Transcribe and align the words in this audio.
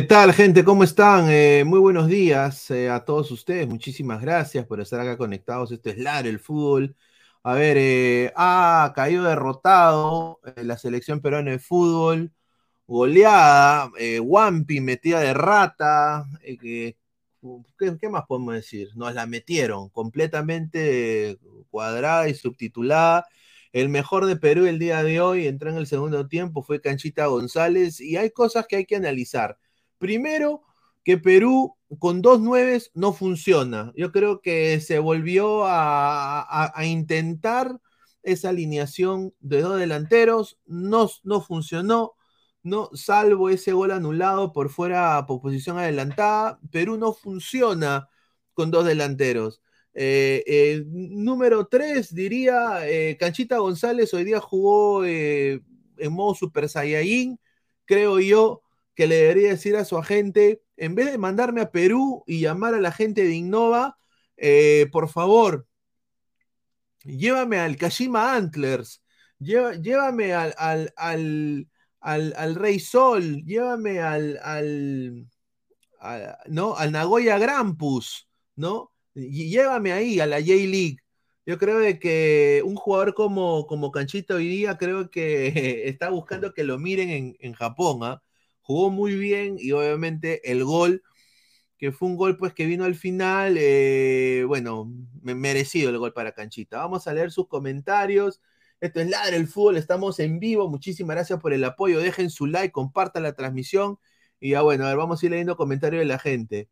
¿Qué 0.00 0.06
tal, 0.06 0.32
gente? 0.32 0.64
¿Cómo 0.64 0.82
están? 0.82 1.26
Eh, 1.28 1.62
muy 1.66 1.78
buenos 1.78 2.08
días 2.08 2.70
eh, 2.70 2.88
a 2.88 3.04
todos 3.04 3.30
ustedes. 3.32 3.68
Muchísimas 3.68 4.22
gracias 4.22 4.64
por 4.64 4.80
estar 4.80 4.98
acá 4.98 5.18
conectados. 5.18 5.72
Esto 5.72 5.90
es 5.90 5.98
LAR, 5.98 6.26
el 6.26 6.38
fútbol. 6.38 6.96
A 7.42 7.52
ver, 7.52 7.76
eh, 7.78 8.32
ha 8.34 8.94
caído 8.96 9.24
derrotado 9.24 10.40
la 10.56 10.78
selección 10.78 11.20
peruana 11.20 11.50
de 11.50 11.58
fútbol. 11.58 12.32
Goleada, 12.86 13.90
Wampi 14.22 14.80
metida 14.80 15.20
de 15.20 15.34
rata. 15.34 16.24
¿qué, 16.42 16.96
¿Qué 18.00 18.08
más 18.08 18.24
podemos 18.26 18.54
decir? 18.54 18.88
Nos 18.96 19.14
la 19.14 19.26
metieron 19.26 19.90
completamente 19.90 21.38
cuadrada 21.70 22.26
y 22.30 22.34
subtitulada. 22.34 23.26
El 23.72 23.90
mejor 23.90 24.24
de 24.24 24.36
Perú 24.36 24.64
el 24.64 24.78
día 24.78 25.02
de 25.02 25.20
hoy 25.20 25.46
entró 25.46 25.68
en 25.70 25.76
el 25.76 25.86
segundo 25.86 26.26
tiempo, 26.26 26.62
fue 26.62 26.80
Canchita 26.80 27.26
González, 27.26 28.00
y 28.00 28.16
hay 28.16 28.30
cosas 28.30 28.66
que 28.66 28.76
hay 28.76 28.86
que 28.86 28.96
analizar. 28.96 29.58
Primero, 30.00 30.62
que 31.04 31.18
Perú 31.18 31.76
con 31.98 32.22
dos 32.22 32.40
nueves 32.40 32.90
no 32.94 33.12
funciona. 33.12 33.92
Yo 33.94 34.12
creo 34.12 34.40
que 34.40 34.80
se 34.80 34.98
volvió 34.98 35.64
a, 35.66 36.72
intentar 36.84 37.78
esa 38.22 38.48
alineación 38.48 39.34
de 39.40 39.60
dos 39.60 39.78
delanteros, 39.78 40.58
no, 40.64 41.10
no 41.22 41.42
funcionó, 41.42 42.14
no, 42.62 42.88
salvo 42.94 43.50
ese 43.50 43.72
gol 43.72 43.90
anulado 43.90 44.52
por 44.52 44.70
fuera 44.70 45.24
por 45.26 45.42
posición 45.42 45.78
adelantada, 45.78 46.58
Perú 46.70 46.96
no 46.96 47.12
funciona 47.12 48.08
con 48.54 48.70
dos 48.70 48.86
delanteros. 48.86 49.60
Eh, 49.92 50.44
eh, 50.46 50.82
número 50.86 51.66
3, 51.66 52.14
diría, 52.14 52.88
eh, 52.88 53.18
Canchita 53.18 53.58
González 53.58 54.14
hoy 54.14 54.24
día 54.24 54.40
jugó 54.40 55.04
en 55.04 55.62
modo 56.12 56.34
Super 56.34 56.68
Saiyajin. 56.70 57.38
Creo 57.84 58.18
yo 58.20 58.62
que 58.94 59.06
le 59.06 59.16
debería 59.16 59.50
decir 59.50 59.76
a 59.76 59.84
su 59.84 59.96
agente, 59.98 60.62
en 60.76 60.94
vez 60.94 61.10
de 61.10 61.18
mandarme 61.18 61.60
a 61.60 61.70
Perú 61.70 62.24
y 62.26 62.40
llamar 62.40 62.74
a 62.74 62.80
la 62.80 62.92
gente 62.92 63.22
de 63.24 63.34
Innova, 63.34 63.98
por 64.92 65.08
favor, 65.08 65.66
llévame 67.04 67.58
al 67.58 67.76
Kashima 67.76 68.34
Antlers, 68.34 69.02
llévame 69.38 70.34
al, 70.34 70.54
al, 70.96 72.54
Rey 72.54 72.80
Sol, 72.80 73.44
llévame 73.44 74.00
al, 74.00 74.38
al, 74.42 75.28
¿no? 76.48 76.76
al 76.76 76.92
Nagoya 76.92 77.38
Grampus, 77.38 78.28
¿no? 78.56 78.92
llévame 79.14 79.92
ahí 79.92 80.20
a 80.20 80.26
la 80.26 80.40
J-League. 80.40 80.98
Yo 81.46 81.58
creo 81.58 81.80
que 81.98 82.62
un 82.64 82.76
jugador 82.76 83.14
como, 83.14 83.66
como 83.66 83.90
Canchito 83.90 84.36
hoy 84.36 84.48
día 84.48 84.76
creo 84.78 85.10
que 85.10 85.82
está 85.88 86.10
buscando 86.10 86.52
que 86.54 86.64
lo 86.64 86.78
miren 86.78 87.36
en, 87.40 87.52
Japón. 87.54 88.00
¿ah? 88.02 88.22
Jugó 88.70 88.88
muy 88.90 89.16
bien 89.16 89.56
y 89.58 89.72
obviamente 89.72 90.48
el 90.52 90.62
gol, 90.64 91.02
que 91.76 91.90
fue 91.90 92.06
un 92.08 92.16
gol 92.16 92.36
pues 92.36 92.54
que 92.54 92.66
vino 92.66 92.84
al 92.84 92.94
final, 92.94 93.56
eh, 93.58 94.44
bueno, 94.46 94.92
merecido 95.22 95.90
el 95.90 95.98
gol 95.98 96.12
para 96.12 96.30
Canchita. 96.30 96.78
Vamos 96.78 97.08
a 97.08 97.12
leer 97.12 97.32
sus 97.32 97.48
comentarios. 97.48 98.40
Esto 98.80 99.00
es 99.00 99.10
Ladre 99.10 99.38
el 99.38 99.48
Fútbol, 99.48 99.76
estamos 99.76 100.20
en 100.20 100.38
vivo. 100.38 100.70
Muchísimas 100.70 101.16
gracias 101.16 101.40
por 101.40 101.52
el 101.52 101.64
apoyo. 101.64 101.98
Dejen 101.98 102.30
su 102.30 102.46
like, 102.46 102.70
compartan 102.70 103.24
la 103.24 103.32
transmisión. 103.34 103.98
Y 104.38 104.50
ya 104.50 104.62
bueno, 104.62 104.84
a 104.84 104.90
ver, 104.90 104.98
vamos 104.98 105.20
a 105.20 105.26
ir 105.26 105.32
leyendo 105.32 105.56
comentarios 105.56 105.98
de 106.02 106.06
la 106.06 106.20
gente. 106.20 106.68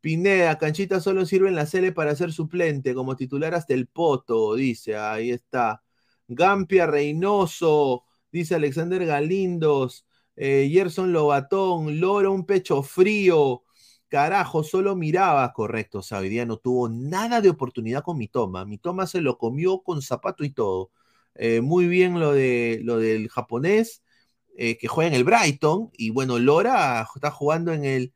Pineda, 0.00 0.56
Canchita 0.56 0.98
solo 0.98 1.26
sirve 1.26 1.48
en 1.48 1.56
la 1.56 1.66
Sele 1.66 1.92
para 1.92 2.16
ser 2.16 2.32
suplente, 2.32 2.94
como 2.94 3.16
titular 3.16 3.54
hasta 3.54 3.74
el 3.74 3.86
poto, 3.88 4.54
dice, 4.54 4.96
ahí 4.96 5.30
está. 5.30 5.82
Gampia 6.26 6.86
Reynoso, 6.86 8.04
dice 8.32 8.54
Alexander 8.54 9.04
Galindos, 9.04 10.06
eh, 10.36 10.68
Gerson 10.72 11.12
Lobatón, 11.12 12.00
Loro 12.00 12.32
un 12.32 12.46
pecho 12.46 12.82
frío, 12.82 13.62
carajo, 14.08 14.62
solo 14.64 14.96
miraba, 14.96 15.52
correcto, 15.52 15.98
o 15.98 16.02
sea, 16.02 16.18
hoy 16.18 16.28
día 16.28 16.46
no 16.46 16.58
tuvo 16.58 16.88
nada 16.88 17.40
de 17.40 17.50
oportunidad 17.50 18.02
con 18.02 18.18
mi 18.18 18.28
toma, 18.28 18.64
mi 18.64 18.78
toma 18.78 19.06
se 19.06 19.20
lo 19.20 19.38
comió 19.38 19.80
con 19.82 20.02
zapato 20.02 20.44
y 20.44 20.50
todo. 20.50 20.90
Eh, 21.34 21.60
muy 21.60 21.88
bien 21.88 22.20
lo, 22.20 22.32
de, 22.32 22.80
lo 22.84 22.98
del 22.98 23.28
japonés, 23.28 24.02
eh, 24.56 24.78
que 24.78 24.88
juega 24.88 25.08
en 25.08 25.14
el 25.14 25.24
Brighton, 25.24 25.90
y 25.94 26.10
bueno, 26.10 26.38
Lora 26.38 27.06
está 27.14 27.30
jugando 27.30 27.72
en 27.72 27.84
el 27.84 28.12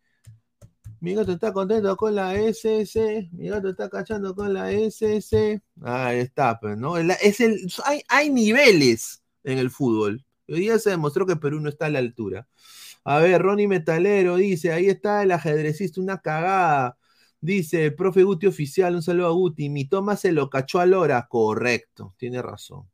mi 1.00 1.14
gato 1.14 1.32
está 1.32 1.52
contento 1.52 1.96
con 1.96 2.14
la 2.14 2.34
SS. 2.34 3.28
Mi 3.32 3.48
gato 3.48 3.68
está 3.68 3.88
cachando 3.88 4.34
con 4.34 4.52
la 4.52 4.72
SS. 4.72 5.62
Ahí 5.82 6.18
está, 6.18 6.58
pues, 6.58 6.76
no. 6.76 6.96
Es 6.96 7.40
el, 7.40 7.70
hay, 7.84 8.02
hay 8.08 8.30
niveles 8.30 9.22
en 9.44 9.58
el 9.58 9.70
fútbol. 9.70 10.24
Hoy 10.48 10.60
día 10.60 10.78
se 10.78 10.90
demostró 10.90 11.26
que 11.26 11.36
Perú 11.36 11.60
no 11.60 11.68
está 11.68 11.86
a 11.86 11.90
la 11.90 11.98
altura. 12.00 12.48
A 13.04 13.18
ver, 13.20 13.42
Ronnie 13.42 13.68
Metalero 13.68 14.36
dice: 14.36 14.72
ahí 14.72 14.88
está 14.88 15.22
el 15.22 15.32
ajedrecista, 15.32 16.00
una 16.00 16.18
cagada. 16.20 16.98
Dice 17.40 17.92
profe 17.92 18.22
Guti 18.24 18.46
oficial, 18.48 18.94
un 18.94 19.02
saludo 19.02 19.28
a 19.28 19.30
Guti. 19.32 19.68
Mi 19.70 19.84
toma 19.88 20.16
se 20.16 20.32
lo 20.32 20.50
cachó 20.50 20.80
a 20.80 20.86
Lora. 20.86 21.26
Correcto, 21.28 22.14
tiene 22.18 22.42
razón. 22.42 22.88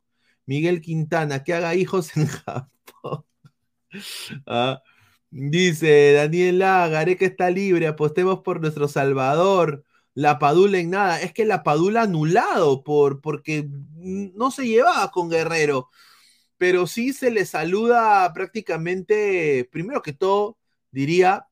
Miguel 0.45 0.81
Quintana, 0.81 1.43
que 1.43 1.53
haga 1.53 1.75
hijos 1.75 2.15
en 2.17 2.27
Japón. 2.27 3.25
ah. 4.47 4.81
Dice 5.31 6.13
Daniela, 6.13 6.87
Gareca 6.87 7.25
está 7.25 7.49
libre, 7.49 7.87
apostemos 7.87 8.39
por 8.41 8.61
nuestro 8.61 8.87
Salvador. 8.87 9.83
La 10.13 10.39
Padula 10.39 10.77
en 10.79 10.91
nada. 10.91 11.21
Es 11.21 11.33
que 11.33 11.45
la 11.45 11.61
Padula 11.63 12.03
anulado 12.03 12.83
por, 12.83 13.19
porque 13.21 13.67
no 13.95 14.51
se 14.51 14.65
llevaba 14.67 15.11
con 15.11 15.29
Guerrero. 15.29 15.89
Pero 16.57 16.87
sí 16.87 17.13
se 17.13 17.31
le 17.31 17.45
saluda 17.45 18.31
prácticamente, 18.33 19.67
primero 19.71 20.01
que 20.01 20.13
todo, 20.13 20.57
diría, 20.91 21.47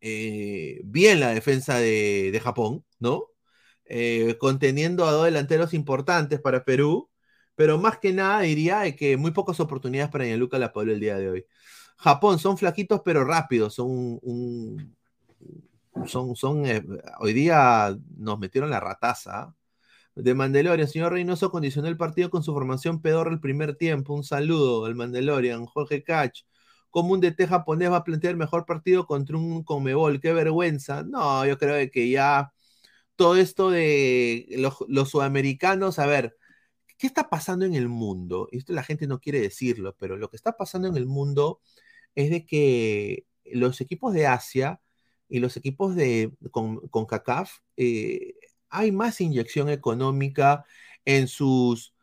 eh, 0.00 0.80
bien 0.84 1.20
la 1.20 1.30
defensa 1.30 1.78
de, 1.78 2.38
Japón, 2.42 2.84
¿no? 2.98 3.26
Eh, 3.86 4.36
conteniendo 4.38 5.06
a 5.06 5.12
dos 5.12 5.24
delanteros 5.26 5.74
importantes 5.74 6.40
para 6.40 6.64
Perú, 6.64 7.10
pero 7.54 7.78
más 7.78 7.98
que 7.98 8.12
nada 8.12 8.40
diría 8.42 8.94
que 8.96 9.16
muy 9.16 9.32
pocas 9.32 9.60
oportunidades 9.60 10.10
para 10.10 10.24
Gianluca 10.26 10.58
La 10.58 10.72
Padula 10.72 10.92
el 10.94 11.00
día 11.00 11.18
de 11.18 11.30
hoy. 11.30 11.46
Japón 11.98 12.38
son 12.38 12.58
flaquitos 12.58 13.02
pero 13.04 13.24
rápidos, 13.24 13.74
son 13.74 14.18
un, 14.22 14.96
son, 16.06 16.36
son 16.36 16.66
eh, 16.66 16.82
hoy 17.20 17.32
día 17.32 17.96
nos 18.16 18.38
metieron 18.38 18.70
la 18.70 18.80
rataza. 18.80 19.54
De 20.18 20.34
Mandalorian, 20.34 20.88
señor 20.88 21.12
Reynoso 21.12 21.48
condicionó 21.50 21.86
el 21.86 21.96
partido 21.96 22.28
con 22.28 22.42
su 22.42 22.52
formación 22.52 23.00
pedorra 23.00 23.30
el 23.30 23.38
primer 23.40 23.76
tiempo. 23.76 24.14
Un 24.14 24.24
saludo 24.24 24.84
al 24.84 24.96
Mandalorian, 24.96 25.64
Jorge 25.66 26.02
Cach. 26.02 26.40
Como 26.90 27.12
un 27.12 27.20
DT 27.20 27.46
japonés 27.46 27.90
va 27.92 27.98
a 27.98 28.04
plantear 28.04 28.32
el 28.32 28.36
mejor 28.38 28.66
partido 28.66 29.06
contra 29.06 29.36
un 29.36 29.62
Comebol? 29.62 30.20
Qué 30.20 30.32
vergüenza. 30.32 31.04
No, 31.04 31.46
yo 31.46 31.56
creo 31.56 31.88
que 31.92 32.10
ya 32.10 32.52
todo 33.16 33.36
esto 33.36 33.70
de 33.70 34.46
los, 34.58 34.76
los 34.88 35.10
sudamericanos, 35.10 35.98
a 36.00 36.06
ver, 36.06 36.36
¿qué 36.98 37.06
está 37.06 37.30
pasando 37.30 37.64
en 37.66 37.74
el 37.74 37.88
mundo? 37.88 38.48
Esto 38.52 38.72
la 38.72 38.82
gente 38.84 39.06
no 39.06 39.20
quiere 39.20 39.40
decirlo, 39.40 39.96
pero 39.98 40.16
lo 40.16 40.30
que 40.30 40.36
está 40.36 40.56
pasando 40.56 40.88
en 40.88 40.96
el 40.96 41.06
mundo 41.06 41.60
es 42.16 42.30
de 42.30 42.46
que 42.46 43.26
los 43.44 43.80
equipos 43.80 44.14
de 44.14 44.26
Asia 44.26 44.80
y 45.28 45.40
los 45.40 45.56
equipos 45.56 45.94
de, 45.96 46.32
con, 46.50 46.88
con 46.88 47.06
CACAF, 47.06 47.52
eh, 47.76 48.34
hay 48.70 48.92
más 48.92 49.20
inyección 49.20 49.68
económica 49.68 50.64
en 51.04 51.28
sus, 51.28 51.94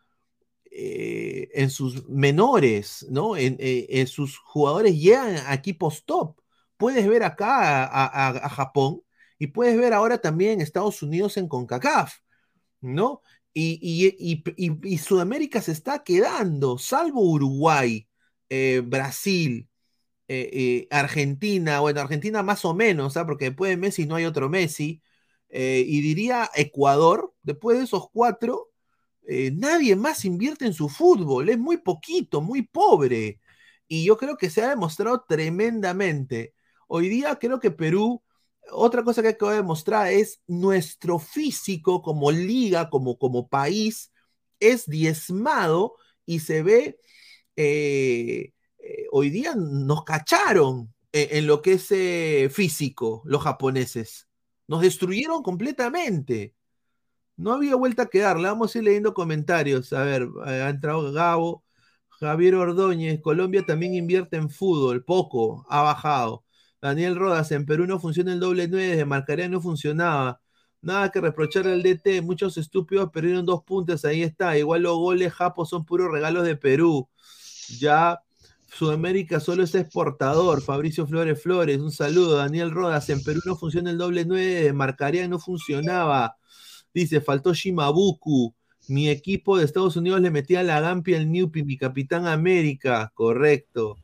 eh, 0.72 1.50
en 1.54 1.70
sus 1.70 2.08
menores, 2.10 3.06
¿no? 3.10 3.38
Eh, 3.38 3.56
en, 3.90 4.08
sus 4.08 4.38
jugadores 4.38 4.96
llegan 5.00 5.38
a 5.48 5.54
equipos 5.54 6.06
top. 6.06 6.40
Puedes 6.78 7.08
ver 7.08 7.24
acá 7.24 7.86
a, 7.86 8.50
Japón 8.50 9.02
y 9.40 9.48
puedes 9.48 9.78
ver 9.78 9.94
ahora 9.94 10.20
también 10.20 10.62
Estados 10.62 11.02
Unidos 11.04 11.38
en 11.38 11.48
CONCACAF, 11.48 12.16
¿no? 12.82 13.22
Y, 13.54 14.44
Sudamérica 14.98 15.62
se 15.62 15.72
está 15.72 16.04
quedando, 16.04 16.78
salvo 16.78 17.22
Uruguay, 17.22 18.08
Brasil, 18.84 19.70
eh, 20.28 20.50
eh, 20.54 20.88
Argentina, 20.90 21.80
bueno, 21.82 22.02
Argentina 22.02 22.42
más 22.42 22.66
o 22.66 22.74
menos, 22.74 23.16
¿ah? 23.18 23.26
porque 23.28 23.46
después 23.46 23.70
de 23.70 23.78
Messi 23.78 24.08
no 24.08 24.16
hay 24.16 24.26
otro 24.26 24.50
Messi, 24.50 25.02
eh, 25.56 25.84
y 25.88 26.02
diría 26.02 26.50
Ecuador, 26.56 27.34
después 27.44 27.78
de 27.78 27.86
esos 27.86 28.10
cuatro, 28.12 28.72
nadie 29.54 29.96
más 29.96 30.24
invierte 30.26 30.66
en 30.66 30.74
su 30.74 30.88
fútbol, 30.88 31.50
es 31.50 31.58
muy 31.58 31.78
poquito, 31.78 32.42
muy 32.42 32.62
pobre, 32.62 33.40
y 33.88 34.06
yo 34.06 34.18
creo 34.18 34.38
que 34.38 34.52
se 34.52 34.62
ha 34.62 34.70
demostrado 34.70 35.26
tremendamente. 35.28 36.54
Hoy 36.88 37.10
día 37.10 37.36
creo 37.38 37.60
que 37.60 37.72
Perú, 37.72 38.22
otra 38.72 39.04
cosa 39.04 39.22
que 39.24 39.30
acabo 39.30 39.52
de 39.52 39.58
demostrar 39.58 40.12
es 40.12 40.42
nuestro 40.48 41.20
físico 41.20 42.02
como 42.04 42.32
liga, 42.32 42.90
como, 42.92 43.18
como 43.18 43.48
país, 43.48 44.12
es 44.60 44.86
diezmado 44.86 45.96
y 46.26 46.40
se 46.40 46.64
ve... 46.64 47.00
Eh, 48.86 49.08
hoy 49.12 49.30
día 49.32 49.56
nos 49.56 50.04
cacharon 50.04 50.94
en, 51.12 51.48
lo 51.48 51.62
que 51.62 51.74
es 51.74 51.88
eh, 51.92 52.50
físico 52.52 53.24
los 53.26 53.42
japoneses. 53.42 54.25
Nos 54.68 54.82
destruyeron 54.82 55.44
completamente. 55.44 56.56
No 57.38 57.54
había 57.54 57.76
vuelta 57.76 58.04
a 58.04 58.08
quedarle. 58.08 58.48
Vamos 58.50 58.76
a 58.76 58.78
ir 58.80 58.86
leyendo 58.86 59.14
comentarios. 59.14 59.94
A 59.94 60.04
ver, 60.04 60.28
ha 60.46 60.70
entrado 60.70 61.12
Gabo. 61.12 61.66
Javier 62.20 62.56
Ordóñez, 62.56 63.22
Colombia 63.22 63.66
también 63.66 63.94
invierte 63.94 64.38
en 64.38 64.50
fútbol, 64.50 65.04
poco, 65.04 65.66
ha 65.70 65.82
bajado. 65.82 66.46
Daniel 66.82 67.16
Rodas, 67.16 67.52
en 67.52 67.66
Perú 67.66 67.88
no 67.88 68.00
funciona 68.00 68.34
el 68.34 68.40
doble 68.40 68.68
9, 68.68 68.88
desde 68.90 69.06
Marcaría 69.06 69.50
no 69.50 69.62
funcionaba. 69.62 70.42
Nada 70.82 71.10
que 71.12 71.20
reprochar 71.20 71.68
al 71.68 71.84
DT, 71.84 72.22
muchos 72.22 72.58
estúpidos 72.58 73.10
perdieron 73.12 73.46
dos 73.46 73.64
puntos, 73.64 74.06
ahí 74.06 74.22
está. 74.24 74.58
Igual 74.58 74.84
los 74.84 74.98
goles 74.98 75.34
japos 75.34 75.70
son 75.70 75.84
puros 75.86 76.12
regalos 76.12 76.46
de 76.46 76.56
Perú. 76.56 77.10
Ya 77.80 78.20
Sudamérica 78.76 79.40
solo 79.40 79.64
es 79.64 79.74
exportador. 79.74 80.62
Fabricio 80.62 81.08
Flores 81.08 81.42
Flores, 81.42 81.80
un 81.80 81.92
saludo. 81.92 82.38
Daniel 82.38 82.72
Rodas, 82.72 83.10
en 83.10 83.24
Perú 83.24 83.40
no 83.46 83.56
funciona 83.56 83.90
el 83.90 83.98
doble 83.98 84.26
9, 84.26 84.46
desde 84.46 84.74
Marcaría 84.74 85.28
no 85.30 85.40
funcionaba. 85.40 86.36
Dice, 86.94 87.22
faltó 87.22 87.54
Shimabuku. 87.54 88.54
Mi 88.90 89.10
equipo 89.10 89.58
de 89.58 89.66
Estados 89.66 89.96
Unidos 89.96 90.20
le 90.22 90.30
metía 90.30 90.62
la 90.62 90.82
Gampi 90.82 91.16
al 91.16 91.32
Newpi, 91.32 91.64
mi 91.64 91.78
capitán 91.78 92.28
América. 92.28 93.12
Correcto. 93.16 93.98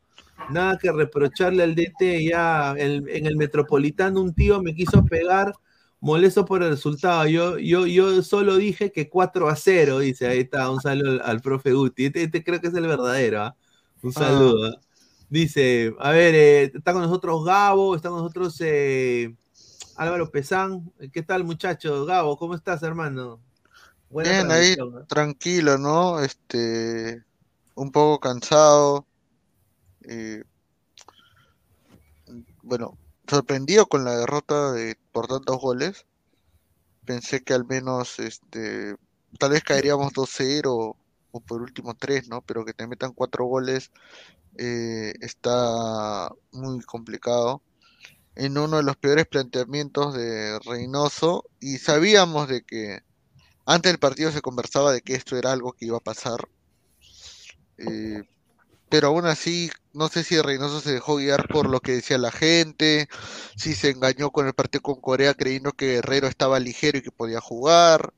Nada 0.50 0.78
que 0.78 0.92
reprocharle 0.92 1.64
al 1.64 1.76
DT. 1.76 2.24
Ya 2.30 2.74
en 2.78 3.26
el 3.26 3.36
Metropolitano 3.36 4.22
un 4.22 4.34
tío 4.34 4.62
me 4.62 4.74
quiso 4.74 5.06
pegar 5.06 5.54
molesto 6.00 6.46
por 6.46 6.64
el 6.64 6.70
resultado. 6.72 7.28
Yo, 7.28 7.58
yo, 7.60 7.88
yo 7.88 8.24
solo 8.24 8.56
dije 8.56 8.92
que 8.92 9.10
4 9.10 9.50
a 9.50 9.56
0, 9.56 10.00
dice. 10.00 10.28
Ahí 10.28 10.40
está, 10.40 10.70
un 10.70 10.80
saludo 10.80 11.22
al, 11.24 11.42
profe 11.42 11.74
Guti. 11.74 12.06
Este, 12.06 12.24
este, 12.24 12.44
creo 12.44 12.62
que 12.62 12.68
es 12.68 12.74
el 12.74 12.88
verdadero. 12.88 13.44
¿ah? 13.44 13.56
Un 14.04 14.12
ah. 14.16 14.20
saludo. 14.20 14.66
¿ah? 14.68 14.82
Dice, 15.30 15.96
a 16.00 16.12
ver, 16.12 16.36
eh, 16.36 16.64
está 16.76 16.92
con 16.92 17.04
nosotros 17.04 17.46
Gabo, 17.46 17.96
está 17.96 18.10
con 18.10 18.20
nosotros 18.20 18.56
eh, 18.60 19.34
Álvaro 19.96 20.30
Pesán. 20.30 20.92
¿Qué 21.14 21.24
tal, 21.24 21.46
muchacho? 21.46 22.06
Gabo, 22.06 22.38
¿cómo 22.38 22.54
estás, 22.54 22.84
hermano? 22.84 23.40
Bien, 24.10 24.52
ahí, 24.52 24.76
tranquilo, 25.08 25.78
¿no? 25.78 26.20
Este, 26.20 27.24
un 27.76 27.92
poco 27.92 28.20
cansado. 28.20 29.06
Eh, 30.04 30.44
bueno, 32.62 32.98
sorprendido 33.26 33.86
con 33.86 34.04
la 34.04 34.18
derrota 34.18 34.74
de 34.74 34.98
por 35.14 35.28
tantos 35.28 35.58
goles. 35.60 36.06
Pensé 37.06 37.42
que 37.42 37.54
al 37.54 37.66
menos 37.66 38.20
este 38.20 38.96
tal 39.40 39.52
vez 39.52 39.64
caeríamos 39.64 40.12
2-0 40.12 40.98
o 41.32 41.40
por 41.40 41.62
último 41.62 41.96
3, 41.96 42.30
¿no? 42.30 42.42
Pero 42.42 42.66
que 42.66 42.74
te 42.74 42.88
metan 42.88 43.14
4 43.14 43.46
goles 43.46 43.92
eh, 44.58 45.14
está 45.22 46.30
muy 46.52 46.82
complicado. 46.82 47.62
En 48.36 48.58
uno 48.58 48.78
de 48.78 48.84
los 48.84 48.96
peores 48.98 49.28
planteamientos 49.28 50.14
de 50.14 50.60
Reynoso 50.60 51.46
y 51.60 51.78
sabíamos 51.78 52.48
de 52.48 52.64
que 52.64 53.00
antes 53.66 53.92
del 53.92 54.00
partido 54.00 54.32
se 54.32 54.42
conversaba 54.42 54.92
de 54.92 55.02
que 55.02 55.16
esto 55.16 55.38
era 55.38 55.52
algo 55.52 55.74
que 55.74 55.86
iba 55.86 55.98
a 55.98 56.02
pasar. 56.02 56.48
Eh, 57.78 58.24
pero 58.90 59.08
aún 59.08 59.26
así, 59.26 59.70
no 59.94 60.10
sé 60.10 60.24
si 60.24 60.42
Reynoso 60.42 60.82
se 60.82 60.92
dejó 60.92 61.16
guiar 61.16 61.48
por 61.48 61.70
lo 61.70 61.80
que 61.80 61.94
decía 61.94 62.18
la 62.18 62.32
gente, 62.32 63.08
si 63.56 63.74
se 63.74 63.90
engañó 63.90 64.32
con 64.32 64.48
el 64.48 64.54
partido 64.54 64.82
con 64.82 65.00
Corea 65.00 65.34
creyendo 65.34 65.72
que 65.72 65.94
Guerrero 65.94 66.28
estaba 66.28 66.60
ligero 66.60 66.98
y 66.98 67.02
que 67.02 67.12
podía 67.12 67.40
jugar. 67.40 68.14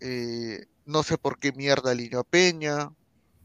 Eh, 0.00 0.66
no 0.86 1.02
sé 1.02 1.18
por 1.18 1.38
qué 1.38 1.52
mierda 1.52 1.90
alineó 1.90 2.20
a 2.20 2.24
Peña. 2.24 2.90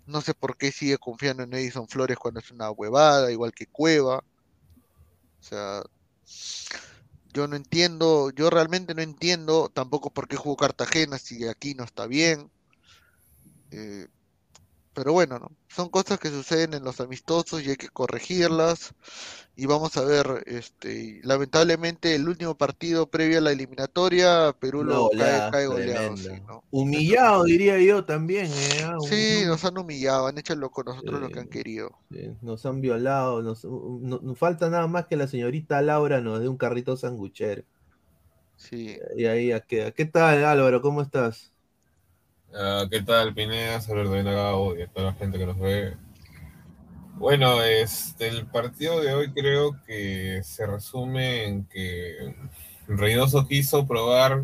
No 0.06 0.22
sé 0.22 0.34
por 0.34 0.58
qué 0.58 0.72
sigue 0.72 0.98
confiando 0.98 1.44
en 1.44 1.54
Edison 1.54 1.88
Flores 1.88 2.18
cuando 2.18 2.40
es 2.40 2.52
una 2.52 2.72
huevada, 2.72 3.32
igual 3.32 3.52
que 3.54 3.68
Cueva. 3.68 4.20
O 4.20 5.44
sea, 5.44 5.82
yo 7.34 7.48
no 7.48 7.56
entiendo, 7.56 8.30
yo 8.32 8.50
realmente 8.50 8.94
no 8.94 9.02
entiendo 9.02 9.70
tampoco 9.74 10.12
por 10.12 10.28
qué 10.28 10.36
jugó 10.38 10.58
Cartagena 10.58 11.18
si 11.18 11.48
aquí 11.48 11.74
no 11.76 11.84
está 11.84 12.08
bien. 12.08 12.52
Eh, 13.72 14.08
pero 15.02 15.14
bueno, 15.14 15.40
¿no? 15.40 15.50
son 15.68 15.90
cosas 15.90 16.20
que 16.20 16.30
suceden 16.30 16.76
en 16.76 16.84
los 16.84 17.02
amistosos 17.02 17.66
y 17.66 17.72
hay 17.72 17.76
que 17.76 17.90
corregirlas. 17.90 18.94
Y 19.56 19.66
vamos 19.66 19.98
a 19.98 20.06
ver, 20.06 20.44
este, 20.46 21.22
lamentablemente 21.24 22.14
el 22.14 22.30
último 22.30 22.54
partido 22.56 23.10
previo 23.10 23.40
a 23.40 23.42
la 23.42 23.52
eliminatoria, 23.52 24.56
Perú 24.60 24.84
lo 24.84 25.10
cae, 25.18 25.66
goleado. 25.66 26.14
Humillado, 26.70 27.46
diría 27.46 27.80
yo 27.80 28.06
también. 28.06 28.46
¿eh? 28.46 28.86
Sí, 29.10 29.44
nos 29.48 29.66
han 29.66 29.80
humillado, 29.80 30.28
han 30.28 30.38
hecho 30.38 30.54
con 30.70 30.86
nosotros 30.86 31.20
lo 31.20 31.30
que 31.30 31.40
han 31.40 31.50
querido. 31.50 31.98
nos 32.44 32.64
han 32.68 32.80
violado, 32.80 33.42
nos, 33.42 33.66
nos, 33.66 34.38
falta 34.38 34.70
nada 34.70 34.86
más 34.86 35.08
que 35.08 35.16
la 35.16 35.26
señorita 35.26 35.82
Laura 35.82 36.22
nos 36.22 36.42
dé 36.42 36.48
un 36.48 36.58
carrito 36.58 36.96
sanguchero. 36.96 37.64
Sí. 38.56 39.00
Y 39.18 39.26
ahí 39.26 39.52
queda. 39.68 39.90
¿Qué 39.94 40.06
tal, 40.06 40.46
Álvaro? 40.46 40.80
¿Cómo 40.84 41.02
estás? 41.02 41.51
Ah, 42.54 42.86
¿Qué 42.92 43.02
tal, 43.02 43.34
Pineda? 43.34 43.80
Saludos 43.80 44.14
a 44.14 44.24
Gabo 44.24 44.76
y 44.76 44.82
a 44.82 44.88
toda 44.88 45.08
la 45.08 45.14
gente 45.14 45.38
que 45.38 45.46
nos 45.46 45.58
ve. 45.58 45.96
Bueno, 47.16 47.64
este, 47.64 48.28
el 48.28 48.46
partido 48.46 49.00
de 49.00 49.14
hoy 49.14 49.32
creo 49.32 49.82
que 49.86 50.42
se 50.44 50.68
resume 50.68 51.46
en 51.46 51.64
que 51.66 52.36
Reynoso 52.88 53.48
quiso 53.48 53.88
probar 53.88 54.44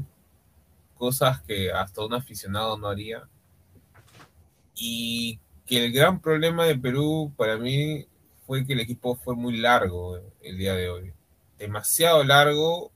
cosas 0.96 1.42
que 1.42 1.70
hasta 1.74 2.06
un 2.06 2.14
aficionado 2.14 2.78
no 2.78 2.88
haría. 2.88 3.28
Y 4.74 5.42
que 5.66 5.86
el 5.86 5.92
gran 5.92 6.22
problema 6.22 6.66
de 6.66 6.78
Perú 6.78 7.34
para 7.36 7.58
mí 7.58 8.08
fue 8.46 8.66
que 8.66 8.72
el 8.72 8.80
equipo 8.80 9.18
fue 9.18 9.36
muy 9.36 9.58
largo 9.58 10.22
el 10.42 10.58
día 10.58 10.76
de 10.76 10.90
hoy. 10.90 11.14
Demasiado 11.58 12.24
largo, 12.24 12.94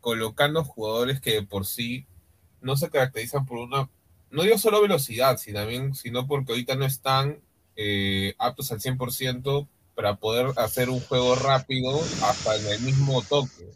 colocando 0.00 0.64
jugadores 0.64 1.20
que 1.20 1.34
de 1.34 1.42
por 1.44 1.66
sí 1.66 2.04
no 2.60 2.76
se 2.76 2.90
caracterizan 2.90 3.46
por 3.46 3.58
una 3.58 3.88
no 4.30 4.42
digo 4.42 4.58
solo 4.58 4.82
velocidad, 4.82 5.38
sino, 5.38 5.60
también, 5.60 5.94
sino 5.94 6.26
porque 6.26 6.52
ahorita 6.52 6.74
no 6.76 6.84
están 6.84 7.40
eh, 7.76 8.34
aptos 8.38 8.72
al 8.72 8.80
100% 8.80 9.68
para 9.94 10.16
poder 10.16 10.52
hacer 10.56 10.90
un 10.90 11.00
juego 11.00 11.34
rápido 11.34 12.00
hasta 12.22 12.56
en 12.56 12.66
el 12.66 12.80
mismo 12.80 13.22
toque. 13.22 13.70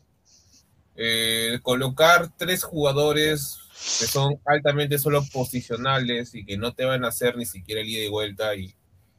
Eh, 0.95 1.59
colocar 1.63 2.31
tres 2.37 2.65
jugadores 2.65 3.59
que 3.99 4.07
son 4.07 4.39
altamente 4.45 4.99
solo 4.99 5.25
posicionales 5.33 6.35
y 6.35 6.45
que 6.45 6.57
no 6.57 6.75
te 6.75 6.85
van 6.85 7.05
a 7.05 7.09
hacer 7.09 7.37
ni 7.37 7.47
siquiera 7.47 7.81
el 7.81 7.89
ida 7.89 8.05
y 8.05 8.09
vuelta 8.09 8.55
y 8.55 8.75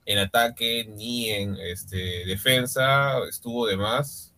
en 0.06 0.20
ataque 0.20 0.86
ni 0.96 1.30
en 1.30 1.58
este, 1.58 2.26
defensa 2.26 3.18
estuvo 3.28 3.68
de 3.68 3.78
más 3.78 4.34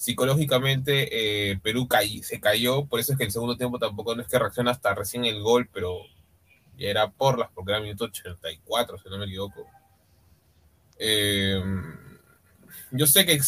psicológicamente 0.00 1.50
eh, 1.50 1.58
Perú 1.62 1.86
se 2.22 2.40
cayó, 2.40 2.86
por 2.86 3.00
eso 3.00 3.12
es 3.12 3.18
que 3.18 3.24
el 3.24 3.32
segundo 3.32 3.58
tiempo 3.58 3.78
tampoco 3.78 4.14
no 4.14 4.22
es 4.22 4.28
que 4.28 4.38
reacciona 4.38 4.70
hasta 4.70 4.94
recién 4.94 5.26
el 5.26 5.42
gol, 5.42 5.68
pero 5.70 5.98
era 6.80 7.10
por 7.10 7.38
las, 7.38 7.50
porque 7.50 7.72
era 7.72 7.80
minuto 7.80 8.04
84, 8.04 8.98
si 8.98 9.08
no 9.08 9.18
me 9.18 9.26
equivoco. 9.26 9.66
Eh, 10.98 11.62
yo 12.90 13.06
sé 13.06 13.24
que, 13.26 13.38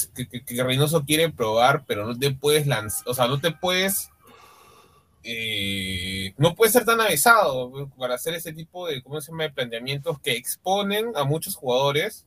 que, 0.45 0.63
Reynoso 0.63 1.05
quiere 1.05 1.31
probar, 1.31 1.85
pero 1.87 2.07
no 2.07 2.19
te 2.19 2.31
puedes 2.31 2.67
lanzar, 2.67 3.09
o 3.09 3.15
sea, 3.15 3.27
no 3.27 3.41
te 3.41 3.51
puedes, 3.51 4.11
eh, 5.25 6.35
no 6.37 6.55
puedes 6.55 6.73
ser 6.73 6.85
tan 6.85 7.01
avesado 7.01 7.91
para 7.99 8.15
hacer 8.15 8.35
ese 8.35 8.53
tipo 8.53 8.87
de, 8.87 9.03
¿cómo 9.03 9.21
se 9.21 9.33
llama?, 9.33 9.45
de 9.45 9.51
planteamientos 9.51 10.21
que 10.21 10.33
exponen 10.33 11.13
a 11.17 11.25
muchos 11.25 11.57
jugadores. 11.57 12.27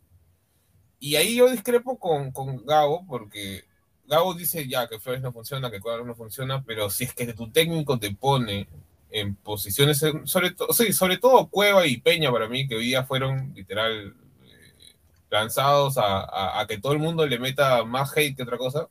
Y 0.99 1.17
ahí 1.17 1.35
yo 1.35 1.49
discrepo 1.49 1.99
con, 1.99 2.31
con 2.31 2.65
Gabo, 2.65 3.05
porque 3.07 3.65
Gabo 4.07 4.33
dice 4.33 4.67
ya 4.67 4.87
que 4.87 4.99
Flores 4.99 5.21
no 5.21 5.31
funciona, 5.31 5.71
que 5.71 5.79
Cuadro 5.79 6.05
no 6.05 6.15
funciona, 6.15 6.63
pero 6.63 6.89
si 6.89 7.05
es 7.05 7.13
que 7.13 7.33
tu 7.33 7.51
técnico 7.51 7.99
te 7.99 8.13
pone 8.13 8.67
en 9.09 9.35
posiciones, 9.35 10.03
sobre, 10.25 10.51
todo 10.51 10.73
sí, 10.73 10.91
sobre 10.93 11.17
todo 11.17 11.47
Cueva 11.47 11.87
y 11.87 11.97
Peña 11.97 12.31
para 12.31 12.49
mí, 12.49 12.67
que 12.67 12.75
hoy 12.75 12.85
día 12.87 13.05
fueron 13.05 13.53
literal 13.53 14.15
eh, 14.43 14.95
lanzados 15.29 15.95
a, 15.97 16.65
que 16.67 16.79
todo 16.79 16.93
el 16.93 16.99
mundo 16.99 17.25
le 17.25 17.39
meta 17.39 17.83
más 17.85 18.15
hate 18.15 18.35
que 18.35 18.43
otra 18.43 18.57
cosa. 18.57 18.87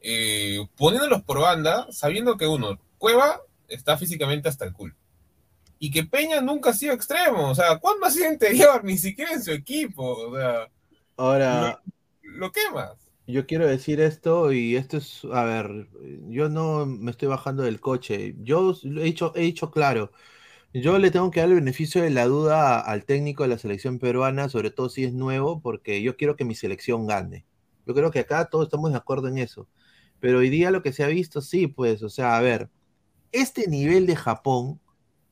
Eh, 0.00 0.66
poniéndolos 0.76 1.22
por 1.22 1.40
banda, 1.40 1.88
sabiendo 1.90 2.36
que 2.36 2.46
uno, 2.46 2.78
Cueva 2.98 3.40
está 3.66 3.98
físicamente 3.98 4.48
hasta 4.48 4.64
el 4.64 4.72
culo. 4.72 4.94
Y 5.78 5.90
que 5.90 6.04
Peña 6.04 6.40
nunca 6.40 6.70
ha 6.70 6.74
sido 6.74 6.94
extremo. 6.94 7.50
O 7.50 7.54
sea, 7.54 7.78
¿cuándo 7.78 8.06
ha 8.06 8.10
sido 8.10 8.32
interior? 8.32 8.82
Ni 8.84 8.96
siquiera 8.96 9.32
en 9.32 9.42
su 9.42 9.52
equipo. 9.52 10.12
O 10.12 10.36
sea, 10.36 10.68
ahora. 11.16 11.80
Lo, 12.22 12.46
lo 12.46 12.52
quemas 12.52 13.05
yo 13.26 13.46
quiero 13.46 13.66
decir 13.66 14.00
esto 14.00 14.52
y 14.52 14.76
esto 14.76 14.98
es, 14.98 15.24
a 15.32 15.44
ver, 15.44 15.88
yo 16.28 16.48
no 16.48 16.86
me 16.86 17.10
estoy 17.10 17.28
bajando 17.28 17.62
del 17.62 17.80
coche. 17.80 18.36
Yo 18.40 18.74
he 18.84 19.04
dicho, 19.04 19.32
he 19.34 19.42
dicho 19.42 19.70
claro, 19.70 20.12
yo 20.74 20.98
le 20.98 21.10
tengo 21.10 21.30
que 21.30 21.40
dar 21.40 21.48
el 21.50 21.56
beneficio 21.56 22.02
de 22.02 22.10
la 22.10 22.26
duda 22.26 22.80
al 22.80 23.04
técnico 23.04 23.42
de 23.44 23.50
la 23.50 23.58
selección 23.58 23.98
peruana, 23.98 24.48
sobre 24.48 24.70
todo 24.70 24.88
si 24.88 25.04
es 25.04 25.12
nuevo, 25.14 25.60
porque 25.60 26.02
yo 26.02 26.16
quiero 26.16 26.36
que 26.36 26.44
mi 26.44 26.54
selección 26.54 27.06
gane. 27.06 27.46
Yo 27.86 27.94
creo 27.94 28.10
que 28.10 28.20
acá 28.20 28.48
todos 28.50 28.66
estamos 28.66 28.90
de 28.92 28.98
acuerdo 28.98 29.28
en 29.28 29.38
eso. 29.38 29.68
Pero 30.20 30.38
hoy 30.38 30.50
día 30.50 30.70
lo 30.70 30.82
que 30.82 30.92
se 30.92 31.04
ha 31.04 31.08
visto, 31.08 31.40
sí, 31.40 31.66
pues, 31.66 32.02
o 32.02 32.08
sea, 32.10 32.36
a 32.36 32.40
ver, 32.40 32.70
este 33.32 33.68
nivel 33.68 34.06
de 34.06 34.16
Japón, 34.16 34.80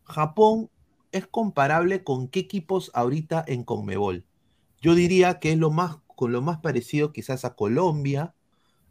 Japón 0.04 0.70
es 1.12 1.26
comparable 1.26 2.04
con 2.04 2.28
qué 2.28 2.40
equipos 2.40 2.90
ahorita 2.94 3.44
en 3.46 3.64
Conmebol. 3.64 4.24
Yo 4.80 4.94
diría 4.94 5.40
que 5.40 5.52
es 5.52 5.58
lo 5.58 5.70
más 5.70 5.96
con 6.14 6.32
lo 6.32 6.42
más 6.42 6.58
parecido 6.58 7.12
quizás 7.12 7.44
a 7.44 7.54
Colombia, 7.54 8.34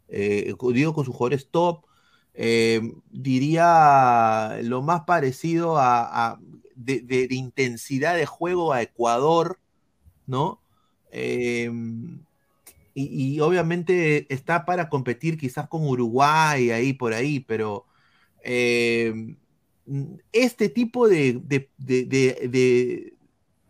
eh, 0.08 0.54
digo 0.72 0.94
con 0.94 1.04
sus 1.04 1.14
jugadores 1.14 1.48
top, 1.50 1.84
eh, 2.34 2.80
diría 3.10 4.58
lo 4.62 4.82
más 4.82 5.02
parecido 5.02 5.76
a, 5.78 6.38
de, 6.74 7.28
intensidad 7.30 8.16
de 8.16 8.26
juego 8.26 8.72
a 8.72 8.82
Ecuador, 8.82 9.60
¿no? 10.26 10.60
Eh, 11.10 11.70
y, 12.96 13.40
obviamente 13.40 14.32
está 14.32 14.64
para 14.64 14.88
competir 14.88 15.36
quizás 15.36 15.68
con 15.68 15.86
Uruguay 15.86 16.70
ahí 16.70 16.92
por 16.92 17.12
ahí, 17.12 17.40
pero 17.40 17.86
este 20.32 20.68
tipo 20.68 21.08
de, 21.08 21.42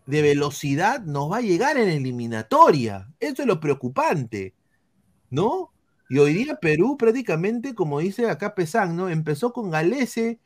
velocidad 0.07 1.03
nos 1.03 1.31
va 1.33 1.38
a 1.38 1.43
llegar 1.43 1.77
en 1.79 1.88
eliminatoria. 1.88 3.12
Eso 3.21 3.43
es 3.43 3.49
lo 3.49 3.61
preocupante, 3.61 4.55
¿no? 5.31 5.73
Y 6.09 6.19
hoy 6.19 6.35
día 6.35 6.57
Perú 6.57 6.97
prácticamente, 6.99 7.75
como 7.75 8.01
dice 8.01 8.29
acá 8.31 8.55
Pesán, 8.55 8.97
¿no? 8.97 9.09
Empezó 9.09 9.53
con 9.53 9.71
Galese, 9.71 10.38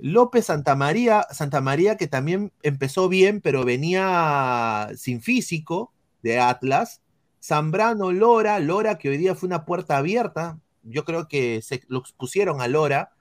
López 0.00 0.46
Santamaría, 0.46 1.26
Santamaría 1.30 1.96
que 1.96 2.08
también 2.08 2.52
empezó 2.62 3.08
bien, 3.08 3.40
pero 3.40 3.64
venía 3.64 4.90
sin 4.96 5.20
físico 5.22 5.92
de 6.22 6.40
Atlas. 6.40 7.02
Zambrano, 7.42 8.12
Lora, 8.12 8.58
Lora 8.60 8.98
que 8.98 9.10
hoy 9.10 9.18
día 9.18 9.34
fue 9.34 9.46
una 9.48 9.64
puerta 9.64 9.98
abierta. 9.98 10.58
Yo 10.82 11.04
creo 11.04 11.28
que 11.28 11.62
se 11.62 11.82
lo 11.88 12.02
pusieron 12.18 12.60
a 12.60 12.68
Lora 12.68 13.12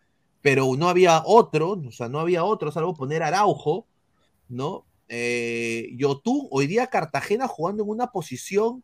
pero 0.46 0.68
no 0.78 0.90
había 0.90 1.24
otro, 1.26 1.72
o 1.72 1.92
sea, 1.92 2.08
no 2.08 2.20
había 2.20 2.44
otro, 2.44 2.72
salvo 2.72 2.94
poner 2.94 3.24
Araujo, 3.24 3.88
¿no? 4.48 4.86
Eh, 5.08 5.96
hoy 6.50 6.68
día 6.68 6.88
Cartagena 6.88 7.48
jugando 7.48 7.84
en 7.84 7.90
una 7.90 8.12
posición 8.12 8.84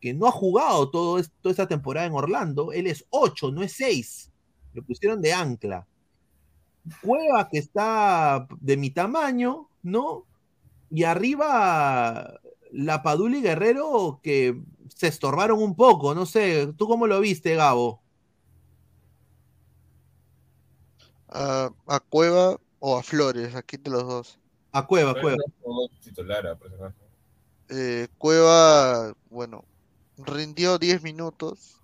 que 0.00 0.12
no 0.12 0.26
ha 0.26 0.32
jugado 0.32 0.90
todo 0.90 1.22
toda 1.40 1.50
esta 1.50 1.68
temporada 1.68 2.06
en 2.06 2.12
Orlando, 2.12 2.72
él 2.72 2.86
es 2.86 3.06
8, 3.10 3.52
no 3.52 3.62
es 3.62 3.72
6, 3.72 4.30
lo 4.74 4.82
pusieron 4.82 5.22
de 5.22 5.32
ancla. 5.32 5.86
Cueva 7.00 7.48
que 7.48 7.58
está 7.58 8.46
de 8.60 8.76
mi 8.76 8.90
tamaño, 8.90 9.68
¿no? 9.82 10.26
Y 10.90 11.04
arriba 11.04 12.40
la 12.72 13.02
Padula 13.02 13.38
y 13.38 13.42
Guerrero 13.42 14.20
que 14.22 14.60
se 14.94 15.06
estorbaron 15.06 15.62
un 15.62 15.76
poco, 15.76 16.14
no 16.14 16.26
sé, 16.26 16.72
¿tú 16.76 16.86
cómo 16.86 17.06
lo 17.06 17.20
viste, 17.20 17.54
Gabo? 17.54 18.02
a, 21.32 22.00
Cueva 22.08 22.58
o 22.78 22.96
a 22.96 23.02
Flores, 23.02 23.54
aquí 23.54 23.76
de 23.76 23.90
los 23.90 24.04
dos. 24.04 24.38
A 24.72 24.86
Cueva, 24.86 25.14
Cueva. 25.20 25.36
Eh, 27.68 28.08
Cueva, 28.18 29.14
bueno, 29.30 29.64
rindió 30.16 30.78
10 30.78 31.02
minutos, 31.02 31.80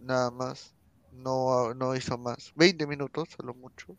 nada 0.00 0.30
más. 0.30 0.74
No, 1.12 1.72
no 1.74 1.94
hizo 1.96 2.18
más. 2.18 2.52
20 2.56 2.86
minutos, 2.86 3.28
solo 3.36 3.54
mucho. 3.54 3.96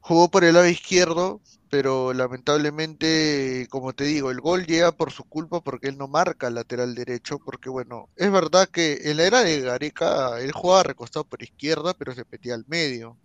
Jugó 0.00 0.30
por 0.30 0.44
el 0.44 0.54
lado 0.54 0.66
izquierdo, 0.66 1.40
pero 1.68 2.12
lamentablemente, 2.12 3.66
como 3.70 3.92
te 3.92 4.04
digo, 4.04 4.30
el 4.30 4.40
gol 4.40 4.66
llega 4.66 4.92
por 4.92 5.12
su 5.12 5.24
culpa 5.24 5.60
porque 5.60 5.88
él 5.88 5.98
no 5.98 6.08
marca 6.08 6.48
el 6.48 6.54
lateral 6.54 6.94
derecho, 6.94 7.38
porque 7.38 7.70
bueno, 7.70 8.08
es 8.16 8.30
verdad 8.30 8.68
que 8.68 8.98
en 9.04 9.16
la 9.18 9.24
era 9.24 9.42
de 9.42 9.60
Gareca 9.60 10.40
él 10.40 10.52
jugaba 10.52 10.82
recostado 10.82 11.24
por 11.24 11.42
izquierda, 11.42 11.94
pero 11.94 12.14
se 12.14 12.24
metía 12.30 12.54
al 12.54 12.64
medio. 12.66 13.16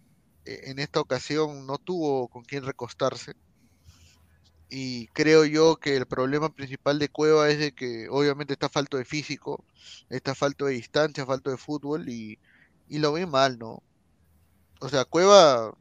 E, 0.48 0.72
en 0.72 0.80
esta 0.80 1.02
ocasión 1.02 1.68
no 1.68 1.78
tuvo 1.78 2.30
con 2.30 2.44
quién 2.46 2.64
recostarse. 2.64 3.36
Y 4.70 5.08
creo 5.08 5.46
yo 5.46 5.78
que 5.78 5.96
el 5.96 6.06
problema 6.08 6.54
principal 6.54 7.00
de 7.00 7.10
Cueva 7.10 7.50
es 7.50 7.60
de 7.60 7.74
que 7.74 8.08
obviamente 8.10 8.54
está 8.54 8.70
falto 8.70 8.98
de 8.98 9.06
físico, 9.06 9.64
está 10.10 10.36
falto 10.36 10.66
de 10.66 10.74
distancia, 10.74 11.26
falto 11.26 11.52
de 11.52 11.58
fútbol 11.58 12.10
y, 12.10 12.40
y 12.90 13.00
lo 13.00 13.14
ve 13.14 13.26
mal, 13.26 13.60
¿no? 13.60 13.82
O 14.80 14.90
sea, 14.90 15.06
Cueva 15.06 15.74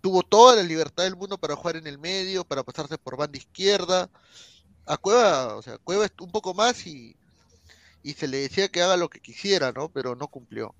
tuvo 0.00 0.22
toda 0.22 0.56
la 0.56 0.62
libertad 0.62 1.04
del 1.04 1.16
mundo 1.16 1.38
para 1.38 1.56
jugar 1.56 1.76
en 1.76 1.86
el 1.86 1.98
medio, 1.98 2.44
para 2.44 2.62
pasarse 2.62 2.98
por 2.98 3.16
banda 3.16 3.38
izquierda. 3.38 4.10
A 4.86 4.96
Cueva, 4.96 5.56
o 5.56 5.62
sea, 5.62 5.78
Cueva 5.78 6.06
un 6.20 6.30
poco 6.32 6.54
más 6.54 6.86
y, 6.86 7.16
y 8.02 8.14
se 8.14 8.28
le 8.28 8.38
decía 8.38 8.68
que 8.68 8.82
haga 8.82 8.96
lo 8.96 9.10
que 9.10 9.20
quisiera, 9.20 9.72
¿no? 9.72 9.90
Pero 9.90 10.16
no 10.16 10.28
cumplió. 10.28 10.74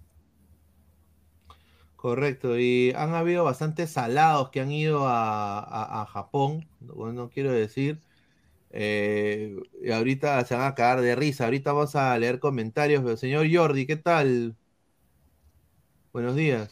Correcto, 1.99 2.57
y 2.61 2.93
han 2.95 3.13
habido 3.15 3.43
bastantes 3.43 3.91
salados 3.91 4.51
que 4.51 4.61
han 4.61 4.71
ido 4.71 5.09
a, 5.09 6.07
Japón, 6.13 6.69
no, 6.79 7.29
quiero 7.29 7.51
decir, 7.51 7.99
eh, 8.71 9.57
y 9.83 9.91
ahorita 9.91 10.45
se 10.45 10.55
van 10.55 10.69
a 10.69 10.77
cagar 10.77 11.01
de 11.01 11.17
risa, 11.17 11.47
ahorita 11.47 11.73
vamos 11.73 11.97
a 11.97 12.17
leer 12.17 12.39
comentarios, 12.39 13.03
pero 13.03 13.17
señor 13.17 13.49
Jordi, 13.53 13.85
¿qué 13.85 13.97
tal? 13.97 14.55
Buenos 16.13 16.37
días. 16.37 16.71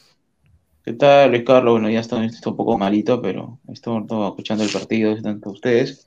¿Qué 0.85 0.93
tal, 0.93 1.33
Ricardo? 1.33 1.73
Bueno, 1.73 1.91
ya 1.91 1.99
está, 1.99 2.19
un 2.19 2.57
poco 2.57 2.79
malito, 2.79 3.21
pero 3.21 3.59
estoy 3.67 4.07
escuchando 4.29 4.63
el 4.63 4.71
partido 4.71 5.21
tanto 5.21 5.51
ustedes. 5.51 6.07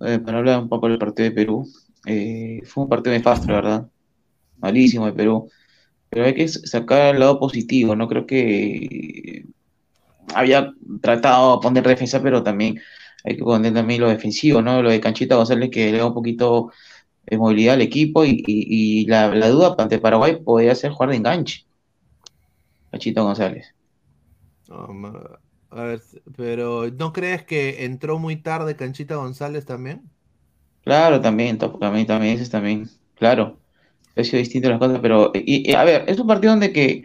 Eh, 0.00 0.18
para 0.18 0.38
hablar 0.38 0.60
un 0.60 0.70
poco 0.70 0.88
del 0.88 0.96
partido 0.96 1.28
de 1.28 1.34
Perú. 1.34 1.70
Eh, 2.06 2.62
fue 2.64 2.84
un 2.84 2.88
partido 2.88 3.14
nefasto, 3.14 3.48
la 3.48 3.54
verdad. 3.54 3.88
Malísimo 4.56 5.04
de 5.04 5.12
Perú. 5.12 5.50
Pero 6.14 6.26
hay 6.26 6.34
que 6.34 6.46
sacar 6.46 7.14
el 7.14 7.20
lado 7.20 7.40
positivo, 7.40 7.96
¿no? 7.96 8.06
Creo 8.08 8.24
que 8.24 9.44
había 10.32 10.72
tratado 11.02 11.56
de 11.56 11.62
poner 11.62 11.84
defensa, 11.84 12.22
pero 12.22 12.44
también 12.44 12.80
hay 13.24 13.36
que 13.36 13.42
poner 13.42 13.74
también 13.74 14.00
lo 14.00 14.08
defensivo, 14.08 14.62
¿no? 14.62 14.80
Lo 14.80 14.90
de 14.90 15.00
Canchita 15.00 15.34
González 15.34 15.70
que 15.70 15.90
le 15.90 15.98
da 15.98 16.06
un 16.06 16.14
poquito 16.14 16.70
de 17.26 17.36
movilidad 17.36 17.74
al 17.74 17.82
equipo 17.82 18.24
y, 18.24 19.06
la, 19.06 19.34
la, 19.34 19.48
duda 19.48 19.74
ante 19.76 19.98
Paraguay 19.98 20.36
podría 20.40 20.76
ser 20.76 20.92
jugar 20.92 21.10
de 21.10 21.16
enganche. 21.16 21.66
Canchita 22.92 23.22
González 23.22 23.74
a 25.70 25.82
ver, 25.82 26.00
pero 26.36 26.90
¿no 26.90 27.12
crees 27.12 27.44
que 27.44 27.84
entró 27.84 28.18
muy 28.18 28.36
tarde 28.36 28.76
Canchita 28.76 29.16
González 29.16 29.64
también? 29.64 30.02
Claro, 30.84 31.20
también, 31.20 31.58
también, 31.58 32.06
también, 32.06 32.48
también, 32.48 32.88
claro. 33.16 33.58
Ha 34.16 34.24
sido 34.24 34.38
distinto 34.38 34.70
las 34.70 34.78
cosas, 34.78 35.00
pero, 35.02 35.32
y, 35.34 35.72
a 35.72 35.84
ver, 35.84 36.04
es 36.06 36.18
un 36.18 36.26
partido 36.26 36.52
donde 36.52 36.72
que 36.72 37.04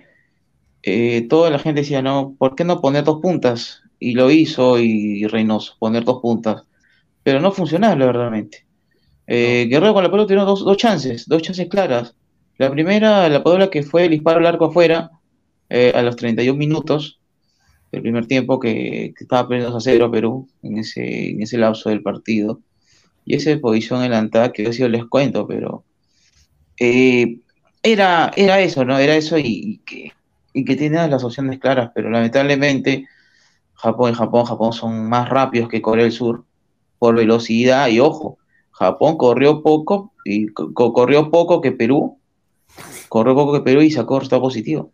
eh, 0.83 1.27
toda 1.27 1.49
la 1.49 1.59
gente 1.59 1.81
decía, 1.81 2.01
no, 2.01 2.35
¿por 2.37 2.55
qué 2.55 2.63
no 2.63 2.81
poner 2.81 3.03
dos 3.03 3.19
puntas? 3.21 3.81
Y 3.99 4.13
lo 4.13 4.31
hizo 4.31 4.79
y, 4.79 5.25
Reynoso, 5.27 5.75
poner 5.79 6.03
dos 6.03 6.21
puntas. 6.21 6.63
Pero 7.23 7.39
no 7.39 7.51
funcionaba, 7.51 7.95
verdaderamente. 7.95 8.65
Eh, 9.27 9.67
Guerrero 9.69 9.93
con 9.93 10.03
la 10.03 10.11
pelota 10.11 10.27
tiene 10.27 10.43
dos, 10.43 10.63
dos 10.63 10.77
chances, 10.77 11.27
dos 11.27 11.41
chances 11.41 11.67
claras. 11.67 12.15
La 12.57 12.71
primera, 12.71 13.27
la 13.29 13.43
Padula 13.43 13.69
que 13.69 13.83
fue 13.83 14.05
el 14.05 14.11
disparo 14.11 14.39
largo 14.39 14.65
afuera, 14.65 15.11
eh, 15.69 15.91
a 15.95 16.01
los 16.01 16.15
31 16.15 16.57
minutos, 16.57 17.19
el 17.91 18.01
primer 18.01 18.27
tiempo 18.27 18.59
que, 18.59 19.13
estaba 19.19 19.47
perdiendo 19.47 19.75
a 19.75 19.81
cero 19.81 20.11
Perú 20.11 20.47
en 20.63 20.79
ese, 20.79 21.29
en 21.31 21.41
ese 21.41 21.57
lapso 21.57 21.89
del 21.89 22.01
partido. 22.01 22.61
Y 23.25 23.35
esa 23.35 23.57
posición 23.59 23.99
adelantada 23.99 24.51
que 24.51 24.67
ha 24.67 24.73
sido 24.73 24.89
les 24.89 25.05
cuento, 25.05 25.47
pero 25.47 25.83
eh, 26.79 27.39
era, 27.83 28.31
era 28.35 28.59
eso, 28.59 28.85
¿no? 28.85 28.97
Era 28.97 29.15
eso 29.15 29.37
y, 29.37 29.81
que, 29.85 30.13
y 30.53 30.65
que 30.65 30.89
las 30.89 31.23
opciones 31.23 31.59
claras, 31.59 31.91
pero 31.93 32.09
lamentablemente 32.09 33.07
Japón 33.75 34.11
y 34.11 34.15
Japón, 34.15 34.45
Japón 34.45 34.73
son 34.73 35.07
más 35.07 35.29
rápidos 35.29 35.69
que 35.69 35.81
Corea 35.81 36.03
del 36.03 36.11
Sur 36.11 36.43
por 36.97 37.15
velocidad 37.15 37.87
y 37.87 37.99
ojo, 37.99 38.37
Japón 38.71 39.17
corrió 39.17 39.63
poco 39.63 40.13
y 40.25 40.47
corrió 40.47 41.31
poco 41.31 41.61
que 41.61 41.71
Perú, 41.71 42.17
corrió 43.07 43.35
poco 43.35 43.53
que 43.53 43.61
Perú 43.61 43.81
y 43.81 43.91
sacó 43.91 44.19
resultado 44.19 44.41
positivo. 44.41 44.91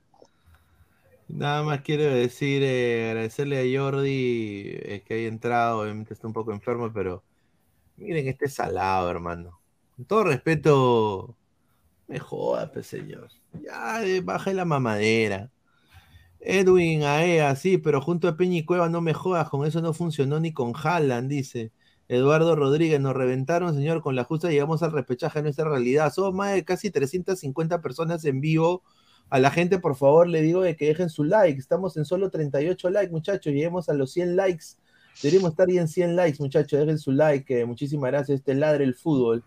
Nada 1.28 1.64
más 1.64 1.82
quiero 1.82 2.04
decir, 2.04 2.62
eh, 2.64 3.10
agradecerle 3.10 3.60
a 3.60 3.80
Jordi 3.80 4.64
eh, 4.76 5.04
que 5.06 5.16
haya 5.16 5.28
entrado, 5.28 5.82
obviamente 5.82 6.14
está 6.14 6.28
un 6.28 6.34
poco 6.34 6.52
enfermo, 6.52 6.92
pero 6.94 7.24
miren 7.98 8.28
este 8.28 8.48
salado, 8.48 9.10
hermano. 9.10 9.60
Con 9.96 10.06
todo 10.06 10.26
respeto, 10.26 11.36
me 12.08 12.20
joda, 12.20 12.72
pues 12.72 12.88
señor. 12.88 13.30
Ya, 13.54 14.06
eh, 14.06 14.22
baja 14.22 14.54
la 14.54 14.66
mamadera. 14.66 15.52
Edwin 16.40 17.04
Aea, 17.04 17.56
sí, 17.56 17.78
pero 17.78 18.02
junto 18.02 18.28
a 18.28 18.38
Peña 18.38 18.58
y 18.58 18.66
Cueva 18.66 18.90
no 18.90 19.02
me 19.02 19.14
jodas, 19.14 19.50
con 19.50 19.66
eso 19.66 19.82
no 19.82 19.94
funcionó 19.94 20.40
ni 20.40 20.54
con 20.54 20.74
Haaland, 20.76 21.30
dice. 21.30 21.72
Eduardo 22.08 22.56
Rodríguez, 22.56 23.00
nos 23.02 23.16
reventaron, 23.16 23.74
señor, 23.74 24.02
con 24.02 24.16
la 24.16 24.24
justa 24.26 24.50
llegamos 24.52 24.84
al 24.84 24.92
repechaje 24.92 25.40
de 25.40 25.44
nuestra 25.44 25.68
realidad. 25.68 26.14
Somos 26.14 26.36
más 26.36 26.54
de 26.54 26.64
casi 26.64 26.92
350 26.92 27.82
personas 27.82 28.24
en 28.26 28.42
vivo 28.42 28.84
a 29.30 29.40
la 29.40 29.50
gente, 29.50 29.80
por 29.80 29.96
favor, 29.96 30.28
le 30.28 30.42
digo 30.42 30.62
de 30.62 30.76
que 30.76 30.86
dejen 30.86 31.10
su 31.10 31.24
like. 31.24 31.60
Estamos 31.60 31.98
en 31.98 32.06
solo 32.06 32.30
38 32.30 32.90
likes, 32.92 33.12
muchachos. 33.12 33.52
Lleguemos 33.52 33.90
a 33.90 33.94
los 33.94 34.12
100 34.12 34.36
likes. 34.36 34.66
Deberíamos 35.22 35.52
estar 35.52 35.70
ya 35.70 35.82
en 35.82 35.88
100 35.88 36.16
likes, 36.16 36.38
muchachos. 36.40 36.80
Dejen 36.80 37.00
su 37.00 37.12
like. 37.12 37.66
muchísimas 37.66 38.12
gracias. 38.12 38.40
Este 38.40 38.54
ladre 38.54 38.84
el 38.84 38.94
fútbol. 38.94 39.44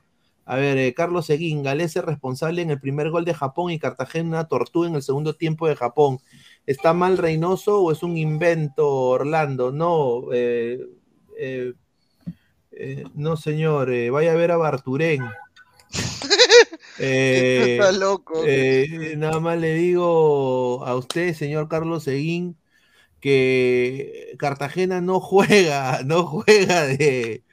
A 0.49 0.57
ver, 0.57 0.79
eh, 0.79 0.95
Carlos 0.95 1.27
Seguín, 1.27 1.63
Galese 1.63 2.03
responsable 2.03 2.63
en 2.63 2.71
el 2.71 2.81
primer 2.81 3.11
gol 3.11 3.25
de 3.25 3.35
Japón 3.35 3.71
y 3.71 3.79
Cartagena 3.79 4.49
tortuga 4.49 4.89
en 4.89 4.95
el 4.95 5.03
segundo 5.03 5.35
tiempo 5.37 5.69
de 5.69 5.77
Japón. 5.77 6.19
¿Está 6.67 6.93
mal 6.93 7.19
Reynoso 7.19 7.83
o 7.83 7.93
es 7.93 8.03
un 8.03 8.17
invento 8.17 8.89
Orlando? 8.89 9.71
No, 9.73 10.33
eh, 10.33 10.81
eh, 11.37 13.05
no 13.15 13.37
señor, 13.37 13.91
vaya 14.11 14.33
a 14.33 14.37
ver 14.37 14.51
a 14.51 14.57
Barturén. 14.57 15.23
Eh, 17.01 17.79
loco. 17.99 18.43
Eh, 18.45 19.15
nada 19.17 19.39
más 19.39 19.59
le 19.59 19.75
digo 19.75 20.85
a 20.85 20.97
usted, 20.97 21.35
señor 21.35 21.69
Carlos 21.69 22.05
Seguín, 22.05 22.59
que 23.21 24.35
Cartagena 24.39 25.01
no 25.01 25.21
juega, 25.21 26.03
no 26.05 26.25
juega 26.27 26.87
de, 26.87 27.45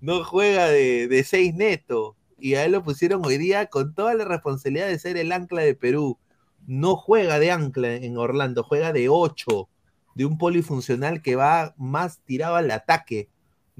no 0.00 0.24
juega 0.24 0.68
de, 0.68 1.24
seis 1.26 1.54
neto. 1.54 2.16
Y 2.40 2.54
a 2.54 2.64
él 2.64 2.72
lo 2.72 2.82
pusieron 2.82 3.24
hoy 3.24 3.38
día 3.38 3.66
con 3.66 3.94
toda 3.94 4.14
la 4.14 4.24
responsabilidad 4.24 4.88
de 4.88 4.98
ser 4.98 5.16
el 5.16 5.32
ancla 5.32 5.62
de 5.62 5.74
Perú. 5.74 6.18
No 6.66 6.96
juega 6.96 7.38
de 7.38 7.50
ancla 7.50 7.94
en 7.94 8.16
Orlando, 8.16 8.62
juega 8.62 8.92
de 8.92 9.08
8, 9.08 9.68
de 10.14 10.24
un 10.24 10.38
polifuncional 10.38 11.22
que 11.22 11.36
va 11.36 11.74
más 11.78 12.20
tirado 12.24 12.56
al 12.56 12.70
ataque. 12.70 13.28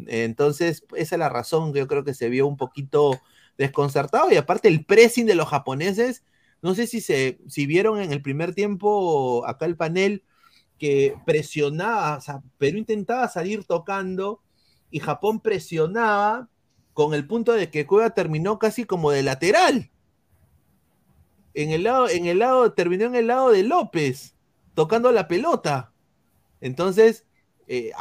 Entonces, 0.07 0.85
esa 0.97 1.15
es 1.17 1.19
la 1.19 1.29
razón 1.29 1.73
que 1.73 1.81
yo 1.81 1.89
creo 1.89 2.05
que 2.05 2.15
se 2.15 2.29
vio 2.29 2.47
un 2.47 2.57
poquito 2.57 3.21
desconcertado 3.59 4.31
y 4.33 4.37
aparte 4.37 4.69
el 4.69 4.85
pressing 4.85 5.27
de 5.27 5.35
los 5.35 5.49
japoneses, 5.49 6.25
no 6.63 6.75
sé 6.75 6.87
si 6.87 7.01
se 7.01 7.39
si 7.49 7.67
vieron 7.67 8.01
en 8.01 8.13
el 8.13 8.23
primer 8.23 8.55
tiempo 8.55 9.47
acá 9.47 9.67
el 9.67 9.77
panel 9.77 10.25
que 10.79 11.15
presionaba, 11.27 12.17
o 12.17 12.21
sea, 12.21 12.43
Perú 12.59 12.79
intentaba 12.79 13.29
salir 13.29 13.65
tocando 13.65 14.43
y 14.91 14.99
Japón 14.99 15.41
presionaba 15.41 16.49
con 17.01 17.15
el 17.15 17.27
punto 17.27 17.55
de 17.55 17.71
que 17.71 17.87
Cueva 17.87 18.11
terminó 18.11 18.59
casi 18.59 18.85
como 18.85 19.11
de 19.11 19.23
lateral. 19.23 19.91
En 21.55 21.71
el 21.71 21.85
lado, 21.85 22.11
en 22.11 22.27
el 22.27 22.41
lado, 22.41 22.75
terminó 22.75 23.07
en 23.07 23.15
el 23.15 23.29
lado 23.29 23.51
de 23.51 23.63
López, 23.63 24.37
tocando 24.75 25.11
la 25.11 25.27
pelota. 25.27 25.95
Entonces, 26.61 27.25
eh, 27.69 27.93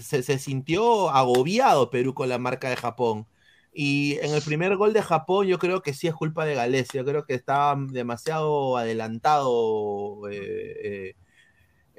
se, 0.00 0.38
sintió 0.38 1.10
agobiado 1.10 1.90
Perú 1.90 2.14
con 2.14 2.30
la 2.30 2.38
marca 2.38 2.70
de 2.70 2.76
Japón. 2.76 3.26
Y 3.74 4.16
en 4.22 4.32
el 4.32 4.40
primer 4.40 4.74
gol 4.76 4.94
de 4.94 5.02
Japón, 5.02 5.46
yo 5.46 5.58
creo 5.58 5.82
que 5.82 5.92
sí 5.92 6.06
es 6.06 6.14
culpa 6.14 6.46
de 6.46 6.54
Gales. 6.54 6.88
Yo 6.94 7.04
creo 7.04 7.26
que 7.26 7.34
estaba 7.34 7.76
demasiado 7.78 8.78
adelantado 8.78 10.30
eh, 10.30 11.10
eh, 11.10 11.14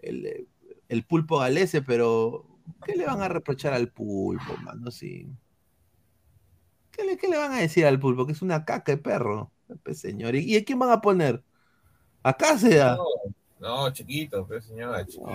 el, 0.02 0.48
el, 0.90 1.04
pulpo 1.04 1.38
galese, 1.38 1.84
pero 1.84 2.48
¿qué 2.84 2.96
le 2.96 3.06
van 3.06 3.22
a 3.22 3.28
reprochar 3.28 3.74
al 3.74 3.92
pulpo, 3.92 4.58
mano? 4.58 4.90
Sí. 4.90 5.28
¿Qué 6.98 7.06
le, 7.06 7.18
¿Qué 7.18 7.28
le, 7.28 7.38
van 7.38 7.54
a 7.54 7.60
decir 7.60 7.86
al 7.86 8.00
pulpo? 8.00 8.26
Que 8.26 8.34
es 8.34 8.42
una 8.42 8.66
caca 8.66 8.92
de 8.92 8.98
perro, 8.98 9.52
pues, 9.84 10.00
señor. 10.00 10.36
¿Y, 10.36 10.40
¿Y 10.40 10.58
a 10.58 10.66
quién 10.66 10.80
van 10.80 10.92
a 10.92 11.02
poner? 11.02 11.44
¿Acá 12.24 12.58
se 12.58 12.76
da? 12.76 12.98
No, 12.98 13.06
no 13.60 13.94
chiquito, 13.94 14.46
pues, 14.48 14.66
señor, 14.66 15.06
chiquito. 15.06 15.32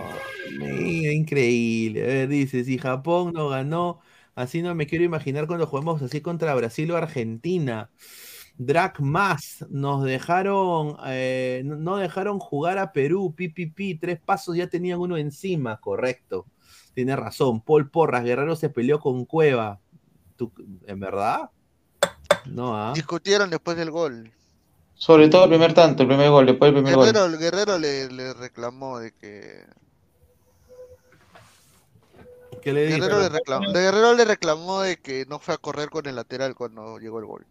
increíble. 1.10 2.02
A 2.02 2.06
ver, 2.06 2.28
dice, 2.28 2.64
si 2.64 2.76
Japón 2.78 3.32
no 3.32 3.48
ganó 3.48 4.00
Así 4.34 4.62
no 4.62 4.74
me 4.74 4.86
quiero 4.86 5.04
imaginar 5.04 5.46
cuando 5.46 5.66
jugamos 5.66 6.00
así 6.02 6.20
contra 6.22 6.54
Brasil 6.54 6.90
o 6.90 6.96
Argentina. 6.96 7.90
Drac 8.56 9.00
más, 9.00 9.66
nos 9.70 10.04
dejaron, 10.04 10.96
eh, 11.06 11.62
no 11.64 11.96
dejaron 11.96 12.38
jugar 12.38 12.78
a 12.78 12.92
Perú, 12.92 13.34
pipipi, 13.34 13.94
tres 13.96 14.20
pasos 14.20 14.56
ya 14.56 14.68
tenían 14.68 15.00
uno 15.00 15.16
encima, 15.16 15.80
correcto. 15.80 16.46
Tiene 16.94 17.16
razón, 17.16 17.60
Paul 17.62 17.90
Porras, 17.90 18.24
Guerrero 18.24 18.56
se 18.56 18.70
peleó 18.70 19.00
con 19.00 19.24
Cueva. 19.24 19.80
¿En 20.86 20.98
verdad? 20.98 21.50
No, 22.46 22.76
¿ah? 22.76 22.92
Discutieron 22.94 23.50
después 23.50 23.76
del 23.76 23.90
gol. 23.90 24.32
Sobre 24.94 25.28
todo 25.28 25.44
el 25.44 25.50
primer 25.50 25.74
tanto, 25.74 26.02
el 26.02 26.08
primer 26.08 26.30
gol, 26.30 26.46
después 26.46 26.72
del 26.72 26.82
primer 26.82 26.98
Guerrero, 26.98 27.22
gol. 27.22 27.34
El 27.34 27.40
Guerrero 27.40 27.78
le, 27.78 28.10
le 28.10 28.32
reclamó 28.34 28.98
de 28.98 29.12
que 29.12 29.64
¿Qué 32.62 32.72
le 32.72 32.86
Guerrero, 32.86 33.20
le 33.20 33.28
reclamó, 33.28 33.72
de 33.72 33.80
Guerrero 33.80 34.14
le 34.14 34.24
reclamó 34.24 34.82
de 34.82 34.98
que 34.98 35.26
no 35.26 35.40
fue 35.40 35.54
a 35.54 35.58
correr 35.58 35.90
con 35.90 36.06
el 36.06 36.14
lateral 36.14 36.54
cuando 36.54 36.98
llegó 36.98 37.18
el 37.18 37.26
gol. 37.26 37.46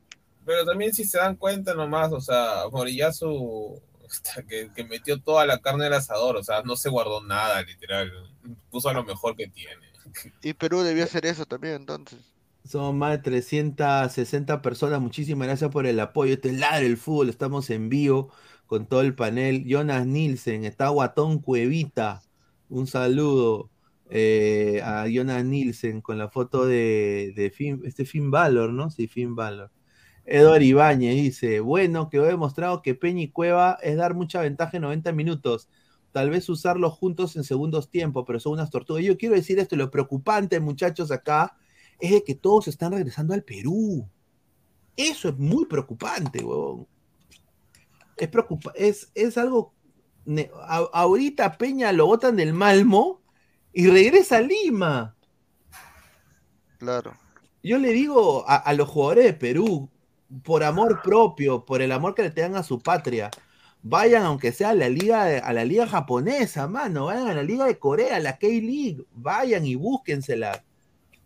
Pero 0.45 0.65
también 0.65 0.93
si 0.93 1.03
se 1.03 1.17
dan 1.17 1.35
cuenta 1.35 1.73
nomás, 1.73 2.13
o 2.13 2.21
sea, 2.21 2.63
Morillazo 2.71 3.81
que, 4.47 4.71
que, 4.73 4.83
metió 4.85 5.19
toda 5.19 5.45
la 5.45 5.59
carne 5.59 5.85
del 5.85 5.93
asador, 5.93 6.37
o 6.37 6.43
sea, 6.43 6.61
no 6.63 6.75
se 6.77 6.89
guardó 6.89 7.21
nada, 7.21 7.61
literal. 7.61 8.11
Puso 8.69 8.91
lo 8.93 9.03
mejor 9.03 9.35
que 9.35 9.47
tiene. 9.47 9.91
Y 10.41 10.53
Perú 10.53 10.81
debió 10.81 11.03
hacer 11.03 11.25
eso 11.25 11.45
también, 11.45 11.75
entonces. 11.75 12.19
Son 12.63 12.97
más 12.97 13.11
de 13.11 13.17
360 13.19 14.61
personas. 14.61 15.01
Muchísimas 15.01 15.47
gracias 15.47 15.71
por 15.71 15.85
el 15.85 15.99
apoyo. 15.99 16.33
Este 16.33 16.49
es 16.49 16.59
Ladre 16.59 16.85
el 16.85 16.97
Fútbol. 16.97 17.29
Estamos 17.29 17.69
en 17.69 17.89
vivo 17.89 18.31
con 18.67 18.85
todo 18.87 19.01
el 19.01 19.15
panel. 19.15 19.65
Jonas 19.65 20.05
Nielsen, 20.05 20.65
está 20.65 20.89
Guatón 20.89 21.39
Cuevita. 21.39 22.21
Un 22.69 22.87
saludo 22.87 23.69
eh, 24.09 24.81
a 24.83 25.07
Jonas 25.07 25.43
Nielsen 25.45 26.01
con 26.01 26.17
la 26.17 26.29
foto 26.29 26.65
de, 26.65 27.33
de 27.35 27.49
Finn, 27.49 27.81
este 27.85 28.05
Finn 28.05 28.31
Balor, 28.31 28.71
¿no? 28.71 28.89
Sí, 28.89 29.07
Finn 29.07 29.35
Balor. 29.35 29.71
Eduard 30.25 30.61
Ibáñez 30.61 31.15
dice, 31.15 31.59
bueno, 31.59 32.09
que 32.09 32.17
he 32.17 32.21
demostrado 32.21 32.81
que 32.81 32.95
Peña 32.95 33.23
y 33.23 33.29
Cueva 33.29 33.77
es 33.81 33.97
dar 33.97 34.13
mucha 34.13 34.41
ventaja 34.41 34.77
en 34.77 34.83
90 34.83 35.11
minutos. 35.13 35.69
Tal 36.11 36.29
vez 36.29 36.47
usarlos 36.49 36.93
juntos 36.93 37.35
en 37.35 37.43
segundos 37.43 37.89
tiempos, 37.89 38.23
pero 38.27 38.39
son 38.39 38.53
unas 38.53 38.69
tortugas. 38.69 39.03
Yo 39.03 39.17
quiero 39.17 39.35
decir 39.35 39.59
esto, 39.59 39.75
lo 39.75 39.91
preocupante, 39.91 40.59
muchachos, 40.59 41.11
acá, 41.11 41.57
es 42.01 42.11
de 42.11 42.23
que 42.23 42.35
todos 42.35 42.67
están 42.67 42.91
regresando 42.91 43.33
al 43.33 43.43
Perú. 43.43 44.07
Eso 44.97 45.29
es 45.29 45.37
muy 45.37 45.65
preocupante, 45.65 46.43
huevón. 46.43 46.87
Es, 48.17 48.27
preocupa 48.27 48.71
es, 48.75 49.11
es 49.15 49.37
algo... 49.37 49.73
A, 50.67 50.77
ahorita 50.93 51.57
Peña 51.57 51.91
lo 51.91 52.05
botan 52.05 52.35
del 52.35 52.53
Malmo 52.53 53.21
y 53.73 53.87
regresa 53.87 54.37
a 54.37 54.41
Lima. 54.41 55.15
Claro. 56.77 57.13
Yo 57.63 57.77
le 57.77 57.91
digo 57.91 58.43
a, 58.47 58.55
a, 58.55 58.73
los 58.73 58.89
jugadores 58.89 59.25
de 59.25 59.33
Perú, 59.33 59.89
por 60.43 60.63
amor 60.63 61.01
propio, 61.03 61.65
por 61.65 61.81
el 61.81 61.91
amor 61.91 62.15
que 62.15 62.23
le 62.23 62.31
tengan 62.31 62.55
a 62.55 62.63
su 62.63 62.79
patria, 62.79 63.29
vayan 63.83 64.23
aunque 64.23 64.51
sea 64.51 64.69
a 64.69 64.75
la 64.75 64.89
liga, 64.89 65.37
a 65.39 65.53
la 65.53 65.65
liga 65.65 65.87
japonesa, 65.87 66.67
mano, 66.67 67.05
vayan 67.05 67.27
a 67.27 67.33
la 67.33 67.43
liga 67.43 67.65
de 67.65 67.79
Corea, 67.79 68.19
la 68.19 68.37
K-League, 68.37 69.05
vayan 69.11 69.65
y 69.65 69.75
búsquensela. 69.75 70.63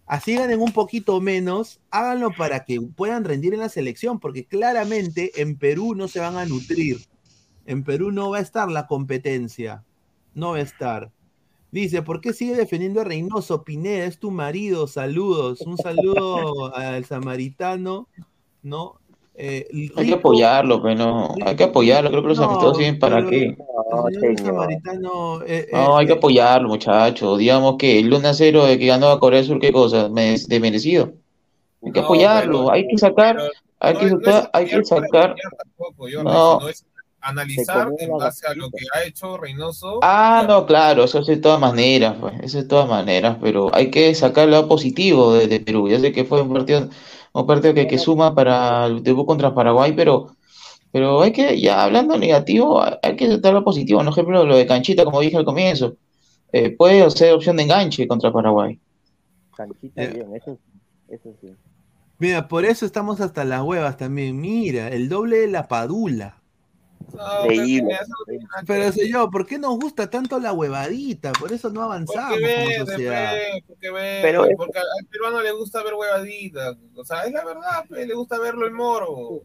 Así 0.06 0.36
ganen 0.36 0.62
un 0.62 0.72
poquito 0.72 1.20
menos, 1.20 1.80
háganlo 1.90 2.32
para 2.32 2.64
que 2.64 2.80
puedan 2.80 3.24
rendir 3.24 3.54
en 3.54 3.62
la 3.62 3.70
selección, 3.70 4.20
porque 4.20 4.46
claramente 4.46 5.42
en 5.42 5.58
Perú 5.58 5.96
no 5.96 6.08
se 6.08 6.20
van 6.20 6.38
a 6.38 6.46
nutrir. 6.46 7.00
En 7.66 7.84
Perú 7.84 8.12
no 8.12 8.30
va 8.30 8.38
a 8.38 8.42
estar 8.42 8.70
la 8.70 8.86
competencia. 8.86 9.84
No 10.36 10.52
va 10.52 10.58
a 10.58 10.62
estar. 10.62 11.12
Dice, 11.72 12.04
¿por 12.04 12.22
qué 12.22 12.34
sigue 12.34 12.56
defendiendo 12.56 13.02
a 13.02 13.04
Reynoso? 13.04 13.64
Pineda, 13.64 14.06
es 14.06 14.20
tu 14.20 14.30
marido, 14.32 14.88
saludos. 14.88 15.62
Un 15.62 15.78
saludo 15.78 16.74
al 16.76 17.04
samaritano, 17.06 18.08
¿no? 18.62 19.02
Eh, 19.38 19.68
Rico, 19.70 20.00
hay 20.00 20.08
que 20.08 20.14
apoyarlo, 20.14 20.82
pero 20.82 20.96
no, 20.96 21.36
hay 21.46 21.56
que 21.58 21.66
apoyarlo, 21.66 22.10
creo 22.10 22.22
que 22.22 22.28
los 22.30 22.40
no, 22.40 22.74
siguen 22.74 23.00
para 23.00 23.26
qué. 23.28 23.58
No, 25.00 25.42
eh, 25.44 25.68
no 25.72 25.98
eh, 25.98 26.00
hay 26.00 26.08
que 26.08 26.14
apoyarlo, 26.14 26.70
muchachos. 26.70 27.38
Digamos 27.38 27.76
que 27.78 28.00
el 28.00 28.14
1 28.14 28.34
0 28.34 28.66
de 28.66 28.80
que 28.80 28.88
ganó 28.88 29.10
a 29.10 29.20
Corea 29.20 29.40
del 29.40 29.48
Sur, 29.48 29.60
¿qué 29.60 29.74
cosa? 29.74 30.08
De 30.08 30.60
merecido. 30.62 31.14
Hay 31.84 31.92
que 31.92 32.00
apoyarlo, 32.00 32.60
pero, 32.60 32.72
hay 32.72 32.88
que 32.88 32.98
sacar, 32.98 33.38
hay 33.80 33.96
que 33.96 34.10
sacar, 34.10 34.50
hay 34.54 34.66
que 34.68 34.86
sacar. 34.86 35.36
Tampoco, 35.58 36.08
yo, 36.08 36.24
no, 36.24 36.68
es 36.70 36.86
analizar 37.26 37.92
en 38.00 38.18
base 38.18 38.48
a 38.48 38.54
lo 38.54 38.70
que 38.70 38.86
ha 38.94 39.04
hecho 39.04 39.38
Reynoso. 39.38 40.00
Ah, 40.02 40.46
no, 40.48 40.66
claro, 40.66 41.04
eso 41.04 41.20
es 41.20 41.28
de 41.28 41.38
todas 41.38 41.60
maneras, 41.60 42.16
pues, 42.20 42.36
eso 42.42 42.60
de 42.60 42.66
todas 42.66 42.88
maneras, 42.88 43.38
pero 43.42 43.70
hay 43.74 43.92
que 43.92 44.14
sacar 44.16 44.48
lo 44.48 44.68
positivo 44.68 45.34
de, 45.34 45.48
de 45.48 45.60
Perú. 45.60 45.90
Ya 45.90 46.00
sé 46.00 46.12
que 46.12 46.24
fue 46.24 46.42
un 46.42 46.54
partido, 46.54 46.90
un 47.42 47.48
partido 47.48 47.74
que, 47.74 47.88
que 47.88 47.98
suma 47.98 48.34
para 48.34 48.86
el 48.86 49.04
debut 49.04 49.26
contra 49.26 49.54
Paraguay, 49.54 49.94
pero, 49.94 50.36
pero 50.92 51.22
hay 51.22 51.32
que, 51.32 51.60
ya 51.60 51.84
hablando 51.84 52.18
negativo, 52.18 52.82
hay 52.82 53.16
que 53.16 53.30
sacar 53.30 53.54
lo 53.54 53.64
positivo. 53.64 54.00
Por 54.00 54.08
ejemplo, 54.08 54.46
lo 54.46 54.56
de 54.56 54.66
Canchita, 54.66 55.04
como 55.04 55.20
dije 55.20 55.38
al 55.38 55.46
comienzo, 55.46 55.98
eh, 56.54 56.70
puede 56.70 57.10
ser 57.12 57.34
opción 57.34 57.58
de 57.58 57.64
enganche 57.64 58.08
contra 58.08 58.32
Paraguay. 58.32 58.80
Canchita, 59.56 60.04
eh. 60.04 60.12
bien, 60.14 60.36
eso, 60.36 60.58
eso 61.10 61.34
sí. 61.42 61.50
Mira, 62.18 62.48
por 62.48 62.64
eso 62.64 62.86
estamos 62.86 63.20
hasta 63.20 63.44
las 63.44 63.62
huevas 63.62 63.98
también. 63.98 64.40
Mira, 64.40 64.88
el 64.88 65.10
doble 65.10 65.40
de 65.40 65.48
la 65.48 65.68
padula. 65.68 66.42
No, 67.14 67.44
Increíble. 67.46 67.98
Pero 68.66 68.92
señor, 68.92 69.30
¿por 69.32 69.46
qué 69.46 69.58
nos 69.58 69.78
gusta 69.80 70.10
tanto 70.10 70.40
la 70.40 70.54
huevadita? 70.54 71.32
Por 71.34 71.52
eso 71.52 71.70
no 71.70 71.82
avanzamos 71.84 72.32
Porque 72.40 72.76
como 72.76 72.86
sociedad. 72.92 73.34
porque 73.68 73.90
Pero 73.92 74.46
es- 74.46 74.58
porque 74.58 74.80
al 74.80 75.06
peruano 75.10 75.42
le 75.42 75.52
gusta 75.52 75.84
ver 75.84 75.94
huevaditas. 75.94 76.76
O 76.96 77.04
sea, 77.06 77.24
es 77.26 77.32
la 77.34 77.46
verdad, 77.46 77.86
le 77.90 78.14
gusta 78.14 78.40
verlo 78.40 78.66
el 78.66 78.74
moro. 78.74 79.42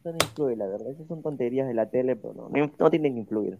Eso 0.00 0.10
no 0.12 0.18
influye, 0.22 0.56
la 0.56 0.66
verdad. 0.66 0.90
Esas 0.90 1.06
son 1.06 1.22
tonterías 1.22 1.66
de 1.66 1.74
la 1.74 1.90
tele, 1.90 2.16
pero 2.16 2.34
no, 2.34 2.48
no, 2.48 2.72
no 2.78 2.90
tienen 2.90 3.14
que 3.14 3.20
influir. 3.20 3.58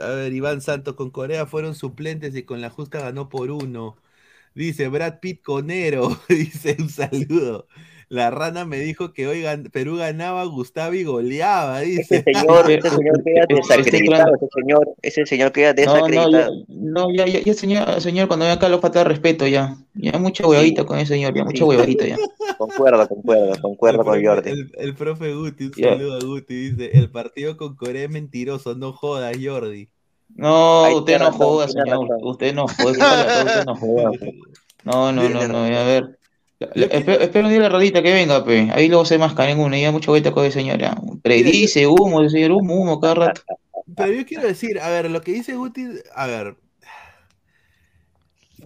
A 0.00 0.08
ver, 0.08 0.32
Iván 0.32 0.60
Santos, 0.60 0.94
con 0.94 1.10
Corea 1.10 1.46
fueron 1.46 1.74
suplentes 1.74 2.34
y 2.34 2.42
con 2.42 2.60
la 2.60 2.70
justa 2.70 3.00
ganó 3.00 3.28
por 3.28 3.50
uno. 3.50 3.96
Dice 4.54 4.88
Brad 4.88 5.18
Pitt 5.20 5.42
Conero, 5.42 6.08
dice 6.28 6.76
un 6.78 6.88
saludo. 6.88 7.66
La 8.08 8.30
rana 8.30 8.64
me 8.64 8.78
dijo 8.78 9.12
que 9.12 9.26
hoy 9.26 9.42
gan- 9.42 9.70
Perú 9.70 9.96
ganaba, 9.96 10.44
Gustavo 10.44 10.94
y 10.94 11.04
goleaba, 11.04 11.82
Ese 11.82 12.20
dice. 12.20 12.22
señor, 12.22 12.70
ese 12.70 12.90
señor 12.90 13.22
queda 13.24 13.44
desacreditado, 13.48 14.34
ese 14.36 14.48
señor, 14.54 14.94
ese 15.02 15.26
señor 15.26 15.52
queda 15.52 15.72
No, 15.74 15.84
no, 15.84 16.08
ya, 16.08 16.18
desacreditado. 16.18 16.54
no, 16.68 17.14
ya, 17.14 17.26
ya, 17.26 17.40
ya, 17.40 17.54
señor, 17.54 18.00
señor, 18.00 18.28
cuando 18.28 18.44
venga 18.44 18.56
acá 18.56 18.68
lo 18.68 18.80
falta 18.80 19.00
de 19.00 19.04
respeto, 19.06 19.46
ya. 19.46 19.76
Ya 19.94 20.18
mucha 20.18 20.46
huevadita 20.46 20.84
con 20.84 20.98
ese 20.98 21.14
señor, 21.14 21.34
ya 21.34 21.44
mucha 21.44 21.58
Sí. 21.58 21.64
huevadita 21.64 22.06
ya. 22.06 22.16
Concuerdo, 22.58 23.08
concuerdo, 23.08 23.52
concuerdo 23.62 24.00
el, 24.00 24.04
con 24.06 24.24
Jordi. 24.24 24.50
el, 24.50 24.72
el 24.76 24.94
profe 24.94 25.34
Guti, 25.34 25.64
un 25.66 25.74
saludo 25.74 26.14
a 26.16 26.20
Guti, 26.24 26.70
dice, 26.70 26.90
el 26.98 27.10
partido 27.10 27.56
con 27.56 27.74
Corea 27.76 28.04
es 28.04 28.10
mentiroso, 28.10 28.74
no 28.74 28.92
jodas, 28.92 29.36
Jordi. 29.42 29.88
No, 30.36 30.96
usted 30.96 31.18
no 31.18 31.26
razón, 31.26 31.38
joda, 31.40 31.66
tiene 31.66 31.82
señor. 31.82 32.08
razón. 32.08 32.18
Usted 32.28 32.54
no 32.54 32.66
joda, 32.68 33.44
usted 33.44 33.64
no 33.66 33.76
joda. 33.76 34.10
No, 34.84 35.12
no, 35.12 35.26
no, 35.30 35.48
no. 35.48 35.58
A 35.58 35.84
ver, 35.84 36.18
Espero, 36.60 37.20
espero 37.20 37.46
un 37.46 37.52
día 37.52 37.62
la 37.62 37.68
rodita 37.68 38.02
que 38.02 38.12
venga, 38.12 38.44
pe. 38.44 38.70
Ahí 38.72 38.88
luego 38.88 39.04
se 39.04 39.18
masca 39.18 39.48
en 39.50 39.58
una, 39.58 39.78
y 39.78 39.82
ya 39.82 39.92
mucho 39.92 40.12
vuelta 40.12 40.32
con 40.32 40.50
señora. 40.50 40.96
Predice 41.22 41.86
humo, 41.86 42.28
señor 42.28 42.52
humo, 42.52 42.74
humo 42.74 43.00
cada 43.00 43.14
rato. 43.14 43.42
Pero 43.96 44.12
yo 44.12 44.24
quiero 44.24 44.46
decir, 44.46 44.78
a 44.80 44.88
ver, 44.88 45.10
lo 45.10 45.20
que 45.20 45.32
dice 45.32 45.56
Guti, 45.56 45.86
a 46.14 46.26
ver, 46.26 46.56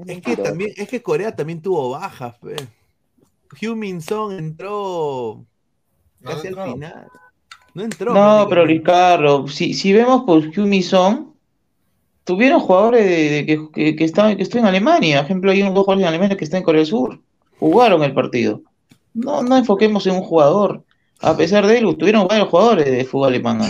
es 0.07 0.22
que 0.22 0.37
también, 0.37 0.72
es 0.77 0.88
que 0.88 1.03
Corea 1.03 1.35
también 1.35 1.61
tuvo 1.61 1.90
bajas, 1.90 2.37
pe. 2.38 2.57
Heung-Min 3.61 4.01
Son 4.01 4.38
entró 4.38 5.44
No 6.20 6.31
casi 6.31 6.48
entró. 6.48 6.62
al 6.62 6.72
final. 6.72 7.09
No 7.74 7.83
entró. 7.83 8.14
No, 8.14 8.46
pero. 8.48 8.66
Ricardo, 8.66 9.48
si, 9.48 9.74
si 9.74 9.92
vemos 9.92 10.24
por 10.24 10.38
Hume 10.57 10.83
Son, 10.83 11.35
tuvieron 12.24 12.61
jugadores 12.61 13.05
de, 13.07 13.31
de 13.31 13.46
que, 13.46 13.70
que, 13.72 13.96
que 13.96 14.05
estaban, 14.05 14.37
que 14.37 14.42
están 14.42 14.61
en 14.61 14.66
Alemania. 14.66 15.18
Por 15.18 15.24
ejemplo, 15.24 15.51
hay 15.51 15.62
unos 15.62 15.74
dos 15.74 15.85
jugadores 15.85 16.05
en 16.05 16.09
Alemania 16.09 16.37
que 16.37 16.44
están 16.44 16.59
en 16.59 16.64
Corea 16.64 16.81
del 16.81 16.87
Sur. 16.87 17.20
Jugaron 17.59 18.03
el 18.03 18.14
partido. 18.14 18.62
No, 19.14 19.42
no 19.42 19.57
enfoquemos 19.57 20.07
en 20.07 20.14
un 20.14 20.23
jugador. 20.23 20.85
A 21.21 21.37
pesar 21.37 21.66
de 21.66 21.79
él, 21.79 21.97
tuvieron 21.99 22.29
varios 22.29 22.49
jugadores 22.49 22.87
de 22.87 23.05
fútbol 23.05 23.29
alemán. 23.29 23.61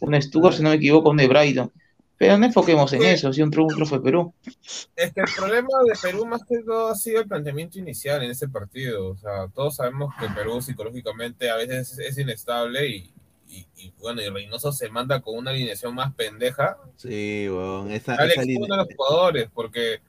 Un 0.00 0.20
Stuttgart, 0.20 0.54
si 0.56 0.62
no 0.62 0.68
me 0.70 0.76
equivoco, 0.76 1.10
un 1.10 1.16
de 1.16 1.28
Brighton. 1.28 1.72
Pero 2.18 2.38
no 2.38 2.46
enfoquemos 2.46 2.92
en 2.92 3.02
eso, 3.02 3.32
si 3.32 3.42
un 3.42 3.50
triunfo, 3.50 3.70
un 3.70 3.74
triunfo 3.76 3.96
de 3.96 4.02
Perú. 4.02 4.34
Es 4.94 5.12
que 5.12 5.20
el 5.22 5.26
problema 5.36 5.68
de 5.86 5.98
Perú 6.00 6.24
más 6.26 6.42
que 6.48 6.58
todo 6.62 6.88
ha 6.88 6.94
sido 6.94 7.22
el 7.22 7.26
planteamiento 7.26 7.78
inicial 7.78 8.22
en 8.22 8.30
ese 8.30 8.48
partido. 8.48 9.08
O 9.10 9.16
sea, 9.16 9.48
todos 9.54 9.76
sabemos 9.76 10.14
que 10.20 10.28
Perú 10.28 10.60
psicológicamente 10.62 11.50
a 11.50 11.56
veces 11.56 11.98
es 11.98 12.18
inestable 12.18 12.86
y, 12.86 13.12
y- 13.48 13.66
y, 13.76 13.92
bueno, 13.98 14.20
y 14.22 14.28
Reynoso 14.28 14.70
se 14.70 14.88
manda 14.88 15.20
con 15.20 15.36
una 15.36 15.50
alineación 15.50 15.94
más 15.96 16.14
pendeja. 16.14 16.76
Sí, 16.96 17.46
weón, 17.48 17.90
esa, 17.90 18.14
esa 18.14 18.40
uno 18.40 18.44
línea- 18.44 18.68
de 18.70 18.76
los 18.76 18.88
jugadores, 18.96 19.48
porque 19.52 20.00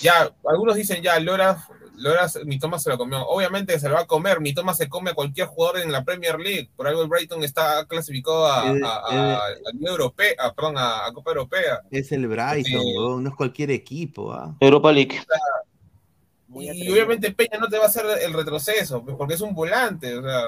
ya, 0.00 0.34
algunos 0.48 0.74
dicen 0.74 1.02
ya, 1.02 1.20
Loras, 1.20 1.66
Mi 2.44 2.58
toma 2.58 2.78
se 2.78 2.88
lo 2.90 2.96
comió. 2.98 3.26
Obviamente 3.26 3.78
se 3.78 3.88
lo 3.88 3.94
va 3.94 4.00
a 4.02 4.06
comer, 4.06 4.40
mi 4.40 4.54
toma 4.54 4.74
se 4.74 4.88
come 4.88 5.10
a 5.10 5.14
cualquier 5.14 5.46
jugador 5.48 5.80
en 5.80 5.92
la 5.92 6.02
Premier 6.04 6.38
League. 6.38 6.70
Por 6.76 6.86
algo 6.86 7.02
el 7.02 7.08
Brighton 7.08 7.42
está 7.44 7.84
clasificado 7.86 8.46
a, 8.46 8.60
a- 8.70 8.72
a- 8.72 9.36
a 9.36 9.40
Europea, 9.80 10.32
a- 10.38 10.52
perdón, 10.54 10.78
a, 10.78 11.06
a 11.06 11.12
Copa 11.12 11.30
Europea. 11.30 11.80
es 11.90 12.10
el 12.12 12.26
Brighton, 12.26 12.80
Sí. 12.82 12.94
no 12.96 13.28
es 13.28 13.34
cualquier 13.34 13.70
equipo, 13.70 14.32
¿ah? 14.32 14.56
Europa 14.60 14.90
League. 14.92 15.18
Y 16.52 16.90
obviamente 16.90 17.30
Peña 17.32 17.58
no 17.60 17.68
te 17.68 17.78
va 17.78 17.84
a 17.84 17.88
hacer 17.88 18.04
el 18.22 18.32
retroceso, 18.32 19.02
pues, 19.04 19.16
porque 19.16 19.34
es 19.34 19.40
un 19.40 19.54
volante, 19.54 20.16
o 20.18 20.22
sea, 20.22 20.42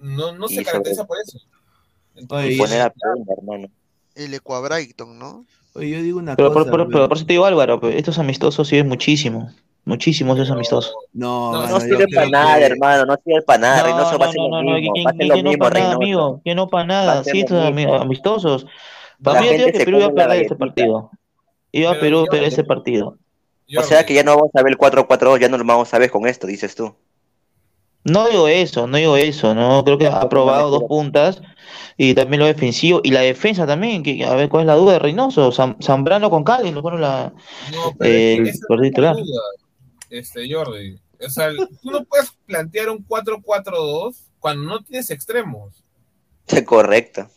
no, 0.00 0.32
no 0.32 0.48
se 0.48 0.64
caracteriza 0.64 1.04
por 1.06 1.18
eso. 1.22 1.38
Entonces, 2.14 2.48
Oye, 2.48 2.56
poner 2.58 2.80
a 2.80 2.90
Peña, 2.90 3.24
hermano. 3.36 3.68
El 4.14 4.32
Equabrighton, 4.32 5.18
¿no? 5.18 5.44
Oye, 5.74 5.90
yo 5.90 6.00
digo 6.02 6.18
una 6.18 6.36
Pero 6.36 6.48
por, 6.54 6.62
cosa, 6.62 6.70
por- 6.70 6.86
pe. 6.86 6.92
pero 6.94 7.08
por 7.08 7.16
eso 7.18 7.26
te 7.26 7.34
digo, 7.34 7.44
Álvaro, 7.44 7.78
pe, 7.80 7.98
estos 7.98 8.18
amistosos 8.18 8.66
sirven 8.66 8.88
muchísimo. 8.88 9.52
Muchísimo 9.86 10.34
esos 10.34 10.50
amistosos. 10.50 10.92
no, 11.14 11.52
No, 11.52 11.60
mano, 11.60 11.72
No 11.74 11.80
sirve 11.80 12.04
creo 12.04 12.08
para 12.16 12.28
nada, 12.28 12.58
que- 12.58 12.64
hermano. 12.66 13.04
No 13.06 13.16
sirve 13.24 13.42
para 13.42 13.58
nada. 13.60 13.76
No, 13.78 13.84
Reynoso 13.86 14.18
va 14.18 14.26
a 14.26 14.32
no, 14.32 14.42
lo 14.42 14.48
no, 14.50 14.62
no, 14.62 14.74
mismo. 14.74 14.92
que, 14.94 15.02
Va 15.04 15.10
a 15.10 15.14
lo 15.38 15.42
mismo, 15.42 15.68
Reynoso. 15.70 15.96
amigo, 15.96 16.40
que 16.44 16.54
no 16.56 16.68
para 16.68 16.84
nada, 16.86 17.20
a 17.20 17.24
ser 17.24 17.32
sí, 17.32 17.40
estos 17.40 17.62
ami- 17.64 17.74
mismo. 17.74 17.94
amistosos. 17.94 18.64
La 18.64 18.70
Para 19.22 19.40
mí 19.40 19.46
yo 19.46 19.52
gente 19.52 19.64
digo 19.64 19.72
que 19.72 19.78
se 19.78 19.84
Perú 19.86 19.98
iba 19.98 20.06
a 20.06 20.10
perder 20.10 20.24
ese 20.24 20.34
galletita. 20.36 20.58
partido. 20.58 21.10
Iba 21.72 21.90
Pero 21.92 22.00
Perú 22.00 22.18
a 22.18 22.24
perder 22.26 22.48
ese 22.48 22.64
partido. 22.64 23.16
O 23.78 23.82
sea 23.82 24.04
que 24.04 24.12
ya 24.14 24.22
no 24.22 24.34
vamos 24.36 24.50
a 24.54 24.62
ver 24.62 24.72
el 24.72 24.78
4-4-2, 24.78 25.40
ya 25.40 25.48
no 25.48 25.56
lo 25.58 25.64
vamos 25.64 25.92
a 25.94 25.98
ver 25.98 26.10
con 26.10 26.26
esto, 26.26 26.46
dices 26.46 26.74
tú. 26.74 26.94
No 28.04 28.28
digo 28.28 28.46
eso, 28.46 28.86
no 28.86 28.96
digo 28.98 29.16
eso, 29.16 29.52
no 29.54 29.82
creo 29.84 29.98
que 29.98 30.06
ha 30.06 30.28
probado 30.28 30.70
dos 30.70 30.84
puntas 30.84 31.42
y 31.96 32.14
también 32.14 32.38
lo 32.40 32.46
defensivo 32.46 33.00
y 33.02 33.10
la 33.10 33.20
defensa 33.22 33.66
también, 33.66 34.04
que 34.04 34.24
a 34.24 34.32
ver 34.36 34.48
cuál 34.48 34.62
es 34.62 34.66
la 34.68 34.74
duda 34.76 34.92
de 34.94 34.98
Reynoso, 35.00 35.50
Zam- 35.50 35.76
Zambrano 35.82 36.30
con 36.30 36.44
Cali, 36.44 36.70
lo 36.70 36.82
fueron 36.82 37.00
la 37.00 37.32
No, 37.72 37.92
Eh, 38.06 38.38
es 38.44 38.60
que 38.60 38.66
por 38.68 38.78
la 38.78 38.82
titular. 38.88 39.16
duda, 39.16 39.40
este, 40.10 40.52
Jordi. 40.52 40.98
O 41.24 41.30
sea, 41.30 41.50
tú 41.54 41.90
no 41.90 42.04
puedes 42.04 42.30
plantear 42.46 42.90
un 42.90 43.06
4-4-2 43.06 44.16
cuando 44.38 44.64
no 44.64 44.84
tienes 44.84 45.10
extremos. 45.10 45.82
Correcto. 46.64 47.28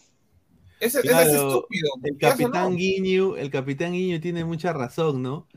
Ese, 0.79 0.99
ese 0.99 1.07
Claro, 1.07 1.29
es 1.29 1.35
estúpido. 1.35 1.89
El 2.03 2.17
¿qué 2.17 2.27
hace, 2.27 2.43
capitán 2.43 2.71
no? 2.71 2.77
Guiño, 2.77 3.37
el 3.37 3.49
capitán 3.49 3.93
Guiño 3.93 4.19
tiene 4.19 4.45
mucha 4.45 4.73
razón, 4.73 5.21
¿no? 5.21 5.47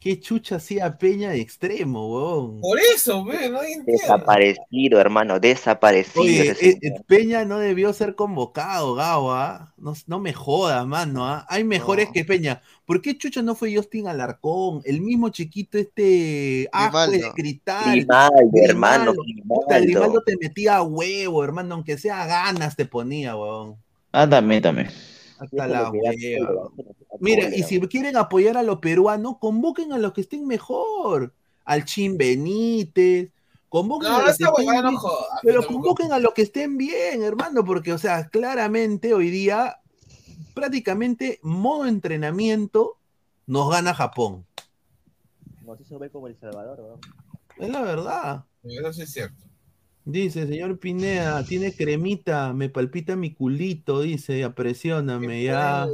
¿Qué 0.00 0.18
chucha 0.18 0.56
hacía 0.56 0.96
Peña 0.96 1.28
de 1.28 1.42
extremo, 1.42 2.08
weón? 2.10 2.60
Por 2.62 2.78
eso, 2.80 3.22
ve, 3.22 3.50
nadie 3.50 3.74
entiende. 3.74 3.92
Desaparecido, 4.00 4.98
hermano, 4.98 5.38
desaparecido. 5.38 6.22
Oye, 6.22 6.56
eh, 6.58 6.78
Peña 7.06 7.44
no 7.44 7.58
debió 7.58 7.92
ser 7.92 8.14
convocado, 8.14 8.94
Gao, 8.94 9.30
¿ah? 9.30 9.74
No, 9.76 9.92
no 10.06 10.18
me 10.18 10.32
jodas, 10.32 10.86
mano, 10.86 11.26
¿ah? 11.26 11.44
Hay 11.50 11.64
mejores 11.64 12.06
No. 12.06 12.12
que 12.14 12.24
Peña. 12.24 12.62
¿Por 12.86 13.02
qué 13.02 13.18
Chucha 13.18 13.42
no 13.42 13.54
fue 13.54 13.76
Justin 13.76 14.08
Alarcón? 14.08 14.80
El 14.86 15.02
mismo 15.02 15.28
chiquito 15.28 15.76
este 15.76 16.66
Ascue 16.72 17.00
de 17.02 17.08
Grimaldo. 17.18 17.34
cristal. 17.34 17.90
Grimaldo, 17.92 18.50
hermano, 18.54 19.12
Grimaldo. 19.68 20.22
te 20.24 20.36
metía 20.38 20.76
a 20.76 20.82
huevo, 20.82 21.44
hermano, 21.44 21.74
aunque 21.74 21.98
sea 21.98 22.24
ganas 22.26 22.74
te 22.74 22.86
ponía, 22.86 23.36
weón. 23.36 23.76
Ah, 24.12 24.26
también, 24.28 24.62
también. 24.62 24.88
Hasta 25.40 25.66
la 25.66 25.90
hueva. 25.90 26.70
Mira, 27.18 27.54
y 27.54 27.62
si 27.62 27.80
quieren 27.80 28.16
apoyar 28.16 28.58
a 28.58 28.62
los 28.62 28.78
peruanos, 28.78 29.38
convoquen 29.40 29.92
a 29.92 29.98
los 29.98 30.12
que 30.12 30.20
estén 30.20 30.46
mejor. 30.46 31.32
Al 31.64 31.84
Chin 31.84 32.18
Benítez, 32.18 33.30
convoquen 33.70 34.10
No, 34.10 34.16
a 34.16 34.20
no 34.20 34.26
los 34.26 34.36
que 34.36 34.44
estén 34.44 34.66
no 34.66 34.90
bien. 34.90 34.96
Pero 35.42 35.66
convoquen 35.66 36.12
a 36.12 36.18
los 36.18 36.34
que 36.34 36.42
estén 36.42 36.76
bien, 36.76 37.22
hermano, 37.22 37.64
porque, 37.64 37.92
o 37.92 37.98
sea, 37.98 38.28
claramente 38.28 39.14
hoy 39.14 39.30
día, 39.30 39.80
prácticamente 40.54 41.38
modo 41.42 41.86
entrenamiento 41.86 42.98
nos 43.46 43.70
gana 43.70 43.94
Japón. 43.94 44.44
Nos 45.64 45.80
hizo 45.80 45.98
ver 45.98 46.10
como 46.10 46.26
El 46.26 46.36
Salvador, 46.36 46.80
weón. 46.80 47.00
Es 47.56 47.68
la 47.70 47.80
verdad. 47.80 48.44
Eso 48.64 48.92
sí 48.92 49.02
es 49.02 49.12
cierto. 49.12 49.49
Dice, 50.10 50.46
señor 50.46 50.78
Pineda, 50.78 51.44
tiene 51.44 51.74
cremita, 51.74 52.52
me 52.52 52.68
palpita 52.68 53.16
mi 53.16 53.32
culito, 53.32 54.00
dice, 54.00 54.44
apresióname, 54.44 55.42
ya. 55.42 55.86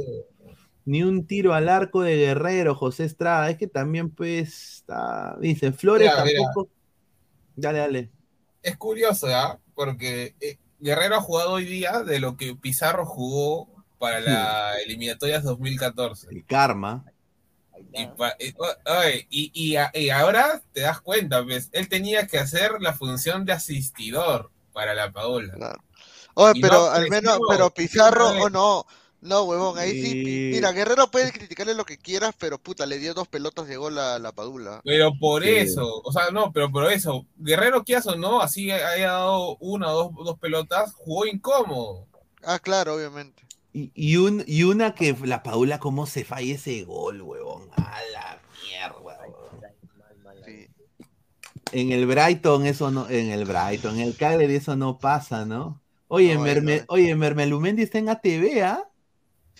Ni 0.85 1.03
un 1.03 1.27
tiro 1.27 1.53
al 1.53 1.67
arco 1.67 2.01
de 2.01 2.15
Guerrero, 2.15 2.73
José 2.73 3.05
Estrada. 3.05 3.49
Es 3.49 3.57
que 3.57 3.67
también, 3.67 4.09
pues, 4.09 4.77
está... 4.77 5.35
dice, 5.39 5.71
Flores 5.73 6.09
Mira, 6.09 6.23
mira. 6.23 6.43
tampoco. 6.43 6.69
Dale, 7.55 7.79
dale. 7.79 8.11
Es 8.63 8.77
curioso, 8.77 9.27
¿ya? 9.27 9.59
Porque 9.75 10.35
eh, 10.39 10.57
Guerrero 10.79 11.15
ha 11.15 11.21
jugado 11.21 11.53
hoy 11.53 11.65
día 11.65 12.03
de 12.03 12.19
lo 12.19 12.37
que 12.37 12.55
Pizarro 12.55 13.05
jugó 13.05 13.67
para 13.97 14.19
la 14.19 14.79
eliminatorias 14.79 15.43
2014. 15.43 16.27
El 16.31 16.45
karma. 16.45 17.05
Y, 17.93 18.03
y- 18.03 19.27
y- 19.29 19.51
y 19.53 19.75
a- 19.75 19.91
y 19.93 20.09
ahora 20.09 20.61
te 20.73 20.81
das 20.81 21.01
cuenta, 21.01 21.43
pues, 21.43 21.69
él 21.71 21.89
tenía 21.89 22.27
que 22.27 22.39
hacer 22.39 22.73
la 22.81 22.93
función 22.93 23.45
de 23.45 23.53
asistidor 23.53 24.51
para 24.73 24.93
la 24.93 25.11
Paola. 25.11 25.77
Oye, 26.35 26.53
Y 26.59 26.61
pero 26.61 26.75
no 26.75 26.85
al 26.91 27.09
menos, 27.09 27.33
creció, 27.33 27.47
pero 27.49 27.69
Pizarro, 27.71 28.29
o 28.29 28.49
no, 28.49 28.85
no, 29.21 29.43
huevón, 29.43 29.79
ahí 29.79 29.99
sí, 29.99 30.49
mira, 30.53 30.71
Guerrero 30.71 31.09
puedes 31.09 31.31
criticarle 31.31 31.73
lo 31.73 31.83
que 31.85 31.97
quieras, 31.97 32.35
pero 32.37 32.59
puta, 32.59 32.85
le 32.85 32.99
dio 32.99 33.15
dos 33.15 33.27
pelotas 33.27 33.67
de 33.67 33.77
gol 33.77 33.97
a 33.97 34.19
la 34.19 34.31
Padula. 34.31 34.81
Pero 34.83 35.11
por 35.19 35.43
Sí. 35.43 35.49
eso, 35.49 36.01
o 36.03 36.11
sea, 36.11 36.29
no, 36.31 36.51
pero 36.53 36.71
por 36.71 36.91
eso, 36.91 37.25
Guerrero, 37.37 37.83
¿qué 37.83 37.95
hace 37.95 38.09
o 38.09 38.15
no? 38.15 38.39
Así 38.41 38.69
haya 38.69 39.11
dado 39.13 39.57
una 39.59 39.89
o 39.91 40.11
dos, 40.13 40.25
dos 40.25 40.37
pelotas, 40.39 40.93
jugó 40.93 41.25
incómodo. 41.25 42.05
Ah, 42.43 42.59
claro, 42.59 42.93
obviamente. 42.93 43.46
Y, 43.77 43.91
y 43.93 44.17
un, 44.17 44.43
y 44.47 44.63
una 44.63 44.95
que 44.95 45.15
la 45.23 45.43
Paula, 45.43 45.77
cómo 45.79 46.07
se 46.07 46.23
falla 46.25 46.55
ese 46.55 46.83
gol, 46.83 47.21
huevón. 47.21 47.69
A 47.75 47.99
la 48.11 48.39
mierda, 48.65 48.97
huevón. 48.99 49.35
Sí. 50.45 50.67
En 51.73 51.91
el 51.91 52.07
Brighton 52.07 52.65
eso 52.65 52.89
no, 52.89 53.07
en 53.07 53.29
el 53.29 53.45
Brighton, 53.45 53.95
en 53.99 54.07
el 54.07 54.15
Cagliari 54.15 54.55
eso 54.55 54.75
no 54.75 54.97
pasa, 54.97 55.45
¿no? 55.45 55.79
Oye, 56.07 56.33
No, 56.35 56.41
Merme- 56.43 56.79
no. 56.79 56.85
oye, 56.87 57.13
Mermelumendi 57.15 57.83
está 57.83 57.99
en 57.99 58.09
ATV, 58.09 58.63
¿ah? 58.63 58.89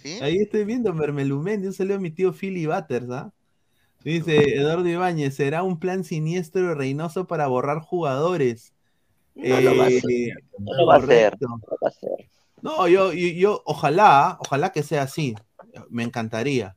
¿Sí? 0.01 0.17
Ahí 0.21 0.37
estoy 0.37 0.63
viendo 0.65 0.93
Mermelumendi, 0.93 1.67
un 1.67 1.73
saludo 1.73 1.97
a 1.97 1.99
mi 1.99 2.09
tío 2.09 2.33
Philly 2.33 2.65
Butters, 2.65 3.09
¿ah? 3.11 3.31
Dice 4.03 4.55
Eduardo 4.55 4.87
Ibáñez, 4.87 5.35
será 5.35 5.61
un 5.63 5.79
plan 5.79 6.03
siniestro 6.03 6.71
y 6.71 6.73
reinoso 6.73 7.27
para 7.27 7.45
borrar 7.47 7.81
jugadores. 7.81 8.73
No 9.35 9.59
lo 9.61 9.77
va 9.77 9.85
a 9.85 9.89
Eh, 9.89 9.97
hacer. 9.99 10.43
No 10.57 10.73
lo 10.75 10.85
va 10.87 10.93
a 10.95 10.97
hacer. 10.97 11.07
correcto. 11.37 11.47
No 11.49 11.57
lo 11.57 11.77
va 11.83 11.87
a 11.87 11.89
hacer. 11.89 12.29
No, 12.61 12.87
yo, 12.87 13.13
yo, 13.13 13.27
yo, 13.27 13.61
ojalá, 13.65 14.37
ojalá 14.39 14.71
que 14.71 14.83
sea 14.83 15.03
así. 15.03 15.35
Me 15.89 16.03
encantaría. 16.03 16.75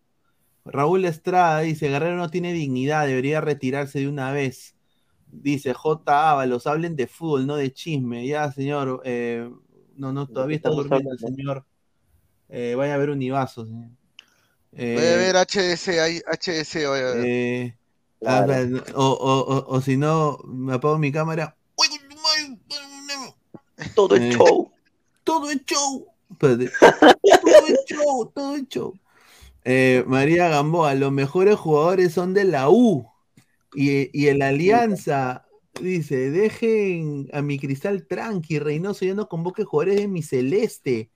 Raúl 0.65 1.05
Estrada 1.07 1.61
dice, 1.61 1.89
Guerrero 1.89 2.17
no 2.17 2.29
tiene 2.31 2.53
dignidad, 2.53 3.07
debería 3.07 3.41
retirarse 3.41 4.01
de 4.01 4.09
una 4.09 4.31
vez. 4.33 4.75
Dice 5.33 5.73
J. 5.75 6.31
Ábalos, 6.31 6.67
hablen 6.67 6.97
de 6.97 7.07
fútbol, 7.07 7.47
no 7.47 7.57
de 7.57 7.73
chisme. 7.73 8.27
Ya, 8.27 8.53
señor, 8.53 9.01
eh, 9.05 9.49
no, 9.97 10.13
no, 10.13 10.27
todavía 10.27 10.57
está 10.57 10.69
durmiendo 10.71 11.13
el 11.13 11.19
señor. 11.19 11.65
Eh, 12.49 12.75
vaya 12.77 12.95
a 12.95 12.99
ver 12.99 13.11
Univaso, 13.11 13.65
señor. 13.65 13.91
Eh, 14.73 14.95
Voy 14.97 15.07
a 15.07 15.17
ver 15.17 15.37
HDC, 15.37 16.01
ahí, 16.01 16.21
HDC, 16.27 16.87
voy 16.87 16.99
a 17.01 17.05
ver. 17.15 17.25
eh, 17.27 17.77
a 18.21 18.45
Claro. 18.45 18.47
ver, 18.49 18.85
o, 18.95 19.05
o, 19.05 19.41
o, 19.41 19.77
o 19.77 19.81
si 19.81 19.97
no, 19.97 20.39
me 20.47 20.75
apago 20.75 20.99
mi 20.99 21.11
cámara. 21.11 21.57
Todo 23.95 24.17
Eh. 24.17 24.29
el 24.29 24.37
show. 24.37 24.71
Todo 25.25 25.51
es 25.51 25.65
show. 25.65 26.07
Espérate. 26.31 26.71
todo 27.43 27.67
es 27.69 27.85
show, 27.87 28.33
todo 28.35 28.57
es 28.57 28.69
show. 28.69 28.95
Eh, 29.65 30.05
María 30.07 30.49
Gamboa, 30.49 30.95
los 30.95 31.13
mejores 31.13 31.57
jugadores 31.57 32.13
son 32.13 32.35
de 32.35 32.45
la 32.45 32.71
U. 32.71 33.07
Y, 33.75 34.11
y 34.19 34.29
en 34.29 34.39
la 34.39 34.49
Alianza, 34.49 35.47
Dice, 35.81 36.31
dejen 36.31 37.29
a 37.33 37.43
mi 37.43 37.59
cristal 37.59 38.05
tranqui, 38.07 38.59
Reynoso 38.59 39.05
ya 39.05 39.15
no 39.15 39.29
convoque 39.29 39.65
jugadores 39.65 39.97
de 40.01 40.09
mi 40.09 40.21
celeste. 40.21 41.11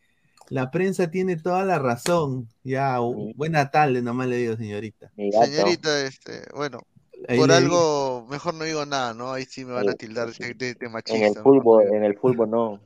La 0.48 0.70
prensa 0.70 1.10
tiene 1.10 1.36
toda 1.36 1.64
la 1.64 1.78
razón. 1.80 2.48
Ya, 2.62 2.98
buena 3.34 3.70
tarde, 3.70 4.00
nomás 4.00 4.28
le 4.28 4.36
digo, 4.36 4.56
señorita. 4.56 5.10
Señorita, 5.16 6.06
este, 6.06 6.44
bueno, 6.54 6.78
Ahí 7.28 7.36
por 7.38 7.50
algo 7.50 8.26
mejor 8.30 8.54
no 8.54 8.64
digo 8.64 8.86
nada, 8.86 9.12
¿no? 9.12 9.32
Ahí 9.32 9.44
sí 9.44 9.64
me 9.64 9.72
van 9.72 9.88
a 9.88 9.94
tildar 9.94 10.32
de, 10.32 10.54
de- 10.54 10.74
de 10.74 10.86
En 10.86 10.92
machista. 10.92 11.26
el 11.26 11.34
no 11.34 11.42
fútbol, 11.42 11.82
en 11.92 12.04
el 12.04 12.16
fútbol 12.16 12.48
no. 12.50 12.80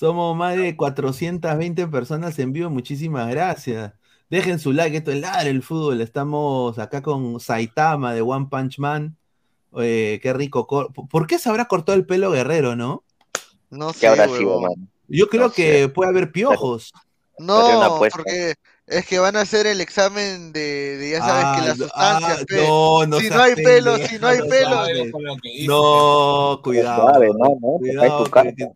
Somos 0.00 0.34
más 0.34 0.56
de 0.56 0.74
420 0.78 1.86
personas 1.88 2.38
en 2.38 2.54
vivo. 2.54 2.70
Muchísimas 2.70 3.28
gracias. 3.28 3.92
Dejen 4.30 4.58
su 4.58 4.72
like. 4.72 4.96
Esto 4.96 5.10
es 5.10 5.20
Ladre 5.20 5.50
el 5.50 5.62
Fútbol. 5.62 6.00
Estamos 6.00 6.78
acá 6.78 7.02
con 7.02 7.38
Saitama 7.38 8.14
de 8.14 8.22
One 8.22 8.46
Punch 8.50 8.78
Man. 8.78 9.18
Eh, 9.76 10.18
qué 10.22 10.32
rico. 10.32 10.66
cor- 10.66 10.90
¿Por 10.94 11.26
qué 11.26 11.38
se 11.38 11.50
habrá 11.50 11.66
cortado 11.66 11.98
el 11.98 12.06
pelo 12.06 12.30
Guerrero, 12.30 12.76
no? 12.76 13.04
No 13.68 13.88
¿Qué 13.92 13.98
sé, 13.98 14.08
habrá 14.08 14.24
sido, 14.26 14.38
huevón. 14.56 14.62
mano? 14.62 14.88
Yo 15.06 15.28
creo 15.28 15.48
No 15.48 15.52
que 15.52 15.82
sé. 15.82 15.88
puede 15.90 16.08
haber 16.08 16.32
piojos. 16.32 16.92
No, 17.36 17.98
porque 17.98 18.54
es 18.86 19.06
que 19.06 19.18
van 19.18 19.36
a 19.36 19.42
hacer 19.42 19.66
el 19.66 19.82
examen 19.82 20.50
de, 20.54 20.96
de 20.96 21.10
ya 21.10 21.18
sabes 21.20 21.44
que 21.44 21.60
Ah, 21.62 21.64
las 21.68 21.78
no, 21.78 21.84
sustancias, 21.84 22.38
ah, 22.50 22.54
no, 22.56 23.06
no 23.06 23.18
Si 23.18 23.26
seas 23.26 23.36
no 23.36 23.42
hay 23.42 23.54
pelo, 23.54 23.96
si 23.98 24.18
no 24.18 24.26
hay 24.28 24.38
no 24.38 24.44
pelo. 24.46 24.76
Cuidado. 25.12 26.54
No, 26.56 26.60
cuidado. 26.62 27.02
Suave, 27.02 27.26
te 27.26 27.32
cae 27.32 27.78
Cuidado, 27.78 28.24
que- 28.24 28.66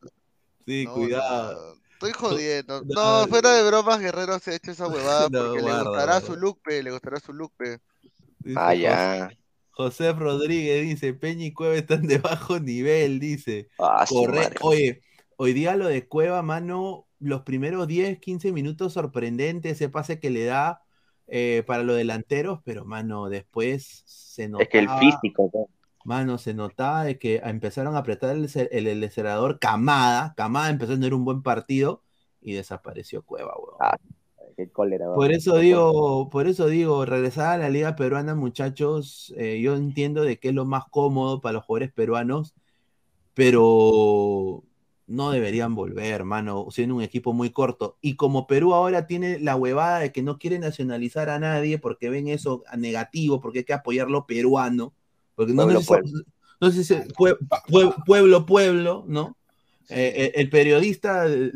Sí, 0.66 0.84
No, 0.86 0.94
cuidado. 0.94 1.74
no, 1.76 1.82
estoy 1.92 2.12
jodiendo. 2.12 2.82
no, 2.84 3.22
No, 3.22 3.28
fuera 3.28 3.52
de 3.52 3.66
bromas, 3.66 4.00
Guerrero 4.00 4.38
se 4.38 4.52
ha 4.52 4.54
hecho 4.54 4.70
esa 4.70 4.88
huevada 4.88 5.28
No, 5.30 5.38
porque 5.46 5.62
le 5.62 5.72
gustará 5.72 5.84
guarda. 5.84 6.20
su 6.20 6.36
look, 6.36 6.60
pe, 6.62 6.82
le 6.82 6.90
gustará 6.90 7.20
su 7.20 7.32
look, 7.32 7.52
pe. 7.56 7.78
Dice 8.40 8.58
Ah, 8.58 8.68
José- 8.70 8.80
ya. 8.80 9.30
José 9.76 10.12
Rodríguez 10.12 10.82
dice, 10.82 11.14
Peña 11.14 11.46
y 11.46 11.52
Cueva 11.52 11.74
están 11.74 12.06
de 12.06 12.18
bajo 12.18 12.58
nivel, 12.60 13.18
dice. 13.20 13.68
Ah. 13.78 14.04
Oye, 14.60 15.00
hoy 15.36 15.52
día 15.52 15.74
lo 15.76 15.88
de 15.88 16.06
Cueva, 16.06 16.42
mano, 16.42 17.06
los 17.18 17.42
primeros 17.42 17.88
10, 17.88 18.18
15 18.20 18.52
minutos 18.52 18.92
sorprendente 18.92 19.70
ese 19.70 19.88
pase 19.88 20.20
que 20.20 20.30
le 20.30 20.44
da 20.44 20.80
eh, 21.26 21.64
para 21.66 21.82
los 21.82 21.96
delanteros, 21.96 22.60
pero 22.64 22.84
mano, 22.84 23.28
después 23.30 24.02
se 24.06 24.46
notaba, 24.48 24.62
Es 24.64 24.68
que 24.68 24.78
el 24.78 24.88
físico, 25.00 25.50
¿no? 25.52 25.68
Mano, 26.04 26.38
se 26.38 26.54
notaba 26.54 27.04
de 27.04 27.18
que 27.18 27.40
empezaron 27.44 27.96
a 27.96 27.98
apretar 27.98 28.36
el, 28.36 28.48
el, 28.70 28.86
el 28.86 29.04
acelerador 29.04 29.58
Camada, 29.58 30.34
Camada 30.36 30.70
empezó 30.70 30.92
a 30.92 30.96
tener 30.96 31.14
un 31.14 31.24
buen 31.24 31.42
partido 31.42 32.02
y 32.40 32.52
desapareció 32.52 33.22
Cueva, 33.22 33.54
weón. 33.56 33.76
Ah, 33.80 33.96
qué 34.56 34.70
cólera. 34.70 35.12
Por 35.14 35.32
eso 35.32 35.56
digo, 35.56 36.28
por 36.30 36.46
eso 36.46 36.66
digo, 36.66 37.04
regresar 37.04 37.54
a 37.54 37.58
la 37.58 37.70
liga 37.70 37.96
peruana, 37.96 38.34
muchachos, 38.34 39.34
eh, 39.36 39.60
yo 39.60 39.74
entiendo 39.74 40.22
de 40.22 40.38
que 40.38 40.48
es 40.48 40.54
lo 40.54 40.64
más 40.64 40.84
cómodo 40.90 41.40
para 41.40 41.54
los 41.54 41.64
jugadores 41.64 41.92
peruanos, 41.92 42.54
pero 43.34 44.62
no 45.06 45.30
deberían 45.30 45.74
volver, 45.74 46.12
hermano, 46.12 46.66
siendo 46.70 46.96
un 46.96 47.02
equipo 47.02 47.32
muy 47.32 47.50
corto. 47.50 47.98
Y 48.00 48.16
como 48.16 48.46
Perú 48.46 48.74
ahora 48.74 49.06
tiene 49.06 49.38
la 49.38 49.56
huevada 49.56 49.98
de 50.00 50.12
que 50.12 50.22
no 50.22 50.38
quiere 50.38 50.58
nacionalizar 50.58 51.28
a 51.28 51.38
nadie 51.38 51.78
porque 51.78 52.10
ven 52.10 52.28
eso 52.28 52.62
a 52.68 52.76
negativo, 52.76 53.40
porque 53.40 53.60
hay 53.60 53.64
que 53.64 53.72
apoyar 53.74 54.10
lo 54.10 54.26
peruano, 54.26 54.94
porque 55.34 55.52
no, 55.52 55.64
Pueblo, 55.64 55.80
sé 55.80 55.84
si 56.04 56.10
son- 56.12 56.24
no 56.60 56.70
sé 56.70 56.84
si 56.84 56.94
pue- 57.12 57.38
pue- 57.68 57.94
pueblo, 58.06 58.46
pueblo, 58.46 59.04
¿no? 59.06 59.36
Eh, 59.90 60.12
eh, 60.16 60.32
el 60.36 60.48
periodista 60.48 61.26
eh, 61.28 61.50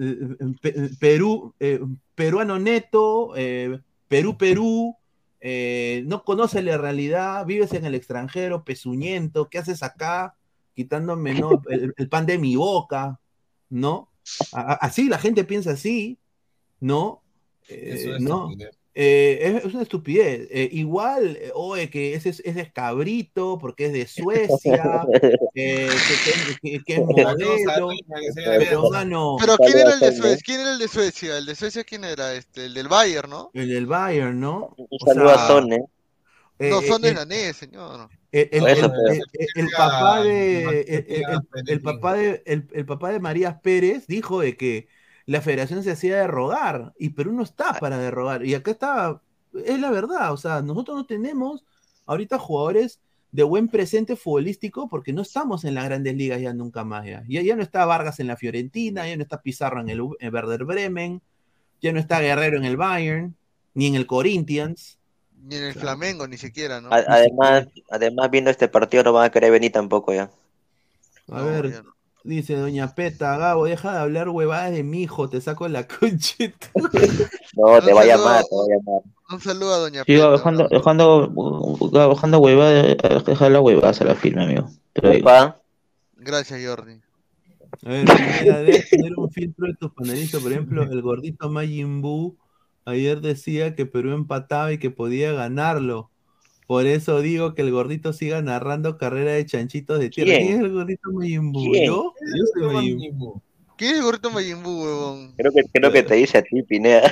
Pe- 0.61 0.91
Perú, 1.01 1.55
eh, 1.61 1.81
peruano 2.15 2.59
neto, 2.59 3.33
eh, 3.37 3.81
Perú, 4.09 4.37
Perú, 4.37 4.97
eh, 5.41 6.03
no 6.07 6.25
conoce 6.25 6.61
la 6.63 6.77
realidad, 6.77 7.47
vives 7.47 7.73
en 7.73 7.85
el 7.87 7.95
extranjero, 7.95 8.65
pezuñento, 8.65 9.49
¿qué 9.49 9.59
haces 9.59 9.83
acá? 9.83 10.35
Quitándome 10.75 11.35
¿no? 11.35 11.63
el, 11.71 11.95
el 11.97 12.09
pan 12.09 12.27
de 12.27 12.39
mi 12.39 12.57
boca, 12.57 13.19
¿no? 13.71 14.11
A- 14.53 14.73
a- 14.73 14.75
así 14.75 15.09
la 15.09 15.19
gente 15.19 15.45
piensa 15.45 15.71
así, 15.71 16.19
¿no? 16.81 17.23
Eh, 17.69 17.91
Eso 17.95 18.15
es 18.17 18.21
¿no? 18.23 18.51
Eh, 19.01 19.39
es, 19.43 19.65
es 19.65 19.75
una 19.75 19.85
estupidez. 19.85 20.49
Eh, 20.51 20.69
igual, 20.73 21.37
eh, 21.41 21.53
oye, 21.55 21.89
que 21.89 22.15
ese, 22.15 22.31
es- 22.31 22.43
ese 22.45 22.63
es 22.63 22.73
cabrito 22.73 23.57
porque 23.61 23.87
es 23.87 23.93
de 23.93 24.07
Suecia, 24.09 24.83
eh, 25.55 25.89
que, 25.89 25.89
que- 26.33 26.59
que- 26.79 26.85
que 26.85 26.95
es 26.95 27.01
modelo, 27.01 27.55
pero 28.35 28.91
mano, 28.91 29.37
Pero 29.39 29.57
¿quién 29.57 29.79
era 29.79 29.95
el 29.95 30.01
de. 30.01 30.13
Suecia? 30.13 30.39
¿Quién 30.45 30.61
era 30.63 30.73
el 30.73 30.79
de 30.81 30.89
Suecia? 30.89 31.39
¿El 31.39 31.47
de 31.47 31.55
Suecia 31.55 31.85
quién 31.85 32.03
era? 32.03 32.35
Este, 32.35 32.65
el 32.65 32.75
del 32.75 32.89
Bayern, 32.89 33.31
¿no? 33.31 33.51
el 33.55 33.69
del 33.69 33.87
Bayern, 33.87 34.41
¿no? 34.41 34.75
Un 34.77 34.99
saludo 34.99 35.31
a 35.31 35.47
Son, 35.47 35.73
¿eh? 35.73 35.85
eh, 36.59 36.71
No, 36.71 36.83
son 36.83 37.01
de 37.03 37.11
eh, 37.11 37.15
danés, 37.15 37.57
señor. 37.57 38.09
el, 38.33 38.49
papá 39.77 40.23
de 40.23 40.81
el, 41.67 41.81
papá 41.81 42.15
de 42.15 42.43
el, 42.47 42.67
el 42.73 42.85
papá 42.85 43.13
de 43.13 43.21
Marías 43.21 43.61
Pérez 43.63 44.07
dijo 44.09 44.41
de 44.41 44.57
que 44.57 44.89
la 45.29 45.43
federación 45.43 45.85
se 45.85 45.91
hacía 45.91 46.17
derrogar 46.17 46.95
y 46.99 47.11
Perú 47.11 47.33
no 47.35 47.43
está 47.43 47.75
para 47.75 47.99
derrogar 47.99 48.47
y 48.47 48.55
acá 48.55 48.71
está 48.71 49.21
es 49.53 49.79
la 49.79 49.91
verdad 49.91 50.33
o 50.33 50.39
sea 50.39 50.63
nosotros 50.63 50.97
no 50.97 51.05
tenemos 51.05 51.67
ahorita 52.07 52.39
jugadores 52.39 52.99
de 53.31 53.43
buen 53.43 53.69
presente 53.69 54.17
futbolístico 54.17 54.89
porque 54.89 55.13
no 55.13 55.21
estamos 55.21 55.67
en 55.67 55.75
las 55.75 55.85
grandes 55.85 56.17
ligas 56.17 56.41
ya 56.41 56.55
nunca 56.55 56.83
más 56.83 57.05
ya 57.05 57.25
ya, 57.29 57.43
ya 57.43 57.57
no 57.57 57.63
está 57.63 57.85
Vargas 57.85 58.21
en 58.21 58.27
la 58.27 58.39
Fiorentina 58.39 59.07
ya 59.07 59.17
no 59.19 59.23
está 59.23 59.43
Pizarro 59.43 59.83
en 59.83 59.91
el 59.91 60.01
en 60.19 60.33
Werder 60.33 60.65
Bremen 60.65 61.21
ya 61.83 61.93
no 61.93 62.01
está 62.01 62.21
Guerrero 62.21 62.57
en 62.57 62.65
el 62.65 62.79
Bayern 62.79 63.37
ni 63.75 63.87
en 63.87 63.97
el 63.97 64.07
Corinthians 64.07 64.97
Ni 65.45 65.57
en 65.57 65.65
el 65.65 65.75
Flamengo, 65.75 66.27
ni 66.27 66.39
siquiera, 66.39 66.81
¿no? 66.81 66.89
Además, 66.91 67.69
además, 67.91 68.31
viendo 68.31 68.51
este 68.51 68.67
partido 68.67 69.05
no 69.05 69.13
van 69.13 69.27
a 69.27 69.31
querer 69.31 69.53
venir 69.53 69.73
tampoco 69.73 70.13
ya. 70.15 70.31
a 71.31 71.39
No, 71.39 71.45
ver 71.45 71.71
ya 71.71 71.83
no. 71.83 71.98
Dice 72.25 72.57
Doña 72.57 72.95
Peta, 72.95 73.37
Gabo, 73.39 73.67
deja 73.67 73.93
de 73.93 73.99
hablar 73.99 74.29
huevadas 74.29 74.73
de 74.73 74.83
mi 74.83 75.03
hijo, 75.03 75.29
te 75.29 75.41
saco 75.41 75.69
la 75.69 75.87
conchita. 76.01 76.71
No, 76.75 77.81
te 77.81 77.93
va 77.93 78.03
a 78.03 78.07
llamar, 78.07 78.45
te 78.45 78.57
va 78.57 78.63
a 78.63 78.77
llamar. 78.77 79.03
Un 79.31 79.41
saludo 79.41 79.75
a 79.75 79.79
Doña 79.79 80.05
Sigo 80.05 80.23
Peta, 80.25 80.33
dejando, 80.33 80.69
dejando, 80.69 81.89
dejando 81.93 82.39
huevadas, 82.39 83.25
dejar 83.25 83.51
las 83.51 83.63
huevadas 83.63 84.01
a 84.01 84.05
la 84.05 84.15
firma, 84.15 84.45
amigo. 84.45 84.69
Gracias, 86.17 86.61
Jordi. 86.65 87.01
A 87.85 87.89
ver, 87.89 88.07
debes 88.65 88.91
tener 88.91 89.13
un 89.17 89.31
filtro 89.31 89.67
de 89.67 89.75
tus 89.75 89.93
panelistas. 89.93 90.43
Por 90.43 90.53
ejemplo, 90.53 90.83
el 90.83 91.03
gordito 91.03 91.49
Majin 91.49 92.03
Buu 92.03 92.37
ayer 92.85 93.21
decía 93.21 93.75
que 93.75 93.87
Perú 93.87 94.13
empataba 94.13 94.73
y 94.73 94.79
que 94.79 94.91
podía 94.91 95.33
ganarlo. 95.33 96.11
Por 96.69 96.85
eso 96.87 97.23
digo 97.23 97.55
que 97.55 97.63
el 97.63 97.71
gordito 97.73 98.13
siga 98.13 98.43
narrando 98.43 98.99
carrera 98.99 99.33
de 99.33 99.47
chanchitos 99.47 99.99
de 99.99 100.11
tierra. 100.11 100.33
¿Quién? 100.33 100.47
¿Quién 100.47 100.59
es 100.59 100.65
el 100.67 100.73
gordito 100.75 101.11
Majin 101.13 101.51
Buu? 101.51 101.73
¿Quién? 101.73 101.87
¿Yo? 101.87 102.13
Yo 102.37 102.45
soy 102.53 102.75
Majin 102.75 103.19
Buu. 103.19 103.41
¿Quién 103.79 103.93
es 103.93 103.97
el 103.97 104.05
gorrito 104.05 104.31
Majin 104.31 104.63
Buu, 104.63 104.83
huevón? 104.85 105.35
creo 105.39 105.51
que, 105.51 105.63
creo 105.73 105.91
que 105.91 106.03
te 106.03 106.15
dice 106.17 106.37
a 106.37 106.43
ti, 106.43 106.63
Pineda. 106.63 107.11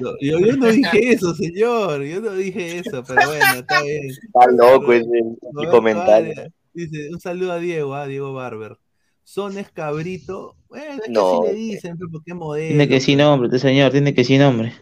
No, 0.00 0.12
yo, 0.18 0.38
yo 0.40 0.56
no 0.56 0.68
dije 0.72 1.12
eso, 1.12 1.34
señor. 1.34 2.02
Yo 2.04 2.22
no 2.22 2.32
dije 2.32 2.78
eso, 2.78 3.04
pero 3.06 3.20
bueno, 3.26 3.44
está 3.58 3.82
bien. 3.82 4.08
Está 4.08 4.50
loco 4.50 4.94
ese, 4.94 5.06
Bueno, 5.52 5.70
comentario. 5.70 6.32
vale. 6.34 6.52
Dice, 6.72 7.10
un 7.12 7.20
saludo 7.20 7.52
a 7.52 7.58
Diego, 7.58 7.94
a 7.94 8.06
Diego 8.06 8.32
Barber. 8.32 8.78
Son 9.24 9.58
es 9.58 9.70
cabrito. 9.70 10.56
Bueno, 10.70 10.94
es 10.94 11.00
que 11.02 11.12
No. 11.12 11.42
así 11.42 11.48
le 11.52 11.54
dicen, 11.54 11.98
pero 11.98 12.10
porque 12.10 12.32
modelo. 12.32 12.68
Tiene 12.68 12.88
que 12.88 13.00
sin 13.00 13.18
nombre, 13.18 13.48
este 13.48 13.58
señor, 13.58 13.92
tiene 13.92 14.14
que 14.14 14.24
sin 14.24 14.38
nombre. 14.40 14.72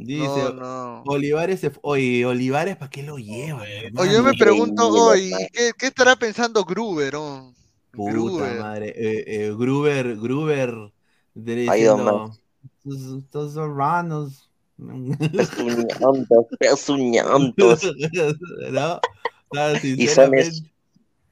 Dice, 0.00 0.26
No, 0.26 0.52
no. 0.52 1.02
Olivares 1.06 1.60
se 1.60 1.72
Oye, 1.82 2.24
Olivares, 2.26 2.76
¿para 2.76 2.90
qué 2.90 3.02
lo 3.02 3.16
llevan? 3.18 3.62
Oye, 3.62 3.86
hermano? 3.86 4.12
yo 4.12 4.22
me 4.22 4.32
pregunto 4.34 4.88
hoy. 4.88 5.32
¿qué, 5.52 5.70
qué 5.78 5.86
estará 5.86 6.16
pensando 6.16 6.64
Gruber, 6.64 7.16
oh? 7.16 7.52
Puta 7.92 8.12
Gruber. 8.12 8.60
madre. 8.60 8.88
eh, 8.96 9.24
eh, 9.26 9.54
Gruber, 9.56 10.16
Gruber. 10.16 10.74
de- 11.34 11.64
ido 11.78 11.96
diciendo, 11.96 12.32
"Estos- 12.84 13.54
serranos. 13.54 14.50
Pezuñantos, 15.32 16.46
pezuñantos. 16.58 17.80
¿No? 18.70 19.00
Claro, 19.50 19.78
Y 19.82 20.06
son, 20.08 20.34
es, 20.34 20.62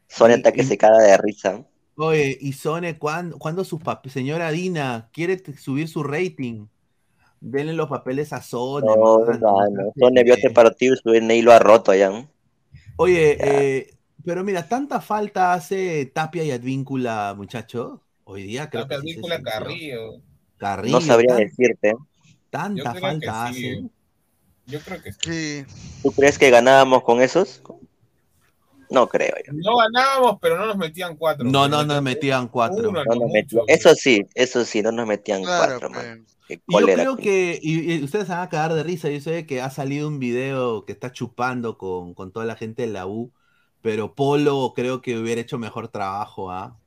son 0.08 0.30
Y- 0.30 0.34
y- 0.62 0.66
se 0.66 0.78
caga 0.78 0.98
de 1.02 1.16
risa. 1.18 1.66
Oye, 1.96 2.36
y 2.40 2.52
Sone, 2.54 2.98
¿cuándo, 2.98 3.38
cuándo 3.38 3.64
su 3.64 3.78
señora 4.10 4.50
Dina 4.50 5.10
quiere 5.12 5.40
subir 5.56 5.88
su 5.88 6.02
rating? 6.02 6.66
Denle 7.46 7.74
los 7.74 7.90
papeles 7.90 8.32
a 8.32 8.40
Sone. 8.40 8.86
No, 8.86 8.96
mano, 9.20 9.38
mano. 9.52 9.92
no 9.94 10.06
Son 10.06 10.14
vio 10.14 10.32
este 10.34 10.48
partido 10.50 10.94
y 10.94 10.96
su 10.96 11.10
DNI 11.10 11.42
lo 11.42 11.52
ha 11.52 11.58
roto 11.58 11.90
allá. 11.92 12.08
¿no? 12.08 12.26
Oye, 12.96 13.36
Ya. 13.38 13.44
eh, 13.46 13.90
pero 14.24 14.42
mira, 14.44 14.66
tanta 14.66 15.00
falta 15.02 15.52
hace 15.52 16.06
Tapia 16.06 16.42
y 16.42 16.50
Advíncula, 16.52 17.34
muchachos. 17.36 18.00
Hoy 18.24 18.44
día 18.44 18.70
creo 18.70 18.84
Tapia 18.84 18.96
que 18.96 19.02
sí 19.02 19.08
se 19.08 19.14
Víncula 19.16 19.36
sintió. 19.36 19.52
Carrillo. 19.52 20.00
Carrillo, 20.56 20.94
No 20.94 21.00
sabría 21.02 21.34
tan- 21.34 21.44
decirte. 21.44 21.90
Yo 21.92 21.98
tanta 22.48 22.90
creo 22.92 23.02
falta 23.02 23.20
que 23.46 23.54
sí. 23.54 23.66
hacen. 23.68 23.90
Yo 24.66 24.80
creo 24.80 25.02
que 25.02 25.12
sí. 25.12 25.18
Sí. 25.20 25.64
¿Tú 26.02 26.12
crees 26.12 26.38
que 26.38 26.48
ganábamos 26.48 27.02
con 27.02 27.20
esos? 27.20 27.60
No 28.94 29.08
creo 29.08 29.34
yo. 29.46 29.52
No 29.52 29.76
ganábamos, 29.76 30.38
pero 30.40 30.56
no 30.58 30.66
nos 30.66 30.76
metían 30.76 31.16
cuatro. 31.16 31.44
No, 31.44 31.68
no 31.68 31.84
nos 31.84 32.00
metían 32.02 32.48
cuatro. 32.48 32.90
uno, 32.90 33.04
No 33.04 33.14
nos 33.14 33.28
mucho. 33.28 33.32
metían- 33.32 33.64
Eso 33.66 33.94
sí, 33.94 34.22
eso 34.34 34.64
sí, 34.64 34.82
no 34.82 34.92
nos 34.92 35.06
metían 35.06 35.42
Claro, 35.42 35.80
cuatro, 35.80 35.88
pe. 35.90 35.94
man. 36.08 36.26
Qué 36.46 36.60
Y 36.68 36.78
yo 36.78 36.86
creo 36.86 37.16
que, 37.16 37.58
y, 37.62 37.94
y 37.94 38.04
ustedes 38.04 38.26
se 38.26 38.32
van 38.32 38.42
a 38.42 38.48
cagar 38.50 38.74
de 38.74 38.82
risa, 38.82 39.08
yo 39.08 39.18
sé 39.20 39.46
que 39.46 39.62
ha 39.62 39.70
salido 39.70 40.06
un 40.08 40.18
video 40.18 40.84
que 40.84 40.92
está 40.92 41.10
chupando 41.10 41.78
con, 41.78 42.12
con 42.14 42.32
toda 42.32 42.44
la 42.46 42.54
gente 42.54 42.82
de 42.82 42.88
la 42.92 43.06
U, 43.06 43.32
pero 43.80 44.14
Polo 44.14 44.72
creo 44.76 45.00
que 45.02 45.16
hubiera 45.18 45.40
hecho 45.40 45.58
mejor 45.58 45.88
trabajo, 45.88 46.50
¿ah? 46.50 46.78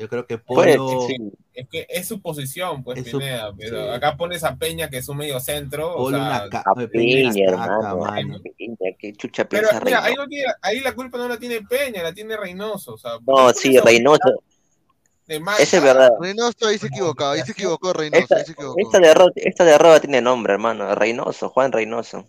Yo 0.00 0.08
creo 0.08 0.26
que 0.26 0.38
Pues, 0.38 0.76
Polo, 0.78 1.06
sí. 1.06 1.16
Es 1.52 1.68
que 1.68 1.86
es 1.90 2.08
su 2.08 2.22
posición, 2.22 2.82
pues, 2.82 3.00
Es 3.00 3.10
su- 3.10 3.18
Pineda, 3.18 3.52
pero 3.56 3.82
sí. 3.84 3.90
acá 3.90 4.16
pones 4.16 4.42
a 4.44 4.56
Peña, 4.56 4.88
que 4.88 4.96
es 4.96 5.08
un 5.10 5.18
medio 5.18 5.38
centro. 5.40 5.94
o 5.94 6.08
sea, 6.08 6.18
una 6.18 6.48
ca- 6.48 6.62
A 6.64 6.72
Oye, 6.72 6.88
Peña 6.88 7.30
caca, 7.50 7.64
hermano. 7.66 7.96
mano. 7.98 8.38
Piña, 8.56 8.76
qué 8.98 9.12
chucha 9.12 9.46
Pero 9.46 9.68
mira, 9.84 10.02
ahí, 10.02 10.14
no 10.14 10.26
tiene- 10.26 10.52
ahí 10.62 10.80
la 10.80 10.94
culpa 10.94 11.18
no 11.18 11.28
la 11.28 11.36
tiene 11.38 11.60
Peña, 11.62 12.02
la 12.02 12.14
tiene 12.14 12.34
Reynoso. 12.36 12.94
O 12.94 12.98
sea, 12.98 13.12
No, 13.26 13.52
sí, 13.52 13.78
Reynoso. 13.78 14.42
Esa 15.28 15.76
es 15.76 15.82
verdad. 15.82 16.10
Reynoso 16.18 16.66
ahí 16.66 16.78
se 16.78 16.86
equivocó, 16.88 17.26
ahí 17.26 17.42
se 17.42 17.52
equivocó 17.52 17.92
Reynoso, 17.92 18.22
Esta, 18.22 18.36
ahí 18.36 18.44
se 18.46 18.52
equivocó. 18.52 18.80
esta 18.80 18.98
derrota, 18.98 19.32
esta 19.36 19.64
derrota 19.64 20.00
tiene 20.00 20.20
nombre, 20.22 20.54
hermano. 20.54 20.92
Reynoso, 20.94 21.50
Juan 21.50 21.70
Reynoso. 21.72 22.26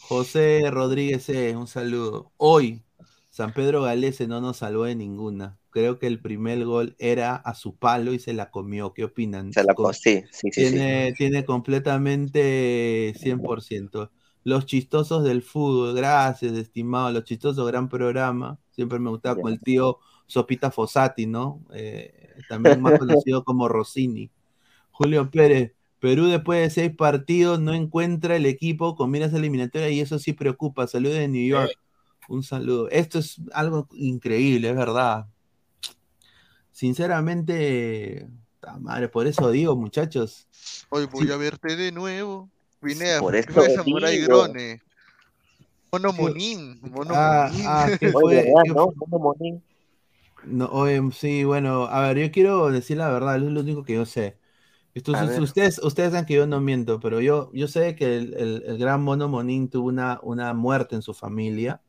José 0.00 0.62
Rodríguez, 0.70 1.28
E, 1.28 1.56
un 1.56 1.66
saludo. 1.66 2.30
Hoy, 2.36 2.82
San 3.30 3.52
Pedro 3.52 3.82
Galese 3.82 4.26
no 4.26 4.40
nos 4.40 4.58
salvó 4.58 4.84
de 4.84 4.94
ninguna. 4.94 5.57
Creo 5.70 5.98
que 5.98 6.06
el 6.06 6.20
primer 6.20 6.64
gol 6.64 6.96
era 6.98 7.36
a 7.36 7.54
su 7.54 7.76
palo 7.76 8.12
y 8.12 8.18
se 8.18 8.32
la 8.32 8.50
comió. 8.50 8.94
¿Qué 8.94 9.04
opinan? 9.04 9.52
Se 9.52 9.64
la 9.64 9.74
Con- 9.74 9.86
co- 9.86 9.92
sí, 9.92 10.24
sí, 10.30 10.50
sí, 10.52 10.64
sí. 10.64 10.78
tiene, 10.78 11.12
tiene 11.16 11.44
completamente 11.44 13.14
100%. 13.16 14.10
Los 14.44 14.66
chistosos 14.66 15.24
del 15.24 15.42
fútbol, 15.42 15.94
gracias, 15.94 16.52
estimado. 16.54 17.12
Los 17.12 17.24
chistosos, 17.24 17.66
gran 17.66 17.88
programa. 17.88 18.58
Siempre 18.70 18.98
me 18.98 19.10
gustaba 19.10 19.40
con 19.40 19.52
el 19.52 19.60
tío 19.60 19.98
Sopita 20.26 20.70
Fossati, 20.70 21.26
¿no? 21.26 21.60
Eh, 21.74 22.12
también 22.48 22.80
más 22.80 22.94
conocido 22.94 23.44
como 23.44 23.68
Rossini. 23.68 24.30
Julio 24.90 25.30
Pérez, 25.30 25.74
Perú 26.00 26.26
después 26.26 26.60
de 26.60 26.70
seis 26.70 26.96
partidos 26.96 27.60
no 27.60 27.74
encuentra 27.74 28.36
el 28.36 28.46
equipo 28.46 28.94
con 28.96 29.10
miras 29.10 29.32
eliminatorias 29.34 29.92
y 29.92 30.00
eso 30.00 30.18
sí 30.18 30.32
preocupa. 30.32 30.86
Saludos 30.86 31.16
de 31.18 31.28
New 31.28 31.46
York. 31.46 31.72
Un 32.28 32.42
saludo. 32.42 32.88
Esto 32.90 33.18
es 33.18 33.40
algo 33.52 33.88
increíble, 33.92 34.70
es 34.70 34.76
verdad. 34.76 35.26
Sinceramente, 36.78 38.28
ta 38.60 38.78
madre, 38.78 39.08
por 39.08 39.26
eso 39.26 39.50
digo, 39.50 39.74
muchachos. 39.74 40.46
Hoy 40.90 41.06
voy 41.06 41.26
Sí. 41.26 41.32
a 41.32 41.36
verte 41.36 41.74
de 41.74 41.90
nuevo. 41.90 42.48
Vine 42.80 43.18
Por 43.18 43.34
a 43.36 43.38
eso 43.40 43.52
fue 43.52 43.74
Samurai 43.74 44.16
digo. 44.16 44.44
Grone. 44.44 44.80
Mono 45.90 46.12
Monín, 46.12 46.78
Mono 46.82 47.14
Ah, 47.16 47.48
Monín. 47.50 47.66
ah, 47.66 47.90
¿qué 47.98 48.06
Oye, 48.14 48.20
fue? 48.20 48.34
¿verdad, 48.44 48.62
¿Qué 48.62 48.70
no? 48.70 48.92
Mono 48.94 49.18
Monín. 49.18 49.62
No, 50.44 50.66
oye, 50.66 51.00
sí, 51.14 51.42
bueno, 51.42 51.86
a 51.86 52.00
ver, 52.02 52.18
yo 52.18 52.30
quiero 52.30 52.70
decir 52.70 52.96
la 52.98 53.10
verdad, 53.10 53.34
es 53.34 53.42
lo 53.42 53.60
único 53.60 53.82
que 53.82 53.94
yo 53.94 54.06
sé. 54.06 54.38
Esto- 54.94 55.12
ustedes, 55.42 55.80
ustedes 55.82 56.12
saben 56.12 56.26
que 56.26 56.34
yo 56.34 56.46
no 56.46 56.60
miento, 56.60 57.00
pero 57.00 57.20
yo, 57.20 57.50
yo 57.54 57.66
sé 57.66 57.96
que 57.96 58.18
el, 58.18 58.34
el- 58.34 58.62
el 58.66 58.78
gran 58.78 59.02
mono 59.02 59.28
Monín 59.28 59.68
tuvo 59.68 59.88
una, 59.88 60.20
una 60.22 60.54
muerte 60.54 60.94
en 60.94 61.02
su 61.02 61.12
familia 61.12 61.82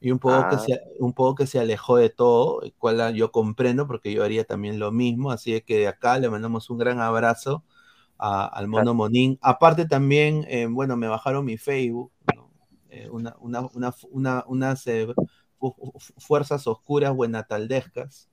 y 0.00 0.10
un 0.10 0.18
poco, 0.18 0.48
que 0.50 0.56
Ah. 0.56 0.58
se, 0.58 0.80
un 1.00 1.12
poco 1.12 1.34
que 1.36 1.46
se 1.46 1.58
alejó 1.58 1.96
de 1.96 2.10
todo, 2.10 2.62
el 2.62 2.72
cual 2.74 3.14
yo 3.14 3.32
comprendo 3.32 3.86
porque 3.86 4.12
yo 4.12 4.22
haría 4.24 4.44
también 4.44 4.78
lo 4.78 4.92
mismo, 4.92 5.30
así 5.30 5.60
que 5.62 5.78
de 5.78 5.88
acá 5.88 6.18
le 6.18 6.28
mandamos 6.30 6.68
un 6.70 6.78
gran 6.78 7.00
abrazo 7.00 7.64
a- 8.18 8.46
al 8.46 8.68
mono 8.68 8.94
Monín. 8.94 9.38
Aparte 9.42 9.86
también, 9.86 10.44
eh, 10.48 10.66
bueno, 10.66 10.96
me 10.96 11.08
bajaron 11.08 11.44
mi 11.44 11.56
Facebook, 11.58 12.12
¿no? 12.34 12.50
Eh, 12.90 13.08
una, 13.10 13.36
una, 13.40 13.60
una, 13.74 13.94
una- 14.10 14.44
unas 14.46 14.86
eh, 14.86 15.06
fu- 15.58 15.74
fu- 15.98 16.14
fuerzas 16.18 16.66
oscuras 16.66 17.14
buenataldescas, 17.14 18.28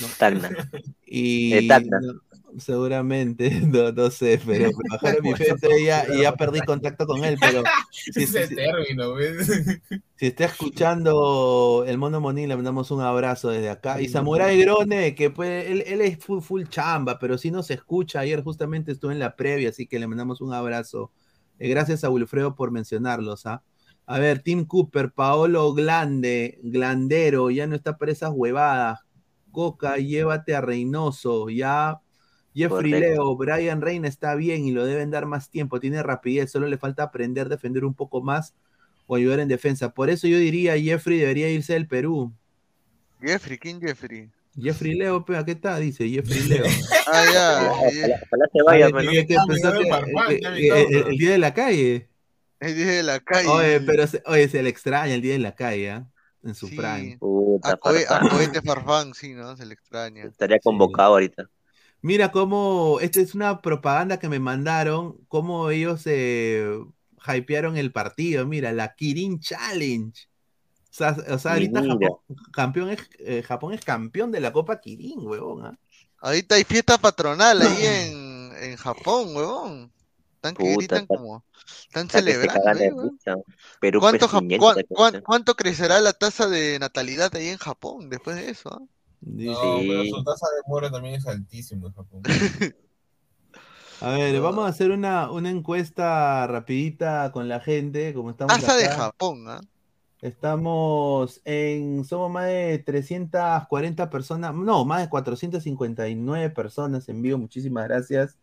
¿no? 0.00 0.06
Tacna. 0.18 0.50
Y 1.06 1.50
De 1.62 1.68
Tacna. 1.68 2.00
no, 2.00 2.12
seguramente, 2.56 3.50
no, 3.66 3.92
no 3.92 4.10
sé, 4.10 4.40
pero 4.44 4.66
me 4.76 4.88
bajaron 4.90 5.22
mi 5.22 5.30
y 5.30 5.84
ya, 5.84 6.06
y 6.12 6.22
ya 6.22 6.34
perdí 6.34 6.60
contacto 6.60 7.06
con 7.06 7.24
él, 7.24 7.36
pero 7.40 7.62
si, 7.90 8.22
ese 8.22 8.46
si- 8.46 8.54
término, 8.54 9.14
¿ves? 9.14 9.80
si 10.16 10.26
está 10.26 10.46
escuchando 10.46 11.84
el 11.86 11.98
Mono 11.98 12.20
Monín, 12.20 12.48
le 12.48 12.56
mandamos 12.56 12.90
un 12.90 13.00
abrazo 13.00 13.50
desde 13.50 13.70
acá. 13.70 14.00
Y 14.00 14.08
Samurai 14.08 14.60
Grone, 14.60 15.14
que 15.14 15.30
pues, 15.30 15.66
él, 15.66 15.84
él 15.86 16.00
es 16.00 16.18
full, 16.18 16.40
full 16.40 16.64
chamba, 16.68 17.18
pero 17.18 17.38
si 17.38 17.50
nos 17.50 17.70
escucha, 17.70 18.20
ayer 18.20 18.42
justamente 18.42 18.92
estuve 18.92 19.12
en 19.12 19.18
la 19.18 19.36
previa, 19.36 19.68
así 19.68 19.86
que 19.86 19.98
le 19.98 20.06
mandamos 20.06 20.40
un 20.40 20.52
abrazo. 20.52 21.12
Eh, 21.58 21.68
gracias 21.68 22.04
a 22.04 22.10
Wilfredo 22.10 22.54
por 22.54 22.70
mencionarlos, 22.70 23.46
¿ah? 23.46 23.62
A 24.06 24.18
ver, 24.18 24.42
Tim 24.42 24.64
Cooper, 24.64 25.12
Paolo 25.12 25.74
Glande, 25.74 26.58
Glandero, 26.62 27.50
ya 27.50 27.66
no 27.66 27.76
está 27.76 27.98
para 27.98 28.10
esas 28.10 28.30
huevadas. 28.32 29.00
Coca, 29.50 29.98
llévate 29.98 30.54
a 30.54 30.62
Reynoso, 30.62 31.50
ya. 31.50 32.00
Jeffrey 32.58 32.90
Correcto. 32.90 32.98
Leo, 33.22 33.36
Brian 33.36 33.80
Reina 33.80 34.08
está 34.08 34.34
bien 34.34 34.66
y 34.66 34.72
lo 34.72 34.84
deben 34.84 35.10
dar 35.10 35.26
más 35.26 35.48
tiempo, 35.48 35.78
tiene 35.80 36.02
rapidez, 36.02 36.50
solo 36.50 36.66
le 36.66 36.76
falta 36.76 37.04
aprender 37.04 37.46
a 37.46 37.50
defender 37.50 37.84
un 37.84 37.94
poco 37.94 38.20
más 38.20 38.54
o 39.06 39.14
ayudar 39.16 39.38
en 39.40 39.48
defensa. 39.48 39.94
Por 39.94 40.10
eso 40.10 40.26
yo 40.26 40.38
diría 40.38 40.76
Jeffrey 40.78 41.18
debería 41.18 41.48
irse 41.50 41.72
del 41.74 41.86
Perú. 41.86 42.32
Jeffrey, 43.20 43.58
¿quién 43.58 43.80
Jeffrey? 43.80 44.28
Jeffrey 44.60 44.94
Leo, 44.94 45.24
pe, 45.24 45.34
¿qué 45.46 45.52
está? 45.52 45.78
Dice 45.78 46.08
Jeffrey 46.08 46.42
Leo. 46.48 46.64
Ah, 47.10 47.24
ya. 47.32 47.70
Ojalá, 47.72 48.46
eh, 49.12 49.26
que 49.26 49.36
Ah, 49.36 49.44
el, 51.08 51.16
día 51.16 51.30
de 51.32 51.38
la 51.38 51.54
calle. 51.54 52.08
El 52.60 52.74
día 52.76 52.86
de 52.92 53.02
la 53.02 53.20
calle. 53.20 53.48
Oye, 53.48 53.80
pero 53.80 54.06
se, 54.06 54.22
oye, 54.26 54.48
se 54.48 54.62
le 54.62 54.68
extraña 54.68 55.14
el 55.14 55.22
día 55.22 55.32
de 55.32 55.38
la 55.38 55.54
calle, 55.54 55.90
¿ah? 55.90 56.06
En 56.44 56.54
su 56.54 56.66
Sí. 56.68 56.76
prime. 56.76 57.16
Puta, 57.18 57.70
A, 57.70 57.76
Coe- 57.76 58.04
a 58.04 58.08
Farfán. 58.08 58.28
Cohete 58.28 58.62
Farfán, 58.62 59.14
sí, 59.14 59.32
¿no? 59.32 59.56
Se 59.56 59.64
le 59.64 59.74
extraña. 59.74 60.24
Estaría 60.24 60.58
convocado 60.60 61.12
ahorita. 61.14 61.48
Mira 62.00 62.30
cómo, 62.30 62.98
esta 63.00 63.20
es 63.20 63.34
una 63.34 63.60
propaganda 63.60 64.18
que 64.18 64.28
me 64.28 64.38
mandaron, 64.38 65.16
cómo 65.28 65.70
ellos 65.70 66.02
eh, 66.06 66.78
hypearon 67.26 67.76
el 67.76 67.92
partido. 67.92 68.46
Mira, 68.46 68.72
la 68.72 68.94
Kirin 68.94 69.40
Challenge. 69.40 70.28
O 70.90 70.94
sea, 70.98 71.16
o 71.28 71.38
sea, 71.38 71.52
ahorita. 71.54 71.82
Japón, 71.82 72.18
campeón 72.52 72.90
es, 72.90 73.00
eh, 73.18 73.42
Japón 73.42 73.74
es 73.74 73.84
campeón 73.84 74.30
de 74.32 74.40
la 74.40 74.52
Copa 74.52 74.80
Kirin, 74.80 75.20
huevón. 75.26 75.66
¿ah? 75.66 75.78
Ahorita 76.20 76.54
hay 76.56 76.64
fiesta 76.64 76.98
patronal 76.98 77.62
ahí 77.62 77.86
en, 77.86 78.52
en 78.60 78.76
Japón, 78.76 79.34
huevón. 79.36 79.92
Están 80.36 80.54
que 80.54 80.62
Puta, 80.62 80.76
gritan 80.76 81.06
como. 81.06 81.44
Están 81.88 82.08
celebrando 82.08 82.62
ahí, 82.70 82.90
¿Cuánto, 83.98 84.28
Jap- 84.28 84.42
P500, 84.48 84.58
cuán- 84.58 84.78
esa 84.78 84.86
cuán- 84.88 85.12
cosa. 85.12 85.22
cuánto 85.24 85.54
crecerá 85.56 86.00
la 86.00 86.12
tasa 86.12 86.48
de 86.48 86.78
natalidad 86.78 87.34
ahí 87.34 87.48
en 87.48 87.58
Japón 87.58 88.08
después 88.08 88.36
de 88.36 88.50
eso? 88.50 88.88
Dice- 89.20 89.50
No, 89.52 89.78
pero 89.80 90.04
su 90.04 90.24
tasa 90.24 90.46
de 90.56 90.62
muerte 90.68 90.90
también 90.90 91.14
es 91.16 91.26
altísima 91.26 91.88
en 91.88 91.92
Japón. 91.94 92.22
A 94.00 94.10
ver, 94.10 94.34
No. 94.36 94.42
vamos 94.42 94.64
a 94.64 94.68
hacer 94.68 94.92
una, 94.92 95.28
una 95.30 95.50
encuesta 95.50 96.46
rapidita 96.46 97.32
con 97.32 97.48
la 97.48 97.58
gente, 97.58 98.14
como 98.14 98.30
estamos 98.30 98.54
Tasa 98.60 98.76
de 98.76 98.84
acá. 98.86 98.96
Japón, 98.96 99.44
¿ah? 99.48 99.60
Estamos 100.22 101.40
en, 101.44 102.04
somos 102.04 102.30
más 102.30 102.46
de 102.46 102.78
340 102.84 104.08
personas, 104.10 104.54
no, 104.54 104.84
más 104.84 105.02
de 105.02 105.08
459 105.08 106.50
personas 106.50 107.08
en 107.08 107.22
vivo, 107.22 107.38
muchísimas 107.38 107.88
gracias. 107.88 108.38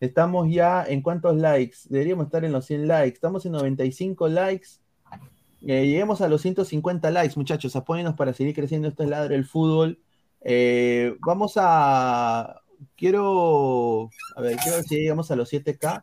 Estamos 0.00 0.48
ya 0.52 0.84
en 0.84 1.02
cuántos 1.02 1.36
likes, 1.36 1.78
deberíamos 1.88 2.26
estar 2.26 2.44
en 2.44 2.52
los 2.52 2.64
100 2.66 2.86
likes, 2.88 3.14
estamos 3.14 3.46
en 3.46 3.52
95 3.52 4.28
likes, 4.28 4.68
Eh, 5.62 5.86
lleguemos 5.86 6.20
a 6.20 6.28
los 6.28 6.42
150 6.42 7.10
likes, 7.10 7.34
muchachos, 7.36 7.74
apóyennos 7.76 8.14
para 8.14 8.32
seguir 8.32 8.54
creciendo, 8.54 8.86
esto 8.88 9.02
es 9.04 9.08
Ladre 9.08 9.34
el 9.36 9.44
Fútbol. 9.44 9.98
Eh, 10.40 11.16
vamos 11.20 11.54
a, 11.56 12.62
quiero, 12.96 14.10
a 14.36 14.40
ver, 14.40 14.56
quiero 14.56 14.78
ver 14.78 14.84
si 14.86 14.96
llegamos 14.96 15.30
a 15.30 15.36
los 15.36 15.52
7K. 15.52 16.02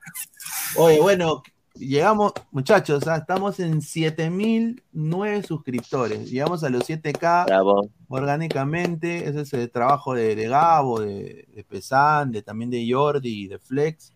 Oye, 0.77 0.99
bueno, 0.99 1.43
llegamos, 1.75 2.33
muchachos, 2.51 3.07
ah, 3.07 3.17
estamos 3.17 3.59
en 3.59 3.81
7009 3.81 5.43
suscriptores. 5.43 6.29
Llegamos 6.29 6.63
a 6.63 6.69
los 6.69 6.89
7K 6.89 7.45
Bravo. 7.45 7.89
orgánicamente. 8.07 9.27
Ese 9.27 9.41
es 9.41 9.53
el 9.53 9.71
trabajo 9.71 10.13
de, 10.13 10.35
de 10.35 10.47
Gabo, 10.47 10.99
de, 10.99 11.47
de 11.53 11.63
Pesan, 11.63 12.31
de, 12.31 12.41
también 12.41 12.69
de 12.69 12.87
Jordi 12.89 13.43
y 13.43 13.47
de 13.47 13.59
Flex. 13.59 14.13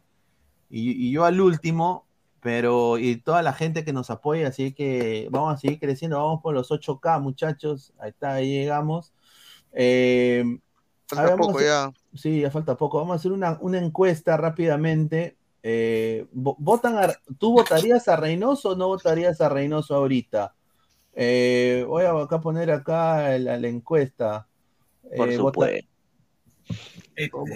Y, 0.69 1.07
y 1.07 1.11
yo 1.11 1.23
al 1.25 1.39
último, 1.39 2.05
pero 2.41 2.97
y 2.97 3.17
toda 3.17 3.41
la 3.41 3.53
gente 3.53 3.85
que 3.85 3.93
nos 3.93 4.09
apoya, 4.09 4.49
así 4.49 4.73
que 4.73 5.27
vamos 5.31 5.53
a 5.53 5.57
seguir 5.57 5.79
creciendo. 5.79 6.17
Vamos 6.17 6.41
por 6.41 6.53
los 6.53 6.69
8K, 6.71 7.21
muchachos. 7.21 7.93
Ahí 7.99 8.09
está, 8.09 8.33
ahí 8.33 8.49
llegamos. 8.49 9.13
Eh, 9.79 10.43
Falta 11.07 11.27
ver, 11.27 11.37
poco 11.37 11.59
a- 11.59 11.63
ya. 11.63 11.91
Sí, 12.15 12.41
ya 12.41 12.49
falta 12.49 12.75
poco. 12.75 12.97
Vamos 12.97 13.13
a 13.13 13.15
hacer 13.17 13.31
una, 13.31 13.57
una 13.61 13.77
encuesta 13.77 14.35
rápidamente. 14.35 15.37
Eh, 15.61 16.25
votan 16.31 16.97
a- 16.97 17.13
¿Tú 17.37 17.51
votarías 17.51 18.07
a 18.07 18.15
Reynoso 18.15 18.71
o 18.71 18.75
no 18.75 18.87
votarías 18.87 19.39
a 19.39 19.49
Reynoso 19.49 19.93
ahorita? 19.95 20.55
Eh, 21.13 21.85
voy 21.87 22.05
a 22.05 22.11
acá 22.23 22.41
poner 22.41 22.71
acá 22.71 23.37
la, 23.37 23.57
la 23.57 23.67
encuesta. 23.67 24.47
Por 25.15 25.29
Eh, 25.29 25.35
supuesto. 25.37 25.87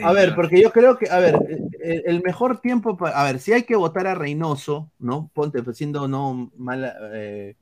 a 0.03 0.11
ver, 0.13 0.35
porque 0.35 0.61
yo 0.61 0.71
creo 0.71 0.97
que, 0.97 1.09
a 1.09 1.19
ver, 1.19 1.35
el, 1.81 2.03
el 2.05 2.21
mejor 2.23 2.59
tiempo 2.61 2.97
para, 2.97 3.19
a 3.19 3.23
ver, 3.25 3.39
si 3.39 3.53
hay 3.53 3.63
que 3.63 3.75
votar 3.75 4.05
a 4.07 4.15
Reynoso, 4.15 4.91
¿no? 4.99 5.29
Ponte, 5.33 5.63
pues, 5.63 5.77
siendo 5.77 6.07
no 6.07 6.51
mala, 6.55 6.93
eh, 7.13 7.55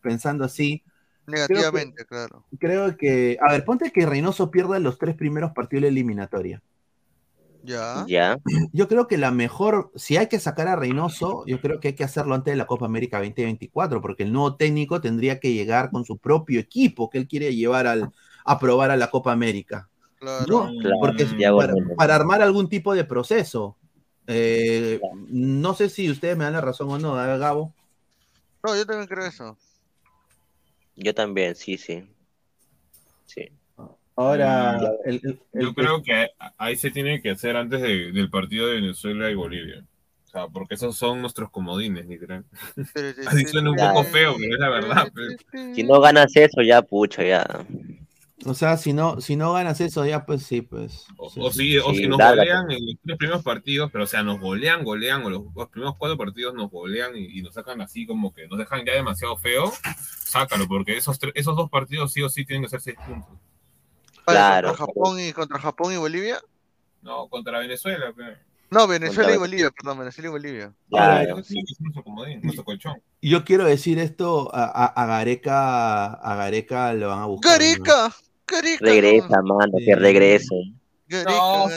pensando 0.00 0.44
así, 0.44 0.82
Negativamente, 1.26 2.04
claro. 2.06 2.44
creo 2.58 2.96
que, 2.96 3.38
a 3.40 3.52
ver, 3.52 3.64
ponte 3.64 3.92
que 3.92 4.06
Reynoso 4.06 4.50
pierda 4.50 4.78
los 4.78 4.98
tres 4.98 5.14
primeros 5.14 5.52
partidos 5.52 5.82
de 5.82 5.88
la 5.88 5.88
eliminatoria. 5.88 6.62
Ya. 7.62 8.04
Ya. 8.08 8.38
Yo 8.72 8.88
creo 8.88 9.06
que 9.06 9.18
la 9.18 9.30
mejor, 9.30 9.90
si 9.94 10.16
hay 10.16 10.28
que 10.28 10.40
sacar 10.40 10.68
a 10.68 10.76
Reynoso, 10.76 11.44
yo 11.46 11.60
creo 11.60 11.78
que 11.78 11.88
hay 11.88 11.94
que 11.94 12.04
hacerlo 12.04 12.34
antes 12.34 12.52
de 12.52 12.56
la 12.56 12.66
Copa 12.66 12.86
América 12.86 13.18
2024, 13.18 14.00
porque 14.00 14.22
el 14.22 14.32
nuevo 14.32 14.56
técnico 14.56 15.00
tendría 15.00 15.40
que 15.40 15.52
llegar 15.52 15.90
con 15.90 16.04
su 16.04 16.18
propio 16.18 16.58
equipo 16.60 17.10
que 17.10 17.18
él 17.18 17.28
quiere 17.28 17.54
llevar 17.54 17.86
al, 17.86 18.10
a 18.44 18.58
probar 18.58 18.90
a 18.90 18.96
la 18.96 19.10
Copa 19.10 19.32
América. 19.32 19.88
Claro. 20.18 20.46
¿no? 20.48 20.80
Claro, 20.80 20.96
Porque 21.00 21.26
ya 21.38 21.52
para, 21.96 22.14
armar 22.14 22.42
algún 22.42 22.68
tipo 22.68 22.94
de 22.94 23.04
proceso. 23.04 23.76
Eh, 24.26 25.00
no 25.28 25.74
sé 25.74 25.88
si 25.88 26.10
ustedes 26.10 26.36
me 26.36 26.44
dan 26.44 26.52
la 26.52 26.60
razón 26.60 26.90
o 26.90 26.98
no, 26.98 27.22
¿eh, 27.22 27.38
Gabo. 27.38 27.74
No, 28.62 28.76
yo 28.76 28.86
también 28.86 29.08
creo 29.08 29.26
eso. 29.26 29.56
Yo 30.96 31.14
también, 31.14 31.54
sí, 31.54 31.76
sí. 31.78 32.04
Sí. 33.26 33.48
Ahora, 34.16 34.78
Mm, 34.78 35.08
el- 35.08 35.20
el- 35.24 35.40
el- 35.52 35.62
Yo 35.62 35.72
creo 35.74 36.02
que 36.02 36.28
ahí 36.58 36.76
se 36.76 36.90
tiene 36.90 37.22
que 37.22 37.30
hacer 37.30 37.56
antes 37.56 37.80
de- 37.80 38.12
del 38.12 38.28
partido 38.28 38.66
de 38.66 38.74
Venezuela 38.74 39.30
y 39.30 39.34
Bolivia. 39.34 39.84
O 40.26 40.28
sea, 40.30 40.46
porque 40.46 40.74
esos 40.74 40.96
son 40.96 41.20
nuestros 41.22 41.50
comodines, 41.50 42.06
literal. 42.06 42.44
Así 43.26 43.46
suena 43.46 43.70
un 43.70 43.76
poco 43.76 44.04
feo, 44.04 44.36
pero 44.38 44.54
es 44.54 44.60
la 44.60 44.68
verdad. 44.68 45.12
Si 45.74 45.82
no 45.82 46.00
ganas 46.00 46.36
eso, 46.36 46.62
ya, 46.62 46.82
pucha, 46.82 47.24
ya. 47.24 47.66
O 48.46 48.54
sea, 48.54 48.76
si 48.76 48.92
no, 48.92 49.20
si 49.20 49.36
no 49.36 49.52
ganas 49.52 49.80
eso, 49.80 50.04
ya 50.06 50.24
pues 50.24 50.42
sí, 50.44 50.62
pues. 50.62 51.06
O, 51.16 51.28
sí, 51.30 51.40
o 51.42 51.50
sí. 51.50 51.58
si, 51.58 51.78
o 51.78 51.90
Sí, 51.90 51.96
si 51.98 52.08
nos 52.08 52.18
golean 52.18 52.70
en 52.70 52.86
los 52.86 52.94
tres 53.04 53.18
primeros 53.18 53.42
partidos, 53.42 53.90
pero 53.92 54.04
o 54.04 54.06
sea, 54.06 54.22
nos 54.22 54.40
golean, 54.40 54.82
golean, 54.84 55.22
o 55.24 55.30
los, 55.30 55.42
los 55.54 55.68
primeros 55.68 55.96
cuatro 55.98 56.16
partidos 56.16 56.54
nos 56.54 56.70
golean 56.70 57.16
y, 57.16 57.38
y 57.38 57.42
nos 57.42 57.54
sacan 57.54 57.80
así 57.80 58.06
como 58.06 58.32
que 58.32 58.46
nos 58.48 58.58
dejan 58.58 58.84
ya 58.84 58.92
demasiado 58.94 59.36
feo, 59.36 59.72
sácalo, 60.24 60.66
porque 60.68 60.96
esos, 60.96 61.18
tres- 61.18 61.32
esos 61.36 61.56
dos 61.56 61.68
partidos 61.70 62.12
sí 62.12 62.22
o 62.22 62.28
sí 62.28 62.44
tienen 62.44 62.62
que 62.64 62.70
ser 62.70 62.80
seis 62.80 62.96
puntos. 63.06 63.30
Claro. 64.24 64.68
¿Contra 64.68 64.86
Japón 64.86 65.20
y, 65.20 65.32
contra 65.32 65.58
Japón 65.58 65.92
y 65.92 65.96
Bolivia? 65.96 66.38
No, 67.02 67.28
contra 67.28 67.58
Venezuela, 67.58 68.12
pero. 68.16 68.36
No, 68.72 68.86
Venezuela 68.86 69.30
Contra- 69.30 69.34
y 69.34 69.38
Bolivia, 69.38 69.70
perdón, 69.72 69.98
Venezuela 69.98 70.28
y 70.28 70.30
Bolivia. 70.30 70.72
Claro. 70.88 71.42
Sí, 71.42 71.58
es 71.58 71.80
nuestro 71.80 72.04
comodín, 72.04 72.40
nuestro 72.42 72.64
colchón. 72.64 73.02
Yo 73.20 73.44
quiero 73.44 73.64
decir 73.64 73.98
esto, 73.98 74.48
a, 74.54 74.64
a, 74.64 74.86
a 74.86 75.06
Gareca, 75.06 76.12
a 76.14 76.34
Gareca 76.36 76.92
lo 76.94 77.08
van 77.08 77.18
a 77.18 77.26
buscar. 77.26 77.60
¿no? 77.60 78.14
Regresa, 78.80 79.42
mano, 79.42 79.72
Sí. 79.78 79.84
que 79.84 79.94
regrese. 79.96 80.54
No. 81.26 81.68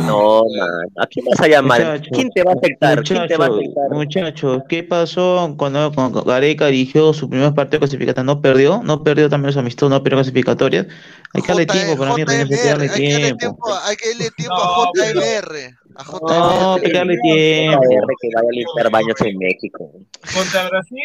No, 0.00 0.42
man. 0.58 0.68
¿A 0.98 1.06
quién 1.06 1.24
vas 1.26 1.40
a 1.40 1.46
llamar? 1.46 1.80
Muchacho, 1.80 2.10
¿Quién 2.12 2.30
te 2.30 2.42
va 2.42 2.50
a 2.50 2.54
aceptar? 2.54 3.02
¿Quién 3.04 3.26
te 3.28 3.36
va 3.36 3.46
a 3.46 3.48
Muchachos, 3.48 3.68
aceptar? 3.76 3.90
muchachos, 3.96 4.62
¿qué 4.68 4.82
pasó 4.82 5.54
cuando, 5.56 5.92
cuando 5.94 6.24
Gareca 6.24 6.66
dirigió 6.66 7.12
su 7.12 7.30
primer 7.30 7.54
partido 7.54 7.78
clasificatorio? 7.78 8.24
No 8.24 8.40
perdió, 8.42 8.82
no 8.82 9.04
perdió 9.04 9.28
también 9.28 9.48
los 9.48 9.56
amistosos, 9.56 9.90
no 9.90 10.02
perdió 10.02 10.16
clasificatorias. 10.18 10.86
Hay 11.32 11.42
que 11.42 11.48
darle 11.48 11.66
tiempo 11.66 11.96
para 11.96 12.14
mí, 12.14 12.22
hay 12.22 12.26
que 12.48 12.56
darle 12.64 12.88
tiempo. 12.88 13.56
hay 13.84 13.96
que 13.96 14.08
darle 14.10 14.30
tiempo 14.32 14.56
No, 14.56 14.82
a 14.82 14.90
JMR. 14.94 15.74
A 15.94 16.04
No, 16.20 16.74
hay 16.74 16.82
que 16.82 16.92
darle 16.92 17.14
A 17.14 17.22
tiempo. 17.22 17.80
que 18.20 18.28
vaya 18.34 18.48
a 18.48 18.52
limpiar 18.52 18.90
baños 18.90 19.20
en 19.20 19.38
México. 19.38 19.92
Contra 20.34 20.68
Brasil, 20.68 20.98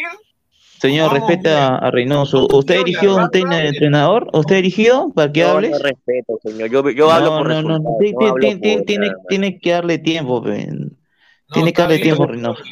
Señor, 0.84 1.12
Vamos, 1.12 1.28
respeta 1.28 1.76
a 1.76 1.90
Reynoso. 1.90 2.46
¿Usted 2.52 2.74
ha 2.74 2.78
Yo, 2.78 2.84
dirigido 2.84 3.16
la 3.16 3.24
un 3.24 3.30
técnico 3.30 3.56
entrenador? 3.56 4.28
¿Usted 4.34 4.54
ha 4.54 4.56
dirigido? 4.56 5.12
¿Para 5.14 5.32
que 5.32 5.40
No, 5.42 5.48
hables? 5.48 5.70
no 5.70 5.78
respeto, 5.78 6.38
señor. 6.42 6.70
Yo, 6.70 6.90
yo 6.90 7.10
hablo 7.10 7.30
No, 7.30 7.38
por 7.38 7.48
no, 7.48 7.62
no, 7.62 7.78
No, 7.78 7.96
tiene, 8.84 9.12
tiene 9.28 9.58
que 9.58 9.70
darle 9.70 9.98
tiempo, 9.98 10.42
no, 10.44 10.90
Tiene 11.52 11.72
que 11.72 11.82
darle 11.82 11.98
tiempo, 11.98 12.26
Reynoso. 12.26 12.62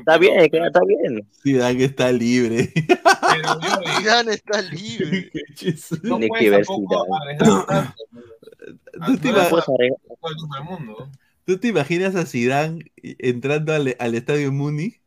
está 0.00 0.16
bien, 0.18 0.64
Está 0.66 0.80
bien. 0.86 1.28
Zidane 1.42 1.84
está 1.84 2.10
libre. 2.12 2.72
pero 2.74 3.60
yo- 3.60 3.96
Zidane 3.98 4.32
está 4.32 4.62
libre. 4.62 5.30
no 6.02 6.16
Tiene 6.16 6.28
puedes 6.28 6.44
que 6.44 6.50
ver 6.50 6.64
Zidane. 6.64 7.16
arriesgar 7.20 7.66
tanto. 7.66 7.94
¿Tú 9.06 9.16
te, 9.18 9.28
No 9.28 10.96
tú 11.44 11.58
te 11.58 11.68
imaginas 11.68 12.14
a 12.14 12.24
Zidane 12.24 12.84
entrando 13.02 13.72
al, 13.74 13.96
al 13.98 14.14
estadio 14.14 14.52
Muni? 14.52 15.01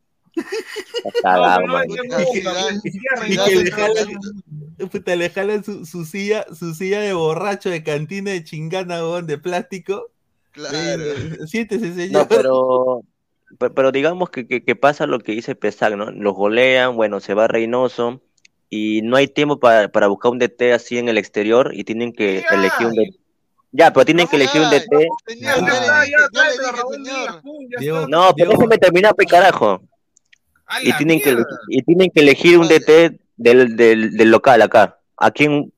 Puta, 4.92 5.16
le 5.16 5.30
jalan 5.30 5.64
su, 5.64 5.86
su 5.86 6.06
silla, 6.06 6.46
su 6.54 6.74
silla 6.74 7.00
de 7.02 7.14
borracho 7.14 7.70
de 7.70 7.84
cantina 7.84 8.32
de 8.32 8.44
chingana, 8.44 9.00
de 9.22 9.38
plástico. 9.38 10.12
Claro. 10.52 11.04
Eh, 11.04 11.40
Siéntese, 11.48 11.94
señor. 11.94 12.12
No, 12.24 12.28
pero, 12.28 13.02
pe- 13.58 13.70
pero 13.70 13.92
digamos 13.92 14.30
que, 14.30 14.48
que, 14.48 14.64
que 14.64 14.76
pasa 14.76 15.08
lo 15.08 15.20
que 15.20 15.32
dice 15.34 15.56
Pesac, 15.56 15.96
¿no? 15.96 16.12
Los 16.12 16.34
golean, 16.34 16.96
bueno, 16.96 17.20
se 17.20 17.34
va 17.34 17.48
Reynoso 17.48 18.22
y 18.70 19.02
no 19.02 19.16
hay 19.18 19.28
tiempo 19.28 19.60
para, 19.60 19.90
para 19.90 20.08
buscar 20.08 20.32
un 20.32 20.40
DT 20.40 20.74
así 20.74 20.98
en 20.98 21.10
el 21.10 21.18
exterior 21.18 21.72
y 21.74 21.84
tienen 21.84 22.14
que 22.14 22.44
elegir 22.52 22.88
un. 22.88 22.94
DT. 22.94 23.18
Ya, 23.72 23.92
pero 23.92 24.06
tienen 24.06 24.28
que 24.28 24.38
elegir 24.38 24.62
un 24.62 24.70
DT. 24.70 25.08
No, 28.08 28.34
pero 28.36 28.52
déjenme 28.52 28.78
terminar, 28.78 29.16
pe 29.16 29.26
carajo. 29.26 29.82
Y 30.82 30.94
tienen, 30.94 31.22
que, 31.22 31.38
y 31.70 31.82
tienen 31.84 32.10
que 32.12 32.22
elegir 32.22 32.58
un. 32.58 32.68
DT 32.68 33.20
del, 33.38 33.76
del, 33.76 34.12
del 34.12 34.32
local 34.32 34.62
acá. 34.62 35.00
¿A 35.18 35.32
quién? 35.32 35.72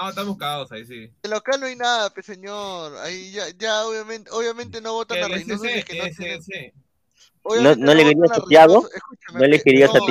No, 0.00 0.08
estamos 0.08 0.36
cagados 0.38 0.72
ahí, 0.72 0.84
sí. 0.84 1.10
De 1.22 1.28
local 1.28 1.60
no 1.60 1.66
hay 1.66 1.76
nada, 1.76 2.10
pe 2.10 2.22
señor. 2.22 2.96
Ahí 2.98 3.30
ya, 3.30 3.44
ya 3.58 3.84
obviamente, 3.84 4.30
obviamente 4.32 4.80
no 4.80 4.94
votan 4.94 5.18
a 5.18 5.26
El 5.26 5.32
Reynoso 5.32 5.64
SC, 5.64 5.84
que 5.84 5.98
no 5.98 6.04
tienen. 6.16 6.72
¿No- 7.44 7.76
no 7.76 7.94
le 7.94 8.04
querías 8.04 8.30
a. 8.30 8.40
Escúchame, 8.94 9.40
¿No 9.48 9.62
querías 9.62 9.90
a 9.90 9.98
no, 9.98 10.06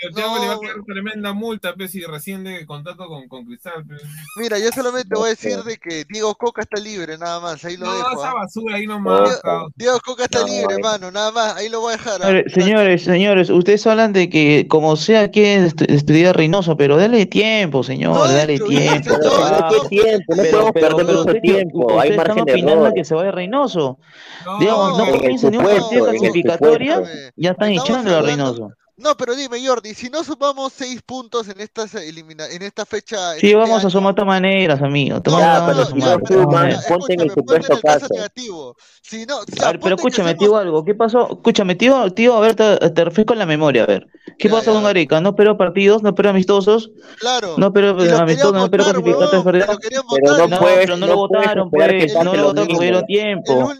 Thiago? 0.00 0.08
El 0.08 0.14
Thiago 0.14 0.34
le 0.40 0.46
va 0.46 0.52
a 0.52 0.54
No. 0.56 0.60
quedar 0.60 0.76
tremenda 0.86 1.32
multa, 1.32 1.74
pues, 1.76 1.90
si 1.90 2.02
recién 2.04 2.44
de 2.44 2.64
contrato 2.66 3.06
con, 3.06 3.28
con 3.28 3.44
Cristal. 3.44 3.84
pues. 3.86 4.02
Mira, 4.36 4.58
yo 4.58 4.70
solamente 4.72 5.14
voy 5.14 5.26
a 5.26 5.30
decir 5.30 5.56
No, 5.56 5.62
de 5.62 5.76
que 5.78 6.04
Diego 6.08 6.34
Coca 6.34 6.62
está 6.62 6.80
libre, 6.80 7.18
nada 7.18 7.40
más. 7.40 7.64
Ahí 7.64 7.76
lo 7.76 7.86
No, 7.86 7.94
dejo. 7.96 8.12
esa 8.12 8.30
¿ah? 8.30 8.34
basura 8.34 8.76
ahí 8.76 8.86
nomás. 8.86 9.40
Cabrón. 9.42 9.72
Diego 9.76 9.98
Coca 10.04 10.24
está 10.24 10.40
No, 10.40 10.46
libre, 10.46 10.74
eh. 10.76 10.82
mano, 10.82 11.10
nada 11.10 11.30
más. 11.32 11.56
Ahí 11.56 11.68
lo 11.68 11.80
voy 11.80 11.94
a 11.94 11.96
dejar. 11.96 12.20
¿ah? 12.22 12.26
Señores, 12.26 12.52
señores, 12.54 13.02
señores, 13.04 13.50
ustedes 13.50 13.86
hablan 13.86 14.12
de 14.12 14.30
que 14.30 14.66
como 14.68 14.96
sea 14.96 15.28
despedir 15.28 16.26
a 16.28 16.32
Reynoso, 16.32 16.76
pero 16.76 16.96
dale 16.96 17.26
tiempo, 17.26 17.82
señor, 17.82 18.14
No, 18.14 18.24
dale 18.26 18.54
pero, 18.54 18.66
tiempo. 18.66 19.10
¿qué 19.88 19.88
tiempo? 19.88 20.34
No 20.36 20.42
podemos 20.42 20.72
perder 20.72 21.16
ustedes- 21.16 21.42
tiempo. 21.42 22.00
Hay 22.00 22.16
margen 22.16 22.44
de 22.44 22.52
error. 22.52 22.92
que 22.94 23.04
se 23.04 23.14
vaya 23.14 23.30
Reynoso. 23.30 23.98
No, 24.44 24.58
Digamos, 24.58 24.98
no 24.98 25.06
no, 25.06 25.12
comienza 25.12 25.50
ni 25.50 25.56
un 25.58 25.64
partido 25.64 26.06
clasificatoria, 26.08 27.02
ya 27.36 27.50
están 27.50 27.70
echándolo 27.72 28.16
a 28.18 28.22
Reynoso. 28.22 28.72
No, 29.00 29.16
pero 29.16 29.34
dime, 29.34 29.66
Jordi, 29.66 29.94
si 29.94 30.10
no 30.10 30.22
sumamos 30.22 30.72
seis 30.74 31.00
puntos 31.02 31.48
en 31.48 31.58
esta 31.60 31.84
elimina 32.02 32.46
en 32.48 32.60
esta 32.62 32.84
fecha. 32.84 33.32
Sí, 33.32 33.46
este 33.46 33.54
vamos 33.56 33.82
a 33.84 33.88
sumar 33.90 34.12
de 34.14 34.16
todas 34.16 34.26
maneras, 34.28 34.82
amigo. 34.82 35.16
No, 35.24 35.86
sumar. 35.86 36.20
no 36.20 36.26
suman, 36.26 36.46
maneras. 36.48 36.84
ponte 36.86 37.14
en 37.14 37.20
el 37.22 37.30
supuesto 37.30 37.80
caso 37.80 38.06
negativo. 38.10 38.76
Si 39.02 39.24
no, 39.24 39.38
A 39.38 39.66
ver, 39.72 39.80
pero 39.80 39.96
escúchame, 39.96 40.30
hacemos- 40.30 40.38
tío, 40.48 40.56
algo. 40.56 40.84
¿Qué 40.84 40.94
pasó? 40.94 41.28
Escúchame, 41.32 41.74
tío, 41.76 42.10
tío, 42.12 42.34
a 42.36 42.40
ver, 42.40 42.54
te, 42.54 42.76
te 42.90 43.04
refresco 43.04 43.32
en 43.32 43.38
la 43.38 43.46
memoria, 43.46 43.84
a 43.84 43.86
ver. 43.86 44.06
¿Qué 44.38 44.48
Ya, 44.48 44.54
pasó 44.54 44.66
ya. 44.66 44.72
con 44.74 44.84
Gareca? 44.84 45.20
No 45.20 45.34
pero 45.34 45.56
partidos, 45.56 46.02
no 46.02 46.14
pero 46.14 46.30
amistosos, 46.30 46.90
Claro. 47.18 47.54
no 47.56 47.72
pero 47.72 47.90
amistosos, 47.90 48.52
no 48.52 48.70
pero 48.70 48.84
huevón, 48.84 49.44
¿verdad? 49.44 49.78
Pero 49.82 50.02
votar, 50.02 50.38
no 50.38 50.44
y 50.44 50.48
No, 50.48 50.58
puedes- 50.58 50.78
pero 50.78 50.96
no 50.98 51.06
lo 51.06 51.16
votaron, 51.16 51.70
pues, 51.70 52.14
no 52.14 52.34
lo 52.34 52.42
votaron 52.44 52.66
porque 52.68 52.84
dieron 52.84 53.06
tiempo. 53.06 53.70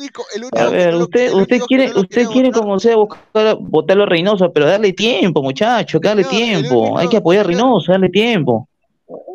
A 0.57 0.67
ver, 0.69 0.95
usted, 0.97 1.33
quiere, 1.67 1.93
usted 1.95 2.27
quiere 2.29 2.51
como 2.53 2.79
sea 2.81 2.97
buscar, 2.97 3.57
votarlo 3.61 4.05
a 4.05 4.07
Reynoso, 4.07 4.51
pero 4.53 4.67
darle 4.67 4.93
tiempo, 4.93 5.10
muchacho, 5.43 6.01
que 6.01 6.09
darle 6.09 6.25
tiempo. 6.25 6.97
Hay 6.97 7.09
que 7.09 7.19
apoyar 7.19 7.45
a 7.45 7.49
Reynoso, 7.49 7.93
darle 7.93 8.09
tiempo. 8.09 8.70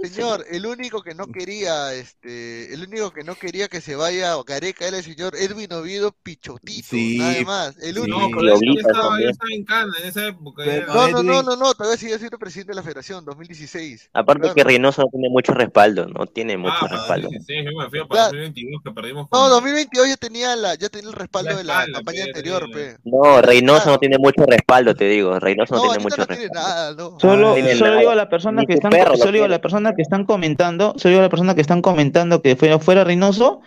Señor, 0.03 0.45
el 0.51 0.65
único 0.65 1.01
que 1.01 1.13
no 1.15 1.26
quería, 1.32 1.93
este, 1.93 2.73
el 2.73 2.84
único 2.88 3.11
que 3.11 3.23
no 3.23 3.36
quería 3.36 3.67
que 3.67 3.82
se 3.82 3.95
vaya 3.95 4.36
Gareca 4.45 4.88
era 4.88 4.97
el 4.97 5.03
señor 5.03 5.36
Edwin 5.36 5.71
Oviedo 5.73 6.11
Pichotito, 6.23 6.88
Sí, 6.89 7.17
nada 7.17 7.41
más. 7.43 7.78
El 7.82 7.95
sí. 7.95 7.99
único. 8.01 8.19
No, 8.19 8.28
Y 8.28 8.32
pero 8.34 8.41
él 8.43 8.51
Oblitas 8.53 8.84
ya 8.86 8.91
estaba, 8.91 9.03
ya 9.03 9.09
también. 9.09 9.30
estaba 9.32 9.49
en 9.53 9.65
Cana 9.65 9.93
en 10.01 10.07
esa 10.09 10.28
época. 10.28 10.63
Pero- 10.65 10.88
ya. 10.88 10.93
No, 10.93 11.07
no, 11.09 11.23
no, 11.23 11.34
Edwin- 11.41 11.45
no, 11.45 11.55
no, 11.55 11.73
todavía 11.73 11.97
sigue 11.97 12.17
siendo 12.19 12.38
presidente 12.38 12.71
de 12.71 12.76
la 12.76 12.84
federación, 12.84 13.26
2016. 13.26 14.09
Aparte 14.13 14.41
Claro. 14.41 14.55
que 14.55 14.63
Reynoso 14.63 15.01
no 15.03 15.07
tiene 15.09 15.30
mucho 15.30 15.53
respaldo, 15.53 16.07
no 16.07 16.26
tiene 16.28 16.57
mucho 16.57 16.73
Ah, 16.78 16.80
para 16.82 16.97
respaldo. 16.97 17.28
2016, 17.30 17.65
yo 17.65 17.78
me 17.80 17.89
fui 17.89 17.99
para 17.99 18.07
Claro. 18.07 18.26
2022 18.38 18.82
que 18.84 18.91
perdimos 18.91 19.23
No, 19.32 19.39
con- 19.39 19.49
2022 19.49 20.07
ya 20.07 20.17
tenía 20.17 20.55
la, 20.55 20.76
ya 20.76 20.89
tenía 20.89 21.09
el 21.09 21.15
respaldo 21.15 21.51
La 21.51 21.57
de 21.57 21.63
la 21.63 21.73
espalda, 21.73 21.97
campaña 21.97 22.23
pe, 22.23 22.30
anterior, 22.30 22.71
pe. 22.71 22.97
No, 23.03 23.41
Reynoso 23.41 23.76
Claro. 23.84 23.91
no 23.93 23.99
tiene 23.99 24.17
mucho 24.19 24.43
respaldo, 24.45 24.95
te 24.95 25.05
digo. 25.05 25.39
Reynoso 25.39 25.76
no, 25.76 25.82
No, 25.86 25.89
tiene 25.89 26.03
mucho 26.03 26.17
no 26.17 26.26
tiene 26.28 26.41
respaldo. 26.43 26.67
nada, 26.69 26.93
no. 26.93 27.19
Solo, 27.19 27.51
Ah, 27.51 27.53
tiene 27.55 27.76
solo 27.76 27.86
nada. 27.89 27.99
digo 27.99 28.11
a 28.11 28.15
las 28.15 28.28
personas 28.28 28.61
Ni 28.61 28.67
que 28.67 28.73
están, 28.76 28.91
solo 29.17 29.32
digo 29.32 29.45
a. 29.45 29.47
las 29.66 29.72
personas 29.72 29.93
que 29.95 30.01
están 30.01 30.26
comentando, 30.26 30.93
solo 30.97 31.09
digo 31.11 31.20
a 31.20 31.24
las 31.24 31.30
personas 31.30 31.55
que 31.55 31.61
están 31.61 31.82
comentando 31.82 32.41
que 32.41 32.55
fuera, 32.55 32.80
fuera 32.80 33.03
Reynoso, 33.03 33.61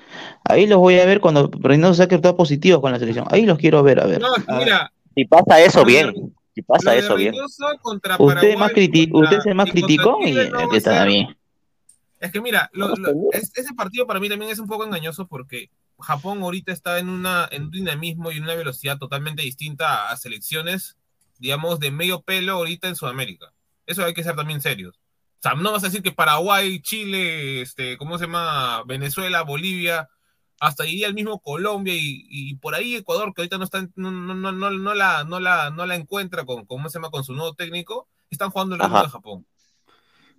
ahí 0.45 0.67
los 0.67 0.79
voy 0.79 0.99
a 0.99 1.05
ver 1.07 1.21
cuando 1.21 1.51
Reynoso 1.53 1.95
saque 1.95 2.17
resultados 2.17 2.37
positivos 2.37 2.81
con 2.81 2.93
la 2.93 2.99
selección. 2.99 3.27
Ahí 3.31 3.45
los 3.47 3.59
quiero 3.59 3.83
ver, 3.83 4.01
a 4.01 4.07
ver. 4.07 4.21
No, 4.21 4.29
mira, 4.59 4.93
Si 5.15 5.25
pasa 5.25 5.61
eso, 5.61 5.85
bien. 5.85 6.35
Si 6.55 6.63
pasa 6.63 6.95
eso, 6.97 7.15
bien. 7.17 7.35
Usted 8.19 8.57
más 8.57 8.73
criti 8.73 9.09
usted 9.13 9.41
se 9.41 9.55
más 9.55 9.71
criticó 9.71 10.19
y 10.27 10.33
no 10.51 10.73
está 10.73 11.05
bien. 11.05 11.37
Es 12.21 12.33
que 12.33 12.41
mira, 12.41 12.69
lo- 12.73 12.87
Vamos 12.87 12.99
lo- 12.99 13.13
con- 13.13 13.23
es- 13.33 13.53
ese 13.55 13.75
partido 13.75 14.07
para 14.07 14.19
mí 14.19 14.29
también 14.29 14.51
es 14.51 14.59
un 14.59 14.67
poco 14.67 14.85
engañoso 14.85 15.29
porque 15.29 15.71
Japón 16.01 16.43
ahorita 16.43 16.73
está 16.73 16.99
en, 16.99 17.09
una, 17.09 17.49
en 17.53 17.65
un 17.65 17.71
dinamismo 17.71 18.33
y 18.33 18.39
en 18.39 18.43
una 18.45 18.55
velocidad 18.55 18.99
totalmente 18.99 19.43
distinta 19.43 20.09
a, 20.09 20.11
a 20.13 20.17
selecciones, 20.17 20.97
digamos, 21.39 21.79
de 21.79 21.91
medio 21.93 22.23
pelo 22.23 22.55
ahorita 22.55 22.89
en 22.89 22.97
Sudamérica. 22.97 23.53
Eso 23.87 24.05
hay 24.05 24.15
que 24.15 24.25
ser 24.25 24.35
también 24.35 24.61
serios. 24.61 24.99
O 25.39 25.41
sea, 25.41 25.55
no 25.55 25.71
vas 25.71 25.85
a 25.85 25.87
decir 25.87 26.03
que 26.03 26.11
Paraguay, 26.11 26.81
Chile, 26.81 27.63
este, 27.63 27.97
¿cómo 27.97 28.19
se 28.19 28.25
llama? 28.25 28.83
Venezuela, 28.87 29.43
Bolivia, 29.43 30.09
hasta 30.59 30.85
iría 30.85 31.07
el 31.07 31.15
mismo 31.15 31.41
Colombia 31.41 31.95
y, 31.95 32.27
y 32.29 32.55
por 32.57 32.75
ahí 32.75 32.97
Ecuador, 32.97 33.33
que 33.33 33.43
ahorita 33.43 33.59
no, 33.59 33.65
está, 33.65 33.83
no, 33.95 34.11
no, 34.11 34.35
no, 34.35 34.51
no, 34.51 34.71
no 34.71 34.95
la, 34.95 35.23
no, 35.23 35.39
la, 35.39 35.71
no 35.71 35.87
la 35.87 35.95
encuentra 35.95 36.45
con, 36.45 36.67
¿cómo 36.67 36.89
se 36.89 36.99
llama? 36.99 37.11
con 37.11 37.23
su 37.23 37.35
nuevo 37.35 37.55
técnico, 37.55 38.09
están 38.31 38.51
jugando 38.51 38.75
el 38.75 38.83
Ajá. 38.83 39.05
de 39.05 39.09
Japón. 39.11 39.47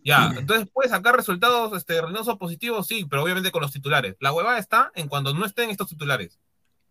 Ya, 0.03 0.33
entonces 0.37 0.67
puedes 0.73 0.91
sacar 0.91 1.15
resultados 1.15 1.75
este, 1.75 2.01
Reynoso 2.01 2.37
positivos, 2.37 2.87
sí, 2.87 3.05
pero 3.09 3.23
obviamente 3.23 3.51
con 3.51 3.61
los 3.61 3.71
titulares. 3.71 4.15
La 4.19 4.31
huevada 4.31 4.57
está 4.57 4.91
en 4.95 5.07
cuando 5.07 5.33
no 5.33 5.45
estén 5.45 5.69
estos 5.69 5.89
titulares. 5.89 6.39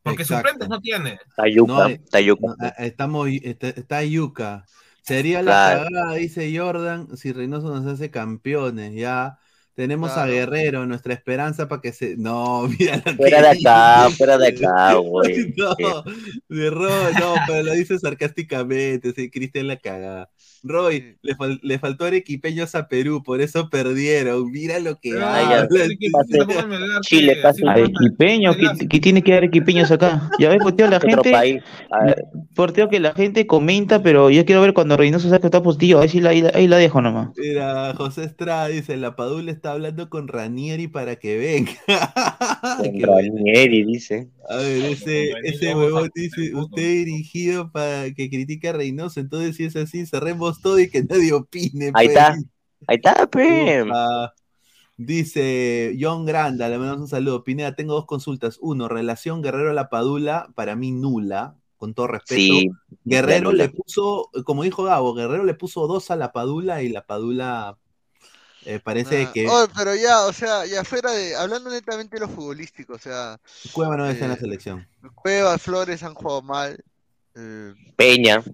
Porque 0.02 0.22
Exacto. 0.22 0.48
suplentes 0.48 0.68
no 0.68 0.80
tiene. 0.80 1.18
Tayuca, 1.36 1.72
No, 1.72 1.86
eh, 1.86 2.00
Tayuca. 2.10 2.46
No, 2.46 2.66
eh, 2.66 2.72
estamos, 2.78 3.28
está, 3.28 3.68
está 3.68 4.04
Yuka. 4.04 4.64
Sería 5.08 5.42
Claro. 5.42 5.84
la 5.84 5.88
cagada, 5.88 6.14
dice 6.14 6.56
Jordan, 6.56 7.16
si 7.16 7.32
Reynoso 7.32 7.68
nos 7.74 7.86
hace 7.86 8.10
campeones, 8.10 8.94
ya. 8.94 9.38
Tenemos 9.78 10.10
a. 10.16 10.26
Guerrero, 10.26 10.86
nuestra 10.86 11.14
esperanza 11.14 11.68
para 11.68 11.80
que 11.80 11.92
se. 11.92 12.16
No, 12.16 12.66
mira 12.80 13.00
Fuera 13.16 13.40
de 13.42 13.48
acá, 13.60 14.10
fuera 14.10 14.36
de 14.36 14.48
acá, 14.48 14.94
güey. 14.94 15.54
No, 15.56 16.02
de 16.48 16.70
Roy, 16.70 17.12
no, 17.20 17.34
pero 17.46 17.62
lo 17.62 17.72
dice 17.74 17.96
sarcásticamente, 17.96 19.12
sí, 19.12 19.30
Cristian 19.30 19.68
la 19.68 19.76
cagada. 19.76 20.30
Roy, 20.64 20.96
Sí. 20.98 21.16
le, 21.22 21.36
fal- 21.36 21.60
le 21.62 21.78
faltó 21.78 22.06
arequipeños 22.06 22.74
a 22.74 22.88
Perú, 22.88 23.22
por 23.22 23.40
eso 23.40 23.70
perdieron. 23.70 24.50
Mira 24.50 24.80
lo 24.80 24.98
que 24.98 25.12
Ah, 25.12 25.64
dar 25.68 25.68
Chile, 25.68 25.96
que- 27.36 27.40
pase. 27.42 27.58
sí, 27.60 27.64
Arequipeño, 27.68 28.54
¿qué, 28.56 28.88
qué 28.88 28.98
tiene 28.98 29.22
que 29.22 29.30
dar 29.30 29.38
arequipeños 29.44 29.92
acá? 29.92 30.28
Ya 30.40 30.48
ves, 30.48 30.58
Porteo, 30.60 30.88
la 30.88 30.98
gente, 30.98 31.62
Porteo, 32.56 32.88
que 32.88 32.98
la 32.98 33.12
gente 33.14 33.46
comenta, 33.46 34.02
pero 34.02 34.30
yo 34.30 34.44
quiero 34.44 34.60
ver 34.60 34.74
cuando 34.74 34.96
Reynoso 34.96 35.28
saque 35.30 35.46
está 35.46 35.62
positivo, 35.62 36.00
ahí 36.00 36.08
sí 36.08 36.20
la, 36.20 36.30
ahí 36.30 36.42
la, 36.42 36.50
ahí 36.54 36.66
la 36.66 36.76
dejo 36.78 37.00
nomás. 37.00 37.28
Mira, 37.36 37.94
José 37.96 38.24
Estrada 38.24 38.66
dice, 38.66 38.96
la 38.96 39.14
Padula 39.14 39.52
está 39.52 39.67
hablando 39.72 40.08
con 40.10 40.28
Ranieri 40.28 40.88
para 40.88 41.16
que 41.16 41.36
venga. 41.38 41.72
con. 42.78 43.00
Ranieri, 43.00 43.84
dice. 43.84 44.30
A 44.48 44.56
ver, 44.56 44.84
ese, 44.84 45.32
ese 45.44 45.74
huevón 45.74 46.10
dice, 46.14 46.54
usted 46.54 46.82
dirigido 47.04 47.70
para 47.70 48.12
que 48.12 48.28
critique 48.28 48.68
a 48.68 48.72
Reynoso, 48.72 49.20
entonces 49.20 49.56
si 49.56 49.64
es 49.64 49.76
así, 49.76 50.06
cerremos 50.06 50.60
todo 50.60 50.78
y 50.78 50.90
que 50.90 51.02
nadie 51.02 51.32
opine. 51.32 51.92
Ahí 51.94 52.06
pues. 52.06 52.16
está. 52.16 52.36
Ahí 52.86 52.96
está. 52.96 53.28
Ufa. 53.84 54.34
Dice 54.96 55.96
John 55.98 56.26
Granda, 56.26 56.68
le 56.68 56.76
mandamos 56.76 57.02
un 57.02 57.08
saludo. 57.08 57.44
Pineda, 57.44 57.76
tengo 57.76 57.94
dos 57.94 58.06
consultas. 58.06 58.58
Uno, 58.60 58.88
relación 58.88 59.42
Guerrero 59.42 59.70
a 59.70 59.74
la 59.74 59.88
Padula, 59.88 60.50
para 60.56 60.74
mí 60.74 60.90
nula, 60.90 61.56
con 61.76 61.94
todo 61.94 62.08
respeto. 62.08 62.40
Sí. 62.40 62.70
Guerrero 63.04 63.52
le 63.52 63.68
puso, 63.68 64.28
como 64.44 64.64
dijo 64.64 64.82
Gabo, 64.82 65.14
Guerrero 65.14 65.44
le 65.44 65.54
puso 65.54 65.86
dos 65.86 66.10
a 66.10 66.16
la 66.16 66.32
Padula 66.32 66.82
y 66.82 66.88
la 66.88 67.06
Padula 67.06 67.78
eh, 68.68 68.80
parece 68.80 69.22
Ah, 69.22 69.32
que 69.32 69.46
oh, 69.48 69.66
pero 69.74 69.94
ya, 69.94 70.26
o 70.26 70.32
sea, 70.32 70.66
ya 70.66 70.84
fuera 70.84 71.10
de, 71.10 71.34
hablando 71.34 71.70
netamente 71.70 72.16
de 72.16 72.26
lo 72.26 72.28
futbolístico, 72.28 72.92
o 72.94 72.98
sea, 72.98 73.40
Cueva 73.72 73.96
no 73.96 74.06
está 74.06 74.26
en 74.26 74.30
la 74.32 74.36
eh, 74.36 74.40
selección. 74.40 74.86
Cuevas, 75.14 75.62
Flores 75.62 76.02
han 76.02 76.12
jugado 76.12 76.42
mal, 76.42 76.84
eh, 77.34 77.74
Peña, 77.96 78.44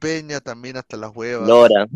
Peña 0.00 0.40
también 0.40 0.76
hasta 0.76 0.96
las 0.96 1.14
huevas. 1.14 1.46
Lora. 1.48 1.86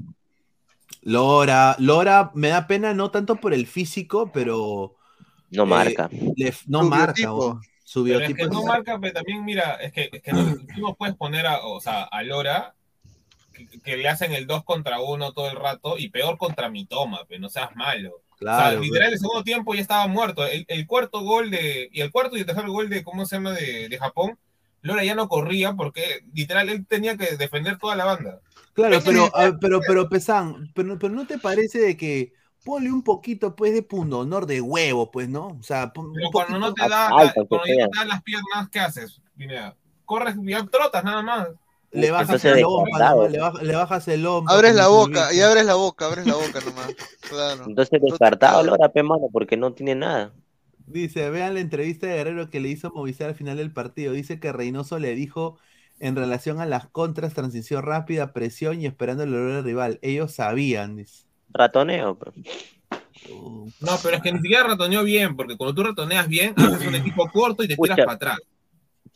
Lora, 1.02 1.74
Lora 1.78 2.30
me 2.34 2.48
da 2.48 2.66
pena 2.66 2.94
no 2.94 3.10
tanto 3.10 3.36
por 3.36 3.52
el 3.52 3.66
físico, 3.66 4.30
pero 4.32 4.96
No 5.50 5.64
Eh, 5.64 5.66
marca. 5.66 6.08
le- 6.36 6.54
no 6.66 6.82
Su 6.82 6.88
marca. 6.88 7.14
biotipo. 7.14 7.60
Su 7.82 8.04
Pero 8.04 8.20
es 8.20 8.28
biotipo 8.28 8.48
que 8.48 8.54
no 8.54 8.62
marca, 8.64 8.98
pero 9.00 9.14
también, 9.14 9.44
mira, 9.44 9.74
es 9.74 9.92
que, 9.92 10.08
es 10.12 10.22
que 10.22 10.32
no, 10.32 10.44
tú 10.44 10.80
no 10.80 10.94
puedes 10.94 11.16
poner 11.16 11.46
a, 11.46 11.64
o 11.64 11.80
sea, 11.80 12.04
a 12.04 12.22
Lora 12.22 12.76
que, 13.66 13.96
le 13.96 14.08
hacen 14.08 14.32
el 14.32 14.46
2 14.46 14.64
contra 14.64 15.00
1 15.00 15.32
todo 15.32 15.50
el 15.50 15.56
rato 15.56 15.98
y 15.98 16.08
peor 16.08 16.38
contra 16.38 16.70
Mitoma, 16.70 17.24
pero 17.28 17.40
no 17.40 17.48
seas 17.48 17.74
malo. 17.76 18.22
Claro, 18.38 18.68
o 18.68 18.70
sea, 18.70 18.80
literal, 18.80 19.12
el 19.12 19.18
segundo 19.18 19.44
tiempo 19.44 19.74
ya 19.74 19.82
estaba 19.82 20.06
muerto. 20.06 20.46
El, 20.46 20.64
el 20.68 20.86
cuarto 20.86 21.20
gol 21.20 21.50
de. 21.50 21.90
Y 21.92 22.00
el 22.00 22.10
cuarto 22.10 22.36
y 22.36 22.40
el 22.40 22.46
tercer 22.46 22.66
gol 22.66 22.88
de, 22.88 23.04
¿cómo 23.04 23.26
se 23.26 23.36
llama? 23.36 23.52
De, 23.52 23.88
de 23.88 23.98
Japón. 23.98 24.38
Lora 24.82 25.04
ya 25.04 25.14
no 25.14 25.28
corría 25.28 25.74
porque 25.74 26.24
literal 26.32 26.70
él 26.70 26.86
tenía 26.86 27.16
que 27.16 27.36
defender 27.36 27.76
toda 27.78 27.96
la 27.96 28.06
banda. 28.06 28.40
Claro, 28.72 28.98
pero, 29.04 29.30
ah, 29.34 29.52
pero, 29.60 29.80
pero, 29.86 30.08
Pesán, 30.08 30.70
pero, 30.74 30.98
pero 30.98 31.12
¿no 31.12 31.26
te 31.26 31.38
parece 31.38 31.80
de 31.80 31.96
que 31.96 32.32
ponle 32.64 32.90
un 32.90 33.02
poquito, 33.02 33.54
pues, 33.54 33.74
de 33.74 33.82
pundonor 33.82 34.46
de 34.46 34.60
huevo, 34.60 35.10
pues, 35.10 35.28
¿no? 35.28 35.48
O 35.48 35.62
sea, 35.62 35.92
pon- 35.92 36.12
Pero 36.12 36.26
un 36.28 36.32
cuando 36.32 36.58
no 36.58 36.72
te 36.72 36.88
da, 36.88 37.08
Alta, 37.08 37.44
cuando 37.46 37.64
te 37.64 37.76
dan 37.94 38.08
las 38.08 38.22
piernas, 38.22 38.68
¿qué 38.70 38.80
haces? 38.80 39.20
Mira, 39.34 39.76
corres, 40.04 40.36
ya 40.42 40.64
trotas 40.66 41.04
nada 41.04 41.22
más. 41.22 41.48
Le 41.92 42.10
bajas 42.10 42.44
el 42.44 42.64
hombro, 42.64 43.28
le, 43.28 43.38
bajas, 43.38 43.62
le 43.62 43.74
bajas 43.74 44.08
el 44.08 44.26
hombro. 44.26 44.54
Abres 44.54 44.74
la 44.74 44.88
boca, 44.88 45.32
y 45.34 45.40
abres 45.40 45.64
la 45.64 45.74
boca, 45.74 46.06
abres 46.06 46.26
la 46.26 46.34
boca 46.34 46.60
nomás. 46.64 46.94
Claro. 47.28 47.64
Entonces 47.66 48.00
descartado 48.00 48.62
Lora, 48.62 48.90
pe, 48.90 49.02
mano, 49.02 49.28
porque 49.32 49.56
no 49.56 49.72
tiene 49.72 49.94
nada. 49.94 50.32
Dice, 50.86 51.30
vean 51.30 51.54
la 51.54 51.60
entrevista 51.60 52.06
de 52.06 52.14
Guerrero 52.14 52.50
que 52.50 52.60
le 52.60 52.68
hizo 52.68 52.90
Movistar 52.90 53.28
al 53.28 53.34
final 53.34 53.56
del 53.56 53.72
partido. 53.72 54.12
Dice 54.12 54.40
que 54.40 54.52
Reynoso 54.52 54.98
le 54.98 55.14
dijo 55.14 55.58
en 56.00 56.16
relación 56.16 56.60
a 56.60 56.66
las 56.66 56.88
contras, 56.88 57.34
transición 57.34 57.82
rápida, 57.82 58.32
presión 58.32 58.80
y 58.80 58.86
esperando 58.86 59.22
el 59.22 59.34
error 59.34 59.52
del 59.54 59.64
rival. 59.64 59.98
Ellos 60.02 60.32
sabían, 60.32 60.96
dice. 60.96 61.26
Ratoneo, 61.52 62.18
pe. 62.18 62.30
Uh, 63.30 63.70
No, 63.80 63.92
pero 64.02 64.16
es 64.16 64.22
que 64.22 64.32
ni 64.32 64.40
siquiera 64.40 64.64
ratoneó 64.64 65.04
bien, 65.04 65.36
porque 65.36 65.56
cuando 65.56 65.74
tú 65.74 65.82
ratoneas 65.82 66.26
bien, 66.26 66.54
haces 66.56 66.86
un 66.86 66.94
equipo 66.96 67.28
corto 67.30 67.62
y 67.62 67.68
te 67.68 67.76
tiras 67.76 67.96
Pucha. 67.96 68.04
para 68.04 68.16
atrás. 68.16 68.38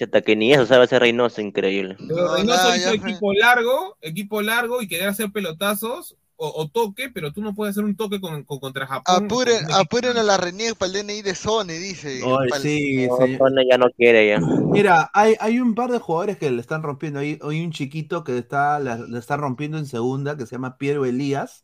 Hasta 0.00 0.22
que 0.22 0.36
ni 0.36 0.52
eso 0.52 0.66
sabe 0.66 0.84
hacer 0.84 1.00
Reynoso, 1.02 1.40
increíble. 1.40 1.96
Pero 1.98 2.16
No, 2.28 2.34
Reynoso 2.36 2.76
hizo 2.76 2.90
ya 2.90 2.92
equipo 2.92 3.32
largo, 3.32 3.96
equipo 4.00 4.42
largo 4.42 4.82
y 4.82 4.88
querer 4.88 5.08
hacer 5.08 5.30
pelotazos 5.30 6.16
o, 6.36 6.48
o 6.48 6.68
toque, 6.68 7.10
pero 7.10 7.32
tú 7.32 7.40
no 7.42 7.54
puedes 7.54 7.74
hacer 7.74 7.84
un 7.84 7.96
toque 7.96 8.20
con, 8.20 8.42
con- 8.42 8.58
contra 8.58 8.86
Japón. 8.86 9.24
Apuren, 9.24 9.64
apuren 9.72 10.16
a 10.16 10.22
la 10.24 10.36
Renier 10.36 10.74
para 10.74 10.90
el 10.92 11.06
DNI 11.06 11.22
de 11.22 11.34
Sony, 11.36 11.66
dice. 11.68 12.20
Sí, 12.60 13.06
No. 13.06 13.38
Zona 13.38 13.62
ya 13.70 13.78
no 13.78 13.88
quiere 13.90 14.28
ya. 14.28 14.40
Mira, 14.40 15.10
hay, 15.14 15.36
hay 15.38 15.60
un 15.60 15.74
par 15.76 15.90
de 15.92 15.98
jugadores 16.00 16.36
que 16.38 16.50
le 16.50 16.60
están 16.60 16.82
rompiendo. 16.82 17.20
Hay, 17.20 17.38
hay 17.40 17.64
un 17.64 17.70
chiquito 17.70 18.24
que 18.24 18.36
está, 18.36 18.80
la, 18.80 18.96
la 18.96 19.18
está 19.18 19.36
rompiendo 19.36 19.78
en 19.78 19.86
segunda, 19.86 20.36
que 20.36 20.46
se 20.46 20.56
llama 20.56 20.76
Piero 20.76 21.04
Elías, 21.04 21.63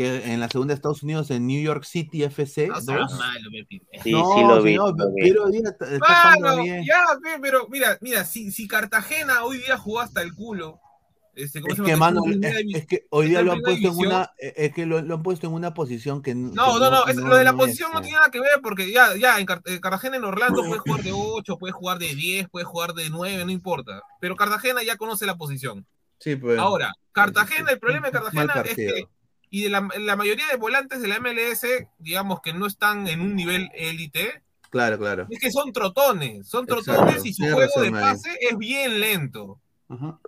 que 0.00 0.32
en 0.32 0.40
la 0.40 0.48
segunda 0.48 0.72
de 0.72 0.76
Estados 0.76 1.02
Unidos, 1.02 1.30
en 1.30 1.46
New 1.46 1.62
York 1.62 1.84
City 1.84 2.22
FC. 2.24 2.68
No 2.68 2.80
dos. 2.80 2.86
malo. 3.18 3.50
Sí, 4.02 4.12
no, 4.12 4.34
sí 4.34 4.40
lo 4.42 4.62
vi. 4.62 4.74
lo 4.74 4.86
jugando 4.86 5.12
Claro, 5.98 6.62
bien. 6.62 6.84
ya, 6.84 7.04
pe, 7.22 7.38
pero 7.40 7.68
mira, 7.68 7.98
mira, 8.00 8.24
si, 8.24 8.50
si 8.50 8.66
Cartagena 8.66 9.44
hoy 9.44 9.58
día 9.58 9.76
jugó 9.76 10.00
hasta 10.00 10.22
el 10.22 10.34
culo. 10.34 10.80
Este, 11.34 11.60
¿cómo 11.60 11.72
Es 11.72 11.78
se 11.78 11.84
que, 11.84 11.96
mano, 11.96 12.22
es, 12.74 12.86
que 12.86 13.06
hoy 13.10 13.28
día 13.28 13.40
lo 13.42 13.52
han 13.52 13.60
puesto 13.62 13.88
en 13.88 13.96
una, 13.96 14.30
eh, 14.38 14.52
es 14.56 14.74
que 14.74 14.84
lo, 14.84 15.00
lo 15.00 15.14
han 15.14 15.22
puesto 15.22 15.46
en 15.46 15.52
una 15.52 15.72
posición 15.74 16.22
que 16.22 16.34
No, 16.34 16.50
que 16.50 16.56
no, 16.80 16.90
no, 16.90 17.06
es- 17.06 17.16
lo 17.16 17.36
de 17.36 17.44
la 17.44 17.52
no 17.52 17.58
posición 17.58 17.90
no 17.92 18.00
es, 18.00 18.04
tiene 18.06 18.18
nada 18.18 18.30
que 18.30 18.40
ver 18.40 18.60
porque 18.62 18.90
ya, 18.90 19.14
ya 19.16 19.38
en 19.38 19.46
Car- 19.46 19.62
eh, 19.64 19.80
Cartagena 19.80 20.16
en 20.16 20.24
Orlando 20.24 20.64
puede 20.64 20.80
jugar 20.80 21.02
de 21.04 21.12
8, 21.14 21.56
puede 21.56 21.72
jugar 21.72 21.98
de 21.98 22.14
10, 22.14 22.48
puede 22.48 22.64
jugar 22.64 22.94
de 22.94 23.08
9, 23.10 23.44
no 23.44 23.52
importa. 23.52 24.02
Pero 24.20 24.34
Cartagena 24.36 24.82
ya 24.82 24.96
conoce 24.96 25.24
la 25.24 25.36
posición. 25.36 25.86
Sí, 26.18 26.36
pues. 26.36 26.58
Ahora, 26.58 26.92
Cartagena, 27.12 27.70
el 27.70 27.78
problema 27.78 28.06
de 28.08 28.12
Cartagena 28.12 28.62
es 28.66 28.74
que, 28.74 29.04
y 29.50 29.64
de 29.64 29.70
la, 29.70 29.88
la 29.98 30.16
mayoría 30.16 30.46
de 30.46 30.56
volantes 30.56 31.02
de 31.02 31.08
la 31.08 31.18
MLS, 31.20 31.66
digamos 31.98 32.40
que 32.40 32.52
no 32.52 32.66
están 32.66 33.06
en 33.08 33.20
un 33.20 33.34
nivel 33.34 33.70
élite, 33.74 34.42
Claro, 34.70 34.98
claro. 34.98 35.26
es 35.28 35.40
que 35.40 35.50
son 35.50 35.72
trotones, 35.72 36.46
son 36.48 36.62
Exacto, 36.64 36.84
trotones 36.94 37.24
y 37.26 37.32
su 37.32 37.38
tienes 37.42 37.54
juego 37.54 37.68
razón, 37.74 37.92
de 37.92 38.00
pase 38.00 38.38
es 38.40 38.56
bien 38.56 39.00
lento. 39.00 39.60
Ajá. 39.88 40.18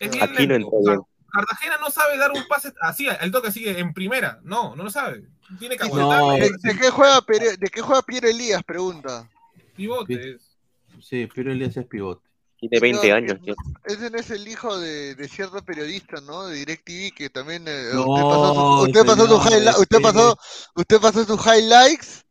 Es 0.00 0.10
bien 0.10 0.24
Aquí 0.24 0.46
no 0.46 0.54
lento. 0.54 0.70
bien. 0.84 1.00
Cartagena 1.30 1.76
no 1.78 1.90
sabe 1.90 2.16
dar 2.18 2.30
un 2.32 2.46
pase 2.48 2.72
así, 2.80 3.06
el 3.20 3.30
toque 3.30 3.48
así 3.48 3.66
en 3.68 3.92
primera. 3.92 4.40
No, 4.44 4.74
no 4.76 4.84
lo 4.84 4.90
sabe. 4.90 5.24
Tiene 5.58 5.76
que 5.76 5.86
No. 5.88 6.10
aguantar 6.10 6.40
¿De, 6.40 6.56
de 6.72 6.78
qué 6.78 6.90
juega 6.90 7.20
Pere- 7.20 7.56
¿De 7.58 7.68
qué 7.68 7.80
juega 7.82 8.00
Piero 8.02 8.28
Elías? 8.28 8.62
Pregunta. 8.64 9.28
pivotes. 9.76 10.56
Sí, 11.00 11.26
Piero 11.26 11.52
Elías 11.52 11.76
es 11.76 11.86
pivote. 11.86 12.26
Tiene 12.68 12.78
20 12.80 13.08
No, 13.08 13.14
años. 13.16 13.40
tío. 13.44 13.54
Ese 13.84 14.08
no 14.08 14.18
es 14.18 14.30
el 14.30 14.46
hijo 14.46 14.78
de, 14.78 15.16
de 15.16 15.28
cierto 15.28 15.64
periodista, 15.64 16.20
¿no? 16.20 16.46
De 16.46 16.54
DirecTV 16.56 17.12
que 17.12 17.28
también 17.28 17.64
eh, 17.66 17.90
No, 17.92 18.02
usted 18.06 18.22
pasó 18.22 18.54
su, 18.54 18.82
usted 18.86 19.04
pasó 19.04 19.26
su 19.26 19.48
señor, 19.48 19.62
highli- 19.74 19.80
usted 19.80 20.00
pasó 20.00 20.38
usted 20.76 21.00
pasó 21.00 21.24
sus 21.24 21.40
highlights 21.46 22.24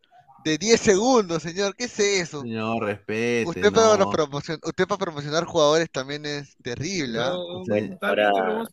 de 0.45 0.57
10 0.57 0.79
segundos, 0.79 1.43
señor. 1.43 1.75
¿Qué 1.75 1.83
es 1.83 1.99
eso? 1.99 2.41
Señor, 2.41 2.81
respete. 2.83 3.43
Usted 3.49 3.73
para, 3.73 3.97
no. 3.97 4.09
promocion- 4.11 4.59
usted 4.63 4.87
para 4.87 4.97
promocionar 4.99 5.43
jugadores 5.43 5.91
también 5.91 6.25
es 6.25 6.55
terrible. 6.63 7.19
¿ah? 7.19 7.31
No, 7.33 7.63
ahora- 8.01 8.31
pero- 8.31 8.63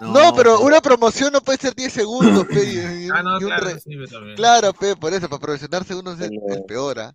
No, 0.00 0.34
pero 0.34 0.60
una 0.62 0.80
promoción 0.80 1.32
no 1.32 1.40
puede 1.42 1.58
ser 1.58 1.76
10 1.76 1.92
segundos, 1.92 2.44
pe, 2.46 2.64
y- 2.64 3.08
Ah, 3.14 3.22
no, 3.22 3.40
y 3.40 3.44
claro, 3.44 3.66
re- 3.66 3.78
sí. 3.80 3.94
Claro, 4.34 4.72
pe, 4.72 4.96
por 4.96 5.12
eso, 5.14 5.28
para 5.28 5.40
promocionar 5.40 5.84
segundos 5.84 6.18
es, 6.20 6.28
es 6.32 6.60
peor, 6.66 6.98
¿ah? 6.98 7.14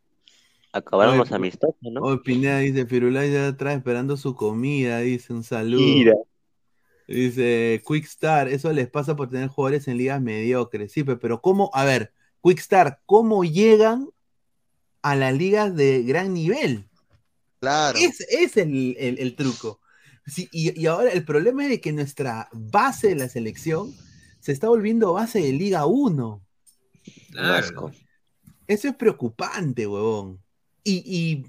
Acabaron 0.73 1.13
Oye, 1.13 1.19
los 1.19 1.31
amistosos, 1.31 1.75
¿no? 1.81 2.01
Hoy 2.01 2.19
Pineda 2.19 2.59
dice, 2.59 2.85
Firulais 2.85 3.31
ya 3.33 3.47
atrás 3.47 3.77
esperando 3.77 4.17
su 4.17 4.35
comida, 4.35 4.99
dice 4.99 5.33
un 5.33 5.43
saludo. 5.43 5.81
Mira. 5.81 6.13
Dice, 7.07 7.81
Quickstar, 7.87 8.49
eso 8.49 8.71
les 8.73 8.89
pasa 8.89 9.15
por 9.15 9.29
tener 9.29 9.47
jugadores 9.47 9.87
en 9.87 9.97
ligas 9.97 10.21
mediocres. 10.21 10.91
Sí, 10.91 11.03
pe- 11.03 11.15
pero 11.15 11.41
¿cómo? 11.41 11.71
A 11.73 11.85
ver, 11.85 12.11
Quickstar, 12.43 13.01
¿cómo 13.05 13.43
llegan 13.45 14.09
a 15.01 15.15
las 15.15 15.33
ligas 15.33 15.73
de 15.75 16.03
gran 16.03 16.33
nivel? 16.33 16.89
Claro. 17.59 17.97
Es, 17.97 18.19
es 18.29 18.57
el, 18.57 18.95
el- 18.99 19.19
el 19.19 19.35
truco. 19.35 19.79
Sí, 20.25 20.49
y, 20.51 20.77
y 20.79 20.85
ahora 20.87 21.11
el 21.11 21.23
problema 21.23 21.63
es 21.63 21.69
de 21.69 21.79
que 21.81 21.93
nuestra 21.93 22.49
base 22.51 23.07
de 23.09 23.15
la 23.15 23.29
selección 23.29 23.93
se 24.41 24.51
está 24.51 24.67
volviendo 24.67 25.13
base 25.13 25.39
de 25.39 25.53
Liga 25.53 25.85
1. 25.85 26.41
Claro. 27.31 27.53
Asco. 27.53 27.91
Eso 28.67 28.89
es 28.89 28.95
preocupante, 28.95 29.87
huevón. 29.87 30.43
Y, 30.89 31.43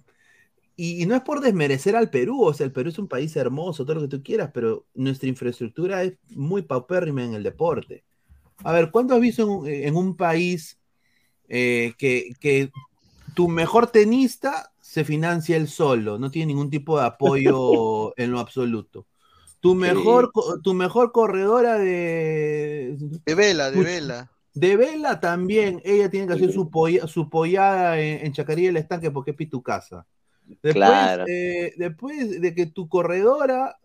y, 0.76 1.02
y, 1.02 1.06
no 1.06 1.14
es 1.14 1.22
por 1.22 1.40
desmerecer 1.40 1.94
al 1.94 2.10
Perú, 2.10 2.42
o 2.42 2.52
sea, 2.52 2.66
el 2.66 2.72
Perú 2.72 2.90
es 2.90 2.98
un 2.98 3.06
país 3.06 3.36
hermoso, 3.36 3.84
todo 3.84 3.94
lo 3.94 4.00
que 4.00 4.16
tú 4.16 4.22
quieras, 4.22 4.50
pero 4.52 4.84
nuestra 4.94 5.28
infraestructura 5.28 6.02
es 6.02 6.14
muy 6.30 6.62
paupérrima 6.62 7.24
en 7.24 7.34
el 7.34 7.44
deporte. 7.44 8.04
A 8.64 8.72
ver, 8.72 8.90
¿cuándo 8.90 9.14
has 9.14 9.20
visto 9.20 9.64
en, 9.64 9.94
un 9.94 10.16
país 10.16 10.80
eh, 11.48 11.92
que, 11.98 12.32
que 12.40 12.72
tu 13.34 13.46
mejor 13.46 13.92
tenista 13.92 14.72
se 14.80 15.04
financia 15.04 15.56
él 15.56 15.68
solo, 15.68 16.18
no 16.18 16.32
tiene 16.32 16.46
ningún 16.46 16.70
tipo 16.70 16.98
de 16.98 17.06
apoyo 17.06 18.12
en 18.18 18.32
lo 18.32 18.40
absoluto? 18.40 19.06
Tu 19.60 19.76
mejor, 19.76 20.32
tu 20.64 20.74
mejor 20.74 21.12
corredora 21.12 21.78
de. 21.78 22.96
De 23.24 23.34
vela, 23.36 23.70
de 23.70 23.82
vela. 23.82 24.32
De 24.58 24.76
vela 24.76 25.20
también, 25.20 25.80
ella 25.84 26.10
tiene 26.10 26.26
que 26.26 26.32
hacer 26.32 26.52
su, 26.52 26.68
su 27.06 27.30
pollada 27.30 28.00
en, 28.00 28.32
Chacaría 28.32 28.68
del 28.68 28.78
Estanque 28.78 29.12
porque 29.12 29.34
es 29.38 29.50
tu 29.50 29.62
casa. 29.62 30.04
Después, 30.62 31.18
eh, 31.28 31.74
después 31.76 32.40
de 32.40 32.54
que 32.54 32.66
tu 32.66 32.88
corredora, 32.88 33.78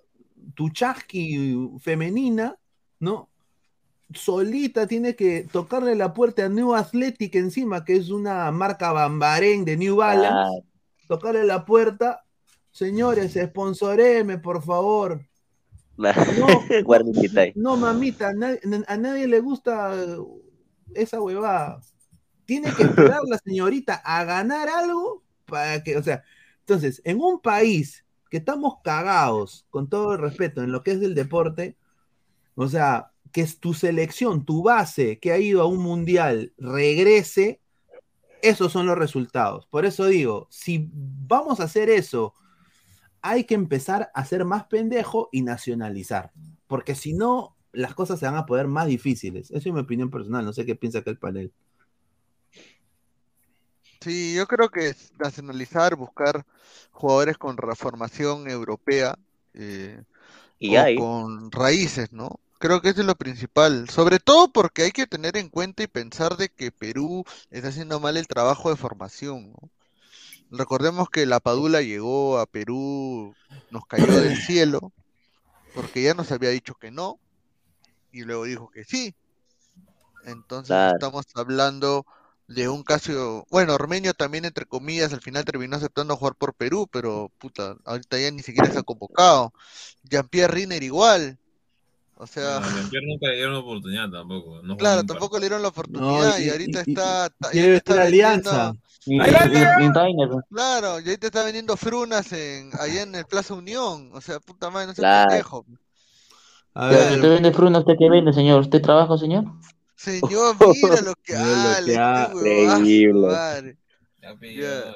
tu 0.56 0.70
chasqui 0.70 1.70
femenina, 1.80 2.58
¿no? 3.00 3.30
Solita 4.16 4.88
tiene 4.88 5.16
que 5.16 5.48
tocarle 5.52 5.96
la 5.96 6.12
puerta 6.14 6.46
a 6.46 6.50
New 6.50 6.74
Athletic 6.74 7.36
encima, 7.36 7.86
que 7.86 7.96
es 7.96 8.10
una 8.10 8.50
marca 8.52 8.92
bambarén 8.92 9.66
de 9.66 9.78
New 9.78 9.98
Balance. 9.98 10.66
Tocarle 11.08 11.44
la 11.44 11.66
puerta, 11.66 12.24
señores, 12.72 13.34
sponsoreme, 13.34 14.40
por 14.40 14.64
favor. 14.64 15.22
No, 17.56 17.78
mamita, 17.78 18.30
a 18.30 18.98
nadie, 18.98 19.28
le 19.28 19.40
gusta 19.40 19.94
esa 20.96 21.22
huevada. 21.22 21.82
Tiene 22.46 22.74
que 22.74 22.84
esperar 22.84 23.22
la 23.28 23.38
señorita 23.38 23.96
a 23.96 24.24
ganar 24.24 24.70
algo 24.70 25.24
para 25.46 25.84
que, 25.84 25.98
o 25.98 26.04
sea, 26.04 26.24
entonces, 26.60 27.02
en 27.06 27.20
un 27.20 27.40
país 27.40 28.06
que 28.30 28.38
estamos 28.38 28.76
cagados, 28.84 29.66
con 29.70 29.90
todo 29.90 30.14
el 30.14 30.20
respeto, 30.20 30.64
en 30.64 30.72
lo 30.72 30.84
que 30.84 30.92
es 30.92 31.02
el 31.02 31.16
deporte, 31.16 31.78
o 32.56 32.68
sea, 32.68 33.12
que 33.32 33.42
es 33.42 33.60
tu 33.60 33.74
selección, 33.74 34.46
tu 34.46 34.64
base 34.64 35.20
que 35.20 35.32
ha 35.32 35.38
ido 35.38 35.62
a 35.62 35.66
un 35.66 35.80
mundial, 35.80 36.54
regrese, 36.58 37.62
esos 38.42 38.72
son 38.72 38.86
los 38.88 38.98
resultados. 38.98 39.68
Por 39.68 39.86
eso 39.86 40.06
digo, 40.06 40.48
si 40.50 40.90
vamos 40.94 41.60
a 41.60 41.64
hacer 41.64 41.90
eso 41.90 42.34
hay 43.24 43.46
que 43.46 43.56
empezar 43.56 44.12
a 44.14 44.26
ser 44.26 44.44
más 44.44 44.66
pendejo 44.66 45.30
y 45.32 45.42
nacionalizar. 45.42 46.32
Porque 46.68 46.94
si 46.94 47.14
no, 47.14 47.56
las 47.74 47.94
cosas 47.96 48.20
se 48.20 48.26
van 48.26 48.36
a 48.36 48.46
poner 48.46 48.68
más 48.68 48.88
difíciles. 48.88 49.50
Esa 49.52 49.70
es 49.70 49.74
mi 49.74 49.82
opinión 49.82 50.10
personal. 50.10 50.46
No 50.46 50.54
sé 50.54 50.66
qué 50.66 50.76
piensa 50.76 51.02
que 51.02 51.10
el 51.10 51.18
panel. 51.18 51.52
Sí, 54.00 54.36
yo 54.36 54.48
creo 54.48 54.70
que 54.70 54.90
es 54.90 55.12
nacionalizar, 55.18 55.96
buscar 55.96 56.46
jugadores 56.92 57.38
con 57.38 57.58
reformación 57.58 58.50
europea 58.50 59.18
eh, 59.54 60.04
y 60.60 60.76
o 60.76 60.84
con 60.98 61.52
raíces, 61.52 62.12
¿no? 62.12 62.40
Creo 62.60 62.82
que 62.82 62.90
eso 62.90 63.02
es 63.02 63.08
lo 63.08 63.16
principal, 63.16 63.90
sobre 63.90 64.20
todo 64.20 64.52
porque 64.52 64.84
hay 64.84 64.92
que 64.92 65.08
tener 65.08 65.38
en 65.38 65.50
cuenta 65.50 65.84
y 65.84 65.88
pensar 65.88 66.38
de 66.38 66.50
que 66.50 66.72
Perú 66.72 67.26
está 67.50 67.70
haciendo 67.70 68.00
mal 68.00 68.18
el 68.18 68.28
trabajo 68.28 68.70
de 68.70 68.76
formación, 68.76 69.52
¿no? 69.52 69.70
Recordemos 70.52 71.10
que 71.10 71.26
la 71.26 71.40
Padula 71.40 71.82
llegó 71.82 72.38
a 72.38 72.46
Perú, 72.46 73.34
nos 73.72 73.86
cayó 73.88 74.06
del 74.06 74.38
cielo, 74.42 74.92
porque 75.74 76.04
ya 76.04 76.14
nos 76.14 76.32
había 76.32 76.50
dicho 76.50 76.76
que 76.76 76.92
no, 76.92 77.20
y 78.14 78.24
luego 78.24 78.46
dijo 78.46 78.70
que 78.72 78.86
sí. 78.86 79.14
Entonces 80.26 80.94
estamos 80.94 81.26
hablando 81.36 82.06
de 82.48 82.70
un 82.70 82.84
caso, 82.84 83.46
bueno, 83.50 83.74
Ormeño 83.74 84.14
también 84.14 84.46
entre 84.46 84.66
comillas 84.66 85.12
al 85.12 85.22
final 85.22 85.44
terminó 85.44 85.76
aceptando 85.76 86.16
jugar 86.16 86.36
por 86.36 86.54
Perú, 86.54 86.88
pero 86.92 87.32
puta, 87.40 87.76
ahorita 87.84 88.20
ya 88.20 88.32
ni 88.32 88.42
siquiera 88.42 88.72
se 88.72 88.80
ha 88.80 88.84
convocado. 88.84 89.54
Jean-Pierre 90.04 90.54
Riner 90.54 90.84
igual, 90.84 91.38
o 92.16 92.28
sea. 92.28 92.60
No, 92.60 92.70
nunca 93.02 93.28
le 93.28 93.36
dieron 93.36 93.54
la 93.54 93.60
oportunidad 93.60 94.10
tampoco. 94.10 94.62
claro, 94.78 95.04
tampoco 95.04 95.38
le 95.38 95.42
dieron 95.42 95.62
la 95.62 95.70
oportunidad 95.70 96.40
y, 96.40 96.50
ahorita 96.50 96.82
está. 96.82 97.30
Quiere 97.52 97.78
está 97.78 97.96
la 97.96 98.04
alianza. 98.04 98.74
claro, 100.50 101.00
y 101.00 101.04
ahorita 101.04 101.28
está 101.28 101.44
vendiendo 101.44 101.76
frunas 101.76 102.32
en, 102.32 102.72
allá 102.80 103.02
en 103.02 103.16
el 103.16 103.26
Plaza 103.26 103.54
Unión. 103.54 104.12
O 104.14 104.22
sea, 104.22 104.40
puta 104.40 104.70
madre, 104.70 104.88
no 104.88 104.94
sé 104.94 105.02
claro. 105.02 105.30
pendejo. 105.30 105.66
A 106.76 106.88
ver. 106.88 107.14
¿Usted 107.14 107.30
vende 107.30 107.54
frunas? 107.54 107.82
¿Usted 107.82 107.96
qué 107.98 108.10
vende, 108.10 108.34
señor? 108.34 108.62
¿Usted 108.62 108.82
trabaja, 108.82 109.18
señor? 109.18 109.46
Señor, 109.96 110.56
mira 110.74 111.02
lo 111.02 111.14
que 111.24 111.36
hace. 111.36 111.98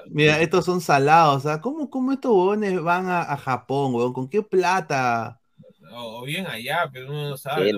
Mira, 0.10 0.42
estos 0.42 0.66
son 0.66 0.82
salados. 0.82 1.46
¿ah? 1.46 1.62
¿Cómo, 1.62 1.90
¿Cómo 1.90 2.12
estos 2.12 2.32
huevones 2.32 2.82
van 2.82 3.08
a, 3.08 3.22
a 3.22 3.38
Japón, 3.38 3.94
weón? 3.94 4.14
¿Con 4.14 4.30
qué 4.30 4.42
plata? 4.42 5.40
o, 5.94 6.24
bien 6.24 6.46
allá, 6.48 6.90
pero 6.92 7.08
uno 7.08 7.30
no 7.30 7.38
sabe. 7.38 7.72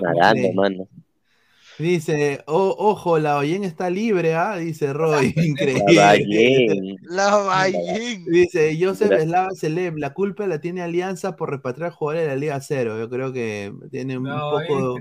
Dice, 1.80 2.42
ojo, 2.46 3.18
la 3.18 3.38
Oyen 3.38 3.64
está 3.64 3.88
libre, 3.88 4.34
¿ah? 4.34 4.56
Dice 4.56 4.92
Roy, 4.92 5.32
increíble. 5.36 6.96
La 7.02 7.34
Bayén. 7.36 8.24
Dice, 8.26 8.76
Joseph 8.78 9.10
Eslava 9.12 9.48
Celeb, 9.54 9.96
la 9.96 10.12
culpa 10.12 10.46
la 10.46 10.60
tiene 10.60 10.82
Alianza 10.82 11.36
por 11.36 11.50
repatriar 11.50 11.90
jugadores 11.90 12.24
de 12.24 12.28
la 12.28 12.36
Liga 12.36 12.60
Cero. 12.60 12.98
Yo 12.98 13.08
creo 13.08 13.32
que 13.32 13.72
tiene 13.90 14.18
un 14.18 14.24
poco... 14.24 14.98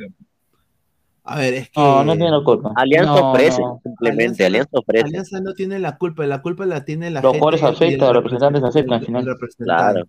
A 1.25 1.37
ver, 1.37 1.53
es 1.53 1.69
que. 1.69 1.79
No, 1.79 2.03
no 2.03 2.13
tiene 2.13 2.31
la 2.31 2.43
culpa. 2.43 2.71
Alianza 2.75 3.13
ofrece, 3.13 3.61
simplemente. 3.83 4.45
Alianza, 4.45 4.69
ofrece. 4.71 5.05
Alianza 5.05 5.39
no 5.41 5.53
tiene 5.53 5.77
la 5.77 5.97
culpa, 5.97 6.25
la 6.25 6.41
culpa 6.41 6.65
la 6.65 6.85
tiene 6.85 7.11
la 7.11 7.21
Los 7.21 7.33
jugadores 7.33 7.61
aceptan, 7.61 8.07
los 8.07 8.15
representantes 8.15 8.63
aceptan 8.63 8.99
al 8.99 9.05
final. 9.05 9.37
Claro. 9.57 10.05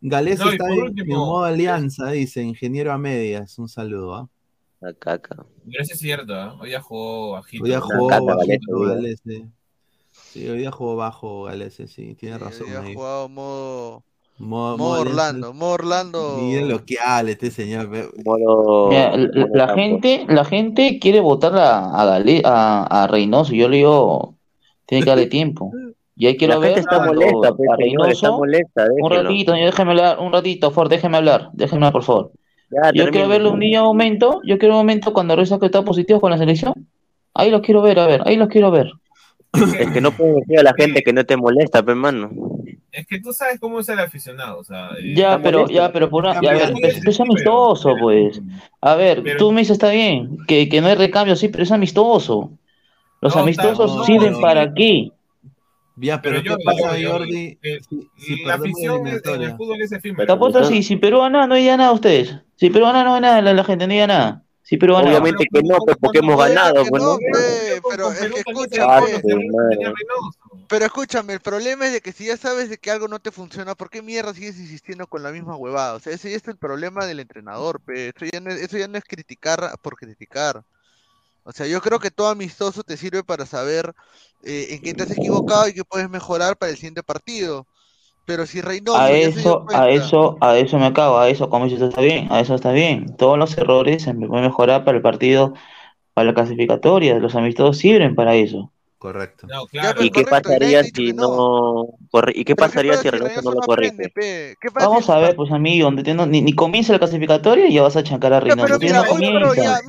Gales 0.00 0.40
está 0.40 0.64
en, 0.70 1.08
modo 1.08 1.44
alianza, 1.44 2.10
dice, 2.12 2.42
ingeniero 2.42 2.90
a 2.90 2.96
medias. 2.96 3.58
Un 3.58 3.68
saludo, 3.68 4.14
¿ah? 4.14 4.28
La 4.80 4.94
caca. 4.94 5.44
Pero 5.70 5.82
eso 5.82 5.92
es 5.94 6.00
cierto, 6.00 6.32
¿eh? 6.34 6.50
Hoy 6.58 6.70
ya 6.70 6.80
jugó 6.80 7.32
bajito. 7.32 7.64
Hoy 7.64 7.70
ya 7.70 7.80
jugó 7.80 8.08
bajito, 8.08 8.80
Gales. 8.80 9.22
Sí, 10.12 10.48
hoy 10.48 10.62
ya 10.62 10.70
jugó 10.70 10.96
bajo 10.96 11.44
Gales, 11.44 11.74
sí, 11.86 12.14
tiene 12.14 12.38
razón. 12.38 12.66
Hoy 12.68 12.74
ha 12.74 12.94
jugado 12.94 13.28
modo 13.28 14.04
Modo, 14.40 15.00
Orlando, 15.00 15.52
modo 15.52 15.72
Orlando. 15.72 16.38
Miren 16.40 16.68
lo 16.68 16.82
que 16.86 16.96
habla 16.98 17.30
este 17.30 17.50
señor. 17.50 17.90
la, 19.52 19.74
gente, 19.74 20.24
la 20.28 20.46
gente 20.46 20.98
quiere 20.98 21.20
votar 21.20 21.54
a, 21.56 21.80
a, 21.90 23.02
a, 23.02 23.06
Reynoso. 23.06 23.52
Yo 23.52 23.68
le 23.68 23.76
digo, 23.78 24.36
tiene 24.86 25.04
que 25.04 25.10
darle 25.10 25.26
tiempo. 25.28 25.72
Y 26.16 26.26
ahí 26.26 26.38
quiero 26.38 26.58
ver 26.58 26.78
está 26.78 27.04
molesta, 27.04 27.48
a 27.48 27.76
Reynoso. 27.76 28.10
Está 28.10 28.30
molesta, 28.30 28.86
un 28.98 29.10
ratito, 29.10 29.52
déjeme 29.52 29.90
hablar, 29.90 30.18
un 30.18 30.32
ratito, 30.32 30.70
Ford, 30.70 30.88
déjeme 30.88 31.18
hablar, 31.18 31.50
déjeme 31.52 31.86
hablar, 31.86 31.92
por 31.92 32.02
favor. 32.02 32.32
Yo 32.94 33.10
quiero 33.10 33.28
verlo 33.28 33.52
un 33.52 33.60
día 33.60 33.82
un 33.82 33.88
momento, 33.88 34.40
yo 34.44 34.58
quiero 34.58 34.74
un 34.74 34.80
momento 34.80 35.12
cuando 35.12 35.36
Reynoso 35.36 35.58
que 35.58 35.66
está 35.66 35.82
positivo 35.82 36.20
con 36.20 36.30
la 36.30 36.38
selección. 36.38 36.74
Ahí 37.34 37.50
lo 37.50 37.62
quiero 37.62 37.82
ver, 37.82 37.98
a 37.98 38.06
ver, 38.06 38.22
ahí 38.26 38.36
lo 38.36 38.48
quiero 38.48 38.70
ver. 38.70 38.92
Es 39.52 39.90
que 39.90 40.00
no 40.00 40.12
puedes 40.12 40.36
decir 40.36 40.58
a 40.58 40.62
la 40.62 40.74
gente 40.76 41.02
que 41.02 41.12
no 41.12 41.24
te 41.24 41.36
molesta, 41.36 41.82
pero 41.82 41.92
hermano 41.92 42.30
es 42.92 43.06
que 43.06 43.20
tú 43.20 43.32
sabes 43.32 43.60
cómo 43.60 43.80
es 43.80 43.88
el 43.88 43.98
aficionado, 43.98 44.58
o 44.58 44.64
sea, 44.64 44.90
eh, 44.98 45.14
ya, 45.14 45.40
pero, 45.42 45.68
ya, 45.68 45.92
pero 45.92 46.10
por 46.10 46.24
una, 46.24 46.32
a 46.32 46.40
ver, 46.40 46.74
es, 46.82 47.20
amistoso, 47.20 47.94
pues. 48.00 48.40
A 48.80 48.94
ver, 48.96 49.36
tú 49.38 49.52
me 49.52 49.60
dices 49.60 49.74
está 49.74 49.90
bien, 49.90 50.38
que, 50.46 50.68
que 50.68 50.80
no 50.80 50.88
hay 50.88 50.96
recambio, 50.96 51.36
sí, 51.36 51.48
pero 51.48 51.62
es 51.62 51.72
amistoso. 51.72 52.50
Los 53.20 53.36
amistosos 53.36 54.06
sirven 54.06 54.40
para 54.40 54.72
qué. 54.72 55.12
Ya, 56.00 56.22
pero, 56.22 56.42
¿qué 56.42 56.56
pasa, 56.64 56.96
Jordi? 57.02 57.58
si, 58.16 58.44
la 58.44 58.54
afición 58.54 59.06
en 59.06 59.42
el 59.42 59.56
fútbol 59.56 59.82
es 59.82 59.92
efímero. 59.92 60.26
Te 60.26 60.32
apuesto 60.32 60.60
así, 60.60 60.82
si 60.82 60.96
peruana 60.96 61.46
no 61.46 61.54
hay 61.54 61.66
nada 61.66 61.92
ustedes. 61.92 62.34
Si 62.56 62.70
peruana 62.70 63.04
no 63.04 63.14
hay 63.14 63.20
nada, 63.20 63.42
la, 63.42 63.52
la 63.52 63.64
gente 63.64 63.86
no 63.86 63.92
hay 63.92 64.06
nada. 64.06 64.42
Sí, 64.70 64.76
pero 64.76 64.98
Obviamente 64.98 65.46
que 65.52 65.62
no, 65.64 65.78
pues, 65.78 65.96
porque 66.00 66.20
hemos 66.20 66.38
ganado. 66.38 66.84
Pues, 66.88 67.02
no, 67.02 67.18
pero 67.90 68.12
es 68.12 68.20
que 68.20 68.38
escúchame. 68.38 69.20
Pero 70.68 70.84
escúchame, 70.84 71.32
el 71.32 71.40
problema 71.40 71.86
es 71.86 71.92
de 71.94 72.00
que 72.00 72.12
si 72.12 72.26
ya 72.26 72.36
sabes 72.36 72.70
de 72.70 72.78
que 72.78 72.92
algo 72.92 73.08
no 73.08 73.18
te 73.18 73.32
funciona, 73.32 73.74
¿por 73.74 73.90
qué 73.90 74.00
mierda 74.00 74.32
sigues 74.32 74.60
insistiendo 74.60 75.08
con 75.08 75.24
la 75.24 75.32
misma 75.32 75.56
huevada? 75.56 75.94
O 75.94 75.98
sea, 75.98 76.12
ese 76.12 76.30
ya 76.30 76.36
es 76.36 76.46
el 76.46 76.56
problema 76.56 77.04
del 77.04 77.18
entrenador, 77.18 77.80
pe. 77.80 78.12
Eso, 78.14 78.26
ya 78.32 78.38
no 78.38 78.50
es, 78.50 78.60
eso 78.62 78.78
ya 78.78 78.86
no 78.86 78.96
es 78.96 79.02
criticar 79.02 79.76
por 79.82 79.96
criticar. 79.96 80.62
O 81.42 81.50
sea, 81.50 81.66
yo 81.66 81.80
creo 81.80 81.98
que 81.98 82.12
todo 82.12 82.28
amistoso 82.28 82.84
te 82.84 82.96
sirve 82.96 83.24
para 83.24 83.46
saber 83.46 83.92
eh, 84.42 84.68
en 84.70 84.82
qué 84.82 84.94
te 84.94 85.02
has 85.02 85.10
equivocado 85.10 85.68
y 85.68 85.74
qué 85.74 85.84
puedes 85.84 86.08
mejorar 86.08 86.56
para 86.56 86.70
el 86.70 86.76
siguiente 86.76 87.02
partido. 87.02 87.66
Pero 88.26 88.46
si 88.46 88.60
Reynoso 88.60 88.98
a 88.98 89.10
eso, 89.10 89.66
a 89.72 89.88
eso, 89.90 90.36
a 90.40 90.56
eso 90.56 90.78
me 90.78 90.86
acabo, 90.86 91.18
a 91.18 91.28
eso 91.28 91.50
como 91.50 91.64
dices 91.64 91.82
está 91.82 92.00
bien, 92.00 92.28
a 92.30 92.40
eso 92.40 92.54
está 92.54 92.70
bien. 92.72 93.16
Todos 93.16 93.38
los 93.38 93.56
errores 93.58 94.02
se 94.02 94.14
pueden 94.14 94.44
mejorar 94.44 94.84
para 94.84 94.96
el 94.96 95.02
partido, 95.02 95.54
para 96.14 96.28
la 96.28 96.34
clasificatoria, 96.34 97.18
los 97.18 97.34
amistosos 97.34 97.78
sirven 97.78 98.14
para 98.14 98.34
eso. 98.34 98.70
Correcto. 99.00 99.46
No, 99.46 99.64
claro. 99.64 100.04
¿Y 100.04 100.10
qué 100.10 100.24
correcto, 100.24 100.50
pasaría 100.50 100.84
si 100.84 101.14
no. 101.14 101.22
no 101.34 101.86
corre- 102.12 102.32
¿Y 102.36 102.44
qué 102.44 102.54
Pero 102.54 102.68
pasaría 102.68 102.92
pasa 102.92 103.02
si 103.04 103.08
Reynoso 103.08 103.40
no 103.40 103.52
lo 103.52 103.60
corrige? 103.62 104.12
Vamos 104.74 105.08
a 105.08 105.18
ver, 105.18 105.34
pues 105.36 105.50
amigo, 105.52 105.86
donde 105.86 106.02
te- 106.02 106.12
no- 106.12 106.26
ni, 106.26 106.42
ni 106.42 106.52
comienza 106.52 106.92
la 106.92 106.98
clasificatoria 106.98 107.66
y 107.66 107.72
ya 107.72 107.80
vas 107.82 107.96
a 107.96 108.02
chancar 108.02 108.34
a 108.34 108.40
Reynoso. 108.40 108.60
pero 108.62 108.78
Todavía 108.78 109.30
mira, 109.30 109.40
no 109.40 109.54
ya, 109.54 109.80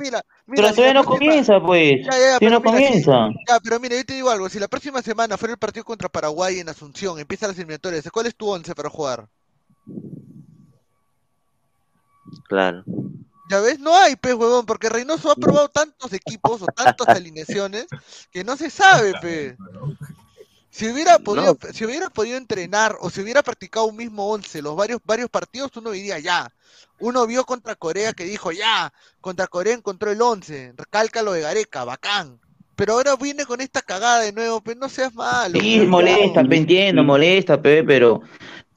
Pero 0.46 0.70
todavía 0.72 0.94
no 0.94 1.04
comienza, 1.04 1.60
pues. 1.60 1.92
Ya, 2.06 2.10
ya, 2.10 2.18
ya, 2.18 2.38
Todavía 2.38 2.50
no 2.50 2.62
mira. 2.62 3.30
Ya, 3.46 3.60
pero 3.62 3.80
mira, 3.80 3.96
yo 3.96 4.04
te 4.06 4.14
digo 4.14 4.30
algo, 4.30 4.48
si 4.48 4.58
la 4.58 4.68
próxima 4.68 5.02
semana 5.02 5.36
fuera 5.36 5.52
el 5.52 5.58
partido 5.58 5.84
contra 5.84 6.08
Paraguay 6.08 6.60
en 6.60 6.70
Asunción, 6.70 7.18
empiezan 7.18 7.50
las 7.50 7.58
eliminatorias, 7.58 8.08
¿cuál 8.10 8.28
es 8.28 8.34
tu 8.34 8.48
once 8.48 8.74
para 8.74 8.88
jugar? 8.88 9.28
Claro. 12.48 12.82
Ya 13.52 13.60
ves, 13.60 13.78
no 13.78 13.94
hay, 13.94 14.16
pe, 14.16 14.32
huevón, 14.32 14.64
porque 14.64 14.88
Reynoso 14.88 15.30
ha 15.30 15.36
probado 15.36 15.68
tantos 15.74 16.10
equipos 16.14 16.62
o 16.62 16.66
tantas 16.68 17.06
alineaciones 17.06 17.84
que 18.30 18.44
no 18.44 18.56
se 18.56 18.70
sabe, 18.70 19.12
pe. 19.20 19.58
Si 20.70 20.88
hubiera 20.88 21.18
podido, 21.18 21.58
si 21.70 21.84
hubiera 21.84 22.08
podido 22.08 22.38
entrenar 22.38 22.96
o 23.00 23.10
si 23.10 23.20
hubiera 23.20 23.42
practicado 23.42 23.84
un 23.84 23.96
mismo 23.96 24.26
once, 24.30 24.62
los 24.62 24.74
varios, 24.74 25.00
varios 25.04 25.28
partidos, 25.28 25.70
uno 25.76 25.90
diría 25.90 26.18
ya. 26.18 26.50
Uno 26.98 27.26
vio 27.26 27.44
contra 27.44 27.74
Corea 27.74 28.14
que 28.14 28.24
dijo 28.24 28.52
ya, 28.52 28.90
contra 29.20 29.46
Corea 29.46 29.74
encontró 29.74 30.10
el 30.10 30.22
once, 30.22 30.72
recalca 30.74 31.20
lo 31.20 31.32
de 31.32 31.42
Gareca, 31.42 31.84
bacán. 31.84 32.40
Pero 32.74 32.94
ahora 32.94 33.16
viene 33.16 33.44
con 33.44 33.60
esta 33.60 33.82
cagada 33.82 34.20
de 34.20 34.32
nuevo, 34.32 34.62
pues 34.62 34.78
no 34.78 34.88
seas 34.88 35.14
malo. 35.14 35.60
Sí, 35.60 35.80
pe, 35.80 35.86
molesta, 35.86 36.42
pe, 36.42 36.56
entiendo, 36.56 37.04
molesta, 37.04 37.60
pe, 37.60 37.84
pero. 37.84 38.22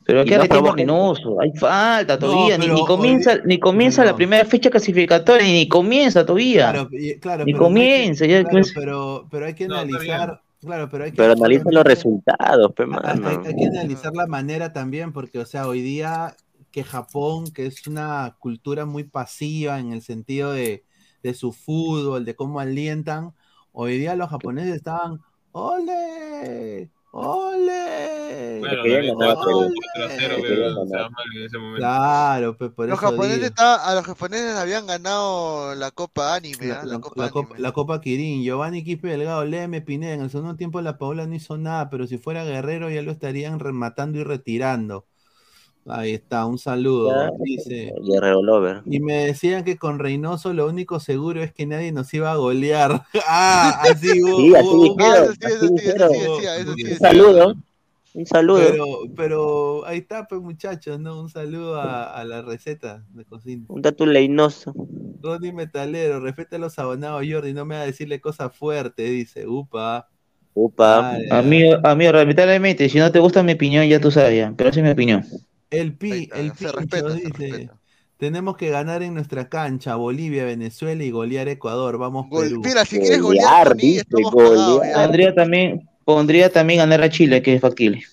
Pero 0.05 0.21
Y 0.21 0.25
¿qué 0.25 0.37
no 0.37 0.43
tiempo 0.47 0.71
Reynoso? 0.73 1.41
Hay 1.41 1.51
falta 1.53 2.19
todavía, 2.19 2.57
ni, 2.59 2.65
pero 2.65 2.75
ni 2.75 2.85
comienza, 2.85 3.33
hoy- 3.33 3.41
ni 3.45 3.59
comienza 3.59 4.03
no. 4.03 4.11
la 4.11 4.15
primera 4.15 4.45
fecha 4.45 4.69
clasificatoria, 4.69 5.45
ni 5.47 5.67
comienza 5.67 6.23
todavía. 6.25 6.71
Claro, 6.71 6.89
Ni 6.91 7.13
pero 7.19 7.35
no 7.35 7.39
hay 7.47 7.53
que- 7.53 7.57
comienza, 7.57 8.25
ya 8.27 8.43
claro, 8.43 8.65
pero, 8.75 9.27
pero 9.31 9.45
hay 9.47 9.53
que 9.55 9.67
No, 9.67 9.75
analizar, 9.77 10.41
claro, 10.61 10.89
pero 10.89 11.03
hay 11.05 11.11
que 11.11 11.17
Pero 11.17 11.33
analiza 11.33 11.63
los 11.71 11.83
resultados, 11.83 12.71
pe, 12.73 12.83
hay, 12.83 12.89
mano. 12.89 13.27
hay- 13.27 13.37
hay 13.47 13.55
que 13.55 13.65
analizar 13.65 14.13
la 14.13 14.27
manera 14.27 14.71
también, 14.73 15.11
porque, 15.11 15.39
o 15.39 15.45
sea, 15.45 15.67
hoy 15.67 15.81
día 15.81 16.35
que 16.71 16.83
Japón, 16.83 17.51
que 17.51 17.65
es 17.65 17.87
una 17.87 18.35
cultura 18.39 18.85
muy 18.85 19.05
pasiva 19.05 19.79
en 19.79 19.91
el 19.91 20.01
sentido 20.03 20.51
de, 20.51 20.83
de 21.23 21.33
su 21.33 21.51
fútbol, 21.51 22.25
de 22.25 22.35
cómo 22.35 22.59
alientan, 22.59 23.33
hoy 23.71 23.97
día 23.97 24.15
los 24.15 24.29
japoneses 24.29 24.75
estaban, 24.75 25.19
¡ole! 25.51 26.91
¡Ole! 27.15 28.59
Bueno, 28.59 28.83
querían 28.83 29.17
ganó 29.17 29.19
ganar 29.19 29.37
a 29.37 29.45
Perú. 29.45 29.73
4-0, 29.95 30.35
¡ole! 30.35 30.43
pero 30.47 30.69
no 30.73 30.85
se 30.87 30.97
va 30.97 31.09
mal 31.09 31.25
en 31.35 31.43
ese 31.45 31.57
momento. 31.57 31.77
Claro, 31.77 32.57
pues 32.57 32.71
por 32.71 32.89
Los 32.89 32.97
eso 32.99 33.07
japoneses 33.09 33.51
a 33.57 33.95
los 33.95 34.05
japoneses 34.05 34.55
habían 34.55 34.87
ganado 34.87 35.75
la 35.75 35.91
Copa 35.91 36.35
Anime, 36.35 36.67
La, 36.67 36.81
¿ah? 36.81 36.85
la- 36.85 36.93
La 36.93 36.99
Copa 36.99 37.23
la 37.23 37.29
Copa, 37.31 37.53
Anime. 37.55 37.73
Copa 37.73 38.01
Kirin, 38.01 38.43
Giovanni 38.43 38.83
Quispe 38.83 39.07
Delgado, 39.09 39.45
Leme 39.45 39.81
Pineda, 39.81 40.13
en 40.13 40.21
el 40.21 40.29
segundo 40.29 40.55
tiempo 40.55 40.81
la 40.81 40.97
Paula 40.97 41.25
no 41.27 41.35
hizo 41.35 41.57
nada, 41.57 41.89
pero 41.89 42.07
si 42.07 42.17
fuera 42.17 42.43
Guerrero 42.43 42.89
ya 42.89 43.01
lo 43.01 43.11
estarían 43.11 43.59
rematando 43.59 44.19
y 44.19 44.23
retirando. 44.23 45.05
Ahí 45.87 46.13
está, 46.13 46.45
un 46.47 46.57
saludo. 46.57 47.11
Ya. 47.11 47.31
Dice. 47.43 47.93
Guerrero 48.01 48.41
Lover. 48.41 48.81
Y 48.87 48.99
me 48.99 49.25
decían 49.25 49.63
que 49.63 49.77
con 49.77 49.99
Reynoso 49.99 50.51
lo 50.53 50.67
único 50.67 50.99
seguro 50.99 51.43
es 51.43 51.53
que 51.53 51.67
nadie 51.67 51.91
nos 51.91 52.11
iba 52.13 52.31
a 52.31 52.35
golear. 52.37 53.03
ah, 53.27 53.81
así 53.91 54.19
hubo- 54.21 54.37
Sí, 54.37 54.55
así 54.55 54.67
hubo- 54.67 54.83
dijeron. 54.83 55.23
eso 55.23 55.33
sí, 55.33 55.45
eso 55.45 55.55
así 55.55 55.67
sí, 55.67 55.75
eso 55.75 55.75
dijeron. 55.75 56.11
sí 56.11 56.19
decía, 56.19 56.55
eso 56.57 56.73
sí 56.75 56.83
Un 56.91 56.97
saludo. 56.97 57.55
Un 58.15 58.25
saludo. 58.25 58.59
pero, 58.71 58.85
pero 59.15 59.85
ahí 59.85 59.97
está, 59.99 60.25
pues 60.27 60.41
muchachos, 60.41 60.99
¿no? 60.99 61.19
Un 61.21 61.29
saludo 61.29 61.75
a, 61.79 62.05
a 62.13 62.23
la 62.23 62.41
receta 62.41 63.03
de 63.09 63.25
cocina. 63.25 63.65
Un 63.67 63.81
dato 63.81 64.05
leinoso. 64.05 64.73
Ronnie 65.21 65.51
Metalero, 65.53 66.19
respeta 66.19 66.55
a 66.55 66.59
los 66.59 66.79
abonados, 66.79 67.23
Jordi, 67.29 67.53
no 67.53 67.65
me 67.65 67.75
va 67.75 67.81
a 67.81 67.85
decirle 67.85 68.21
cosas 68.21 68.55
fuertes, 68.55 69.09
dice. 69.09 69.45
Upa. 69.45 70.07
Upa. 70.53 71.11
Ay, 71.11 71.25
Amigo, 71.29 71.77
amigo, 71.83 72.13
lamentablemente, 72.13 72.87
si 72.87 72.97
no 72.99 73.11
te 73.11 73.19
gusta 73.19 73.43
mi 73.43 73.51
opinión, 73.51 73.85
ya 73.87 73.99
tú 73.99 74.09
ya, 74.09 74.53
pero 74.55 74.69
esa 74.69 74.79
es 74.79 74.85
mi 74.85 74.91
opinión. 74.91 75.25
El 75.69 75.93
Pi, 75.97 76.23
está, 76.23 76.37
el 76.39 76.51
respeta, 76.51 77.09
se 77.11 77.15
dice, 77.25 77.69
tenemos 78.17 78.55
que 78.57 78.69
ganar 78.69 79.03
en 79.03 79.13
nuestra 79.13 79.49
cancha, 79.49 79.95
Bolivia, 79.95 80.45
Venezuela 80.45 81.03
y 81.03 81.11
golear 81.11 81.47
Ecuador, 81.47 81.97
vamos 81.97 82.27
Gol- 82.29 82.47
Perú. 82.49 82.61
Mira, 82.63 82.85
si 82.85 82.99
quieres 82.99 83.21
Golear, 83.21 83.45
golear, 83.49 83.67
Tony, 83.69 83.81
dice, 83.81 83.99
estamos 84.01 84.31
golear. 84.31 84.55
cagados 84.55 84.81
ya. 84.87 84.93
Pondría 85.03 85.35
también, 85.35 85.89
pondría 86.05 86.49
también 86.51 86.79
ganar 86.79 87.01
a 87.01 87.09
Chile, 87.09 87.41
que 87.41 87.55
es 87.55 87.61
factible. 87.61 88.03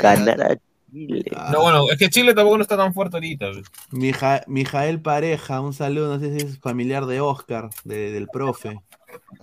Ganar 0.00 0.40
a 0.42 0.56
Chile. 0.90 1.24
Ah, 1.34 1.50
No, 1.52 1.62
bueno, 1.62 1.84
es 1.90 1.98
que 1.98 2.08
Chile 2.10 2.34
tampoco 2.34 2.58
no 2.58 2.62
está 2.62 2.76
tan 2.76 2.92
fuerte 2.94 3.16
ahorita. 3.16 3.46
Mija- 3.90 4.44
Mijael 4.46 5.00
Pareja, 5.00 5.60
un 5.60 5.72
saludo, 5.72 6.14
no 6.14 6.20
sé 6.20 6.38
si 6.38 6.46
es 6.46 6.58
familiar 6.58 7.06
de 7.06 7.20
Oscar, 7.20 7.70
de- 7.84 8.12
del 8.12 8.28
profe. 8.28 8.80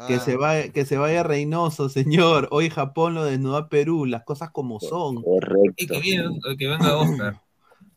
Que, 0.07 0.15
Ah. 0.15 0.19
se 0.19 0.35
vaya, 0.37 0.71
que 0.71 0.85
se 0.85 0.97
vaya 0.97 1.23
Reynoso, 1.23 1.89
señor. 1.89 2.47
Hoy 2.51 2.69
Japón 2.69 3.13
lo 3.15 3.23
desnudó 3.25 3.57
a 3.57 3.69
Perú, 3.69 4.05
las 4.05 4.23
cosas 4.23 4.49
como 4.51 4.79
son. 4.79 5.17
Y 5.19 5.23
Correcto. 5.23 5.85
que, 5.93 5.99
viene, 5.99 6.39
que 6.57 6.67
venga 6.67 6.95
Oscar. 6.97 7.41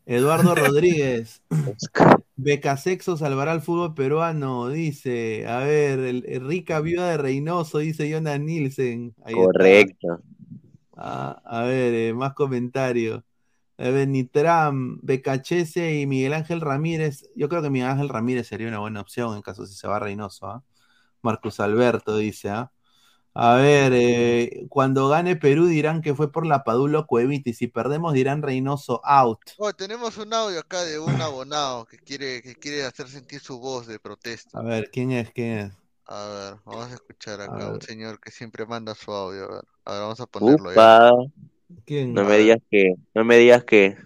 Eduardo 0.05 0.53
Rodríguez, 0.53 1.41
Oscar. 1.49 2.21
Becasexo 2.35 3.15
salvará 3.15 3.53
al 3.53 3.61
fútbol 3.61 3.93
peruano, 3.93 4.67
dice. 4.67 5.47
A 5.47 5.59
ver, 5.59 5.99
el, 5.99 6.25
el 6.27 6.45
rica 6.45 6.81
viuda 6.81 7.09
de 7.11 7.17
Reynoso, 7.17 7.77
dice 7.77 8.09
Jonas 8.09 8.39
Nielsen. 8.39 9.15
Ahí. 9.23 9.33
Correcto. 9.33 10.19
Ah, 10.97 11.41
a 11.45 11.63
ver, 11.63 11.93
eh, 11.93 12.13
más 12.13 12.33
comentarios. 12.33 13.23
A 13.77 13.89
ver, 13.89 14.07
Nitram, 14.09 14.99
Becachese 15.01 15.99
y 16.01 16.05
Miguel 16.05 16.33
Ángel 16.33 16.61
Ramírez. 16.61 17.25
Yo 17.35 17.47
creo 17.49 17.61
que 17.61 17.69
Miguel 17.69 17.89
Ángel 17.89 18.09
Ramírez 18.09 18.47
sería 18.47 18.67
una 18.67 18.79
buena 18.79 19.01
opción 19.01 19.35
en 19.35 19.41
caso 19.41 19.65
si 19.65 19.73
se 19.73 19.87
va 19.87 19.99
Reynoso. 19.99 20.47
¿ah? 20.47 20.63
Marcus 21.23 21.59
Alberto 21.59 22.17
dice. 22.17 22.49
¿ah? 22.49 22.71
A 23.35 23.55
ver, 23.55 23.93
eh, 23.95 24.67
cuando 24.69 25.09
gane 25.09 25.35
Perú 25.35 25.65
dirán 25.65 26.01
que 26.03 26.13
fue 26.13 26.31
por 26.31 26.45
la 26.45 26.63
Padula 26.63 27.03
Cuevita 27.03 27.49
y 27.49 27.53
si 27.53 27.67
perdemos 27.67 28.13
dirán 28.13 28.43
Reynoso 28.43 29.01
out. 29.03 29.39
Oh, 29.57 29.73
tenemos 29.73 30.17
un 30.17 30.31
audio 30.33 30.59
acá 30.59 30.83
de 30.83 30.99
un 30.99 31.19
abonado 31.19 31.85
que 31.85 31.97
quiere, 31.97 32.43
que 32.43 32.53
quiere 32.53 32.83
hacer 32.85 33.07
sentir 33.07 33.39
su 33.39 33.59
voz 33.59 33.87
de 33.87 33.99
protesta. 33.99 34.59
A 34.59 34.61
ver, 34.61 34.91
¿quién 34.91 35.11
es? 35.11 35.31
¿Quién 35.31 35.57
es? 35.57 35.73
A 36.05 36.27
ver, 36.27 36.55
vamos 36.65 36.91
a 36.91 36.93
escuchar 36.93 37.41
A 37.41 37.45
acá 37.45 37.67
un 37.69 37.79
ver. 37.79 37.83
señor 37.83 38.19
que 38.19 38.29
siempre 38.29 38.67
manda 38.67 38.93
su 38.93 39.11
audio. 39.11 39.45
A 39.45 39.47
ver, 39.55 39.63
a 39.85 39.91
ver, 39.93 40.01
vamos 40.01 40.19
a 40.19 40.25
ponerlo. 40.27 41.31
¿Quién? 41.85 42.13
No 42.13 42.23
me 42.25 42.37
digas 42.37 42.59
que. 42.69 42.93
No 43.15 43.23
me 43.23 43.37
digas 43.37 43.63
que. 43.63 43.97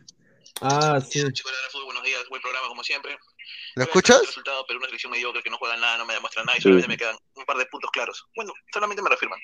Ah, 0.61 1.01
sí. 1.01 1.19
Chicos 1.33 1.51
buenos 1.85 2.03
días, 2.03 2.21
buen 2.29 2.41
programa 2.41 2.67
como 2.69 2.83
siempre. 2.83 3.17
¿Lo 3.77 3.83
escuchas? 3.83 4.19
El 4.21 4.27
resultado, 4.27 4.65
pero 4.67 4.79
una 4.79 4.87
selección 4.87 5.11
mediocre 5.11 5.41
que 5.43 5.49
no 5.49 5.57
juega 5.57 5.77
nada, 5.77 5.97
no 5.97 6.05
me 6.05 6.13
demuestra 6.13 6.43
nada 6.43 6.57
y 6.57 6.61
Sí. 6.61 6.63
solamente 6.63 6.87
me 6.87 6.97
quedan 6.97 7.17
un 7.35 7.45
par 7.45 7.57
de 7.57 7.65
puntos 7.67 7.91
claros. 7.91 8.25
Bueno, 8.35 8.53
solamente 8.73 9.01
me 9.01 9.09
reafirman. 9.09 9.39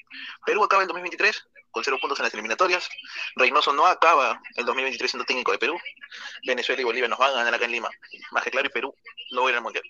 Perú 0.45 0.63
acaba 0.63 0.81
el 0.81 0.87
2023 0.87 1.43
con 1.73 1.83
cero 1.83 1.97
puntos 1.99 2.19
en 2.19 2.23
las 2.23 2.33
eliminatorias. 2.33 2.87
Reynoso 3.35 3.73
no 3.73 3.85
acaba 3.85 4.39
el 4.55 4.65
2023 4.65 5.11
siendo 5.11 5.25
técnico 5.25 5.51
de 5.51 5.57
Perú. 5.57 5.77
Venezuela 6.45 6.81
y 6.81 6.85
Bolivia 6.85 7.09
nos 7.09 7.19
van 7.19 7.31
a 7.31 7.37
ganar 7.37 7.55
acá 7.55 7.65
en 7.65 7.71
Lima. 7.71 7.89
Más 8.31 8.43
que 8.43 8.51
claro, 8.51 8.67
y 8.67 8.69
Perú 8.69 8.95
no 9.31 9.41
va 9.41 9.47
a 9.47 9.51
ir 9.51 9.57
al 9.57 9.63
mundial. 9.63 9.83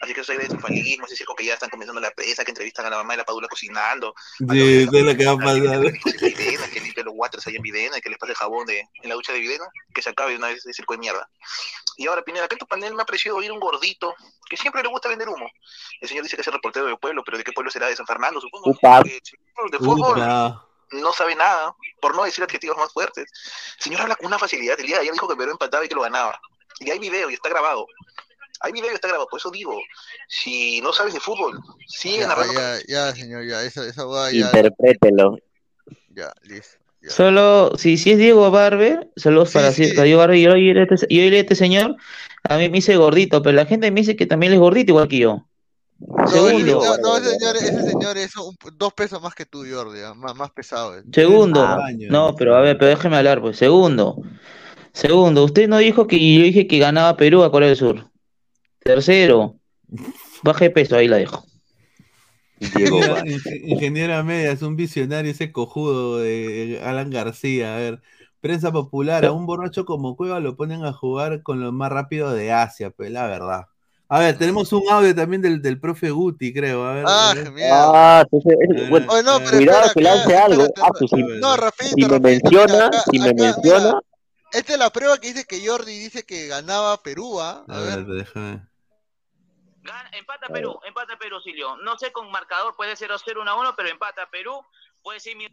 Así 0.00 0.14
que 0.14 0.22
eso 0.22 0.32
de 0.32 0.46
triunfalismo, 0.46 1.04
ese 1.04 1.14
circo 1.14 1.34
que 1.34 1.44
ya 1.44 1.54
están 1.54 1.68
comenzando 1.68 2.00
la 2.00 2.10
prensa, 2.10 2.42
que 2.42 2.52
entrevistan 2.52 2.86
a 2.86 2.90
la 2.90 2.96
mamá 2.96 3.12
de 3.12 3.18
la 3.18 3.24
Padula 3.24 3.48
cocinando. 3.48 4.14
Sí, 4.38 4.86
sé 4.88 5.02
lo 5.02 5.14
que 5.14 5.26
va 5.26 5.32
a 5.32 5.36
pasar. 5.36 5.92
Que 6.18 6.30
Videna, 6.30 6.68
que 6.70 6.80
limpie 6.80 7.04
los 7.04 7.14
waters 7.14 7.46
ahí 7.46 7.56
en 7.56 7.62
Videna, 7.62 8.00
que 8.00 8.08
les 8.08 8.18
pase 8.18 8.34
jabón 8.34 8.66
de, 8.66 8.80
en 8.80 9.08
la 9.08 9.14
ducha 9.14 9.34
de 9.34 9.40
Videna, 9.40 9.66
que 9.94 10.00
se 10.00 10.08
acabe 10.08 10.30
de 10.30 10.38
una 10.38 10.48
vez 10.48 10.58
ese 10.58 10.72
circo 10.72 10.94
de 10.94 11.00
mierda. 11.00 11.28
Y 11.98 12.06
ahora, 12.06 12.22
Pineda, 12.22 12.46
acá 12.46 12.54
en 12.54 12.60
tu 12.60 12.66
panel 12.66 12.94
me 12.94 13.02
ha 13.02 13.06
parecido 13.06 13.36
oír 13.36 13.52
un 13.52 13.60
gordito 13.60 14.14
que 14.48 14.56
siempre 14.56 14.82
le 14.82 14.88
gusta 14.88 15.10
vender 15.10 15.28
humo. 15.28 15.50
El 16.00 16.08
señor 16.08 16.24
dice 16.24 16.34
que 16.34 16.40
es 16.40 16.48
el 16.48 16.54
reportero 16.54 16.86
del 16.86 16.96
pueblo, 16.96 17.22
pero 17.22 17.36
¿de 17.36 17.44
qué 17.44 17.52
pueblo 17.52 17.70
será? 17.70 17.88
De 17.88 17.96
San 17.96 18.06
Fernando, 18.06 18.40
supongo. 18.40 18.70
Upa. 18.70 19.02
Señor 19.02 19.70
de 19.70 19.78
fútbol 19.78 20.12
Upa. 20.12 20.69
No 20.92 21.12
sabe 21.12 21.34
nada, 21.34 21.74
por 22.00 22.14
no 22.16 22.24
decir 22.24 22.42
adjetivos 22.44 22.76
más 22.76 22.92
fuertes. 22.92 23.26
El 23.78 23.82
señor 23.82 24.00
habla 24.02 24.16
con 24.16 24.26
una 24.26 24.38
facilidad. 24.38 24.78
El 24.80 24.86
día 24.86 24.96
de 24.96 25.02
ayer 25.02 25.12
dijo 25.12 25.28
que 25.28 25.36
Perú 25.36 25.52
empataba 25.52 25.84
y 25.84 25.88
que 25.88 25.94
lo 25.94 26.02
ganaba. 26.02 26.40
Y 26.80 26.90
hay 26.90 26.98
video 26.98 27.30
y 27.30 27.34
está 27.34 27.48
grabado. 27.48 27.86
Hay 28.60 28.72
video 28.72 28.90
y 28.90 28.94
está 28.94 29.08
grabado. 29.08 29.28
Por 29.28 29.38
eso 29.38 29.50
digo, 29.50 29.78
si 30.28 30.80
no 30.80 30.92
sabes 30.92 31.14
de 31.14 31.20
fútbol, 31.20 31.58
sigue 31.86 32.18
Ya, 32.20 32.26
narrando. 32.28 32.52
ya, 32.54 32.78
ya, 32.88 33.14
señor, 33.14 33.46
ya, 33.46 33.62
esa, 33.62 33.86
esa 33.86 34.06
hueá 34.06 34.30
ya, 34.32 34.46
Interprételo. 34.46 35.38
ya, 36.10 36.32
listo. 36.42 36.76
ya. 37.02 37.10
Solo, 37.10 37.72
si, 37.78 37.96
si 37.96 38.12
es 38.12 38.18
Diego 38.18 38.50
Barber, 38.50 39.08
saludos 39.16 39.48
Sí, 39.50 39.54
para, 39.54 39.72
sí. 39.72 39.90
Diego 39.92 40.18
Barber, 40.18 40.36
y 40.36 40.42
yo 40.42 40.52
oí 40.52 40.70
a 40.70 40.82
este, 40.82 41.06
yo 41.08 41.22
a 41.22 41.38
este 41.40 41.54
señor, 41.54 41.96
a 42.44 42.56
mí 42.56 42.68
me 42.68 42.76
dice 42.76 42.96
gordito, 42.96 43.42
pero 43.42 43.56
la 43.56 43.66
gente 43.66 43.90
me 43.90 44.00
dice 44.00 44.16
que 44.16 44.26
también 44.26 44.52
él 44.52 44.56
es 44.56 44.60
gordito 44.60 44.90
igual 44.92 45.08
que 45.08 45.18
yo. 45.18 45.46
No, 46.00 46.24
ese 46.24 46.32
Segundo, 46.32 46.80
señor, 46.80 47.00
no, 47.02 47.16
ese 47.16 47.30
señor, 47.30 47.56
ese 47.56 47.82
señor 47.82 48.18
es 48.18 48.36
un- 48.36 48.56
dos 48.76 48.92
pesos 48.94 49.22
más 49.22 49.34
que 49.34 49.46
tú, 49.46 49.64
Jordi, 49.70 50.00
ah, 50.00 50.14
más, 50.14 50.34
más 50.34 50.50
pesado. 50.50 50.96
es. 50.96 51.04
segundo, 51.12 51.60
Ah, 51.60 51.90
no, 52.08 52.34
pero 52.34 52.56
a 52.56 52.60
ver, 52.60 52.78
pero 52.78 52.90
déjeme 52.90 53.16
hablar, 53.16 53.40
pues, 53.40 53.56
segundo, 53.56 54.16
segundo, 54.92 55.44
usted 55.44 55.68
no 55.68 55.78
dijo 55.78 56.06
que 56.06 56.16
yo 56.18 56.42
dije 56.42 56.66
que 56.66 56.78
ganaba 56.78 57.16
Perú 57.16 57.42
a 57.42 57.50
Corea 57.50 57.68
del 57.68 57.76
Sur. 57.76 58.10
Tercero, 58.80 59.56
baje 60.42 60.66
de 60.66 60.70
peso, 60.70 60.96
ahí 60.96 61.08
la 61.08 61.18
dejo. 61.18 61.44
Diego 62.60 63.00
Ingeniera, 63.64 64.22
media, 64.22 64.52
es 64.52 64.62
un 64.62 64.76
visionario 64.76 65.30
ese 65.30 65.52
cojudo 65.52 66.18
de 66.18 66.80
Alan 66.84 67.10
García. 67.10 67.74
A 67.74 67.78
ver, 67.78 68.02
prensa 68.40 68.70
popular, 68.72 69.24
a 69.24 69.32
un 69.32 69.46
borracho 69.46 69.84
como 69.84 70.16
Cueva 70.16 70.40
lo 70.40 70.56
ponen 70.56 70.84
a 70.84 70.92
jugar 70.92 71.42
con 71.42 71.60
lo 71.60 71.72
más 71.72 71.90
rápido 71.90 72.32
de 72.32 72.52
Asia, 72.52 72.90
pues 72.90 73.10
la 73.10 73.26
verdad. 73.26 73.69
A 74.12 74.18
ver, 74.18 74.36
tenemos 74.36 74.72
un 74.72 74.82
audio 74.90 75.14
también 75.14 75.40
del, 75.40 75.62
del 75.62 75.78
profe 75.78 76.10
Guti, 76.10 76.52
creo. 76.52 76.84
A 76.84 76.94
ver, 76.94 77.04
Ah, 77.06 77.30
a 77.30 77.34
ver. 77.34 77.52
mierda. 77.52 78.18
Ah, 78.18 78.20
entonces, 78.28 78.90
bueno, 78.90 79.06
Oye, 79.12 79.22
no, 79.22 79.38
pero 79.38 79.50
cuidado 79.56 79.86
espera, 79.86 79.92
que 79.94 80.00
lance 80.02 80.36
algo. 80.36 80.64
Ah, 80.82 80.88
pues, 80.98 81.10
si, 81.14 81.22
No, 81.22 81.56
rapidito, 81.56 81.94
si 81.96 82.02
me 82.02 82.08
rapidito, 82.08 82.50
menciona, 82.50 82.86
acá- 82.86 83.04
si 83.08 83.18
me 83.20 83.24
acá, 83.26 83.34
mira, 83.36 83.52
menciona, 83.54 84.00
Esta 84.52 84.72
es 84.72 84.78
la 84.80 84.90
prueba 84.90 85.16
que 85.18 85.28
dice 85.28 85.44
que 85.44 85.64
Jordi 85.64 85.96
dice 85.96 86.24
que 86.24 86.48
ganaba 86.48 87.00
Perú, 87.04 87.40
¿ah? 87.40 87.64
A 87.68 87.76
A 87.76 87.80
ver. 87.82 88.04
ver, 88.04 88.16
déjame. 88.16 88.66
Gana- 89.82 90.10
empata 90.18 90.48
Perú, 90.48 90.76
empata 90.88 91.16
Perú, 91.16 91.40
Silvio. 91.40 91.76
No 91.84 91.96
sé 91.96 92.10
con 92.10 92.30
marcador, 92.32 92.74
puede 92.76 92.96
ser 92.96 93.10
0 93.24 93.42
1 93.42 93.58
1, 93.60 93.74
pero 93.76 93.88
empata 93.90 94.28
Perú. 94.32 94.60
Puede 95.04 95.20
ser 95.20 95.36
mi... 95.36 95.46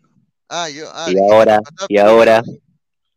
Ah, 0.49 0.67
yo. 0.67 0.89
Ah, 0.95 1.11
y 1.11 1.31
ahora, 1.31 1.59
y 1.87 1.97
ahora. 1.99 2.41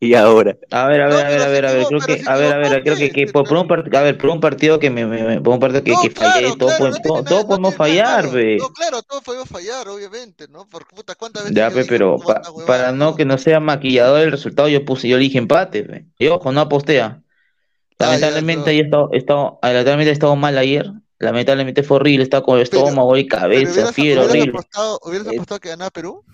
y 0.03 0.14
ahora. 0.14 0.57
A 0.70 0.86
ver, 0.86 1.03
a 1.03 1.09
No, 1.09 1.14
ver, 1.16 1.26
a 1.26 1.28
ver, 1.28 1.42
a 1.42 1.48
ver, 1.48 1.66
a 1.66 1.72
ver, 1.72 1.86
creo 1.86 2.01
que, 2.01 2.22
a 2.26 2.36
ver, 2.36 2.53
a 2.53 2.57
ver, 2.59 2.82
creo 2.82 2.96
que, 2.96 3.09
pues, 3.09 3.12
que 3.12 3.26
por, 3.28 3.46
por 3.46 3.59
un 3.59 3.68
partido, 3.68 3.98
a 3.98 4.03
ver, 4.03 4.18
por 4.18 4.30
un 4.30 4.40
partido 4.40 4.78
que 4.78 4.90
me, 4.90 5.05
me- 5.07 5.22
me- 5.22 5.40
por 5.40 5.55
un 5.55 5.61
partido 5.61 5.84
que, 5.84 5.90
No, 5.92 6.01
que 6.01 6.11
fallé, 6.11 6.32
claro, 6.40 6.57
todo, 6.57 6.68
claro, 6.68 6.78
puede- 6.78 6.90
no 6.92 7.01
todo, 7.03 7.14
tiene 7.22 7.28
todo 7.28 7.38
nada, 7.38 7.44
no 7.44 7.46
podemos 7.70 7.74
fallar, 7.76 8.30
ve. 8.32 8.57
No, 8.59 8.68
claro, 8.70 9.03
todo 9.03 9.20
podemos 9.22 9.48
fallar, 9.48 9.88
obviamente, 9.88 10.48
¿no? 10.48 10.66
Porque 10.68 10.96
puta, 10.96 11.14
¿cuántas 11.14 11.42
veces 11.44 11.57
Ya, 11.57 11.68
pe, 11.68 11.76
dije 11.76 11.88
pero 11.88 12.18
pa- 12.18 12.42
para 12.66 12.92
no 12.92 13.14
que 13.14 13.24
no 13.24 13.36
sea 13.38 13.61
maquillador 13.61 14.22
el 14.22 14.30
resultado, 14.30 14.68
yo 14.68 14.84
puse, 14.84 15.07
yo 15.09 15.16
le 15.18 15.24
dije 15.24 15.38
empate, 15.38 15.82
ve. 15.82 16.07
Y 16.18 16.28
ojo, 16.28 16.51
no 16.53 16.61
apostea. 16.62 17.22
Ah, 17.98 18.07
ya, 18.07 18.07
Lamentablemente 18.07 18.70
no. 18.70 18.76
he 18.78 18.80
estado, 18.80 19.11
he 19.12 19.16
estado, 19.18 19.59
ah, 19.61 19.68
lamentablemente 19.68 20.11
he 20.11 20.12
estado 20.14 20.36
mal 20.36 20.57
ayer. 20.57 20.90
Lamentablemente 21.18 21.82
fue 21.82 21.98
horrible, 21.98 22.22
estaba 22.22 22.42
con 22.42 22.57
el 22.57 22.62
estómago 22.62 23.14
y 23.18 23.26
cabeza, 23.28 23.72
hubieras, 23.72 23.94
fiebre, 23.94 24.14
hubieras 24.24 24.30
horrible. 24.30 24.51
apostado, 24.59 25.01
hubieras 25.05 25.26
Eh, 25.26 25.36
apostado 25.36 25.61
que 25.61 25.68
ganaba 25.68 25.90
Perú. 25.90 26.24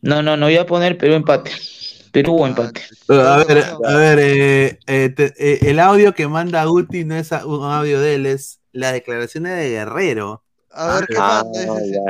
No, 0.00 0.22
no, 0.22 0.36
no 0.36 0.46
voy 0.46 0.56
a 0.56 0.66
poner 0.66 0.98
Perú 0.98 1.14
empate. 1.14 1.52
Perú 2.12 2.36
o 2.40 2.44
Ah, 2.44 2.48
empate. 2.48 2.80
A 3.08 3.36
ver, 3.44 3.64
a 3.84 3.96
ver, 3.96 4.18
eh, 4.20 4.78
eh, 4.86 5.08
te- 5.16 5.32
eh, 5.38 5.58
el 5.70 5.80
audio 5.80 6.14
que 6.14 6.28
manda 6.28 6.64
Guti 6.66 7.04
no 7.04 7.16
es 7.16 7.32
un 7.32 7.64
audio 7.64 8.00
de 8.00 8.14
él, 8.16 8.26
es 8.26 8.60
las 8.72 8.92
declaraciones 8.92 9.56
de 9.58 9.70
Guerrero. 9.70 10.42
A 10.74 10.94
ver 10.94 11.06
qué 11.06 11.16
Ah, 11.18 11.42
manda. 11.44 11.60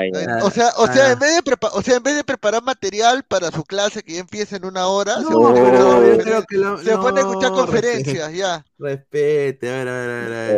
Eh, 0.05 0.27
O 0.45 0.51
sea, 0.51 0.71
o 0.77 0.87
sea, 0.87 1.07
Ah. 1.09 1.13
en 1.13 1.19
vez 1.19 1.35
de 1.45 1.57
o 1.73 1.83
sea, 1.83 1.97
en 1.97 2.03
vez 2.05 2.15
de 2.15 2.23
preparar 2.23 2.63
material 2.63 3.25
para 3.25 3.51
su 3.51 3.65
clase 3.65 4.03
que 4.05 4.13
ya 4.15 4.21
empieza 4.21 4.55
en 4.57 4.65
una 4.65 4.87
hora, 4.87 5.17
se 5.19 5.25
pone 5.25 5.59
a 5.59 5.63
escuchar 5.65 5.73
pero 5.73 5.83
yo 5.83 5.91
conferen- 5.97 6.23
creo 6.23 6.43
que 6.49 6.57
lo- 6.59 6.79
se 6.79 6.97
pone 6.99 7.21
a 7.21 7.23
escuchar 7.25 7.51
no, 7.51 7.57
conferencias, 7.57 8.33
ya. 8.33 8.65
Respete, 8.79 9.69
a 9.69 9.73
ver, 9.73 9.89
a 9.89 9.93
ver, 9.93 10.11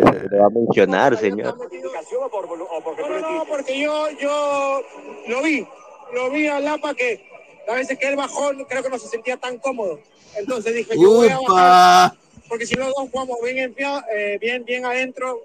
a 0.05 0.11
ver, 0.11 0.29
lo 0.33 0.39
va 0.39 0.47
a 0.47 0.51
mencionar, 0.51 1.19
señor. 1.19 1.57
No, 1.57 1.65
no, 1.65 3.21
no, 3.21 3.45
porque 3.49 3.81
yo, 3.83 4.07
yo 4.21 4.81
lo 5.29 5.43
vi, 5.43 5.67
lo 6.15 6.31
vi 6.31 6.47
a 6.47 6.61
Lapa 6.61 6.95
que 6.95 7.27
a 7.69 7.75
veces 7.75 7.99
que 7.99 8.09
él 8.09 8.17
bajó, 8.17 8.51
creo 8.69 8.83
que 8.83 8.89
no 8.91 8.99
se 8.99 9.09
sentía 9.09 9.37
tan 9.37 9.59
cómodo. 9.59 10.01
Entonces 10.37 10.75
dije, 10.75 10.97
yo 10.99 11.11
voy 11.11 11.29
a 11.29 11.39
bajar, 11.41 12.19
porque 12.49 12.67
si 12.67 12.75
los 12.75 12.89
dos 12.89 13.09
jugamos 13.11 13.39
bien, 13.43 13.59
en 13.59 13.75
pie- 13.75 14.05
eh, 14.15 14.39
bien, 14.41 14.65
bien 14.65 14.85
adentro, 14.85 15.45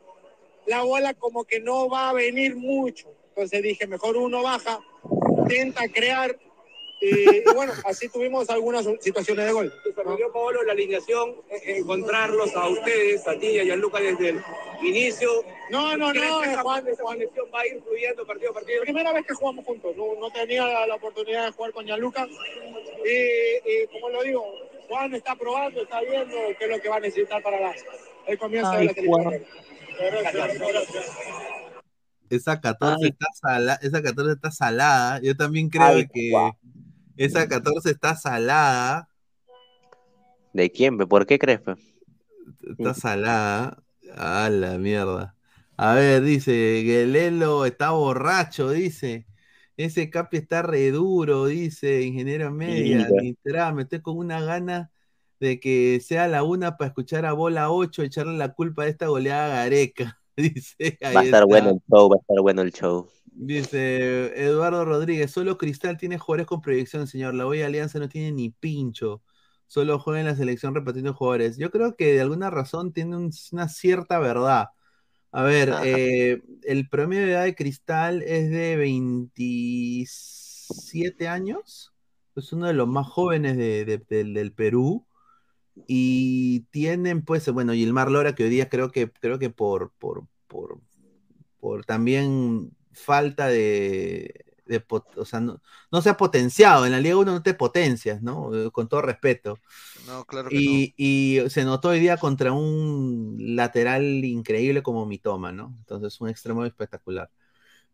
la 0.65 0.82
bola 0.84 1.13
como 1.13 1.43
que 1.45 1.59
no 1.59 1.89
va 1.89 2.09
a 2.09 2.13
venir 2.13 2.55
mucho. 2.55 3.07
Entonces 3.30 3.61
dije, 3.63 3.88
mejor 3.88 4.17
uno 4.17 4.43
baja, 4.43 4.80
intenta 5.43 5.88
crear, 5.88 6.38
y, 7.02 7.38
y 7.38 7.43
bueno, 7.56 7.74
así 7.86 8.10
tuvimos 8.10 8.50
algunas 8.50 8.86
situaciones 9.00 9.45
de 9.45 9.52
gol. 9.52 9.74
Sorprendió 9.84 10.32
Paolo 10.34 10.64
la 10.64 10.74
alineación, 10.74 11.36
eh, 11.50 11.78
encontrarlos 11.78 12.54
a 12.56 12.68
ustedes, 12.68 13.28
a 13.28 13.38
ti 13.39 13.47
y 13.47 13.60
a 13.60 13.64
Gianluca 13.64 14.00
desde 14.00 14.30
el 14.30 14.41
inicio. 14.84 15.30
No, 15.70 15.95
no, 15.97 16.10
¿Crees 16.12 16.30
no, 16.30 16.43
esa, 16.43 16.62
Juan, 16.62 16.88
esa 16.88 17.02
Juan, 17.04 17.18
conexión 17.18 17.45
va 17.54 17.62
a 17.62 17.68
ir 17.68 17.82
fluyendo 17.84 18.26
partido 18.26 18.52
a 18.52 18.54
partido? 18.54 18.82
primera 18.82 19.14
vez 19.14 19.26
que 19.26 19.34
jugamos 19.34 19.66
juntos, 19.66 19.95
no, 19.95 20.16
no 20.20 20.30
tenía 20.32 20.66
la, 20.66 20.88
la 20.88 20.95
oportunidad 20.95 21.45
de 21.45 21.52
jugar 21.52 21.72
con 21.72 21.86
Gianluca. 21.86 22.28
Y, 22.28 23.72
y 23.72 23.88
como 23.91 24.10
lo 24.10 24.24
digo, 24.24 24.43
Juan 24.88 25.14
está 25.14 25.36
probando, 25.36 25.82
está 25.84 26.02
viendo 26.02 26.36
qué 26.58 26.66
es 26.66 26.70
lo 26.70 26.82
que 26.82 26.89
va 26.89 26.95
a 26.97 27.00
necesitar 27.00 27.41
para 27.43 27.60
la- 27.60 27.76
el 28.28 28.38
comienzo 28.38 28.72
de 28.74 28.86
la 28.86 28.93
gracias. 30.00 31.06
Esa 32.30 32.62
14 32.62 32.97
Ay. 33.04 33.10
está 33.10 33.26
salada, 33.34 33.80
esa 33.82 34.02
14 34.04 34.32
está 34.34 34.52
salada. 34.52 35.20
Yo 35.22 35.36
también 35.36 35.70
creo 35.70 35.86
Ay, 35.88 36.08
que. 36.08 36.32
Esa 37.26 37.47
14 37.47 37.91
está 37.91 38.15
salada. 38.15 39.09
¿De 40.53 40.72
quién? 40.72 40.97
pe? 40.97 41.05
¿Por 41.05 41.26
qué 41.26 41.38
crees? 41.38 41.61
pe? 41.61 41.74
Está 42.78 42.93
salada. 42.93 43.84
A 44.17 44.49
la 44.49 44.78
mierda. 44.78 45.36
A 45.78 45.93
ver, 45.93 46.24
dice, 46.24 46.82
Guelelo 46.84 47.65
está 47.65 47.91
borracho, 47.91 48.72
dice. 48.72 49.28
Ese 49.78 50.09
capi 50.09 50.38
está 50.38 50.61
re 50.61 50.91
duro, 50.91 51.45
dice, 51.45 52.01
ingeniero 52.01 52.51
media. 52.51 53.07
Mira. 53.09 53.22
Nitra, 53.22 53.74
me 53.74 53.84
estoy 53.84 54.01
con 54.01 54.17
una 54.17 54.41
gana 54.41 54.91
de 55.39 55.59
que 55.59 56.01
sea 56.03 56.28
la 56.28 56.43
una 56.43 56.76
para 56.76 56.89
escuchar 56.89 57.26
a 57.26 57.34
bola 57.34 57.72
8, 57.72 58.03
echarle 58.03 58.38
la 58.38 58.53
culpa 58.53 58.84
de 58.84 58.89
esta 58.89 59.07
goleada 59.07 59.45
a 59.45 59.63
Gareca. 59.63 60.20
Dice, 60.36 60.97
ahí 61.01 61.15
Va 61.15 61.22
a 61.22 61.24
estar 61.24 61.43
está. 61.43 61.45
bueno 61.45 61.70
el 61.70 61.82
show, 61.89 62.09
va 62.09 62.15
a 62.15 62.20
estar 62.20 62.41
bueno 62.41 62.61
el 62.61 62.72
show. 62.74 63.09
Dice 63.32 64.34
Eduardo 64.45 64.84
Rodríguez, 64.86 65.32
solo 65.32 65.57
Cristal 65.57 65.97
tiene 65.97 66.17
jugadores 66.17 66.47
con 66.47 66.61
proyección, 66.61 67.07
señor. 67.07 67.34
La 67.36 67.45
Boya 67.45 67.65
Alianza 67.67 67.99
no 67.99 68.09
tiene 68.09 68.32
ni 68.32 68.49
pincho. 68.49 69.21
Solo 69.67 69.99
juega 69.99 70.19
en 70.21 70.25
la 70.27 70.36
selección 70.36 70.73
repartiendo 70.75 71.13
jugadores. 71.13 71.57
Yo 71.57 71.69
creo 71.71 71.95
que 71.95 72.13
de 72.13 72.21
alguna 72.21 72.49
razón 72.49 72.91
tiene 72.91 73.15
un- 73.17 73.32
una 73.51 73.69
cierta 73.69 74.19
verdad. 74.19 74.67
A 75.32 75.43
ver, 75.43 75.73
eh, 75.84 76.41
el 76.63 76.89
promedio 76.89 77.25
de 77.27 77.32
edad 77.34 77.43
de 77.45 77.55
Cristal 77.55 78.23
es 78.23 78.49
de 78.51 78.75
27 78.77 81.27
años. 81.27 81.93
Es 82.36 82.51
uno 82.53 82.67
de 82.67 82.73
los 82.73 82.88
más 82.88 83.07
jóvenes 83.07 83.57
de- 83.57 83.86
de- 83.86 83.97
del- 84.09 84.34
del 84.34 84.51
Perú. 84.53 85.05
Y 85.88 86.61
tienen, 86.71 87.23
pues, 87.23 87.49
bueno, 87.51 87.73
Gilmar 87.73 88.11
Lora, 88.11 88.36
que 88.36 88.43
hoy 88.43 88.49
día 88.49 88.69
creo 88.69 88.91
que, 88.91 89.09
creo 89.11 89.39
que 89.39 89.49
por, 89.49 89.91
por, 89.99 90.27
por, 90.47 90.80
por 91.59 91.86
también 91.86 92.71
falta 92.93 93.47
de, 93.47 94.45
de 94.65 94.83
o 95.17 95.25
sea, 95.25 95.39
no, 95.41 95.61
no 95.91 96.01
se 96.01 96.09
ha 96.09 96.17
potenciado. 96.17 96.85
En 96.85 96.91
la 96.93 96.99
Liga 97.01 97.17
1 97.17 97.31
no 97.33 97.43
te 97.43 97.53
potencias, 97.53 98.21
¿no? 98.21 98.53
Eh, 98.55 98.71
Con 98.71 98.87
todo 98.89 99.01
respeto. 99.01 99.59
No, 100.05 100.25
claro 100.25 100.51
que 100.51 100.61
Y, 100.61 100.93
y 100.97 101.49
se 101.49 101.63
notó 101.65 101.89
hoy 101.89 101.99
día 101.99 102.17
contra 102.17 102.53
un 102.53 103.37
lateral 103.39 104.03
increíble 104.25 104.81
como 104.83 105.05
Mitoma, 105.05 105.51
¿no? 105.51 105.75
Entonces, 105.79 106.19
un 106.21 106.29
extremo 106.29 106.65
espectacular. 106.65 107.29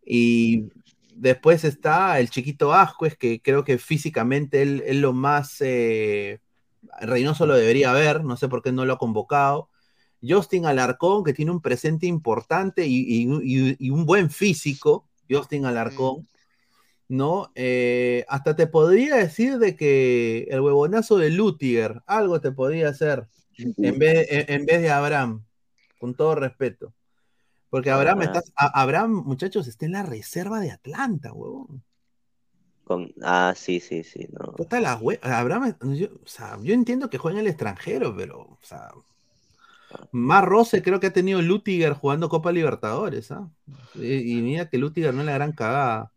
Y 0.05 0.69
después 1.15 1.63
está 1.63 2.19
el 2.19 2.29
chiquito 2.29 2.73
Ascuez, 2.73 3.17
que 3.17 3.41
creo 3.41 3.63
que 3.63 3.77
físicamente 3.77 4.61
él 4.61 4.83
es 4.85 4.95
lo 4.97 5.13
más. 5.13 5.57
eh, 5.61 6.41
Reynoso 7.01 7.45
lo 7.47 7.55
debería 7.55 7.93
ver, 7.93 8.23
no 8.25 8.37
sé 8.37 8.47
por 8.49 8.61
qué 8.63 8.71
no 8.71 8.85
lo 8.85 8.93
ha 8.93 8.97
convocado. 8.99 9.69
Justin 10.27 10.65
Alarcón, 10.65 11.23
que 11.23 11.33
tiene 11.33 11.51
un 11.51 11.61
presente 11.61 12.05
importante 12.07 12.85
y, 12.85 12.95
y- 12.99 13.27
y- 13.43 13.75
y 13.79 13.89
un 13.89 14.05
buen 14.05 14.29
físico, 14.29 15.07
Justin 15.29 15.65
Alarcón, 15.65 16.27
¿no? 17.07 17.51
Eh, 17.55 18.25
hasta 18.27 18.55
te 18.55 18.67
podría 18.67 19.15
decir 19.15 19.57
de 19.59 19.75
que 19.75 20.47
el 20.49 20.61
huevonazo 20.61 21.17
de 21.17 21.29
Lutiger, 21.29 22.01
algo 22.07 22.41
te 22.41 22.51
podría 22.51 22.89
hacer 22.89 23.27
en 23.57 23.99
vez, 23.99 24.27
en, 24.31 24.53
en 24.61 24.65
vez 24.65 24.81
de 24.81 24.89
Abraham, 24.89 25.43
con 25.99 26.13
todo 26.15 26.35
respeto. 26.35 26.93
Porque 27.69 27.91
Abraham, 27.91 28.19
Ah. 28.21 28.23
está, 28.25 28.41
a- 28.55 28.81
Abraham, 28.81 29.23
muchachos, 29.25 29.67
está 29.67 29.85
en 29.85 29.91
la 29.93 30.03
reserva 30.03 30.59
de 30.59 30.71
Atlanta, 30.71 31.33
huevón. 31.33 31.83
Con... 32.85 33.11
Ah, 33.23 33.53
sí, 33.55 33.79
sí, 33.79 34.03
sí. 34.03 34.27
No. 34.31 34.53
Abraham, 35.21 35.75
yo, 35.95 36.07
o 36.23 36.27
sea, 36.27 36.57
yo 36.61 36.73
entiendo 36.73 37.09
que 37.09 37.17
juega 37.17 37.39
en 37.39 37.45
el 37.45 37.49
extranjero, 37.51 38.15
pero, 38.15 38.41
o 38.41 38.59
sea, 38.61 38.89
más 40.11 40.43
roce 40.43 40.81
creo 40.81 40.99
que 40.99 41.07
ha 41.07 41.13
tenido 41.13 41.41
Lutiger 41.41 41.93
jugando 41.93 42.29
Copa 42.29 42.51
Libertadores, 42.51 43.31
¿ah? 43.31 43.49
Y, 43.95 44.37
y 44.37 44.41
mira 44.41 44.69
que 44.69 44.77
Lutiger 44.77 45.13
no 45.13 45.21
es 45.21 45.25
la 45.25 45.33
gran 45.33 45.51
cagada. 45.51 46.11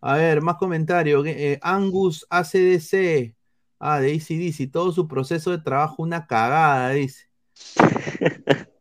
A 0.00 0.16
ver, 0.16 0.42
más 0.42 0.56
comentarios. 0.56 1.26
Eh, 1.26 1.58
Angus 1.62 2.26
ACDC. 2.30 3.34
Ah, 3.78 4.00
de 4.00 4.14
ACDC. 4.14 4.70
Todo 4.70 4.92
su 4.92 5.08
proceso 5.08 5.50
de 5.50 5.58
trabajo 5.58 6.02
una 6.02 6.26
cagada, 6.26 6.90
dice. 6.90 7.28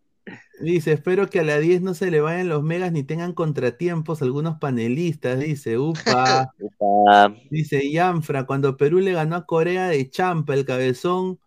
Dice, 0.59 0.93
espero 0.93 1.29
que 1.29 1.39
a 1.39 1.43
la 1.43 1.59
10 1.59 1.83
no 1.83 1.93
se 1.93 2.09
le 2.09 2.19
vayan 2.19 2.49
los 2.49 2.63
megas 2.63 2.91
ni 2.91 3.03
tengan 3.03 3.33
contratiempos 3.33 4.23
algunos 4.23 4.57
panelistas, 4.57 5.39
dice, 5.39 5.77
upa. 5.77 6.51
Upa. 6.59 7.35
Dice 7.51 7.91
Yanfra, 7.91 8.47
cuando 8.47 8.75
Perú 8.75 8.99
le 8.99 9.13
ganó 9.13 9.35
a 9.35 9.45
Corea 9.45 9.87
de 9.87 10.09
Champa, 10.09 10.55
el 10.55 10.65
cabezón 10.65 11.39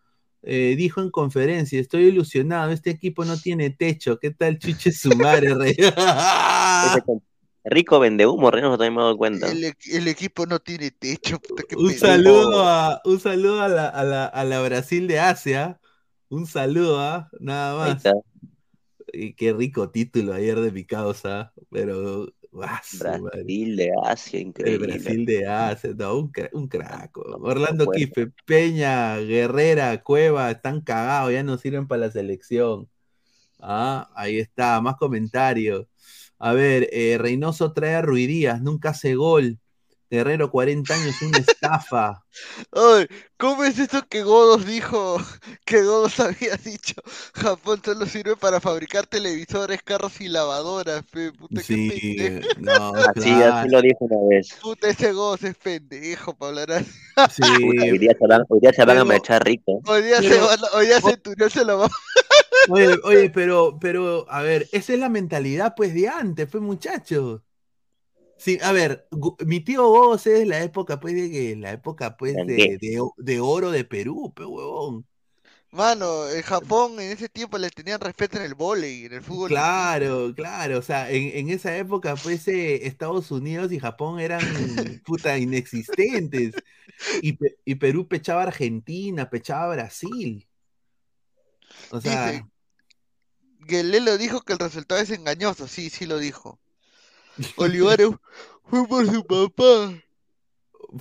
eh, 0.43 0.75
dijo 0.77 1.03
en 1.03 1.11
conferencia, 1.11 1.81
estoy 1.81 2.05
ilusionado, 2.05 2.71
este 2.71 2.91
equipo 2.91 3.25
no 3.25 3.37
tiene 3.37 3.71
techo, 3.71 4.19
¿qué 4.19 4.31
tal 4.31 4.59
chuche 4.59 4.93
su 4.93 5.11
madre, 5.17 5.55
rey? 5.55 5.77
Rico 7.63 8.01
vende 8.01 8.27
humo, 8.27 8.51
Reynoso 8.51 8.79
también 8.79 8.95
me 8.95 9.01
he 9.01 9.05
dado 9.05 9.19
cuenta. 9.19 9.51
El, 9.51 9.75
el 9.93 10.09
equipo 10.09 10.47
no 10.47 10.61
tiene 10.61 10.91
techo, 10.93 11.39
puta, 11.39 11.77
un 11.77 11.93
saludo 11.93 12.65
a, 12.65 13.03
un 13.05 13.21
saludo 13.21 13.61
a 13.61 13.69
la, 13.69 13.89
a 13.89 14.03
la, 14.03 14.25
a 14.25 14.45
la 14.45 14.63
Brasil 14.63 15.07
de 15.07 15.21
Asia, 15.21 15.79
un 16.31 16.47
saludo, 16.47 16.99
¿ah? 17.01 17.29
nada 17.39 17.77
más. 17.77 18.03
Y 19.13 19.35
qué 19.35 19.53
rico 19.53 19.91
título 19.91 20.33
ayer 20.33 20.59
de 20.61 20.73
mi 20.73 20.85
causa, 20.85 21.53
pero... 21.71 22.33
ah. 22.53 22.81
Brasil 22.93 23.77
de 23.77 23.93
Asia, 24.05 24.41
El 24.41 24.79
increíble. 24.79 24.79
Brasil 24.79 25.25
de 25.25 25.47
Asia, 25.47 25.91
no, 25.97 26.19
un, 26.19 26.33
cra- 26.33 26.51
un 26.53 26.69
crack. 26.69 27.17
No, 27.17 27.37
Orlando. 27.37 27.91
Quispe, 27.91 28.31
Peña, 28.45 29.17
Guerrera, 29.19 30.03
Cueva, 30.03 30.51
están 30.51 30.83
cagados, 30.83 31.33
ya 31.33 31.43
no 31.43 31.57
sirven 31.57 31.87
para 31.89 32.03
la 32.03 32.11
selección. 32.11 32.89
Ah, 33.61 34.11
ahí 34.17 34.39
está, 34.39 34.81
más 34.81 34.97
comentarios. 34.97 35.87
A 36.39 36.53
ver, 36.55 36.89
eh, 36.93 37.19
Reynoso 37.19 37.73
trae 37.73 37.95
a 37.97 38.03
Ruidías, 38.03 38.63
nunca 38.63 38.91
hace 38.91 39.15
gol. 39.17 39.59
Guerrero, 40.11 40.51
40 40.51 40.93
años, 40.93 41.23
una 41.23 41.39
estafa. 41.39 42.25
Ay, 42.73 43.07
¿cómo 43.37 43.63
es 43.65 43.79
eso 43.79 44.03
que 44.09 44.23
Godos 44.25 44.67
dijo? 44.67 45.19
Que 45.65 45.83
Godos 45.83 46.19
había 46.21 46.57
dicho, 46.57 46.95
Japón 47.35 47.81
solo 47.85 48.07
sirve 48.07 48.35
para 48.37 48.61
fabricar 48.61 49.07
televisores, 49.07 49.83
carros 49.85 50.21
y 50.21 50.29
lavadoras, 50.29 51.05
fe, 51.09 51.33
puta, 51.33 51.61
Sí, 51.63 52.17
qué 52.17 52.41
pendejo. 52.55 52.61
no, 52.61 52.95
Así, 52.95 53.21
claro. 53.35 53.55
así 53.55 53.69
lo 53.71 53.83
dijo 53.83 53.99
una 54.01 54.29
vez. 54.37 54.49
Puta, 54.61 54.89
ese 54.89 55.13
Godos 55.13 55.45
es 55.45 55.55
pendejo 55.57 56.35
para 56.37 56.49
hablar 56.63 56.71
así. 57.17 57.43
Sí, 57.43 57.65
Puta, 57.65 57.83
hoy 57.85 57.99
día 57.99 58.13
se 58.19 58.27
van, 58.27 58.43
hoy 58.49 58.61
día 58.61 58.73
se 58.73 58.81
van 58.85 58.91
a 58.91 59.01
Pero- 59.01 59.05
marchar 59.07 59.45
rico. 59.45 59.81
Hoy 59.87 60.03
día, 60.03 60.21
se 60.21 60.29
Pero- 60.29 60.47
va, 60.47 60.57
hoy 60.75 60.87
día 60.87 61.01
Centurión 61.01 61.51
se 61.51 61.65
lo 61.65 61.79
va 61.79 61.89
Oye, 62.69 62.95
oye, 63.05 63.31
pero, 63.31 63.79
pero, 63.81 64.27
a 64.29 64.43
ver, 64.43 64.69
esa 64.73 64.93
es 64.93 64.99
la 64.99 65.09
mentalidad, 65.09 65.75
pues, 65.77 65.95
de 65.95 66.09
antes, 66.09 66.47
pues, 66.51 66.63
muchachos. 66.63 67.41
Sí, 68.41 68.59
a 68.63 68.73
ver, 68.73 69.07
mi 69.47 69.61
tío 69.61 69.87
Vos 69.87 70.27
es 70.27 70.47
la 70.47 70.63
época, 70.63 70.99
pues, 70.99 71.15
de 71.15 71.31
que, 71.31 71.57
la 71.57 71.73
época, 71.73 72.17
pues, 72.17 72.35
de, 72.47 72.79
de, 73.19 73.41
oro 73.41 73.71
de 73.71 73.85
Perú, 73.85 74.33
pues, 74.35 74.49
huevón. 74.49 75.07
Mano, 75.73 76.29
en 76.29 76.43
Japón 76.43 76.95
en 76.95 77.13
ese 77.13 77.29
tiempo 77.29 77.59
le 77.59 77.71
tenían 77.71 78.01
respeto 78.01 78.39
en 78.39 78.45
el 78.45 78.55
vóley, 78.55 79.05
en 79.05 79.13
el 79.13 79.23
fútbol. 79.23 79.51
Claro, 79.51 80.33
claro, 80.35 80.79
o 80.79 80.83
sea, 80.83 81.11
en, 81.11 81.31
en 81.37 81.51
esa 81.51 81.77
época, 81.77 82.17
pues, 82.17 82.49
eh, 82.49 82.87
Estados 82.87 83.31
Unidos 83.31 83.71
y 83.73 83.79
Japón 83.79 84.19
eran, 84.21 84.41
puta, 85.05 85.37
inexistentes. 85.39 86.55
Y, 87.23 87.35
Pe- 87.35 87.57
y 87.65 87.75
Perú 87.77 88.09
pechaba 88.09 88.41
a 88.41 88.47
Argentina, 88.47 89.29
pechaba 89.29 89.65
a 89.65 89.77
Brasil. 89.77 90.47
O 91.93 92.01
sea, 92.01 92.33
Dice, 92.33 92.45
Guelelo 93.61 94.19
dijo 94.19 94.41
que 94.43 94.53
el 94.53 94.59
resultado 94.59 95.01
es 95.01 95.11
engañoso, 95.11 95.69
sí, 95.69 95.89
sí 95.89 96.05
lo 96.05 96.19
dijo. 96.19 96.59
Olivares 97.57 98.11
fue 98.65 98.87
por 98.87 99.07
su 99.07 99.25
papá. 99.25 99.95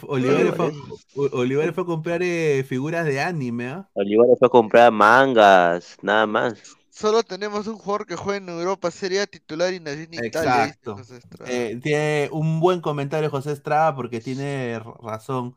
Olivares 0.03 0.55
fue, 0.55 0.71
O- 1.15 1.39
Olivares 1.39 1.73
fue 1.73 1.83
a 1.83 1.87
comprar 1.87 2.21
eh, 2.21 2.63
figuras 2.67 3.05
de 3.05 3.21
anime, 3.21 3.69
¿ah? 3.69 3.89
Olivares 3.93 4.37
fue 4.37 4.47
a 4.47 4.49
comprar 4.49 4.91
mangas, 4.91 5.97
nada 6.01 6.27
más. 6.27 6.77
Solo 6.89 7.23
tenemos 7.23 7.65
un 7.67 7.75
jugador 7.75 8.05
que 8.05 8.15
juega 8.15 8.37
en 8.37 8.49
Europa, 8.49 8.91
sería 8.91 9.25
titular 9.25 9.73
y 9.73 9.79
nació 9.79 10.03
en 10.03 10.13
Italia. 10.15 10.65
Exacto. 10.65 10.97
Eh, 11.45 11.79
tiene 11.81 12.29
un 12.31 12.59
buen 12.59 12.81
comentario 12.81 13.29
José 13.29 13.53
Estrada 13.53 13.95
porque 13.95 14.19
tiene 14.19 14.79
razón. 15.01 15.55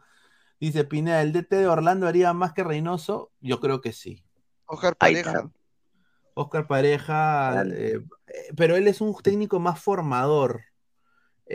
Dice 0.61 0.85
Pineda, 0.85 1.20
¿el 1.22 1.33
DT 1.33 1.57
de 1.57 1.66
Orlando 1.66 2.07
haría 2.07 2.33
más 2.33 2.53
que 2.53 2.62
Reynoso? 2.62 3.33
Yo 3.41 3.59
creo 3.59 3.80
que 3.80 3.93
sí. 3.93 4.22
Oscar 4.66 4.95
Pareja. 4.97 5.51
Oscar 6.35 6.66
Pareja, 6.66 7.62
eh, 7.66 8.01
eh, 8.28 8.53
pero 8.57 8.76
él 8.76 8.87
es 8.87 9.01
un 9.01 9.14
técnico 9.20 9.59
más 9.59 9.83
formador. 9.83 10.62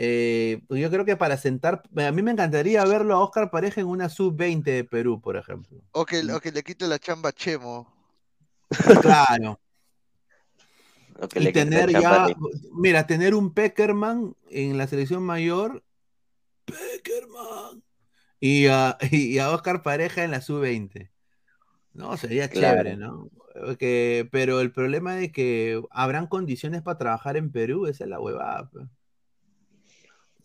Eh, 0.00 0.62
yo 0.68 0.90
creo 0.90 1.04
que 1.04 1.16
para 1.16 1.36
sentar, 1.36 1.82
a 1.96 2.12
mí 2.12 2.22
me 2.22 2.30
encantaría 2.30 2.84
verlo 2.84 3.14
a 3.16 3.20
Oscar 3.20 3.50
Pareja 3.50 3.80
en 3.80 3.88
una 3.88 4.08
sub-20 4.08 4.62
de 4.62 4.84
Perú, 4.84 5.20
por 5.20 5.36
ejemplo. 5.36 5.82
O 5.90 6.06
que, 6.06 6.20
o 6.32 6.40
que 6.40 6.52
le 6.52 6.62
quite 6.62 6.86
la 6.86 7.00
chamba 7.00 7.30
a 7.30 7.32
Chemo. 7.32 7.92
Claro. 9.02 9.58
Que 11.30 11.42
Y 11.42 11.52
tener 11.52 11.90
ya, 11.90 12.28
de- 12.28 12.36
mira, 12.74 13.08
tener 13.08 13.34
un 13.34 13.52
Peckerman 13.52 14.36
en 14.50 14.78
la 14.78 14.86
selección 14.86 15.24
mayor, 15.24 15.82
Peckerman, 16.64 17.82
y 18.38 18.66
a, 18.68 18.96
y 19.10 19.36
a 19.40 19.50
Oscar 19.50 19.82
Pareja 19.82 20.22
en 20.22 20.30
la 20.30 20.40
sub-20. 20.42 21.10
No, 21.94 22.16
sería 22.16 22.48
Claro. 22.48 22.76
chévere, 22.76 22.96
¿no? 22.96 23.30
Que- 23.80 24.28
pero 24.30 24.60
el 24.60 24.70
problema 24.70 25.16
de 25.16 25.32
que 25.32 25.82
habrán 25.90 26.28
condiciones 26.28 26.82
para 26.82 26.98
trabajar 26.98 27.36
en 27.36 27.50
Perú, 27.50 27.86
esa 27.86 28.04
es 28.04 28.10
la 28.10 28.20
huevada. 28.20 28.70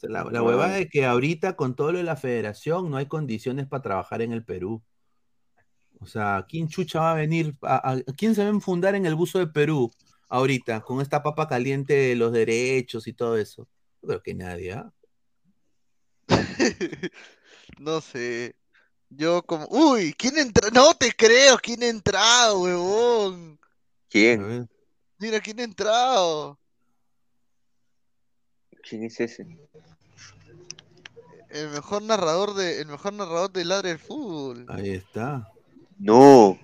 La, 0.09 0.23
la 0.25 0.39
No. 0.39 0.45
huevada 0.45 0.77
es 0.79 0.89
que 0.89 1.05
ahorita 1.05 1.55
con 1.55 1.75
todo 1.75 1.91
lo 1.91 1.97
de 1.97 2.03
la 2.03 2.15
federación 2.15 2.89
no 2.91 2.97
hay 2.97 3.07
condiciones 3.07 3.67
para 3.67 3.81
trabajar 3.83 4.21
en 4.21 4.31
el 4.33 4.43
Perú. 4.43 4.83
O 5.99 6.05
sea, 6.05 6.45
¿quién 6.49 6.67
chucha 6.67 6.99
va 6.99 7.11
a 7.11 7.15
venir? 7.15 7.55
A, 7.61 7.91
a- 7.93 8.03
¿Quién 8.17 8.35
se 8.35 8.41
va 8.41 8.47
a 8.47 8.51
enfundar 8.51 8.95
en 8.95 9.05
el 9.05 9.15
buzo 9.15 9.39
de 9.39 9.47
Perú 9.47 9.91
ahorita 10.29 10.81
con 10.81 11.01
esta 11.01 11.23
papa 11.23 11.47
caliente 11.47 11.93
de 11.93 12.15
los 12.15 12.31
derechos 12.33 13.07
y 13.07 13.13
todo 13.13 13.37
eso? 13.37 13.67
Yo 14.01 14.07
creo 14.09 14.21
que 14.23 14.33
nadie, 14.33 14.73
¿ah? 14.73 14.91
No 17.79 18.01
sé. 18.01 18.55
Yo 19.09 19.43
como. 19.43 19.67
Uy, 19.69 20.13
¿quién 20.17 20.37
entra? 20.37 20.69
No 20.71 20.93
te 20.95 21.11
creo, 21.13 21.57
¿quién 21.61 21.83
ha 21.83 21.87
entrado, 21.87 22.61
huevón? 22.61 23.59
¿Quién? 24.09 24.67
Mira, 25.19 25.39
¿quién 25.39 25.59
ha 25.59 25.63
entrado? 25.63 26.59
¿Quién 28.87 29.03
es 29.03 29.19
ese? 29.19 29.45
El 31.53 31.69
mejor 31.69 32.01
narrador 32.01 32.55
de, 32.55 32.81
el 32.81 32.87
mejor 32.87 33.13
narrador 33.13 33.51
de 33.51 33.63
Ladre 33.63 33.89
del 33.89 33.99
Fútbol. 33.99 34.65
Ahí 34.69 34.91
está. 34.91 35.47
No. 35.99 36.57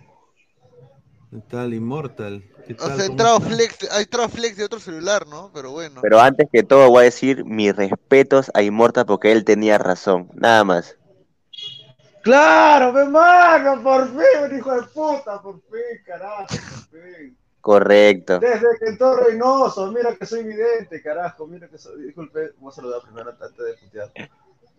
Está 1.31 1.65
el 1.65 1.75
Immortal. 1.75 2.43
¿Qué 2.65 2.73
O 2.73 2.77
tal? 2.77 2.87
sea, 2.87 2.95
ha 2.95 2.97
¿Cómo 2.97 3.11
entrado? 3.11 3.39
Flex, 3.41 3.91
ha 3.91 4.01
entrado 4.01 4.29
Flex 4.29 4.57
de 4.57 4.63
otro 4.65 4.79
celular, 4.79 5.27
¿no? 5.27 5.51
Pero 5.53 5.69
bueno. 5.71 6.01
Pero 6.01 6.19
antes 6.19 6.47
que 6.51 6.63
todo 6.63 6.89
voy 6.89 7.01
a 7.01 7.03
decir 7.03 7.45
mis 7.45 7.75
respetos 7.75 8.49
a 8.55 8.63
Immortal 8.63 9.05
porque 9.05 9.31
él 9.31 9.45
tenía 9.45 9.77
razón. 9.77 10.27
Nada 10.33 10.63
más. 10.63 10.97
Claro, 12.23 12.91
me 12.91 13.05
mano, 13.05 13.81
por 13.83 14.07
fin, 14.09 14.57
hijo 14.57 14.73
de 14.75 14.87
puta, 14.87 15.41
por 15.41 15.61
fin, 15.61 16.03
carajo, 16.05 16.47
por 16.47 17.01
fin. 17.01 17.37
Correcto. 17.61 18.39
Desde 18.39 18.65
que 18.79 18.89
entró 18.89 19.15
Reynoso, 19.15 19.91
mira 19.91 20.15
que 20.15 20.25
soy 20.25 20.43
vidente, 20.43 21.01
carajo, 21.01 21.45
mira 21.47 21.67
que 21.69 21.77
soy, 21.77 22.01
disculpe, 22.03 22.51
vamos 22.57 22.73
a 22.73 22.81
saludar 22.81 23.01
primero 23.03 23.29
antes 23.29 23.57
de 23.57 23.73
putear. 23.73 24.11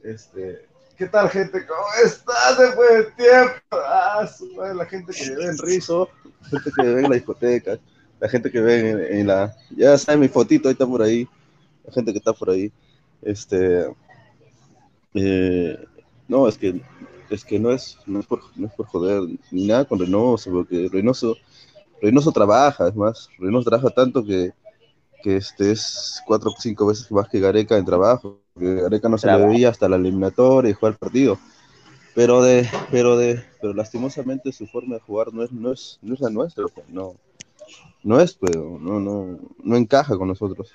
Este, 0.03 0.67
¿qué 0.97 1.07
tal 1.07 1.29
gente? 1.29 1.67
¿Cómo 1.67 1.81
estás 2.05 2.59
después 2.59 2.91
de 2.91 3.05
tiempo? 3.13 3.55
Ah, 3.71 4.27
la 4.75 4.87
gente 4.87 5.13
que 5.13 5.35
ve 5.35 5.45
en 5.45 5.59
Rizo, 5.59 6.09
la 6.43 6.49
gente 6.49 6.71
que 6.75 6.83
ve 6.83 7.01
en 7.03 7.11
la 7.11 7.17
discoteca, 7.17 7.79
la 8.19 8.29
gente 8.29 8.51
que 8.51 8.61
ve 8.61 8.91
en, 8.91 9.21
en 9.21 9.27
la, 9.27 9.55
ya 9.77 9.99
saben 9.99 10.21
mi 10.21 10.29
fotito, 10.29 10.69
ahí 10.69 10.73
está 10.73 10.87
por 10.87 11.03
ahí, 11.03 11.29
la 11.85 11.93
gente 11.93 12.13
que 12.13 12.19
está 12.19 12.33
por 12.33 12.51
ahí, 12.51 12.73
este, 13.23 13.87
eh, 15.15 15.87
no, 16.29 16.49
es 16.49 16.57
que 16.57 16.81
es 17.29 17.45
que 17.45 17.61
no 17.61 17.71
es, 17.71 17.97
no 18.07 18.21
es, 18.21 18.27
por, 18.27 18.41
no 18.57 18.67
es 18.67 18.73
por 18.73 18.87
joder 18.87 19.23
ni 19.51 19.67
nada 19.67 19.85
con 19.85 19.99
Reynoso, 19.99 20.51
porque 20.51 20.89
Reynoso, 20.91 21.37
Reynoso 22.03 22.33
trabaja, 22.33 22.89
es 22.89 22.97
más, 22.97 23.29
Reynoso 23.39 23.69
trabaja 23.69 23.91
tanto 23.91 24.25
que, 24.25 24.53
que 25.23 25.37
este 25.37 25.73
es 25.73 26.23
cuatro 26.27 26.51
o 26.51 26.61
cinco 26.61 26.87
veces 26.87 27.11
más 27.11 27.29
que 27.29 27.41
Gareca 27.41 27.77
en 27.77 27.85
trabajo, 27.85 28.41
porque 28.55 28.75
Gareca 28.83 29.09
no 29.09 29.19
se 29.19 29.27
le 29.27 29.47
veía 29.47 29.69
hasta 29.69 29.89
la 29.89 29.97
eliminatoria 29.97 30.71
y 30.71 30.75
jugar 30.75 30.93
el 30.93 30.99
partido. 30.99 31.39
Pero 32.15 32.43
de, 32.43 32.69
pero 32.91 33.17
de, 33.17 33.43
pero 33.61 33.73
lastimosamente 33.73 34.53
su 34.53 34.67
forma 34.67 34.97
de 34.97 35.01
jugar 35.01 35.33
no 35.33 35.45
es, 35.45 35.53
no 35.53 35.73
es, 35.73 35.99
no 36.03 36.15
es 36.15 36.21
la 36.21 36.31
nuestra, 36.31 36.65
pues, 36.67 36.89
no, 36.89 37.15
no 38.03 38.21
es, 38.21 38.35
pero 38.35 38.79
no, 38.81 38.99
no, 38.99 39.39
no 39.63 39.77
encaja 39.77 40.17
con 40.17 40.29
nosotros. 40.29 40.73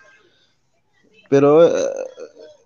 Pero 1.29 1.65
eh, 1.65 1.89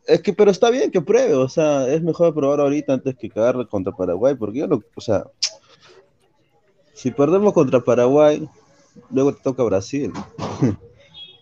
es 0.06 0.22
que, 0.22 0.34
pero 0.34 0.52
está 0.52 0.70
bien 0.70 0.92
que 0.92 1.02
pruebe, 1.02 1.34
o 1.34 1.50
sea, 1.50 1.88
es 1.88 2.04
mejor 2.04 2.34
probar 2.34 2.60
ahorita 2.60 2.94
antes 2.94 3.16
que 3.18 3.30
cagar 3.30 3.68
contra 3.68 3.96
Paraguay, 3.96 4.36
porque 4.36 4.60
yo 4.60 4.68
no, 4.68 4.82
o 4.96 5.02
sea, 5.02 5.26
si 6.94 7.12
perdemos 7.12 7.54
contra 7.54 7.80
Paraguay, 7.80 8.48
luego 9.10 9.34
te 9.34 9.42
toca 9.42 9.64
Brasil. 9.64 10.12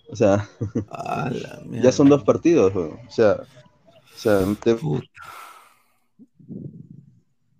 o 0.09 0.15
sea, 0.15 0.49
ya 1.71 1.91
son 1.91 2.09
dos 2.09 2.23
partidos, 2.23 2.75
o 2.75 2.97
sea, 3.09 3.33
o 3.33 4.17
sea, 4.17 4.39
te- 4.61 4.75
Puta. 4.75 5.05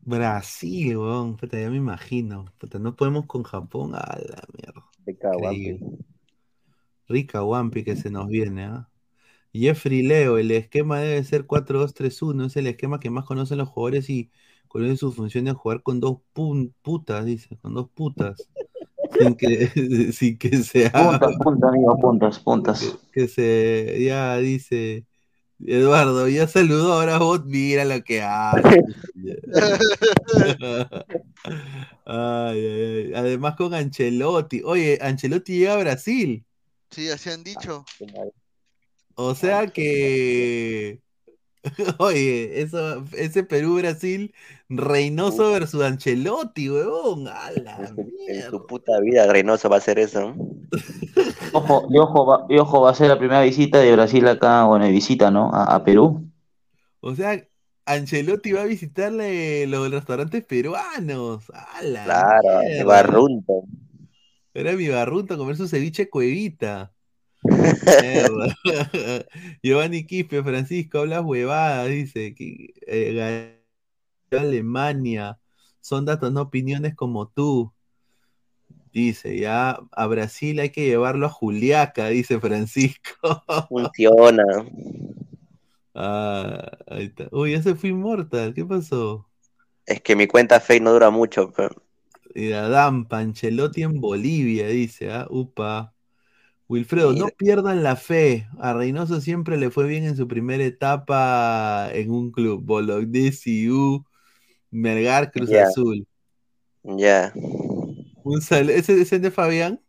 Brasil, 0.02 0.98
weón. 0.98 1.36
Puta, 1.36 1.60
ya 1.60 1.70
me 1.70 1.78
imagino. 1.78 2.46
Puta, 2.58 2.80
no 2.80 2.96
podemos 2.96 3.26
con 3.26 3.44
Japón. 3.44 3.94
A 3.96 4.18
la 4.18 4.44
mierda. 4.54 4.86
Increíble. 5.06 5.80
Wampi. 5.82 5.98
Rica 7.10 7.44
Wampi 7.44 7.84
que 7.84 7.96
se 7.96 8.10
nos 8.10 8.28
viene, 8.28 8.66
¿ah? 8.66 8.90
Jeffrey 9.54 10.04
Leo, 10.04 10.38
el 10.38 10.52
esquema 10.52 11.00
debe 11.00 11.24
ser 11.24 11.46
4-2-3-1. 11.46 12.46
Es 12.46 12.56
el 12.58 12.68
esquema 12.68 13.00
que 13.00 13.10
más 13.10 13.26
conocen 13.26 13.58
los 13.58 13.70
jugadores 13.70 14.10
y 14.10 14.30
conocen 14.68 14.98
su 14.98 15.12
función 15.12 15.46
de 15.46 15.54
jugar 15.54 15.82
con 15.84 16.00
dos 16.00 16.20
pun- 16.34 16.74
putas, 16.82 17.26
dice, 17.26 17.58
con 17.58 17.74
dos 17.74 17.90
putas. 17.90 18.50
Sin 19.20 19.36
que, 19.36 19.68
sin 20.14 20.38
que 20.38 20.64
sea. 20.64 20.92
Puntos, 20.92 21.36
puntos, 21.44 21.70
amigo, 21.70 21.98
puntos, 22.02 22.40
puntos. 22.40 23.00
que 23.12 23.28
se 23.28 24.04
ya 24.04 24.38
dice 24.38 25.06
Eduardo, 25.66 26.28
ya 26.28 26.48
saludó, 26.48 26.94
ahora 26.94 27.18
vos 27.18 27.44
mira 27.46 27.86
lo 27.86 28.04
que 28.04 28.22
hace. 28.22 28.84
Ay, 32.10 32.60
ay, 32.60 32.82
ay. 32.82 33.14
Además 33.16 33.56
con 33.56 33.74
Ancelotti. 33.74 34.62
Oye, 34.64 34.98
Ancelotti 35.02 35.60
llega 35.60 35.74
a 35.74 35.78
Brasil. 35.78 36.46
Sí, 36.90 37.10
así 37.10 37.30
han 37.30 37.44
dicho. 37.44 37.86
O 39.16 39.36
sea 39.36 39.68
que 39.68 41.02
Oye, 42.00 42.62
eso, 42.62 43.04
ese 43.14 43.44
Perú-Brasil, 43.44 44.34
Reynoso 44.70 45.52
versus 45.52 45.82
Ancelotti, 45.82 46.70
huevón. 46.70 47.28
A 47.28 47.52
la 47.52 47.94
En 48.28 48.42
su 48.44 48.66
puta 48.66 49.00
vida 49.00 49.28
Reynoso 49.32 49.70
va 49.70 49.76
a 49.76 49.80
hacer 49.80 50.00
eso. 50.00 50.34
Ojo, 51.52 51.88
y 51.90 51.98
ojo, 51.98 52.26
va, 52.26 52.46
y 52.50 52.58
ojo, 52.60 52.82
va 52.82 52.92
a 52.92 52.96
ser 52.96 53.08
la 53.10 53.18
primera 53.20 53.42
visita 53.42 53.80
de 53.80 53.92
Brasil 53.94 54.28
acá, 54.28 54.66
bueno, 54.66 54.86
de 54.86 54.92
visita, 54.92 55.32
¿no? 55.32 55.50
A, 55.54 55.76
a 55.76 55.84
Perú. 55.84 56.30
O 57.00 57.16
sea, 57.16 57.48
Ancelotti 57.86 58.52
va 58.54 58.62
a 58.64 58.66
visitarle 58.66 59.66
los 59.68 59.90
restaurantes 59.92 60.44
peruanos. 60.46 61.50
A 61.54 61.82
la 61.84 62.04
Claro, 62.04 62.60
mierda. 62.62 62.86
Barrunto. 62.86 63.64
Era 64.54 64.74
mi 64.74 64.90
barrunto 64.90 65.34
a 65.36 65.38
comer 65.38 65.56
su 65.58 65.68
ceviche 65.68 66.10
cuevita. 66.10 66.94
Giovanni 69.64 70.06
Quispe, 70.06 70.44
Francisco, 70.44 71.00
hablas 71.00 71.24
huevadas, 71.24 71.90
dice. 71.90 72.34
Que, 72.36 72.74
eh, 72.88 73.58
Alemania. 74.32 75.40
Son 75.82 76.06
datos, 76.06 76.32
no 76.32 76.42
opiniones 76.42 76.96
como 76.96 77.28
tú. 77.30 77.72
Dice, 78.92 79.38
ya 79.38 79.80
a 79.92 80.08
Brasil 80.08 80.60
hay 80.60 80.72
que 80.72 80.86
llevarlo 80.86 81.28
a 81.28 81.30
Juliaca, 81.30 82.08
dice 82.08 82.40
Francisco. 82.40 83.44
Funciona. 83.70 84.44
Ah, 85.94 86.72
ahí 86.88 87.06
está. 87.06 87.28
Uy, 87.32 87.52
ya 87.52 87.62
se 87.62 87.76
fue 87.76 87.90
Immortal, 87.90 88.54
¿qué 88.54 88.66
pasó? 88.66 89.28
Es 89.86 90.02
que 90.02 90.16
mi 90.16 90.28
cuenta 90.28 90.60
fake 90.60 90.82
no 90.82 90.94
dura 90.94 91.10
mucho. 91.10 91.52
Pero... 91.56 91.84
Y 92.36 92.52
Adam 92.52 93.06
Panchelotti 93.06 93.84
en 93.84 94.02
Bolivia, 94.02 94.68
dice, 94.68 95.12
ah, 95.12 95.28
upa. 95.30 95.94
Wilfredo, 96.70 97.14
no 97.14 97.28
pierdan 97.30 97.82
la 97.82 97.96
fe. 97.96 98.48
A 98.60 98.74
Reynoso 98.74 99.22
siempre 99.22 99.58
le 99.58 99.72
fue 99.72 99.88
bien 99.88 100.04
en 100.04 100.18
su 100.18 100.28
primera 100.28 100.64
etapa 100.64 101.90
en 101.94 102.12
un 102.12 102.32
club. 102.32 102.62
Bolognesi, 102.64 103.70
U, 103.70 104.06
Melgar, 104.70 105.32
Cruz. 105.32 105.52
Azul. 105.54 106.06
Ya. 106.84 107.32
Un 108.24 108.42
sal- 108.42 108.70
¿Ese, 108.70 109.02
ese 109.02 109.16
es 109.16 109.22
de 109.22 109.32
Fabián? 109.32 109.82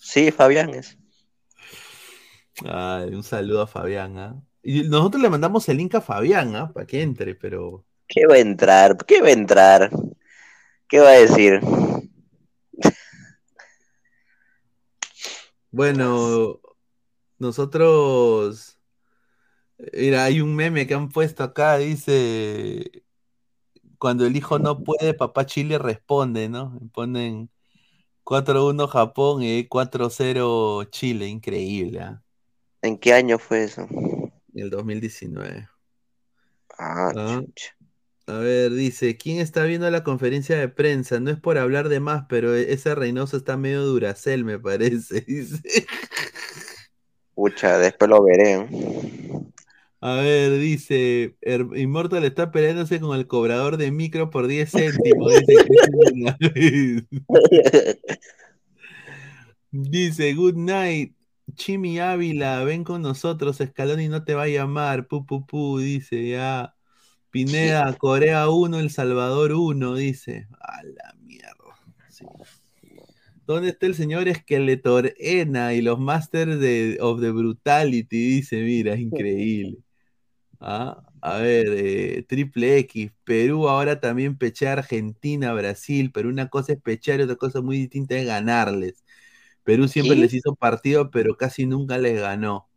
Sí, 0.00 0.30
Fabián 0.30 0.70
es. 0.74 0.96
Ay, 2.64 3.14
un 3.14 3.22
saludo 3.22 3.62
a 3.62 3.66
Fabián, 3.66 4.18
¿ah? 4.18 4.40
Y 4.62 4.84
nosotros 4.84 5.20
le 5.20 5.30
mandamos 5.30 5.68
el 5.68 5.78
link 5.78 5.94
a 5.96 6.00
Fabián, 6.00 6.54
¿ah? 6.54 6.70
Para 6.72 6.86
que 6.86 7.02
entre, 7.02 7.34
pero. 7.34 7.84
¿Qué 8.06 8.26
va 8.26 8.34
a 8.34 8.38
entrar? 8.38 8.96
¿Qué 9.04 9.20
va 9.20 9.28
a 9.28 9.32
entrar? 9.32 9.90
¿Qué 10.86 11.00
va 11.00 11.08
a 11.08 11.12
decir? 11.12 11.60
Bueno, 15.72 16.60
nosotros. 17.38 18.78
Mira, 19.92 20.24
hay 20.24 20.40
un 20.40 20.54
meme 20.54 20.86
que 20.86 20.94
han 20.94 21.08
puesto 21.08 21.42
acá, 21.42 21.78
dice. 21.78 23.04
Cuando 23.98 24.26
el 24.26 24.36
hijo 24.36 24.58
no 24.58 24.82
puede, 24.84 25.14
papá 25.14 25.46
Chile 25.46 25.78
responde, 25.78 26.48
¿no? 26.48 26.78
Ponen 26.92 27.50
4-1 28.24 28.88
Japón 28.88 29.42
y 29.42 29.66
4-0 29.68 30.84
Chile, 30.84 31.28
increíble, 31.28 32.00
¿ah? 32.00 32.22
¿En 32.82 32.98
qué 32.98 33.12
año 33.14 33.38
fue 33.38 33.64
eso? 33.64 33.88
El 34.54 34.70
2019. 34.70 35.68
Ah, 36.78 37.12
Ah. 37.16 37.42
chucha. 37.46 37.74
A 38.26 38.38
ver, 38.38 38.72
dice, 38.72 39.16
¿quién 39.16 39.40
está 39.40 39.64
viendo 39.64 39.90
la 39.90 40.04
conferencia 40.04 40.56
de 40.56 40.68
prensa? 40.68 41.18
No 41.18 41.30
es 41.30 41.38
por 41.38 41.58
hablar 41.58 41.88
de 41.88 42.00
más, 42.00 42.24
pero 42.28 42.54
e- 42.54 42.72
ese 42.72 42.94
Reynoso 42.94 43.36
está 43.36 43.56
medio 43.56 43.82
duracel, 43.84 44.44
me 44.44 44.58
parece. 44.58 45.20
Dice. 45.26 45.60
Pucha, 47.34 47.78
después 47.78 48.08
lo 48.08 48.22
veré. 48.22 48.68
A 50.00 50.16
ver, 50.16 50.58
dice, 50.58 51.36
Immortal 51.76 52.24
está 52.24 52.50
peleándose 52.50 52.98
con 52.98 53.16
el 53.16 53.28
cobrador 53.28 53.76
de 53.76 53.92
micro 53.92 54.30
por 54.30 54.48
10 54.48 54.72
céntimos. 54.72 55.32
Dice. 56.54 57.06
Dice, 59.70 60.34
good 60.34 60.56
night. 60.56 61.14
Chimi 61.54 61.98
Ávila, 61.98 62.62
ven 62.64 62.84
con 62.84 63.00
nosotros. 63.02 63.58
Scaloni 63.58 64.08
no 64.08 64.24
te 64.24 64.34
va 64.34 64.42
a 64.42 64.48
llamar. 64.48 65.06
Pu, 65.06 65.24
pu, 65.24 65.46
pu, 65.46 65.78
dice 65.78 66.28
ya. 66.28 66.71
Pineda, 67.32 67.92
Corea 67.94 68.48
1, 68.50 68.78
El 68.78 68.90
Salvador 68.90 69.52
1, 69.52 69.94
dice. 69.94 70.46
A 70.60 70.82
la 70.84 71.14
mierda. 71.24 71.52
Sí. 72.08 72.26
¿Dónde 73.46 73.70
está 73.70 73.86
el 73.86 73.94
señor 73.94 74.32
Skeletor 74.32 75.14
Ena 75.18 75.74
y 75.74 75.82
los 75.82 75.98
Masters 75.98 76.60
de, 76.60 76.98
of 77.00 77.20
the 77.20 77.30
Brutality? 77.30 78.36
Dice, 78.36 78.62
mira, 78.62 78.94
es 78.94 79.00
increíble. 79.00 79.78
Ah, 80.60 81.02
a 81.20 81.38
ver, 81.38 81.66
eh, 81.70 82.24
Triple 82.28 82.78
X, 82.78 83.10
Perú 83.24 83.68
ahora 83.68 83.98
también 83.98 84.36
pechea 84.38 84.74
Argentina, 84.74 85.52
Brasil, 85.54 86.12
pero 86.12 86.28
una 86.28 86.48
cosa 86.48 86.74
es 86.74 86.80
pechar 86.80 87.18
y 87.18 87.24
otra 87.24 87.36
cosa 87.36 87.62
muy 87.62 87.78
distinta 87.78 88.16
es 88.16 88.26
ganarles. 88.26 89.04
Perú 89.64 89.88
siempre 89.88 90.16
¿Qué? 90.16 90.22
les 90.22 90.34
hizo 90.34 90.54
partido, 90.54 91.10
pero 91.10 91.36
casi 91.36 91.66
nunca 91.66 91.98
les 91.98 92.20
ganó. 92.20 92.68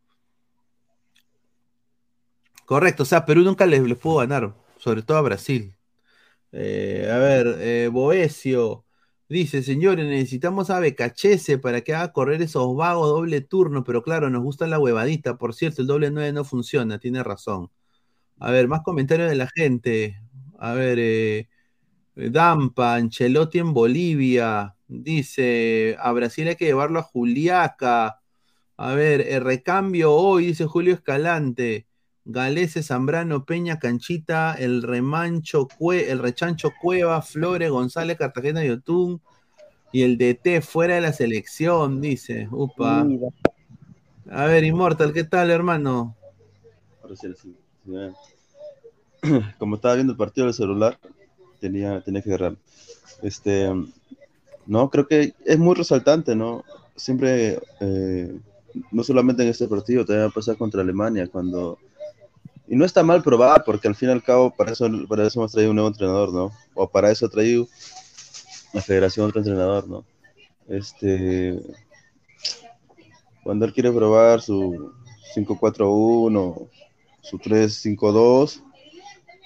Correcto, 2.66 3.04
o 3.04 3.06
sea, 3.06 3.24
Perú 3.24 3.42
nunca 3.42 3.64
les, 3.66 3.82
les 3.82 3.96
pudo 3.98 4.16
ganar, 4.18 4.54
sobre 4.78 5.02
todo 5.02 5.18
a 5.18 5.22
Brasil. 5.22 5.76
Eh, 6.52 7.08
a 7.12 7.18
ver, 7.18 7.56
eh, 7.60 7.88
Boesio 7.92 8.86
dice, 9.28 9.62
señores, 9.62 10.06
necesitamos 10.06 10.70
a 10.70 10.80
Becachese 10.80 11.58
para 11.58 11.82
que 11.82 11.94
haga 11.94 12.12
correr 12.12 12.42
esos 12.42 12.76
vagos 12.76 13.08
doble 13.08 13.40
turno, 13.42 13.84
pero 13.84 14.02
claro, 14.02 14.30
nos 14.30 14.42
gusta 14.42 14.66
la 14.66 14.78
huevadita. 14.80 15.38
Por 15.38 15.54
cierto, 15.54 15.82
el 15.82 15.88
doble 15.88 16.10
9 16.10 16.32
no 16.32 16.44
funciona, 16.44 16.98
tiene 16.98 17.22
razón. 17.22 17.70
A 18.40 18.50
ver, 18.52 18.68
más 18.68 18.82
comentarios 18.82 19.30
de 19.30 19.36
la 19.36 19.48
gente. 19.54 20.20
A 20.58 20.74
ver, 20.74 20.98
eh, 21.00 21.48
Dampa, 22.16 22.94
Ancelotti 22.96 23.58
en 23.60 23.72
Bolivia. 23.74 24.76
Dice, 24.88 25.96
a 26.00 26.12
Brasil 26.12 26.48
hay 26.48 26.56
que 26.56 26.66
llevarlo 26.66 27.00
a 27.00 27.02
Juliaca. 27.02 28.20
A 28.76 28.94
ver, 28.94 29.22
el 29.22 29.42
recambio 29.44 30.12
hoy, 30.14 30.46
dice 30.48 30.66
Julio 30.66 30.94
Escalante. 30.94 31.85
Galese, 32.28 32.82
Zambrano, 32.82 33.44
Peña, 33.44 33.78
Canchita, 33.78 34.54
el 34.54 34.82
remancho, 34.82 35.68
Cue- 35.68 36.08
el 36.08 36.18
rechancho 36.18 36.72
Cueva, 36.82 37.22
Flores, 37.22 37.70
González, 37.70 38.18
Cartagena 38.18 38.64
y 38.64 38.70
Otún. 38.70 39.20
Y 39.92 40.02
el 40.02 40.18
DT 40.18 40.60
fuera 40.60 40.96
de 40.96 41.00
la 41.00 41.12
selección, 41.12 42.00
dice. 42.00 42.48
Upa. 42.50 43.06
A 44.28 44.44
ver, 44.46 44.64
Immortal, 44.64 45.12
¿qué 45.12 45.22
tal, 45.22 45.50
hermano? 45.52 46.16
Ahora 47.02 47.14
sí, 47.14 47.28
sí, 47.40 47.54
sí. 47.84 47.92
Como 49.58 49.76
estaba 49.76 49.94
viendo 49.94 50.12
el 50.12 50.16
partido 50.18 50.46
del 50.46 50.54
celular, 50.54 50.98
tenía, 51.60 52.00
tenía 52.02 52.22
que 52.22 52.30
agarrar. 52.30 52.56
Este, 53.22 53.70
no, 54.66 54.90
creo 54.90 55.06
que 55.06 55.32
es 55.44 55.58
muy 55.58 55.76
resaltante, 55.76 56.34
¿no? 56.34 56.64
Siempre, 56.96 57.60
eh, 57.80 58.36
no 58.90 59.04
solamente 59.04 59.44
en 59.44 59.48
este 59.50 59.68
partido, 59.68 60.04
también 60.04 60.26
va 60.26 60.30
a 60.30 60.34
pasar 60.34 60.56
contra 60.56 60.82
Alemania, 60.82 61.28
cuando... 61.28 61.78
Y 62.68 62.74
no 62.76 62.84
está 62.84 63.02
mal 63.02 63.22
probar, 63.22 63.62
porque 63.64 63.88
al 63.88 63.94
fin 63.94 64.08
y 64.08 64.12
al 64.12 64.22
cabo, 64.22 64.50
para 64.50 64.72
eso, 64.72 64.88
para 65.08 65.26
eso 65.26 65.40
hemos 65.40 65.52
traído 65.52 65.70
un 65.70 65.76
nuevo 65.76 65.88
entrenador, 65.88 66.32
¿no? 66.32 66.50
O 66.74 66.88
para 66.88 67.10
eso 67.10 67.26
ha 67.26 67.28
traído 67.28 67.68
la 68.72 68.82
federación 68.82 69.26
otro 69.26 69.40
entrenador, 69.40 69.88
¿no? 69.88 70.04
Este, 70.68 71.60
cuando 73.44 73.64
él 73.64 73.72
quiere 73.72 73.92
probar 73.92 74.40
su 74.40 74.92
5-4-1, 75.36 76.68
su 77.20 77.38
3-5-2, 77.38 78.62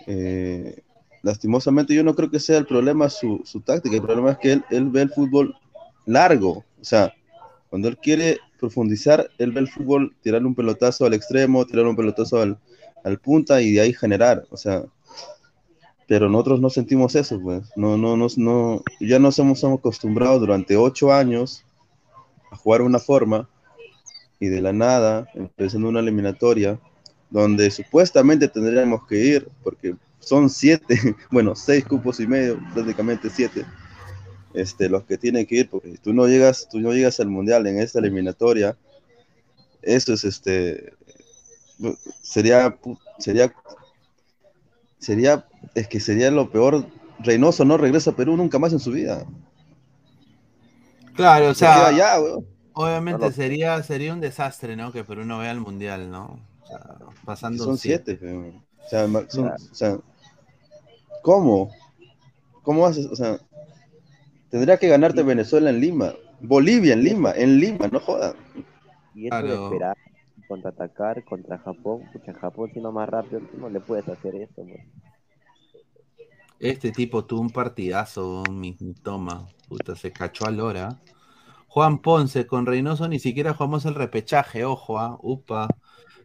eh, 0.06 0.82
lastimosamente 1.22 1.94
yo 1.94 2.02
no 2.02 2.14
creo 2.14 2.30
que 2.30 2.40
sea 2.40 2.56
el 2.56 2.66
problema 2.66 3.10
su, 3.10 3.42
su 3.44 3.60
táctica, 3.60 3.96
el 3.96 4.02
problema 4.02 4.32
es 4.32 4.38
que 4.38 4.52
él, 4.52 4.64
él 4.70 4.88
ve 4.88 5.02
el 5.02 5.10
fútbol 5.10 5.54
largo, 6.06 6.64
o 6.80 6.84
sea, 6.84 7.12
cuando 7.68 7.88
él 7.88 7.98
quiere 7.98 8.38
profundizar, 8.58 9.28
él 9.38 9.52
ve 9.52 9.60
el 9.60 9.68
fútbol, 9.68 10.16
tirarle 10.22 10.48
un 10.48 10.54
pelotazo 10.54 11.04
al 11.04 11.14
extremo, 11.14 11.66
tirarle 11.66 11.90
un 11.90 11.96
pelotazo 11.96 12.40
al, 12.40 12.58
al 13.04 13.18
punta 13.18 13.60
y 13.62 13.72
de 13.72 13.80
ahí 13.80 13.92
generar, 13.92 14.44
o 14.50 14.56
sea, 14.56 14.84
pero 16.10 16.28
nosotros 16.28 16.60
no 16.60 16.70
sentimos 16.70 17.14
eso, 17.14 17.40
pues, 17.40 17.62
no, 17.76 17.96
no, 17.96 18.16
no, 18.16 18.26
no 18.36 18.82
ya 19.00 19.20
nos 19.20 19.38
hemos, 19.38 19.62
acostumbrado 19.62 20.40
durante 20.40 20.76
ocho 20.76 21.12
años 21.12 21.64
a 22.50 22.56
jugar 22.56 22.82
una 22.82 22.98
forma 22.98 23.48
y 24.40 24.48
de 24.48 24.60
la 24.60 24.72
nada, 24.72 25.28
empezando 25.34 25.88
una 25.88 26.00
eliminatoria, 26.00 26.80
donde 27.30 27.70
supuestamente 27.70 28.48
tendríamos 28.48 29.06
que 29.06 29.24
ir, 29.24 29.48
porque 29.62 29.94
son 30.18 30.50
siete, 30.50 30.98
bueno, 31.30 31.54
seis 31.54 31.84
cupos 31.84 32.18
y 32.18 32.26
medio, 32.26 32.58
prácticamente 32.74 33.30
siete, 33.30 33.64
este, 34.52 34.88
los 34.88 35.04
que 35.04 35.16
tienen 35.16 35.46
que 35.46 35.56
ir, 35.56 35.70
porque 35.70 35.96
tú 36.02 36.12
no 36.12 36.26
llegas, 36.26 36.68
tú 36.68 36.80
no 36.80 36.92
llegas 36.92 37.20
al 37.20 37.28
mundial 37.28 37.66
en 37.68 37.78
esta 37.78 38.00
eliminatoria, 38.00 38.76
eso 39.82 40.12
es 40.12 40.24
este, 40.24 40.92
sería, 42.22 42.76
sería, 43.18 43.52
sería, 44.98 45.46
es 45.74 45.88
que 45.88 46.00
sería 46.00 46.30
lo 46.30 46.50
peor, 46.50 46.86
Reynoso 47.18 47.64
no 47.64 47.76
regresa 47.76 48.10
a 48.10 48.16
Perú 48.16 48.36
nunca 48.36 48.58
más 48.58 48.72
en 48.72 48.80
su 48.80 48.92
vida. 48.92 49.26
Claro, 51.14 51.50
o 51.50 51.54
sea, 51.54 51.88
allá, 51.88 52.18
obviamente 52.72 53.18
Claro. 53.18 53.34
sería, 53.34 53.82
sería 53.82 54.14
un 54.14 54.20
desastre, 54.20 54.76
¿no? 54.76 54.92
Que 54.92 55.04
Perú 55.04 55.24
no 55.24 55.38
vea 55.38 55.50
el 55.50 55.60
mundial, 55.60 56.10
¿no? 56.10 56.40
O 56.62 56.66
sea, 56.66 56.96
pasando 57.24 57.64
Son 57.64 57.76
siete. 57.76 58.18
O 58.86 58.88
sea, 58.88 59.06
o 59.06 59.74
sea, 59.74 59.98
¿cómo? 61.22 61.70
¿Cómo 62.62 62.86
haces? 62.86 63.06
O 63.06 63.16
sea, 63.16 63.38
tendría 64.50 64.76
que 64.78 64.88
ganarte 64.88 65.22
Venezuela 65.22 65.70
en 65.70 65.80
Lima. 65.80 66.14
Bolivia 66.40 66.94
en 66.94 67.04
Lima, 67.04 67.32
en 67.36 67.58
Lima, 67.60 67.88
no 67.88 68.00
jodan. 68.00 68.34
Y 69.14 69.26
eso 69.26 69.36
de 69.36 69.42
Claro. 69.42 69.64
esperar, 69.64 69.96
contraatacar 70.50 71.24
contra 71.24 71.58
Japón, 71.58 72.02
pucha, 72.12 72.34
Japón 72.34 72.70
siendo 72.72 72.90
más 72.90 73.08
rápido, 73.08 73.40
no 73.56 73.70
le 73.70 73.78
puedes 73.78 74.08
hacer 74.08 74.34
eso, 74.34 74.56
pues. 74.56 74.80
Este 76.58 76.90
tipo 76.90 77.24
tuvo 77.24 77.40
un 77.40 77.50
partidazo, 77.50 78.42
mi, 78.50 78.76
mi 78.80 78.94
toma. 78.94 79.46
Puta, 79.68 79.94
se 79.94 80.10
cachó 80.10 80.46
a 80.46 80.50
Lora. 80.50 81.00
Juan 81.68 82.00
Ponce, 82.02 82.48
con 82.48 82.66
Reynoso 82.66 83.06
ni 83.06 83.20
siquiera 83.20 83.54
jugamos 83.54 83.86
el 83.86 83.94
repechaje, 83.94 84.64
ojo, 84.64 84.98
ah, 84.98 85.16
upa. 85.22 85.68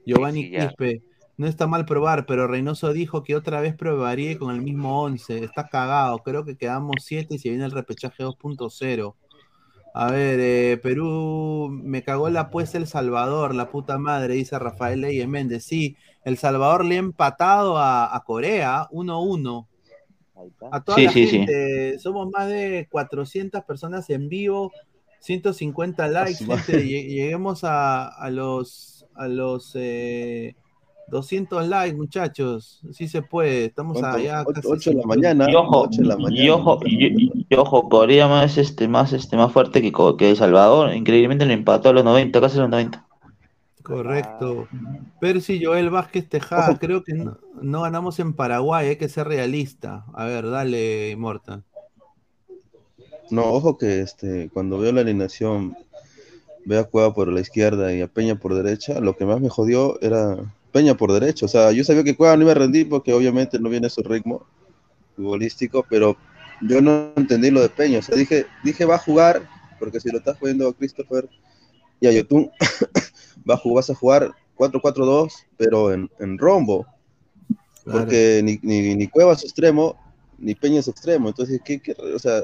Giovanni 0.05 0.45
Sí. 0.45 0.57
Quispe, 0.57 1.03
no 1.37 1.45
está 1.45 1.67
mal 1.67 1.85
probar, 1.85 2.25
pero 2.25 2.47
Reynoso 2.47 2.93
dijo 2.93 3.23
que 3.23 3.35
otra 3.35 3.61
vez 3.61 3.75
probaría 3.75 4.37
con 4.39 4.53
el 4.55 4.61
mismo 4.61 5.03
11. 5.03 5.43
Está 5.43 5.69
cagado, 5.69 6.17
creo 6.19 6.43
que 6.43 6.57
quedamos 6.57 6.95
7 7.01 7.35
y 7.35 7.39
se 7.39 7.49
viene 7.49 7.65
el 7.65 7.71
repechaje 7.71 8.23
2.0. 8.23 9.15
A 9.97 10.11
ver, 10.11 10.39
eh, 10.41 10.77
Perú 10.83 11.69
me 11.71 12.03
cagó 12.03 12.29
la 12.29 12.41
apuesta 12.41 12.77
El 12.77 12.85
Salvador, 12.87 13.55
la 13.55 13.69
puta 13.69 13.97
madre, 13.97 14.33
dice 14.33 14.59
Rafael 14.59 14.99
Leyes 14.99 15.25
Méndez. 15.27 15.63
Sí, 15.63 15.95
El 16.25 16.37
Salvador 16.37 16.83
le 16.83 16.95
ha 16.95 16.99
empatado 16.99 17.77
a, 17.77 18.13
a 18.13 18.23
Corea 18.25 18.87
1-1. 18.91 19.67
Ahí 20.35 20.47
está. 20.49 20.67
A 20.69 20.83
toda 20.83 20.97
Sí, 20.97 21.05
la 21.05 21.11
sí, 21.11 21.27
sí. 21.27 21.37
gente, 21.37 21.97
somos 21.99 22.29
más 22.29 22.49
de 22.49 22.87
400 22.91 23.63
personas 23.63 24.09
en 24.09 24.27
vivo, 24.27 24.73
150 25.19 26.07
likes, 26.09 26.43
gente, 26.43 26.83
lle- 26.83 27.07
lleguemos 27.07 27.63
a, 27.63 28.07
a 28.07 28.29
los 28.29 29.05
a 29.15 29.29
los 29.29 29.71
eh, 29.75 30.55
200 31.07 31.67
likes, 31.67 31.95
muchachos, 31.95 32.81
sí 32.91 33.07
se 33.07 33.21
puede, 33.21 33.65
estamos 33.65 33.99
¿Cuánto? 33.99 34.17
allá 34.17 34.41
Ocho- 34.45 34.53
casi 34.53 34.67
ocho 34.69 34.89
de 34.91 34.95
la 34.97 35.01
50. 35.03 35.07
mañana. 35.07 35.51
Y 35.51 35.55
ojo, 35.55 35.87
de 35.87 36.03
la 36.05 36.17
mañana. 36.17 36.43
y 36.43 36.49
ojo, 36.49 36.79
y, 36.85 37.45
y 37.49 37.55
ojo, 37.55 37.89
Corea 37.89 38.27
más 38.27 38.57
este, 38.57 38.87
más 38.87 39.13
este, 39.13 39.37
más 39.37 39.51
fuerte 39.51 39.81
que, 39.81 39.91
que 40.17 40.29
El 40.31 40.35
Salvador, 40.37 40.93
increíblemente 40.95 41.45
lo 41.45 41.53
empató 41.53 41.89
a 41.89 41.93
los 41.93 42.03
90, 42.03 42.41
casi 42.41 42.57
a 42.57 42.61
los 42.61 42.69
90. 42.69 43.05
Correcto. 43.83 44.67
Percy 45.19 45.63
Joel 45.63 45.91
Vázquez 45.91 46.27
Tejada, 46.27 46.71
Ojo. 46.71 46.79
creo 46.79 47.03
que 47.03 47.13
no, 47.13 47.37
no 47.61 47.81
ganamos 47.83 48.19
en 48.19 48.33
Paraguay, 48.33 48.87
hay 48.87 48.95
que 48.95 49.09
ser 49.09 49.27
realista. 49.27 50.05
A 50.13 50.25
ver, 50.25 50.49
dale, 50.49 51.11
Immortal. 51.11 51.63
No, 53.29 53.43
ojo 53.53 53.77
que 53.77 54.01
este, 54.01 54.49
cuando 54.53 54.77
veo 54.79 54.91
la 54.91 55.01
alineación, 55.01 55.75
veo 56.65 56.81
a 56.81 56.83
Cueva 56.85 57.13
por 57.13 57.27
la 57.31 57.41
izquierda 57.41 57.93
y 57.93 58.01
a 58.01 58.07
Peña 58.07 58.35
por 58.35 58.53
derecha, 58.55 58.99
lo 58.99 59.15
que 59.15 59.25
más 59.25 59.39
me 59.41 59.49
jodió 59.49 59.99
era 60.01 60.37
Peña 60.75 60.93
por 60.97 61.13
derecha. 61.13 61.45
O 61.45 61.47
sea, 61.49 61.71
yo 61.71 61.85
sabía 61.85 62.03
que 62.03 62.17
Cueva 62.17 62.35
no 62.35 62.41
iba 62.43 62.51
a 62.51 62.55
rendir 62.55 62.89
porque 62.89 63.13
obviamente 63.13 63.57
no 63.57 63.69
viene 63.69 63.89
su 63.89 64.01
ritmo 64.03 64.45
futbolístico, 65.15 65.85
pero 65.89 66.17
yo 66.61 66.81
no 66.81 67.13
entendí 67.15 67.49
lo 67.49 67.61
de 67.61 67.69
Peña. 67.69 67.99
O 67.99 68.01
sea, 68.01 68.17
dije, 68.17 68.45
dije 68.61 68.83
va 68.83 68.95
a 68.95 68.99
jugar, 68.99 69.47
porque 69.79 70.01
si 70.01 70.09
lo 70.11 70.17
estás 70.17 70.37
poniendo 70.37 70.67
a 70.67 70.73
Christopher 70.73 71.29
y 72.01 72.07
a 72.07 72.11
Yotun, 72.11 72.51
va 73.49 73.53
a 73.53 73.57
jugar, 73.57 73.75
vas 73.77 73.89
a 73.89 73.95
jugar 73.95 74.31
4-4-2, 74.57 75.31
pero 75.55 75.93
en, 75.93 76.09
en 76.19 76.37
rombo, 76.37 76.85
Claro. 77.85 77.99
porque 77.99 78.41
ni, 78.43 78.59
ni, 78.61 78.95
ni 78.95 79.07
Cueva 79.07 79.31
es 79.31 79.43
extremo, 79.45 79.95
ni 80.37 80.55
Peña 80.55 80.81
es 80.81 80.89
extremo. 80.89 81.29
Entonces, 81.29 81.61
¿qué, 81.63 81.79
qué- 81.79 81.95
o 82.13 82.19
sea, 82.19 82.41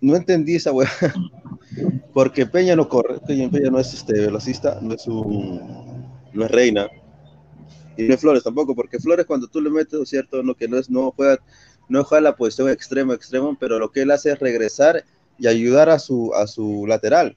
no 0.00 0.16
entendí 0.16 0.56
esa 0.56 0.72
weá. 0.72 0.90
Porque 2.12 2.46
Peña 2.46 2.74
no 2.74 2.88
corre, 2.88 3.18
Peña, 3.20 3.50
Peña 3.50 3.70
no 3.70 3.78
es 3.78 3.92
este 3.92 4.14
velocista, 4.14 4.78
no 4.80 4.94
es 4.94 5.06
un, 5.06 5.95
no 6.36 6.44
es 6.44 6.50
reina. 6.50 6.88
Y 7.96 8.02
no 8.04 8.14
es 8.14 8.20
Flores 8.20 8.42
tampoco, 8.44 8.74
porque 8.74 8.98
Flores 8.98 9.26
cuando 9.26 9.46
tú 9.48 9.60
le 9.60 9.70
metes, 9.70 9.94
¿no 9.94 10.02
es 10.02 10.08
cierto? 10.10 10.42
No, 10.42 10.54
que 10.54 10.68
no 10.68 10.76
es, 10.78 10.90
no 10.90 11.12
juega, 11.12 11.38
no 11.88 12.04
juega 12.04 12.20
la 12.22 12.36
posición 12.36 12.68
extremo, 12.68 13.12
extremo, 13.14 13.56
pero 13.58 13.78
lo 13.78 13.90
que 13.90 14.02
él 14.02 14.10
hace 14.10 14.32
es 14.32 14.38
regresar 14.38 15.04
y 15.38 15.46
ayudar 15.46 15.88
a 15.88 15.98
su, 15.98 16.32
a 16.34 16.46
su 16.46 16.86
lateral, 16.86 17.36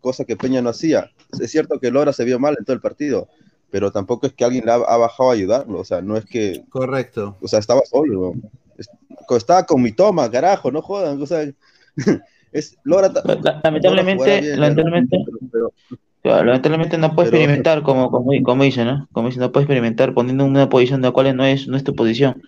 cosa 0.00 0.24
que 0.24 0.36
Peña 0.36 0.62
no 0.62 0.70
hacía. 0.70 1.10
Es 1.40 1.50
cierto 1.50 1.78
que 1.78 1.90
Lora 1.90 2.12
se 2.12 2.24
vio 2.24 2.38
mal 2.38 2.56
en 2.58 2.64
todo 2.64 2.74
el 2.74 2.80
partido, 2.80 3.28
pero 3.70 3.90
tampoco 3.92 4.26
es 4.26 4.32
que 4.32 4.44
alguien 4.44 4.64
le 4.64 4.72
ha, 4.72 4.76
ha 4.76 4.96
bajado 4.96 5.30
a 5.30 5.34
ayudarlo, 5.34 5.78
o 5.80 5.84
sea, 5.84 6.00
no 6.00 6.16
es 6.16 6.24
que, 6.24 6.64
Correcto. 6.70 7.36
o 7.42 7.48
sea, 7.48 7.58
estaba 7.58 7.82
solo, 7.84 8.32
estaba 9.36 9.66
con 9.66 9.82
mi 9.82 9.92
toma, 9.92 10.30
carajo, 10.30 10.70
no 10.70 10.80
jodan, 10.80 11.20
o 11.20 11.26
sea, 11.26 11.44
es, 12.52 12.76
Lora, 12.84 13.12
ta- 13.12 13.22
La- 13.26 13.34
Lora 13.34 13.60
Lamentablemente, 13.64 14.40
bien, 14.40 14.60
lamentablemente, 14.60 15.16
pero- 15.26 15.38
pero- 15.52 15.72
claro, 15.90 16.00
lamentablemente 16.26 16.98
no 16.98 17.14
puedes 17.14 17.30
Pero- 17.30 17.42
experimentar 17.42 17.82
como, 17.82 18.10
como, 18.10 18.30
como 18.42 18.64
dice, 18.64 18.84
¿no? 18.84 19.08
Como 19.12 19.28
dice, 19.28 19.40
no 19.40 19.52
puedes 19.52 19.64
experimentar 19.64 20.14
poniendo 20.14 20.44
en 20.44 20.50
una 20.50 20.68
posición 20.68 21.00
de 21.02 21.08
la 21.08 21.12
cual 21.12 21.36
no 21.36 21.44
es, 21.44 21.68
no 21.68 21.76
es 21.76 21.84
tu 21.84 21.94
posición. 21.94 22.42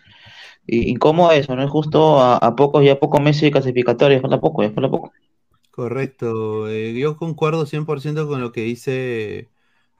Y 0.67 0.91
incómodo 0.91 1.33
eso, 1.33 1.57
¿no? 1.57 1.63
Es 1.65 1.71
justo 1.71 2.21
a, 2.21 2.37
a 2.37 2.55
pocos, 2.57 2.85
ya 2.85 2.99
pocos 2.99 3.21
meses 3.21 3.43
de 3.43 3.51
clasificatorias, 3.53 4.21
falta 4.23 4.41
poco, 4.41 4.63
ya 4.63 4.71
falta 4.71 4.91
poco. 4.91 5.13
Correcto. 5.71 6.69
eh, 6.69 6.93
yo 6.99 7.17
concuerdo 7.17 7.65
100% 7.67 8.27
con 8.29 8.41
lo 8.41 8.53
que 8.53 8.63
dice 8.63 9.49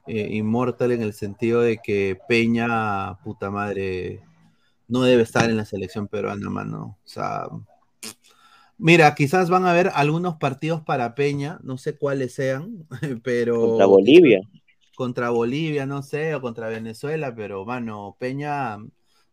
eh, 0.07 0.27
Immortal 0.31 0.91
en 0.91 1.01
el 1.01 1.13
sentido 1.13 1.61
de 1.61 1.77
que 1.83 2.17
Peña, 2.27 3.15
puta 3.23 3.49
madre, 3.49 4.21
no 4.87 5.01
debe 5.03 5.23
estar 5.23 5.49
en 5.49 5.57
la 5.57 5.65
selección 5.65 6.07
peruana, 6.07 6.49
mano. 6.49 6.97
O 7.03 7.07
sea, 7.07 7.43
mira, 8.79 9.13
quizás 9.15 9.49
van 9.49 9.65
a 9.65 9.71
haber 9.71 9.91
algunos 9.93 10.37
partidos 10.37 10.81
para 10.81 11.15
Peña, 11.15 11.59
no 11.63 11.77
sé 11.77 11.97
cuáles 11.97 12.33
sean, 12.33 12.87
pero 13.23 13.59
Contra 13.61 13.85
Bolivia. 13.85 14.41
contra 14.95 15.29
Bolivia, 15.29 15.85
no 15.85 16.01
sé, 16.03 16.35
o 16.35 16.41
contra 16.41 16.67
Venezuela, 16.69 17.33
pero 17.35 17.65
mano, 17.65 18.15
Peña 18.19 18.77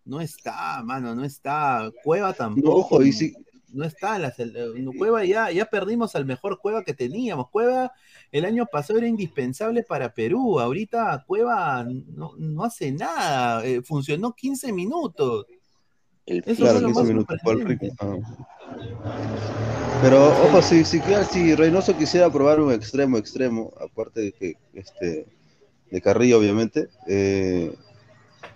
no 0.05 0.21
está, 0.21 0.83
mano, 0.85 1.15
no 1.15 1.25
está. 1.25 1.91
Cueva 2.05 2.29
no, 2.29 2.35
tampoco. 2.35 2.97
ojo, 2.97 3.03
y 3.03 3.13
si, 3.13 3.35
no 3.73 3.85
está 3.85 4.19
la 4.19 4.33
no, 4.79 4.93
Cueva 4.97 5.25
ya, 5.25 5.51
ya 5.51 5.67
perdimos 5.67 6.15
al 6.17 6.25
mejor 6.25 6.59
Cueva 6.61 6.85
que 6.85 6.95
teníamos. 6.95 7.51
Cueva 7.51 7.93
el 8.33 8.45
año 8.45 8.67
pasado 8.67 8.99
era 8.99 9.09
indispensable 9.09 9.83
para 9.83 10.15
Perú. 10.15 10.61
Ahorita 10.61 11.25
Cueva 11.27 11.85
no, 11.85 12.33
no 12.39 12.65
hace 12.65 12.93
nada. 12.93 13.65
eh, 13.67 13.83
funcionó 13.83 14.35
15 14.35 14.73
minutos. 14.73 15.47
El 16.27 16.43
claro, 16.43 16.57
fue 16.57 16.81
lo 16.81 16.87
15 16.89 17.01
más 17.01 17.09
minutos 17.09 17.39
por 17.43 17.61
el 17.61 17.67
ritmo. 17.67 17.93
ah. 18.01 18.17
Pero 20.03 20.29
ojo, 20.29 20.61
si, 20.61 20.85
si, 20.85 21.01
si 21.31 21.55
Reynoso 21.55 21.97
quisiera 21.97 22.31
probar 22.31 22.61
un 22.61 22.73
extremo, 22.73 23.17
extremo, 23.17 23.73
aparte 23.81 24.21
de 24.21 24.33
que 24.33 24.57
este 24.75 25.27
de 25.91 26.01
Carrillo, 26.01 26.39
obviamente, 26.39 26.89
eh, 27.07 27.73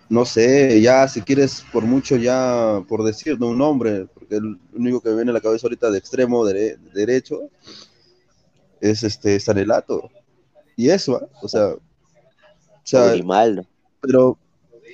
no 0.08 0.24
sé, 0.24 0.80
ya 0.80 1.06
si 1.08 1.22
quieres 1.22 1.64
por 1.72 1.84
mucho 1.84 2.16
ya 2.16 2.82
por 2.88 3.04
decir 3.04 3.38
¿no? 3.38 3.46
un 3.48 3.58
nombre, 3.58 4.06
porque 4.12 4.36
el 4.36 4.58
único 4.74 5.00
que 5.00 5.10
me 5.10 5.16
viene 5.16 5.30
a 5.30 5.34
la 5.34 5.40
cabeza 5.40 5.66
ahorita 5.66 5.90
de 5.90 5.98
extremo 5.98 6.44
dere- 6.44 6.76
derecho 6.92 7.42
es 8.80 9.02
este 9.04 9.38
Sanelato. 9.38 10.10
Y 10.76 10.90
eso, 10.90 11.16
¿ah? 11.16 11.28
o 11.40 11.48
sea, 11.48 11.68
o 11.68 11.80
sea, 12.82 13.12
Grimaldo. 13.12 13.64
pero 14.00 14.36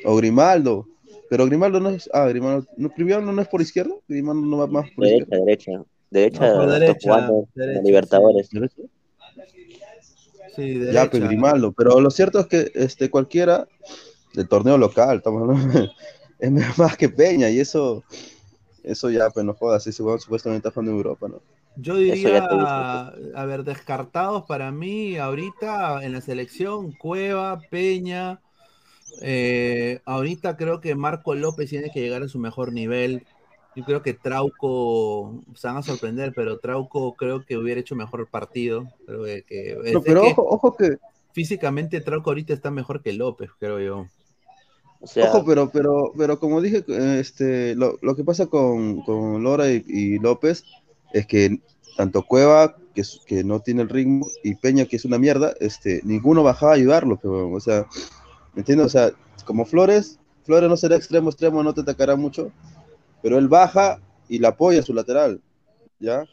o 0.04 0.16
Grimaldo, 0.16 0.86
pero 1.28 1.46
Grimaldo 1.46 1.80
no 1.80 1.90
es, 1.90 2.08
ah, 2.12 2.26
Grimaldo, 2.26 2.66
no, 2.76 2.90
Grimaldo 2.96 3.32
no 3.32 3.42
es 3.42 3.48
por 3.48 3.60
izquierda, 3.62 3.94
Grimaldo 4.08 4.42
no 4.46 4.56
va 4.58 4.66
más 4.66 4.90
por 4.90 5.04
Derecha, 5.04 5.22
izquierda. 5.24 5.44
derecha. 5.44 5.72
Derecha, 6.10 6.40
No, 6.52 6.66
derecha, 6.66 6.98
jugando 7.02 7.48
derecha, 7.54 7.76
la 7.80 7.82
Libertadores. 7.82 8.48
Sí, 10.54 10.74
Ya, 10.74 10.80
derecha. 10.84 11.10
pues 11.10 11.22
Grimaldo, 11.24 11.72
pero 11.72 12.00
lo 12.00 12.10
cierto 12.10 12.40
es 12.40 12.46
que 12.46 12.70
este 12.74 13.10
cualquiera 13.10 13.66
del 14.34 14.48
torneo 14.48 14.78
local, 14.78 15.18
estamos 15.18 15.42
hablando, 15.42 15.90
es 16.38 16.78
más 16.78 16.96
que 16.96 17.08
Peña 17.08 17.50
y 17.50 17.60
eso 17.60 18.04
eso 18.82 19.10
ya 19.10 19.30
pues 19.30 19.44
no 19.44 19.52
jodas, 19.54 19.86
ese 19.86 19.92
supuestamente 19.96 20.68
está 20.68 20.70
jugando 20.70 20.92
en 20.92 20.96
Europa, 20.98 21.28
¿no? 21.28 21.40
Yo 21.78 21.96
diría, 21.96 22.46
ya 22.48 23.12
a 23.34 23.44
ver, 23.44 23.64
descartados 23.64 24.44
para 24.44 24.70
mí 24.72 25.18
ahorita 25.18 26.02
en 26.04 26.12
la 26.12 26.20
selección, 26.22 26.92
Cueva, 26.92 27.60
Peña. 27.70 28.40
Eh, 29.20 30.00
ahorita 30.04 30.56
creo 30.56 30.80
que 30.80 30.94
Marco 30.94 31.34
López 31.34 31.70
tiene 31.70 31.90
que 31.90 32.00
llegar 32.00 32.22
a 32.22 32.28
su 32.28 32.38
mejor 32.38 32.72
nivel. 32.72 33.26
Yo 33.74 33.84
creo 33.84 34.02
que 34.02 34.14
Trauco, 34.14 35.42
se 35.54 35.66
van 35.68 35.76
a 35.76 35.82
sorprender, 35.82 36.32
pero 36.34 36.58
Trauco 36.58 37.14
creo 37.14 37.44
que 37.44 37.56
hubiera 37.58 37.80
hecho 37.80 37.94
mejor 37.94 38.26
partido. 38.28 38.88
Creo 39.06 39.24
que, 39.24 39.42
que- 39.42 39.76
No, 39.92 40.00
sé 40.00 40.06
pero 40.08 40.22
que 40.22 40.28
ojo, 40.28 40.46
ojo 40.48 40.76
que 40.76 40.98
físicamente 41.32 42.00
Trauco 42.00 42.30
ahorita 42.30 42.54
está 42.54 42.70
mejor 42.70 43.02
que 43.02 43.12
López, 43.12 43.50
creo 43.58 43.80
yo. 43.80 44.06
O 45.00 45.06
sea, 45.06 45.24
Ojo, 45.26 45.44
pero, 45.44 45.70
pero, 45.70 46.12
pero 46.16 46.38
como 46.40 46.62
dije, 46.62 46.82
eh, 46.88 47.18
este, 47.20 47.74
lo, 47.74 47.98
lo 48.00 48.16
que 48.16 48.24
pasa 48.24 48.46
con, 48.46 49.02
con 49.02 49.42
Lora 49.42 49.70
y, 49.70 49.84
y 49.86 50.18
López 50.18 50.64
es 51.12 51.26
que 51.26 51.60
tanto 51.96 52.22
Cueva, 52.22 52.76
que, 52.94 53.02
que 53.26 53.44
no 53.44 53.60
tiene 53.60 53.82
el 53.82 53.88
ritmo, 53.90 54.26
y 54.42 54.54
Peña, 54.54 54.86
que 54.86 54.96
es 54.96 55.04
una 55.04 55.18
mierda, 55.18 55.54
este, 55.60 56.00
ninguno 56.04 56.42
bajaba 56.42 56.72
a 56.72 56.76
ayudarlo, 56.76 57.18
pero, 57.20 57.50
o 57.50 57.60
sea, 57.60 57.86
¿me 58.56 58.60
entiendes? 58.62 58.86
O 58.86 58.90
sea, 58.90 59.12
como 59.44 59.64
Flores, 59.64 60.18
Flores 60.44 60.68
no 60.68 60.76
será 60.76 60.96
extremo, 60.96 61.30
extremo, 61.30 61.62
no 61.62 61.72
te 61.72 61.82
atacará 61.82 62.16
mucho, 62.16 62.50
pero 63.22 63.38
él 63.38 63.46
baja 63.46 64.00
y 64.28 64.40
la 64.40 64.48
apoya 64.48 64.80
a 64.80 64.82
su 64.82 64.92
lateral, 64.92 65.40
¿ya? 66.00 66.24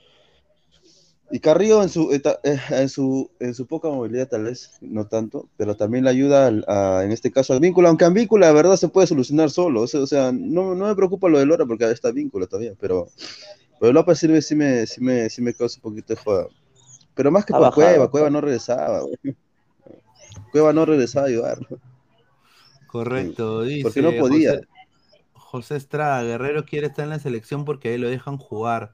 Y 1.31 1.39
Carrillo 1.39 1.81
en 1.81 1.89
su, 1.89 2.11
eh, 2.13 2.21
en 2.69 2.89
su, 2.89 3.29
en 3.39 3.55
su 3.55 3.65
poca 3.65 3.87
movilidad 3.87 4.27
tal 4.27 4.43
vez, 4.43 4.71
no 4.81 5.07
tanto, 5.07 5.49
pero 5.57 5.75
también 5.75 6.03
le 6.03 6.11
ayuda 6.11 6.47
al- 6.47 6.65
a- 6.67 7.01
en 7.03 7.11
este 7.11 7.31
caso 7.31 7.53
al 7.53 7.59
vínculo, 7.59 7.87
aunque 7.87 8.05
en 8.05 8.13
vínculo 8.13 8.45
la 8.45 8.51
verdad 8.51 8.75
se 8.77 8.87
puede 8.87 9.07
solucionar 9.07 9.49
solo, 9.49 9.81
o 9.81 9.87
sea, 9.87 10.01
o 10.01 10.07
sea, 10.07 10.31
no, 10.31 10.75
no 10.75 10.87
me 10.87 10.95
preocupa 10.95 11.29
lo 11.29 11.39
de 11.39 11.45
Lora 11.45 11.65
porque 11.65 11.89
está 11.89 12.11
vínculo 12.11 12.47
todavía, 12.47 12.73
pero, 12.79 13.09
pero 13.79 13.93
López 13.93 14.19
sirve, 14.19 14.41
sí 14.41 14.55
me, 14.55 14.85
sí 14.85 15.01
me, 15.01 15.29
sí 15.29 15.41
me 15.41 15.53
causa 15.53 15.77
un 15.77 15.81
poquito 15.91 16.13
de 16.13 16.21
joda. 16.21 16.47
Pero 17.15 17.31
más 17.31 17.45
que 17.45 17.53
bajado. 17.53 17.75
Cueva, 17.75 18.11
Cueva 18.11 18.29
no 18.29 18.41
regresaba, 18.41 19.01
güey. 19.01 19.35
Cueva 20.51 20.71
no 20.73 20.85
regresaba 20.85 21.25
a 21.25 21.29
ayudarlo. 21.29 21.79
Correcto, 22.93 23.63
dice. 23.63 23.81
Porque 23.81 24.03
no 24.03 24.11
podía. 24.11 24.51
José, 24.51 24.67
José 25.33 25.75
Estrada, 25.77 26.21
Guerrero 26.21 26.63
quiere 26.63 26.85
estar 26.85 27.05
en 27.05 27.09
la 27.09 27.17
selección 27.17 27.65
porque 27.65 27.89
ahí 27.89 27.97
lo 27.97 28.07
dejan 28.07 28.37
jugar. 28.37 28.93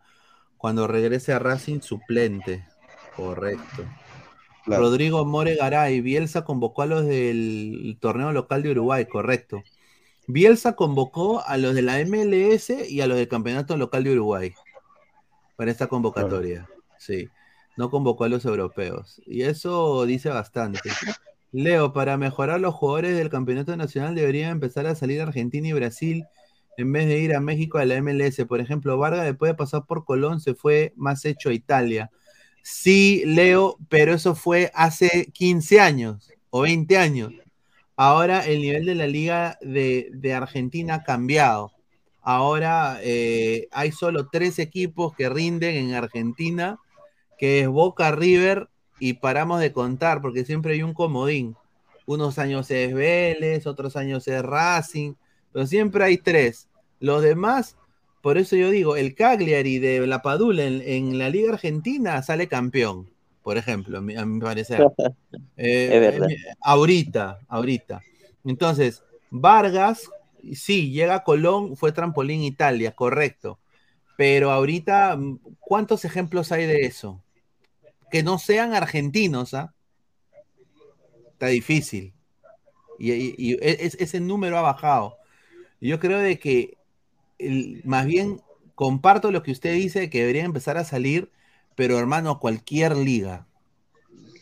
Cuando 0.56 0.88
regrese 0.88 1.34
a 1.34 1.40
Racing, 1.40 1.82
suplente. 1.82 2.66
Correcto. 3.18 3.84
Claro. 4.64 4.84
Rodrigo 4.84 5.26
More 5.26 5.54
Garay, 5.54 6.00
Bielsa 6.00 6.46
convocó 6.46 6.84
a 6.84 6.86
los 6.86 7.06
del 7.06 7.98
torneo 8.00 8.32
local 8.32 8.64
de 8.64 8.72
Uruguay, 8.72 9.06
correcto. 9.06 9.64
Bielsa 10.28 10.78
convocó 10.78 11.44
a 11.46 11.58
los 11.58 11.76
de 11.76 11.82
la 11.82 12.00
MLS 12.00 12.70
y 12.90 13.02
a 13.02 13.08
los 13.08 13.18
del 13.18 13.28
campeonato 13.28 13.76
local 13.76 14.06
de 14.06 14.14
Uruguay 14.14 14.54
para 15.58 15.72
esta 15.72 15.88
convocatoria. 15.88 16.70
Sí, 16.98 17.28
no 17.76 17.90
convocó 17.90 18.24
a 18.24 18.30
los 18.30 18.46
europeos. 18.46 19.22
Y 19.26 19.42
eso 19.42 20.06
dice 20.06 20.30
bastante. 20.30 20.90
Leo, 21.52 21.94
para 21.94 22.18
mejorar 22.18 22.60
los 22.60 22.76
jugadores 22.76 23.18
del 23.18 23.30
campeonato 23.30 23.76
nacional 23.76 24.16
deberían 24.16 24.52
empezar 24.52 24.86
a 24.86 24.96
salir 24.96 25.22
Argentina 25.22 25.68
y 25.68 25.74
Brasil 25.74 26.26
en 26.78 26.92
vez 26.92 27.08
de 27.08 27.20
ir 27.20 27.36
a 27.36 27.40
México 27.40 27.78
a 27.78 27.86
la 27.86 28.02
MLS. 28.02 28.46
Por 28.48 28.62
ejemplo, 28.62 28.98
Vargas 28.98 29.26
después 29.26 29.52
de 29.52 29.56
pasar 29.56 29.86
por 29.86 30.06
Colón 30.06 30.40
se 30.40 30.54
fue 30.54 30.94
más 30.96 31.26
hecho 31.26 31.50
a 31.50 31.54
Italia. 31.54 32.12
Sí, 32.62 33.24
Leo, 33.26 33.78
pero 33.90 34.14
eso 34.14 34.36
fue 34.36 34.72
hace 34.76 35.32
15 35.34 35.80
años 35.80 36.32
o 36.52 36.62
20 36.62 36.98
años. 36.98 37.34
Ahora 37.96 38.46
el 38.46 38.62
nivel 38.62 38.86
de 38.86 38.96
la 38.96 39.08
liga 39.08 39.58
de, 39.62 40.10
de 40.14 40.34
Argentina 40.34 40.96
ha 40.96 41.04
cambiado. 41.04 41.72
Ahora 42.22 43.00
eh, 43.02 43.68
hay 43.72 43.92
solo 43.92 44.30
tres 44.32 44.60
equipos 44.60 45.16
que 45.16 45.30
rinden 45.30 45.76
en 45.76 45.96
Argentina, 45.96 46.80
que 47.38 47.62
es 47.62 47.68
Boca, 47.68 48.12
River 48.12 48.70
y 49.00 49.14
paramos 49.14 49.60
de 49.62 49.72
contar 49.74 50.22
porque 50.22 50.46
siempre 50.46 50.74
hay 50.74 50.84
un 50.84 50.94
comodín. 50.94 51.56
Unos 52.06 52.40
años 52.40 52.70
es 52.72 52.94
Vélez, 52.94 53.68
otros 53.68 53.96
años 53.96 54.28
es 54.28 54.42
Racing, 54.44 55.14
pero 55.54 55.66
siempre 55.68 56.04
hay 56.04 56.18
tres. 56.18 56.68
Los 57.00 57.22
demás, 57.22 57.78
por 58.22 58.38
eso 58.38 58.56
yo 58.56 58.70
digo, 58.72 58.96
el 58.96 59.16
Cagliari 59.16 59.80
de 59.80 60.06
La 60.08 60.22
Padula 60.22 60.64
en, 60.66 60.82
en 60.82 61.18
la 61.20 61.30
Liga 61.30 61.54
Argentina 61.54 62.22
sale 62.24 62.48
campeón, 62.48 63.10
por 63.44 63.58
ejemplo, 63.58 64.00
a 64.00 64.02
mi, 64.02 64.16
a 64.16 64.26
mi 64.26 64.40
parecer. 64.40 64.90
Eh, 65.58 65.90
Es 65.92 66.02
verdad. 66.02 66.30
eh, 66.30 66.38
ahorita, 66.62 67.40
ahorita. 67.48 68.02
Entonces, 68.46 69.04
Vargas, 69.30 70.10
sí, 70.54 70.92
llega 70.92 71.16
a 71.16 71.24
Colón, 71.24 71.76
fue 71.78 71.92
trampolín 71.92 72.42
Italia, 72.44 72.94
correcto. 72.94 73.60
Pero 74.18 74.52
ahorita, 74.52 75.18
¿cuántos 75.60 76.06
ejemplos 76.06 76.52
hay 76.52 76.66
de 76.66 76.86
eso? 76.86 77.22
Que 78.12 78.24
no 78.24 78.40
sean 78.40 78.74
argentinos, 78.74 79.54
¿ah? 79.54 79.74
Está 81.32 81.48
difícil. 81.48 82.14
Y, 82.98 83.12
e- 83.54 83.86
es- 83.86 83.96
ese 84.00 84.20
número 84.20 84.58
ha 84.58 84.62
bajado. 84.62 85.18
Yo 85.80 86.00
creo 86.00 86.20
de 86.20 86.40
que 86.40 86.78
más 87.86 88.06
bien 88.06 88.42
comparto 88.76 89.32
lo 89.32 89.44
que 89.44 89.52
usted 89.52 89.74
dice 89.74 90.10
que 90.10 90.20
deberían 90.20 90.48
empezar 90.48 90.78
a 90.78 90.84
salir, 90.84 91.32
pero 91.76 91.98
hermano, 91.98 92.40
cualquier 92.40 92.98
liga. 92.98 93.48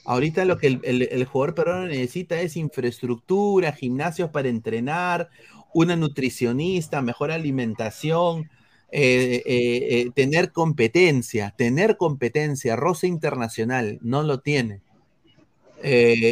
Ahorita 0.06 0.45
lo 0.45 0.57
que 0.57 0.68
el, 0.68 0.80
el- 0.84 1.10
el 1.11 1.26
jugador 1.26 1.53
peruano 1.53 1.85
necesita 1.88 2.39
es 2.41 2.56
infraestructura, 2.56 3.73
gimnasios 3.73 4.30
para 4.31 4.48
entrenar, 4.49 5.30
una 5.73 5.95
nutricionista, 5.95 7.02
mejor 7.02 7.30
alimentación, 7.31 8.49
eh, 8.91 9.43
eh, 9.45 10.01
eh, 10.01 10.11
tener 10.15 10.51
competencia, 10.51 11.53
tener 11.57 11.97
competencia, 11.97 12.76
roce 12.76 13.07
internacional, 13.07 13.99
no 14.01 14.23
lo 14.23 14.39
tiene. 14.41 14.81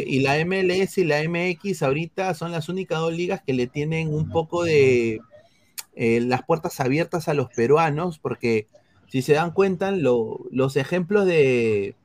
Y 0.06 0.20
la 0.20 0.38
MLS 0.38 1.00
y 1.00 1.04
la 1.04 1.20
MX 1.22 1.82
ahorita 1.82 2.34
son 2.34 2.52
las 2.52 2.68
únicas 2.68 2.98
dos 2.98 3.12
ligas 3.12 3.42
que 3.46 3.52
le 3.54 3.66
tienen 3.66 4.12
un 4.12 4.30
poco 4.30 4.64
de 4.64 5.20
las 5.96 6.44
puertas 6.44 6.80
abiertas 6.80 7.28
a 7.28 7.34
los 7.34 7.48
peruanos, 7.50 8.18
porque 8.18 8.68
si 9.08 9.22
se 9.22 9.34
dan 9.34 9.52
cuenta, 9.52 9.90
lo- 9.92 10.46
los 10.50 10.76
ejemplos 10.76 11.26
de, 11.26 11.96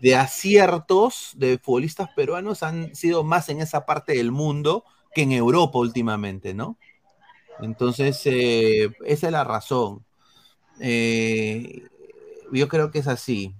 de 0.00 0.14
aciertos 0.16 1.32
de 1.36 1.58
futbolistas 1.58 2.10
peruanos 2.14 2.62
han 2.62 2.94
sido 2.94 3.24
más 3.24 3.48
en 3.48 3.60
esa 3.60 3.84
parte 3.86 4.14
del 4.14 4.32
mundo 4.32 4.84
que 5.14 5.22
en 5.22 5.32
Europa 5.32 5.78
últimamente, 5.78 6.54
¿no? 6.54 6.78
Entonces, 7.60 8.20
eh, 8.26 8.90
esa 9.04 9.26
es 9.26 9.32
la 9.32 9.44
razón. 9.44 10.04
Eh, 10.80 11.82
yo 12.52 12.68
creo 12.68 12.90
que 12.90 12.98
es 12.98 13.08
así. 13.08 13.54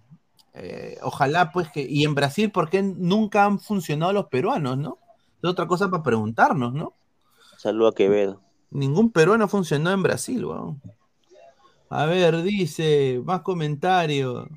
Eh, 0.54 0.98
ojalá, 1.02 1.52
pues, 1.52 1.70
que. 1.70 1.82
Y 1.82 2.04
en 2.04 2.14
Brasil, 2.14 2.50
¿por 2.50 2.70
qué 2.70 2.82
nunca 2.82 3.44
han 3.44 3.58
funcionado 3.58 4.12
los 4.12 4.26
peruanos, 4.26 4.78
no? 4.78 4.98
Es 5.42 5.50
otra 5.50 5.66
cosa 5.66 5.90
para 5.90 6.02
preguntarnos, 6.02 6.72
¿no? 6.72 6.94
Saludo 7.58 7.88
a 7.88 7.94
Quevedo. 7.94 8.40
Ningún 8.70 9.10
peruano 9.10 9.48
funcionó 9.48 9.90
en 9.90 10.02
Brasil, 10.02 10.44
weón. 10.44 10.80
A 11.88 12.06
ver, 12.06 12.42
dice, 12.42 13.20
más 13.24 13.42
comentarios. 13.42 14.48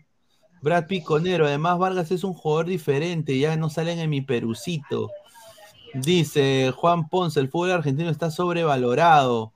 Brad 0.61 0.87
Piconero, 0.87 1.45
además 1.45 1.77
Vargas 1.77 2.11
es 2.11 2.23
un 2.23 2.33
jugador 2.33 2.65
diferente, 2.65 3.37
ya 3.37 3.55
no 3.55 3.69
salen 3.69 3.99
en 3.99 4.09
mi 4.09 4.21
perucito. 4.21 5.09
Dice 5.93 6.71
Juan 6.75 7.09
Ponce, 7.09 7.39
el 7.39 7.49
fútbol 7.49 7.71
argentino 7.71 8.09
está 8.09 8.31
sobrevalorado. 8.31 9.53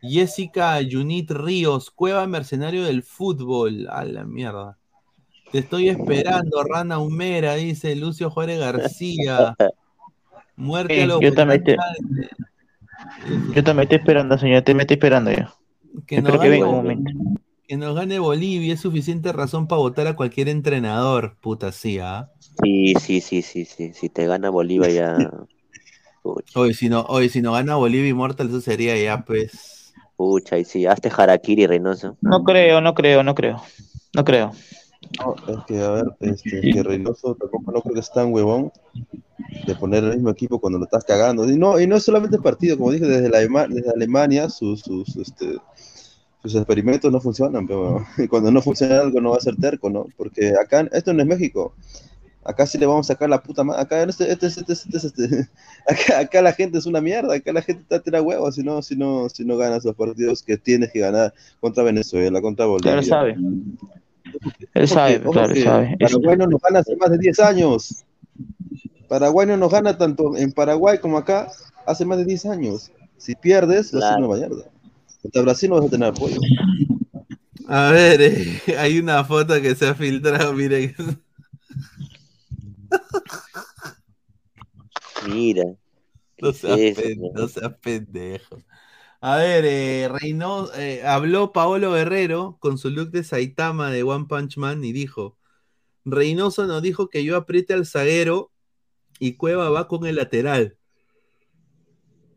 Jessica 0.00 0.80
Junit 0.88 1.30
Ríos, 1.30 1.90
Cueva 1.90 2.26
Mercenario 2.26 2.84
del 2.84 3.02
Fútbol. 3.02 3.88
A 3.88 4.04
la 4.04 4.24
mierda. 4.24 4.78
Te 5.52 5.58
estoy 5.58 5.90
esperando, 5.90 6.64
Rana 6.64 6.98
Humera, 6.98 7.54
dice 7.54 7.94
Lucio 7.94 8.30
Juárez 8.30 8.58
García. 8.58 9.54
Muerte 10.56 10.94
a 10.94 11.02
Sí, 11.02 11.06
los 11.06 11.20
yo 11.20 11.34
también 11.34 11.62
te-. 11.62 11.76
Yo 13.54 13.62
también 13.62 13.84
estoy 13.84 13.98
esperando, 13.98 14.38
señor. 14.38 14.62
Te 14.62 14.74
me 14.74 14.82
estoy 14.82 14.94
esperando 14.94 15.30
ya. 15.30 15.52
Que 16.06 16.16
Espero 16.16 16.34
nos 16.36 16.42
que 16.42 16.48
gane 16.48 16.50
venga 16.50 16.68
un 16.68 16.76
momento. 16.76 17.12
Que 17.68 17.76
nos 17.76 17.94
gane 17.94 18.18
Bolivia 18.18 18.74
es 18.74 18.80
suficiente 18.80 19.32
razón 19.32 19.68
para 19.68 19.80
votar 19.80 20.06
a 20.06 20.16
cualquier 20.16 20.48
entrenador. 20.48 21.36
Puta, 21.40 21.70
sí, 21.70 21.98
¿ah? 21.98 22.30
Sí, 22.62 22.94
sí, 22.98 23.20
sí, 23.20 23.42
sí, 23.42 23.64
sí. 23.64 23.92
Si 23.92 24.08
te 24.08 24.26
gana 24.26 24.50
Bolívar 24.50 24.90
ya. 24.90 25.16
Pucha, 26.22 26.60
Hoy 26.60 26.74
si 26.74 26.88
no, 26.88 27.02
hoy 27.08 27.28
si 27.28 27.42
no 27.42 27.52
gana 27.52 27.76
Bolivia 27.76 28.08
Immortal, 28.10 28.48
eso 28.48 28.60
sería 28.60 28.96
ya, 29.02 29.24
pues. 29.24 29.92
pucha, 30.16 30.58
y 30.58 30.64
sí, 30.64 30.86
hazte 30.86 31.10
Harakiri, 31.14 31.66
Reynoso. 31.66 32.16
No 32.20 32.44
creo, 32.44 32.80
no 32.80 32.94
creo, 32.94 33.22
no 33.22 33.34
creo. 33.34 33.62
No 34.14 34.24
creo. 34.24 34.52
No, 35.18 35.34
es 35.48 35.64
que, 35.66 35.80
a 35.80 35.90
ver, 35.90 36.04
este, 36.20 36.60
que 36.60 36.82
Reynoso 36.82 37.34
tampoco 37.34 37.72
no 37.72 37.80
creo 37.82 37.94
que 37.94 38.00
es 38.00 38.12
tan 38.12 38.32
huevón 38.32 38.70
de 39.66 39.74
poner 39.74 40.04
el 40.04 40.14
mismo 40.14 40.30
equipo 40.30 40.60
cuando 40.60 40.78
lo 40.78 40.84
estás 40.84 41.04
cagando. 41.04 41.48
Y 41.48 41.56
no, 41.58 41.80
y 41.80 41.86
no 41.86 41.96
es 41.96 42.04
solamente 42.04 42.36
el 42.36 42.42
partido, 42.42 42.78
como 42.78 42.92
dije, 42.92 43.06
desde, 43.06 43.28
la 43.28 43.38
Alema- 43.38 43.66
desde 43.68 43.90
Alemania 43.90 44.48
sus, 44.48 44.80
sus, 44.80 45.16
este, 45.16 45.58
sus 46.42 46.54
experimentos 46.54 47.10
no 47.10 47.20
funcionan, 47.20 47.66
pero 47.66 48.04
y 48.18 48.26
cuando 48.28 48.50
no 48.50 48.62
funciona 48.62 49.00
algo 49.00 49.20
no 49.20 49.30
va 49.30 49.36
a 49.38 49.40
ser 49.40 49.56
terco, 49.56 49.90
¿no? 49.90 50.06
Porque 50.16 50.52
acá, 50.60 50.88
esto 50.92 51.12
no 51.12 51.22
es 51.22 51.28
México. 51.28 51.74
Acá 52.44 52.66
sí 52.66 52.76
le 52.76 52.86
vamos 52.86 53.08
a 53.08 53.14
sacar 53.14 53.30
la 53.30 53.42
puta 53.42 53.62
madre. 53.62 53.82
Acá, 53.82 54.02
este, 54.02 54.30
este, 54.30 54.46
este, 54.46 54.72
este, 54.72 54.96
este, 54.96 55.24
este, 55.24 55.48
acá, 55.88 56.18
acá 56.20 56.42
la 56.42 56.52
gente 56.52 56.78
es 56.78 56.86
una 56.86 57.00
mierda. 57.00 57.34
Acá 57.34 57.52
la 57.52 57.62
gente 57.62 57.82
está 57.82 58.00
tira 58.00 58.20
huevos 58.20 58.56
si 58.56 58.62
no, 58.62 58.82
si 58.82 58.96
no, 58.96 59.28
si 59.28 59.44
no 59.44 59.56
ganas 59.56 59.84
los 59.84 59.94
partidos 59.94 60.42
que 60.42 60.56
tienes 60.56 60.90
que 60.92 61.00
ganar 61.00 61.32
contra 61.60 61.84
Venezuela, 61.84 62.40
contra 62.40 62.66
Bolivia. 62.66 62.94
Él 62.94 63.04
sabe. 63.04 63.36
Él 64.74 64.88
sabe, 64.88 65.20
claro, 65.20 65.54
Paraguay 66.00 66.36
no 66.36 66.46
nos 66.46 66.60
gana 66.60 66.78
hace 66.80 66.96
más 66.96 67.10
de 67.10 67.18
10 67.18 67.40
años. 67.40 68.04
Paraguay 69.08 69.46
no 69.46 69.56
nos 69.56 69.70
gana 69.70 69.98
tanto 69.98 70.36
en 70.36 70.52
Paraguay 70.52 70.98
como 70.98 71.18
acá 71.18 71.48
hace 71.86 72.04
más 72.04 72.18
de 72.18 72.24
10 72.24 72.46
años. 72.46 72.90
Si 73.18 73.34
pierdes, 73.34 73.92
vas 73.92 74.04
a 74.04 74.14
ser 74.14 74.24
una 74.24 74.36
mierda. 74.36 74.64
Contra 75.20 75.42
Brasil 75.42 75.70
no 75.70 75.76
vas 75.76 75.86
a 75.86 75.90
tener 75.90 76.08
apoyo. 76.08 76.38
A 77.68 77.90
ver, 77.90 78.20
eh, 78.20 78.60
hay 78.78 78.98
una 78.98 79.22
foto 79.22 79.60
que 79.60 79.74
se 79.74 79.86
ha 79.86 79.94
filtrado, 79.94 80.52
miren. 80.52 80.94
Mira. 85.28 85.64
No 86.40 86.52
¿qué 86.52 86.58
seas, 86.58 86.98
es 86.98 87.16
no? 87.62 87.76
pendejo. 87.78 88.62
A 89.20 89.36
ver, 89.36 89.64
eh, 89.64 90.10
eh, 90.76 91.02
habló 91.06 91.52
Paolo 91.52 91.92
Guerrero 91.92 92.56
con 92.58 92.76
su 92.76 92.90
look 92.90 93.10
de 93.12 93.22
Saitama 93.22 93.92
de 93.92 94.02
One 94.02 94.26
Punch 94.28 94.56
Man 94.56 94.82
y 94.82 94.92
dijo: 94.92 95.38
Reynoso 96.04 96.66
nos 96.66 96.82
dijo 96.82 97.08
que 97.08 97.22
yo 97.22 97.36
apriete 97.36 97.74
al 97.74 97.86
zaguero 97.86 98.50
y 99.20 99.34
Cueva 99.36 99.70
va 99.70 99.86
con 99.86 100.06
el 100.06 100.16
lateral. 100.16 100.76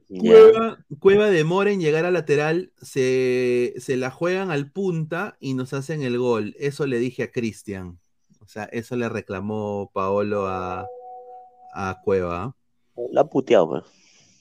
Cueva, 0.08 0.86
Cueva 1.00 1.32
demora 1.32 1.72
en 1.72 1.80
llegar 1.80 2.06
a 2.06 2.12
lateral, 2.12 2.72
se, 2.80 3.74
se 3.80 3.98
la 3.98 4.12
juegan 4.12 4.52
al 4.52 4.72
punta 4.72 5.36
y 5.40 5.56
nos 5.56 5.74
hacen 5.74 6.04
el 6.04 6.20
gol. 6.20 6.56
Eso 6.60 6.86
le 6.86 7.00
dije 7.00 7.24
a 7.24 7.32
Cristian. 7.32 8.00
O 8.46 8.48
sea, 8.48 8.66
eso 8.66 8.96
le 8.96 9.10
reclamó 9.10 9.90
Paolo 9.92 10.46
a, 10.48 10.86
a 11.74 12.00
Cueva. 12.04 12.56
La 13.12 13.26
puteado, 13.26 13.70
pues. 13.70 13.84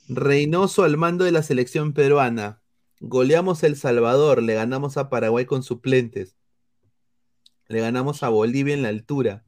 Reynoso 0.09 0.85
al 0.85 0.99
mando 0.99 1.25
de 1.25 1.33
la 1.33 1.43
selección 1.43 1.95
peruana. 1.95 2.61
Goleamos 3.01 3.63
El 3.63 3.77
Salvador, 3.77 4.43
le 4.43 4.55
ganamos 4.55 4.99
a 4.99 5.09
Paraguay 5.09 5.47
con 5.47 5.63
suplentes. 5.63 6.37
Le 7.67 7.81
ganamos 7.81 8.23
a 8.23 8.29
Bolivia 8.29 8.75
en 8.75 8.83
la 8.83 8.91
altura. 8.91 9.47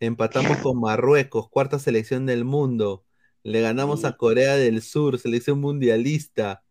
Empatamos 0.00 0.58
con 0.58 0.78
Marruecos, 0.80 1.48
cuarta 1.48 1.78
selección 1.78 2.26
del 2.26 2.44
mundo. 2.44 3.06
Le 3.42 3.62
ganamos 3.62 4.04
a 4.04 4.18
Corea 4.18 4.56
del 4.56 4.82
Sur, 4.82 5.18
selección 5.18 5.60
mundialista. 5.60 6.62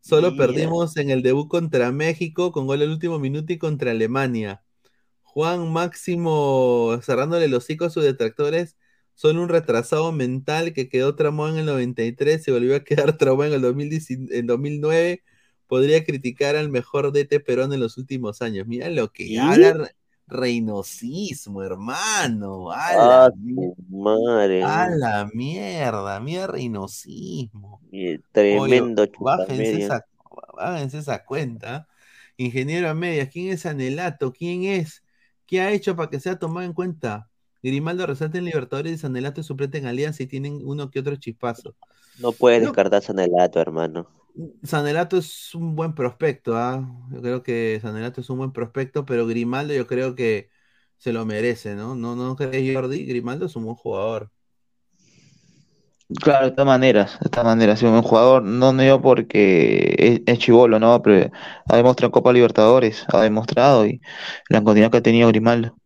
Solo 0.00 0.36
perdimos 0.36 0.96
en 0.98 1.10
el 1.10 1.22
debut 1.22 1.48
contra 1.48 1.90
México 1.90 2.52
con 2.52 2.68
gol 2.68 2.82
al 2.82 2.90
último 2.90 3.18
minuto 3.18 3.52
y 3.52 3.58
contra 3.58 3.90
Alemania. 3.90 4.62
Juan 5.36 5.70
Máximo 5.72 6.98
cerrándole 7.02 7.48
los 7.48 7.64
hocico 7.64 7.84
a 7.86 7.90
sus 7.90 8.04
detractores. 8.04 8.76
Son 9.14 9.38
un 9.38 9.48
retrasado 9.50 10.12
mental 10.12 10.72
que 10.72 10.88
quedó 10.88 11.14
traumado 11.16 11.50
en 11.52 11.58
el 11.58 11.66
93, 11.66 12.42
se 12.42 12.52
volvió 12.52 12.76
a 12.76 12.84
quedar 12.84 13.16
traumado 13.18 13.48
en 13.50 13.54
el 13.56 13.62
2019 13.62 14.38
en 14.38 14.46
2009. 14.46 15.22
Podría 15.66 16.04
criticar 16.04 16.56
al 16.56 16.70
mejor 16.70 17.12
DT 17.12 17.40
Perón 17.40 17.72
en 17.72 17.80
los 17.80 17.98
últimos 17.98 18.40
años. 18.42 18.66
Mira 18.66 18.88
lo 18.90 19.12
que 19.12 19.38
habla 19.38 19.72
re- 19.74 19.96
reinosismo, 20.26 21.62
hermano. 21.62 22.70
A 22.72 22.96
la, 22.96 23.20
Ah, 23.20 23.30
su 23.54 23.74
madre. 23.88 24.60
a 24.60 24.88
la 24.90 25.26
mierda, 25.32 26.20
mira 26.20 26.46
reinosismo. 26.46 27.82
Y 27.90 28.18
Tremendo 28.32 29.02
Oye, 29.02 29.14
bájense 29.16 29.76
esa, 29.78 30.06
bájense 30.56 30.98
esa 30.98 31.24
cuenta. 31.24 31.88
Ingeniero 32.36 32.88
a 32.90 32.94
medias, 32.94 33.30
¿quién 33.32 33.52
es 33.52 33.62
Sanelato? 33.62 34.32
¿Quién 34.32 34.64
es? 34.64 35.04
¿Qué 35.46 35.60
ha 35.60 35.72
hecho 35.72 35.96
para 35.96 36.10
que 36.10 36.20
sea 36.20 36.38
tomado 36.38 36.66
en 36.66 36.72
cuenta? 36.72 37.30
Grimaldo 37.62 38.06
resalta 38.06 38.38
en 38.38 38.44
Libertadores 38.46 38.92
y 38.94 38.98
Sanelato 38.98 39.42
suplente 39.42 39.78
en 39.78 39.86
Alianza 39.86 40.22
y 40.22 40.26
tienen 40.26 40.60
uno 40.64 40.90
que 40.90 41.00
otro 41.00 41.16
chispazo. 41.16 41.76
No 42.18 42.34
puedes 42.34 42.60
No. 42.60 42.60
descartar 42.60 43.00
Sanelato, 43.00 43.58
hermano. 43.58 44.06
Sanelato 44.62 45.16
es 45.16 45.54
un 45.54 45.74
buen 45.76 45.94
prospecto, 45.94 46.56
¿ah? 46.56 46.86
Yo 47.10 47.22
creo 47.22 47.42
que 47.42 47.78
Sanelato 47.80 48.20
es 48.20 48.28
un 48.30 48.38
buen 48.38 48.52
prospecto, 48.52 49.04
pero 49.06 49.26
Grimaldo 49.26 49.72
yo 49.74 49.86
creo 49.86 50.14
que 50.14 50.50
se 50.98 51.12
lo 51.12 51.24
merece, 51.24 51.74
¿no? 51.74 51.94
¿No, 51.94 52.14
no 52.16 52.36
crees, 52.36 52.74
Jordi? 52.74 53.06
Grimaldo 53.06 53.46
es 53.46 53.56
un 53.56 53.64
buen 53.64 53.76
jugador. 53.76 54.30
Claro, 56.22 56.46
de 56.46 56.52
todas 56.52 56.66
maneras, 56.66 57.18
de 57.20 57.28
todas 57.30 57.46
maneras, 57.46 57.82
un 57.82 57.90
buen 57.90 58.02
jugador, 58.02 58.42
no 58.44 58.72
no 58.72 58.84
yo 58.84 59.02
porque 59.02 60.22
es, 60.24 60.38
chivolo, 60.38 60.78
¿no? 60.78 61.02
Pero 61.02 61.32
ha 61.68 61.76
demostrado 61.76 62.12
Copa 62.12 62.32
Libertadores, 62.32 63.04
ha 63.12 63.22
demostrado 63.22 63.86
y 63.86 64.00
la 64.48 64.62
continuidad 64.62 64.92
que 64.92 64.98
ha 64.98 65.02
tenido 65.02 65.28
Grimaldo. 65.28 65.76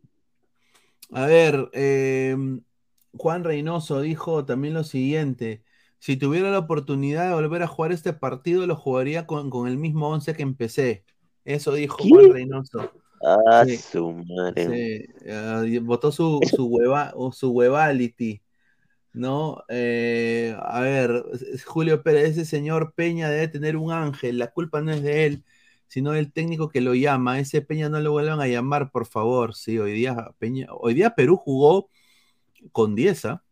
A 1.13 1.27
ver, 1.27 1.71
eh, 1.73 2.37
Juan 3.17 3.45
Reynoso 3.45 4.01
dijo 4.01 4.45
también 4.45 4.75
lo 4.75 4.85
siguiente: 4.85 5.65
si 5.99 6.17
tuviera 6.17 6.51
la 6.51 6.59
oportunidad 6.59 7.29
de 7.29 7.35
volver 7.35 7.63
a 7.63 7.67
jugar 7.67 7.93
este 7.93 8.13
partido, 8.13 8.67
lo 8.67 8.77
jugaría 8.77 9.27
con, 9.27 9.51
con 9.51 9.69
el 9.69 9.79
mismo 9.79 10.09
11 10.11 10.35
que 10.35 10.43
empecé. 10.43 11.05
Eso 11.45 11.73
dijo 11.75 11.97
¿Qué? 11.97 12.09
Juan 12.09 12.31
Reynoso. 12.31 12.93
Ah, 13.23 13.65
Sí, 13.67 13.77
su 13.77 14.13
madre. 14.13 15.07
sí, 15.17 15.31
ah, 15.31 15.63
y 15.67 15.79
votó 15.79 16.13
su, 16.13 16.41
su, 16.55 16.67
hueva, 16.67 17.13
o 17.17 17.33
su 17.33 17.51
huevality, 17.51 18.43
¿no? 19.12 19.65
Eh, 19.69 20.57
a 20.62 20.81
ver, 20.81 21.24
Julio 21.66 22.03
Pérez, 22.03 22.31
ese 22.31 22.45
señor 22.45 22.95
Peña 22.95 23.28
debe 23.31 23.49
tener 23.49 23.77
un 23.77 23.93
ángel, 23.93 24.39
la 24.39 24.51
culpa 24.53 24.81
no 24.81 24.93
es 24.93 25.03
de 25.03 25.27
él, 25.27 25.45
sino 25.89 26.12
del 26.12 26.32
técnico 26.32 26.69
que 26.69 26.81
lo 26.81 26.95
llama. 26.95 27.41
Ese 27.41 27.62
Peña 27.62 27.89
no 27.89 28.01
lo 28.01 28.12
vuelvan 28.12 28.41
a 28.41 28.47
llamar, 28.49 28.91
por 28.91 29.07
favor. 29.07 29.55
Sí, 29.55 29.78
hoy 29.78 29.93
día 29.93 30.31
Peña, 30.39 30.69
hoy 30.70 30.95
día 30.95 31.15
Perú 31.15 31.37
jugó 31.37 31.91
con 32.73 32.95
10, 32.95 33.24
¿ah? 33.24 33.43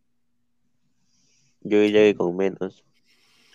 Yo 1.62 1.78
llegué 1.82 2.14
con 2.14 2.36
menos. 2.36 2.85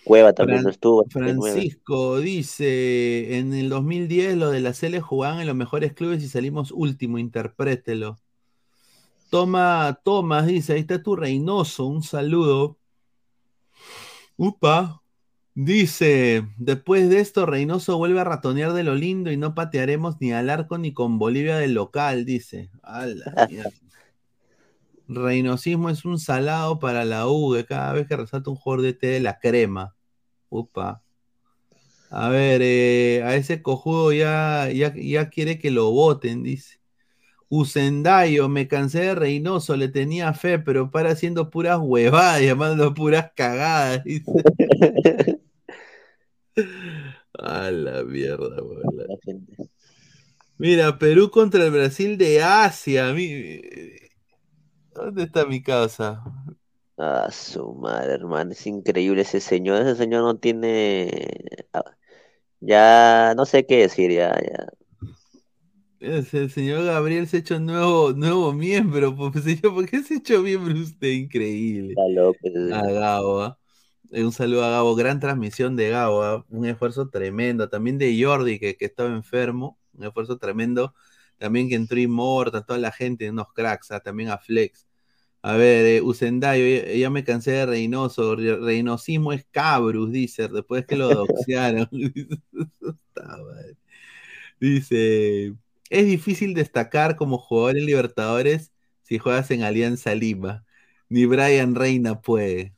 Cueva 0.03 0.33
también 0.33 0.57
Fran- 0.59 0.63
no 0.65 0.69
estuvo. 0.69 1.05
Francisco 1.09 2.19
dice, 2.19 3.37
en 3.37 3.53
el 3.53 3.69
2010 3.69 4.35
lo 4.35 4.49
de 4.51 4.59
la 4.59 4.73
Cele 4.73 4.99
jugaban 4.99 5.39
en 5.39 5.47
los 5.47 5.55
mejores 5.55 5.93
clubes 5.93 6.21
y 6.23 6.27
salimos 6.27 6.71
último, 6.71 7.17
interprételo. 7.17 8.17
Toma, 9.33 9.99
Tomás 10.03 10.45
dice, 10.45 10.73
ahí 10.73 10.81
está 10.81 11.01
tu 11.01 11.15
Reynoso, 11.15 11.87
un 11.87 12.03
saludo. 12.03 12.77
Upa, 14.37 15.01
dice, 15.55 16.47
después 16.59 17.09
de 17.09 17.19
esto 17.19 17.47
Reynoso 17.47 17.97
vuelve 17.97 18.19
a 18.19 18.25
ratonear 18.25 18.73
de 18.73 18.83
lo 18.83 18.93
lindo 18.93 19.31
y 19.31 19.37
no 19.37 19.55
patearemos 19.55 20.21
ni 20.21 20.33
al 20.33 20.51
arco 20.51 20.77
ni 20.77 20.93
con 20.93 21.17
Bolivia 21.17 21.57
del 21.57 21.73
local, 21.73 22.25
dice. 22.25 22.69
A 22.83 23.07
la 23.07 23.47
mierda. 23.49 23.71
Reynosismo 25.07 25.89
es 25.89 26.05
un 26.05 26.19
salado 26.19 26.77
para 26.77 27.03
la 27.03 27.27
U, 27.27 27.55
de 27.55 27.65
cada 27.65 27.91
vez 27.93 28.05
que 28.05 28.15
resalta 28.15 28.51
un 28.51 28.55
jugador 28.55 28.85
de 28.85 28.93
té 28.93 29.07
de 29.07 29.19
la 29.19 29.39
crema. 29.39 29.95
Upa. 30.49 31.01
A 32.11 32.29
ver, 32.29 32.61
eh, 32.63 33.23
a 33.23 33.33
ese 33.35 33.63
cojudo 33.63 34.13
ya, 34.13 34.69
ya, 34.69 34.93
ya 34.95 35.31
quiere 35.31 35.57
que 35.57 35.71
lo 35.71 35.89
voten, 35.89 36.43
dice. 36.43 36.82
Usendayo, 37.55 38.49
me 38.49 38.67
cansé 38.67 39.01
de 39.01 39.15
Reynoso, 39.15 39.75
le 39.77 39.87
tenía 39.89 40.33
fe, 40.33 40.59
pero 40.59 40.89
para 40.91 41.11
haciendo 41.11 41.49
puras 41.51 41.79
huevadas, 41.81 42.41
llamando 42.41 42.93
puras 42.95 43.31
cagadas, 43.35 44.03
dice. 44.05 44.31
A 47.39 47.69
la 47.71 48.03
mierda, 48.03 48.61
bola. 48.61 49.05
Mira, 50.57 50.97
Perú 50.97 51.29
contra 51.29 51.63
el 51.65 51.71
Brasil 51.71 52.17
de 52.17 52.41
Asia. 52.43 53.13
mi- 53.13 53.61
¿Dónde 54.95 55.23
está 55.23 55.45
mi 55.45 55.61
casa? 55.61 56.23
Ah, 56.97 57.29
su 57.31 57.73
madre, 57.73 58.13
hermano. 58.13 58.51
Es 58.51 58.65
increíble 58.67 59.21
ese 59.23 59.39
señor. 59.39 59.81
Ese 59.81 59.95
señor 59.95 60.21
no 60.23 60.37
tiene. 60.37 61.09
ah, 61.73 61.83
Ya 62.61 63.33
no 63.35 63.45
sé 63.45 63.65
qué 63.67 63.77
decir, 63.83 64.11
ya, 64.11 64.35
ya. 64.41 64.67
El 66.03 66.49
señor 66.51 66.83
Gabriel 66.83 67.27
se 67.27 67.37
ha 67.37 67.39
hecho 67.39 67.59
nuevo, 67.59 68.11
nuevo 68.13 68.51
miembro. 68.53 69.15
Pues, 69.15 69.43
señor, 69.43 69.73
¿por 69.73 69.89
qué 69.89 70.03
se 70.03 70.15
ha 70.15 70.17
hecho 70.17 70.41
miembro 70.41 70.73
usted? 70.77 71.07
Increíble. 71.07 71.93
Está 72.43 72.79
A. 72.79 72.91
Gabo, 72.91 73.41
¿ah? 73.41 73.57
Eh, 74.11 74.23
Un 74.23 74.33
saludo 74.33 74.65
a 74.65 74.69
Gabo, 74.69 74.95
gran 74.95 75.19
transmisión 75.19 75.75
de 75.77 75.89
Gabo, 75.89 76.23
¿ah? 76.23 76.45
un 76.49 76.65
esfuerzo 76.65 77.09
tremendo. 77.09 77.69
También 77.69 77.97
de 77.97 78.21
Jordi, 78.21 78.59
que, 78.59 78.75
que 78.75 78.85
estaba 78.85 79.09
enfermo, 79.09 79.79
un 79.93 80.03
esfuerzo 80.05 80.37
tremendo. 80.37 80.93
También 81.37 81.69
que 81.69 81.75
entró 81.75 81.97
Immortal, 81.99 82.65
toda 82.65 82.79
la 82.79 82.91
gente, 82.91 83.29
unos 83.29 83.47
cracks, 83.53 83.91
¿ah? 83.91 83.99
también 84.01 84.29
a 84.29 84.37
Flex. 84.37 84.87
A 85.41 85.55
ver, 85.57 85.85
eh, 85.85 86.01
Usendayo, 86.01 86.65
ya, 86.65 86.91
ya 86.93 87.09
me 87.09 87.23
cansé 87.23 87.51
de 87.51 87.65
Reynoso. 87.65 88.35
Re- 88.35 88.57
Reynosismo 88.57 89.33
es 89.33 89.45
cabrus, 89.51 90.11
dice, 90.11 90.47
después 90.49 90.85
que 90.85 90.95
lo 90.97 91.09
doxearon. 91.09 91.89
Dice, 94.59 95.53
es 95.89 96.05
difícil 96.05 96.53
destacar 96.53 97.15
como 97.15 97.37
jugador 97.37 97.77
en 97.77 97.85
Libertadores 97.85 98.71
si 99.03 99.19
juegas 99.19 99.51
en 99.51 99.63
Alianza 99.63 100.15
Lima. 100.15 100.65
Ni 101.09 101.25
Brian 101.25 101.75
Reina 101.75 102.21
puede. 102.21 102.73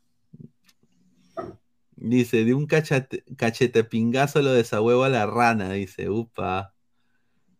Dice, 1.95 2.43
de 2.43 2.53
un 2.53 2.67
cachate, 2.67 3.23
cachetepingazo 3.37 4.41
lo 4.41 4.51
desahuevo 4.51 5.05
a 5.05 5.09
la 5.09 5.25
rana, 5.25 5.71
dice, 5.71 6.09
upa. 6.09 6.73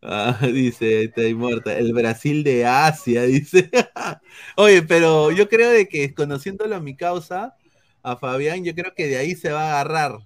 Ah, 0.02 0.38
dice, 0.54 1.06
está 1.06 1.22
muerta. 1.36 1.78
El 1.78 1.94
Brasil 1.94 2.44
de 2.44 2.66
Asia, 2.66 3.24
dice. 3.24 3.70
Oye, 4.58 4.84
pero 4.84 5.32
yo 5.32 5.50
creo 5.50 5.72
de 5.72 5.88
que 5.88 6.14
conociéndolo 6.14 6.76
a 6.76 6.80
mi 6.80 6.96
causa, 6.96 7.56
a 8.04 8.18
Fabián, 8.18 8.64
yo 8.64 8.76
creo 8.76 8.94
que 8.94 9.08
de 9.08 9.18
ahí 9.18 9.36
se 9.36 9.52
va 9.52 9.64
a 9.64 9.82
agarrar. 9.82 10.20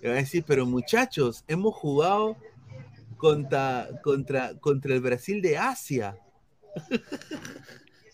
Le 0.00 0.08
va 0.08 0.14
a 0.14 0.18
decir, 0.18 0.44
pero 0.46 0.66
muchachos, 0.66 1.44
hemos 1.48 1.74
jugado 1.74 2.36
contra, 3.22 3.88
contra, 4.02 4.52
contra 4.58 4.94
el 4.94 5.00
Brasil 5.00 5.40
de 5.40 5.56
Asia. 5.56 6.16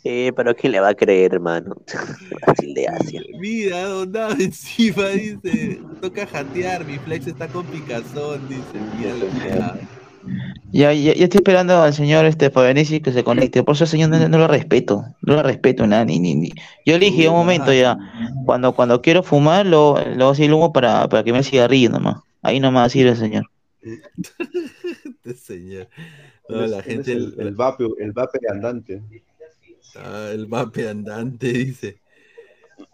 Sí, 0.03 0.31
pero 0.37 0.55
¿quién 0.55 0.73
le 0.73 0.81
va 0.81 0.91
a 0.91 0.95
creer, 0.95 1.33
hermano? 1.33 1.77
Brasil 2.43 2.75
de 2.75 2.89
Asia. 2.89 3.23
Mira, 3.41 3.85
dondado 3.85 4.33
encima, 4.33 5.09
dice. 5.09 5.81
Toca 6.03 6.27
jatear, 6.27 6.85
mi 6.85 6.99
flex 6.99 7.27
está 7.27 7.49
con 7.49 7.65
picazón, 7.65 8.47
dice. 8.51 8.63
Mira. 8.99 9.81
Ya, 10.73 10.93
ya, 10.93 11.15
ya 11.15 11.25
estoy 11.25 11.39
esperando 11.39 11.81
al 11.81 11.95
señor 11.95 12.27
este 12.27 12.51
Fabianici 12.51 13.01
que 13.01 13.11
se 13.11 13.25
conecte. 13.25 13.63
Por 13.63 13.77
eso, 13.77 13.87
señor, 13.87 14.11
no, 14.11 14.29
no 14.29 14.37
lo 14.37 14.47
respeto. 14.47 15.07
No 15.23 15.37
lo 15.37 15.43
respeto 15.43 15.87
nada, 15.87 16.05
ni, 16.05 16.19
ni, 16.19 16.35
ni. 16.35 16.53
Yo 16.85 16.97
elegí 16.97 17.27
un 17.27 17.35
momento 17.35 17.73
ya. 17.73 17.97
Cuando, 18.45 18.75
cuando 18.75 19.01
quiero 19.01 19.23
fumar, 19.23 19.65
lo, 19.65 19.97
lo 20.17 20.29
hago 20.29 20.35
el 20.35 20.53
humo 20.53 20.71
para, 20.71 21.09
para 21.09 21.25
que 21.25 21.33
me 21.33 21.43
cigarrillo 21.43 21.89
nomás. 21.89 22.19
Ahí 22.43 22.61
nomás 22.61 22.93
sirve, 22.93 23.17
señor. 23.17 23.47
Señor. 25.37 25.89
No, 26.49 26.67
la 26.67 26.83
gente. 26.83 27.13
el, 27.13 27.35
el 27.39 27.55
vape, 27.55 27.85
el 27.99 28.13
vape 28.13 28.39
andante. 28.49 29.03
Ah, 29.97 30.31
el 30.33 30.47
vape 30.47 30.89
andante, 30.89 31.53
dice. 31.53 32.01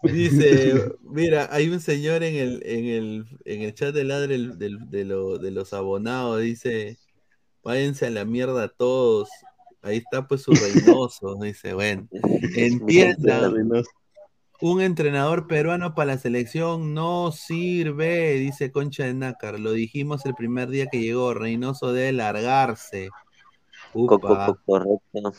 Dice, 0.01 0.73
mira, 1.01 1.47
hay 1.51 1.69
un 1.69 1.79
señor 1.79 2.23
en 2.23 2.35
el, 2.35 2.61
en 2.65 2.85
el, 2.85 3.25
en 3.45 3.61
el 3.61 3.73
chat 3.73 3.93
de 3.93 4.03
ladre 4.03 4.37
del- 4.37 4.57
del- 4.57 4.89
de, 4.89 5.05
lo- 5.05 5.37
de 5.37 5.51
los 5.51 5.73
abonados, 5.73 6.41
dice, 6.41 6.97
váyanse 7.63 8.07
a 8.07 8.09
la 8.09 8.25
mierda 8.25 8.67
todos. 8.67 9.29
Ahí 9.81 9.97
está 9.97 10.27
pues 10.27 10.41
su 10.41 10.51
Reynoso, 10.95 11.35
dice, 11.41 11.73
bueno, 11.73 12.07
entiendan, 12.11 13.53
un 14.61 14.81
entrenador 14.81 15.47
peruano 15.47 15.95
para 15.95 16.13
la 16.13 16.17
selección 16.17 16.93
no 16.93 17.31
sirve, 17.31 18.33
dice 18.35 18.71
Concha 18.71 19.03
de 19.03 19.13
Nácar, 19.13 19.59
lo 19.59 19.71
dijimos 19.71 20.25
el 20.25 20.35
primer 20.35 20.69
día 20.69 20.87
que 20.87 21.01
llegó, 21.01 21.33
Reynoso 21.33 21.93
debe 21.93 22.13
largarse. 22.13 23.09
Upa. 23.93 24.57
Correcto. 24.65 25.33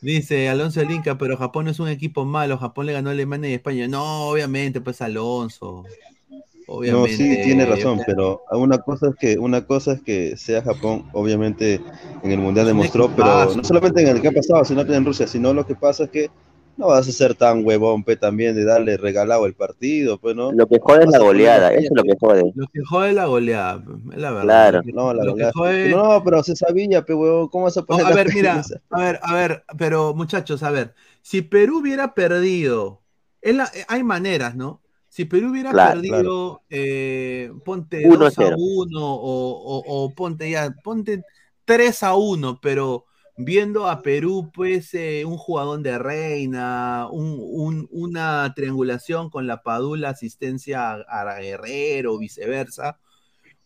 Dice 0.00 0.50
Alonso 0.50 0.82
el 0.82 0.90
Inca, 0.90 1.16
pero 1.16 1.38
Japón 1.38 1.64
no 1.64 1.70
es 1.70 1.80
un 1.80 1.88
equipo 1.88 2.26
malo. 2.26 2.58
Japón 2.58 2.84
le 2.84 2.92
ganó 2.92 3.08
a 3.08 3.12
Alemania 3.12 3.48
y 3.48 3.54
España. 3.54 3.88
No, 3.88 4.28
obviamente, 4.28 4.82
pues 4.82 5.00
Alonso. 5.00 5.82
No, 6.28 6.74
Obviamente. 6.74 7.16
sí, 7.16 7.42
tiene 7.42 7.64
razón, 7.64 8.00
pero 8.06 8.42
una 8.52 8.78
cosa 8.78 9.08
es 9.08 9.16
que 9.16 9.38
una 9.38 9.66
cosa 9.66 9.92
es 9.92 10.02
que 10.02 10.36
sea 10.36 10.62
Japón, 10.62 11.06
obviamente 11.12 11.80
en 12.22 12.30
el 12.30 12.38
mundial 12.38 12.66
demostró, 12.66 13.10
pero 13.14 13.54
no 13.54 13.64
solamente 13.64 14.02
en 14.02 14.08
el 14.08 14.22
que 14.22 14.28
ha 14.28 14.32
pasado, 14.32 14.64
sino 14.64 14.80
en 14.80 15.04
Rusia, 15.04 15.26
sino 15.26 15.52
lo 15.52 15.66
que 15.66 15.74
pasa 15.74 16.04
es 16.04 16.10
que 16.10 16.30
no 16.76 16.88
vas 16.88 17.08
a 17.08 17.12
ser 17.12 17.34
tan 17.34 17.64
huevón, 17.64 18.04
pe, 18.04 18.16
también 18.16 18.54
de 18.54 18.64
darle 18.64 18.96
regalado 18.96 19.46
el 19.46 19.54
partido, 19.54 20.18
pues, 20.18 20.34
¿no? 20.36 20.52
Lo 20.52 20.66
que 20.66 20.78
jode 20.80 21.04
es 21.04 21.10
la 21.10 21.18
poner 21.18 21.22
goleada, 21.26 21.70
eso 21.74 21.88
es 21.90 21.96
lo 21.96 22.02
que 22.02 22.16
jode. 22.18 22.54
Lo 22.54 22.66
que 22.68 22.80
jode 22.88 23.08
es 23.10 23.14
la 23.14 23.26
goleada, 23.26 23.84
es 24.12 24.18
la 24.18 24.30
verdad. 24.30 24.46
Claro. 24.46 24.82
No, 24.84 25.12
la 25.14 25.24
lo 25.24 25.34
que 25.34 25.42
verdad. 25.42 25.52
jode- 25.54 25.90
No, 25.90 26.22
pero 26.24 26.42
se 26.42 26.56
sabía, 26.56 27.04
pe, 27.04 27.14
huevón, 27.14 27.48
¿cómo 27.48 27.64
vas 27.64 27.76
a 27.76 27.82
No, 27.88 27.96
poner 27.96 28.06
a 28.06 28.10
la 28.10 28.16
ver, 28.16 28.32
mira, 28.32 28.60
a 28.90 28.98
ver, 29.00 29.20
a 29.22 29.34
ver, 29.34 29.64
pero 29.78 30.14
muchachos, 30.14 30.62
a 30.62 30.70
ver, 30.70 30.94
si 31.22 31.42
Perú 31.42 31.80
hubiera 31.80 32.14
perdido, 32.14 33.02
es 33.42 33.54
la- 33.54 33.70
hay 33.88 34.02
maneras, 34.02 34.54
¿no? 34.56 34.82
Si 35.08 35.26
Perú 35.26 35.50
hubiera 35.50 35.72
Claro, 35.72 36.00
perdido, 36.00 36.62
eh, 36.70 37.52
ponte 37.64 38.08
1 38.08 38.26
a 38.26 38.30
2 38.30 38.38
a 38.38 38.48
0. 38.48 38.56
1 38.56 39.00
o, 39.04 39.50
o- 39.78 40.04
o 40.04 40.14
ponte 40.14 40.50
ya, 40.50 40.70
ponte 40.82 41.22
3 41.64 42.02
a 42.02 42.14
1, 42.16 42.58
pero 42.60 43.06
viendo 43.36 43.88
a 43.88 44.02
Perú, 44.02 44.50
pues, 44.54 44.94
eh, 44.94 45.24
un 45.24 45.36
jugador 45.38 45.80
de 45.82 45.98
reina, 45.98 47.08
un- 47.10 47.38
un- 47.40 47.88
una 47.90 48.52
triangulación 48.54 49.30
con 49.30 49.46
la 49.46 49.62
Padula, 49.62 50.10
asistencia 50.10 50.92
a, 50.92 51.32
a 51.32 51.40
Guerrero, 51.40 52.18
viceversa, 52.18 52.98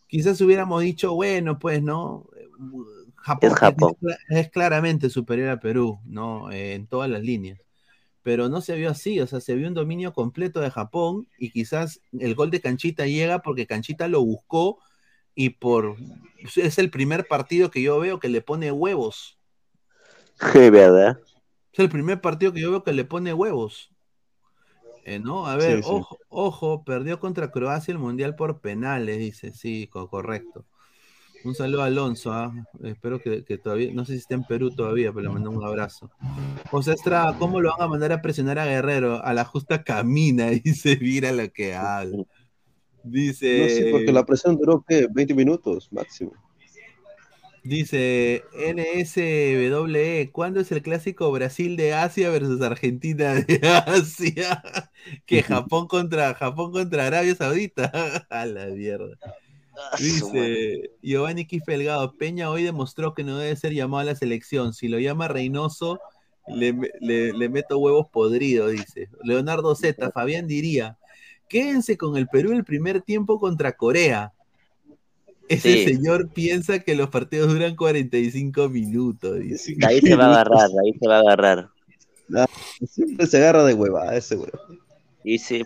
quizás 0.09 0.41
hubiéramos 0.41 0.83
dicho, 0.83 1.15
bueno, 1.15 1.59
pues, 1.59 1.83
¿no? 1.83 2.27
Japón 3.17 3.51
Es 3.53 3.59
Japón. 3.59 3.93
Es, 4.01 4.01
cla- 4.01 4.19
es 4.41 4.51
claramente 4.51 5.11
superior 5.11 5.51
a 5.51 5.61
Perú, 5.61 6.01
¿no? 6.07 6.51
Eh, 6.53 6.75
en 6.75 6.87
todas 6.87 7.11
las 7.11 7.23
líneas. 7.23 7.61
Pero 8.23 8.49
no 8.49 8.61
se 8.61 8.77
vio 8.77 8.91
así, 8.91 9.21
o 9.21 9.27
sea, 9.27 9.41
se 9.41 9.55
vio 9.55 9.69
un 9.69 9.75
dominio 9.75 10.13
completo 10.13 10.61
de 10.61 10.71
Japón 10.71 11.29
y 11.39 11.51
quizás 11.51 12.01
el 12.19 12.35
gol 12.35 12.51
de 12.51 12.61
Canchita 12.61 13.07
llega 13.07 13.41
porque 13.43 13.67
Canchita 13.67 14.09
lo 14.09 14.23
buscó 14.25 14.81
y 15.35 15.51
por 15.51 15.97
es 16.57 16.79
el 16.79 16.91
primer 16.91 17.27
partido 17.29 17.71
que 17.71 17.83
yo 17.83 17.99
veo 18.01 18.19
que 18.21 18.29
le 18.29 18.43
pone 18.43 18.73
huevos. 18.73 19.38
¿Verdad? 20.71 21.19
Es 21.73 21.79
el 21.79 21.89
primer 21.89 22.21
partido 22.21 22.53
que 22.53 22.61
yo 22.61 22.71
veo 22.71 22.85
que 22.85 22.93
le 22.93 23.07
pone 23.07 23.33
huevos. 23.33 23.91
Eh, 25.05 25.19
¿no? 25.21 25.47
A 25.47 25.57
ver, 25.57 25.79
Sí, 25.79 25.83
sí. 25.83 26.03
ojo, 26.03 26.19
ojo, 26.29 26.85
perdió 26.85 27.19
contra 27.21 27.51
Croacia 27.51 27.93
el 27.93 27.99
Mundial 27.99 28.37
por 28.37 28.61
penales, 28.61 29.19
dice, 29.19 29.53
sí, 29.53 29.87
co- 29.89 30.09
correcto. 30.11 30.67
Un 31.43 31.55
saludo 31.55 31.83
a 31.83 31.87
Alonso, 31.87 32.33
ah, 32.33 32.53
espero 32.85 33.23
que, 33.23 33.45
que 33.45 33.59
todavía, 33.59 33.93
no 33.95 34.05
sé 34.05 34.15
si 34.15 34.21
está 34.21 34.35
en 34.37 34.45
Perú 34.45 34.73
todavía, 34.75 35.13
pero 35.13 35.23
le 35.25 35.31
mando 35.31 35.51
un 35.51 35.65
abrazo. 35.65 36.13
José 36.71 36.95
Estrada, 36.95 37.37
¿cómo 37.39 37.61
lo 37.61 37.71
van 37.79 37.87
a 37.87 37.91
mandar 37.91 38.13
a 38.13 38.23
presionar 38.23 38.59
a 38.59 38.67
Guerrero? 38.67 39.25
A 39.25 39.35
la 39.35 39.45
justa 39.47 39.85
camina, 39.85 40.49
dice, 40.65 40.99
mira 41.01 41.33
lo 41.33 41.51
que 41.53 41.75
habla. 41.75 42.25
Dice, 43.03 43.47
No, 43.59 43.69
sí, 43.69 43.85
porque 43.85 44.13
la 44.13 44.25
presión 44.27 44.57
duró, 44.57 44.85
¿qué? 44.87 45.09
20 45.11 45.35
minutos 45.35 45.89
máximo. 45.93 46.33
Dice 47.69 48.45
NSWE, 48.55 50.31
¿cuándo 50.33 50.61
es 50.61 50.73
el 50.73 50.81
clásico 50.81 51.31
Brasil 51.31 51.77
de 51.77 51.93
Asia 51.93 52.31
versus 52.31 52.63
Argentina 52.63 53.35
de 53.35 53.61
Asia? 53.87 54.63
Que 55.27 55.43
Japón 55.43 55.87
contra 55.87 56.33
Japón 56.35 56.73
contra 56.73 57.07
Arabia 57.07 57.35
Saudita. 57.35 57.93
A 58.31 58.47
la 58.47 58.67
mierda. 58.69 59.19
Dice 59.99 60.93
Giovanni 61.03 61.45
Kifelgado, 61.47 62.17
Peña 62.17 62.49
hoy 62.51 62.63
demostró 62.63 63.13
que 63.15 63.23
no 63.23 63.37
debe 63.37 63.55
ser 63.55 63.75
llamado 63.75 64.01
a 64.01 64.05
la 64.13 64.15
selección. 64.17 64.73
Si 64.73 64.89
lo 64.89 64.99
llama 64.99 65.29
Reynoso, 65.29 66.01
le, 66.47 66.75
le- 67.01 67.35
le 67.35 67.49
meto 67.51 67.79
huevos 67.79 68.07
podridos, 68.11 68.73
dice. 68.73 69.11
Leonardo 69.23 69.75
Z, 69.75 70.11
Fabián 70.11 70.47
diría, 70.47 70.97
quédense 71.51 71.99
con 71.99 72.17
el 72.17 72.29
Perú 72.29 72.53
el 72.53 72.65
primer 72.65 73.03
tiempo 73.03 73.39
contra 73.39 73.73
Corea. 73.77 74.33
Ese 75.49 75.73
Sí. 75.73 75.85
señor 75.85 76.29
piensa 76.29 76.79
que 76.81 76.95
los 76.95 77.09
partidos 77.09 77.49
duran 77.53 77.75
45 77.77 78.69
minutos, 78.69 79.39
dice. 79.41 79.77
Ahí 79.87 80.01
se 80.01 80.15
va 80.15 80.27
a 80.27 80.31
agarrar, 80.41 80.69
ahí 80.85 80.93
se 81.01 81.09
va 81.09 81.17
a 81.17 81.21
agarrar. 81.21 81.69
Ah, 82.37 82.47
Siempre 82.87 83.27
se 83.27 83.39
agarra 83.39 83.65
de 83.65 83.75
hueva 83.75 84.15
ese 84.15 84.37
huevo. 84.37 84.59
Y 85.25 85.39
sí, 85.39 85.65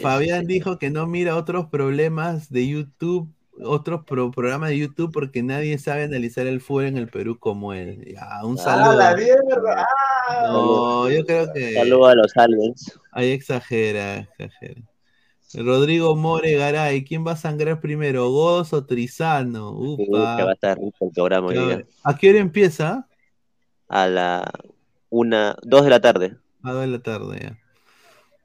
Fabián 0.00 0.46
dijo 0.46 0.78
que 0.78 0.90
no 0.90 1.06
mira 1.06 1.36
otros 1.36 1.66
problemas 1.66 2.50
de 2.50 2.66
YouTube, 2.66 3.28
otros 3.62 4.04
pro- 4.06 4.30
programas 4.30 4.70
de 4.70 4.78
YouTube 4.78 5.12
porque 5.12 5.42
nadie 5.42 5.76
sabe 5.78 6.04
analizar 6.04 6.46
el 6.46 6.60
fútbol 6.60 6.84
en 6.86 6.96
el 6.96 7.08
Perú 7.08 7.38
como 7.38 7.72
él. 7.74 8.04
Ya, 8.14 8.44
un 8.44 8.56
¡Ah, 8.58 8.62
saludo. 8.62 8.96
la 8.96 9.16
mierda! 9.16 9.86
¡Ah! 10.28 10.42
No, 10.50 11.10
yo 11.10 11.24
creo 11.26 11.52
que 11.52 11.74
saludo 11.74 12.06
a 12.06 12.14
los 12.14 12.36
aliens. 12.36 12.98
ahí 13.12 13.30
exagera, 13.32 14.18
exagera. 14.38 14.80
Rodrigo 15.54 16.14
More 16.14 16.54
Garay, 16.54 17.04
¿quién 17.04 17.26
va 17.26 17.32
a 17.32 17.36
sangrar 17.36 17.80
primero, 17.80 18.30
Goz 18.30 18.72
o 18.72 18.84
Trizano? 18.84 19.78
Sí, 19.96 20.04
que 20.04 20.18
va 20.18 20.34
a 20.34 20.42
Upa. 20.44 20.52
estar 20.52 20.78
rico 20.78 21.06
el 21.06 21.10
programa 21.12 21.48
hoy 21.48 21.58
día. 21.58 21.86
¿A 22.04 22.16
qué 22.16 22.30
hora 22.30 22.38
empieza? 22.38 23.08
A 23.88 24.06
la 24.06 24.52
una, 25.08 25.56
dos 25.62 25.84
de 25.84 25.90
la 25.90 26.00
tarde. 26.00 26.36
A 26.62 26.72
dos 26.72 26.82
de 26.82 26.86
la 26.88 26.98
tarde 26.98 27.38
ya. 27.40 27.58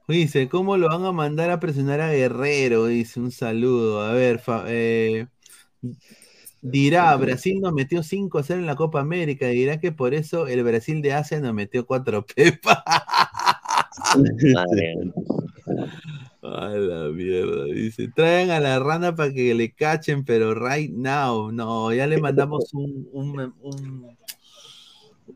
Dice, 0.06 0.48
¿cómo 0.48 0.76
lo 0.76 0.88
van 0.88 1.04
a 1.04 1.12
mandar 1.12 1.50
a 1.50 1.60
presionar 1.60 2.00
a 2.00 2.12
Guerrero? 2.12 2.86
Dice, 2.86 3.20
un 3.20 3.30
saludo. 3.30 4.02
A 4.02 4.12
ver, 4.12 4.42
eh, 4.66 5.26
dirá, 6.60 7.16
Brasil 7.16 7.60
nos 7.60 7.72
metió 7.72 8.02
5 8.02 8.38
a 8.38 8.42
0 8.42 8.60
en 8.60 8.66
la 8.66 8.76
Copa 8.76 9.00
América. 9.00 9.46
Dirá 9.46 9.80
que 9.80 9.92
por 9.92 10.12
eso 10.12 10.46
el 10.46 10.62
Brasil 10.62 11.00
de 11.00 11.14
Asia 11.14 11.40
nos 11.40 11.54
metió 11.54 11.86
4 11.86 12.26
pepas. 12.36 12.82
Madre 16.50 16.80
mía. 16.80 16.94
A 16.94 17.04
la 17.04 17.08
mierda, 17.10 17.64
dice. 17.66 18.08
Traigan 18.08 18.50
a 18.50 18.60
la 18.60 18.78
rana 18.78 19.14
para 19.14 19.32
que 19.32 19.54
le 19.54 19.72
cachen, 19.72 20.24
pero 20.24 20.54
right 20.54 20.92
now. 20.92 21.50
No, 21.52 21.92
ya 21.92 22.06
le 22.06 22.18
mandamos 22.18 22.72
un, 22.74 23.08
un- 23.12 23.54
un- 23.60 24.16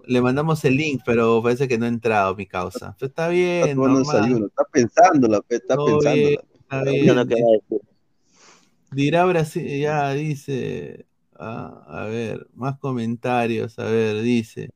le 0.06 0.20
mandamos 0.20 0.64
el 0.64 0.76
link, 0.76 1.00
pero 1.04 1.42
parece 1.42 1.66
que 1.68 1.78
no 1.78 1.86
ha 1.86 1.88
entrado 1.88 2.34
mi 2.36 2.46
causa. 2.46 2.94
Pero 2.98 3.08
está 3.08 3.22
Está 3.24 3.30
bien, 3.34 3.76
tomando 3.76 3.98
normal. 4.00 4.22
desayuno, 4.22 4.46
está 4.46 4.64
pensándola, 4.70 5.40
pe, 5.40 5.56
está 5.56 5.76
Todo 5.76 5.98
pensándola. 6.00 6.14
bien, 6.14 6.38
está 6.60 6.82
bien. 6.82 7.16
no. 7.70 7.80
Dirá 8.90 9.24
Brasil, 9.26 9.80
ya 9.80 10.12
dice, 10.12 11.06
ah, 11.38 11.84
a 11.88 12.04
ver, 12.06 12.48
más 12.54 12.78
comentarios, 12.78 13.78
a 13.78 13.84
ver, 13.84 14.22
dice. 14.22 14.70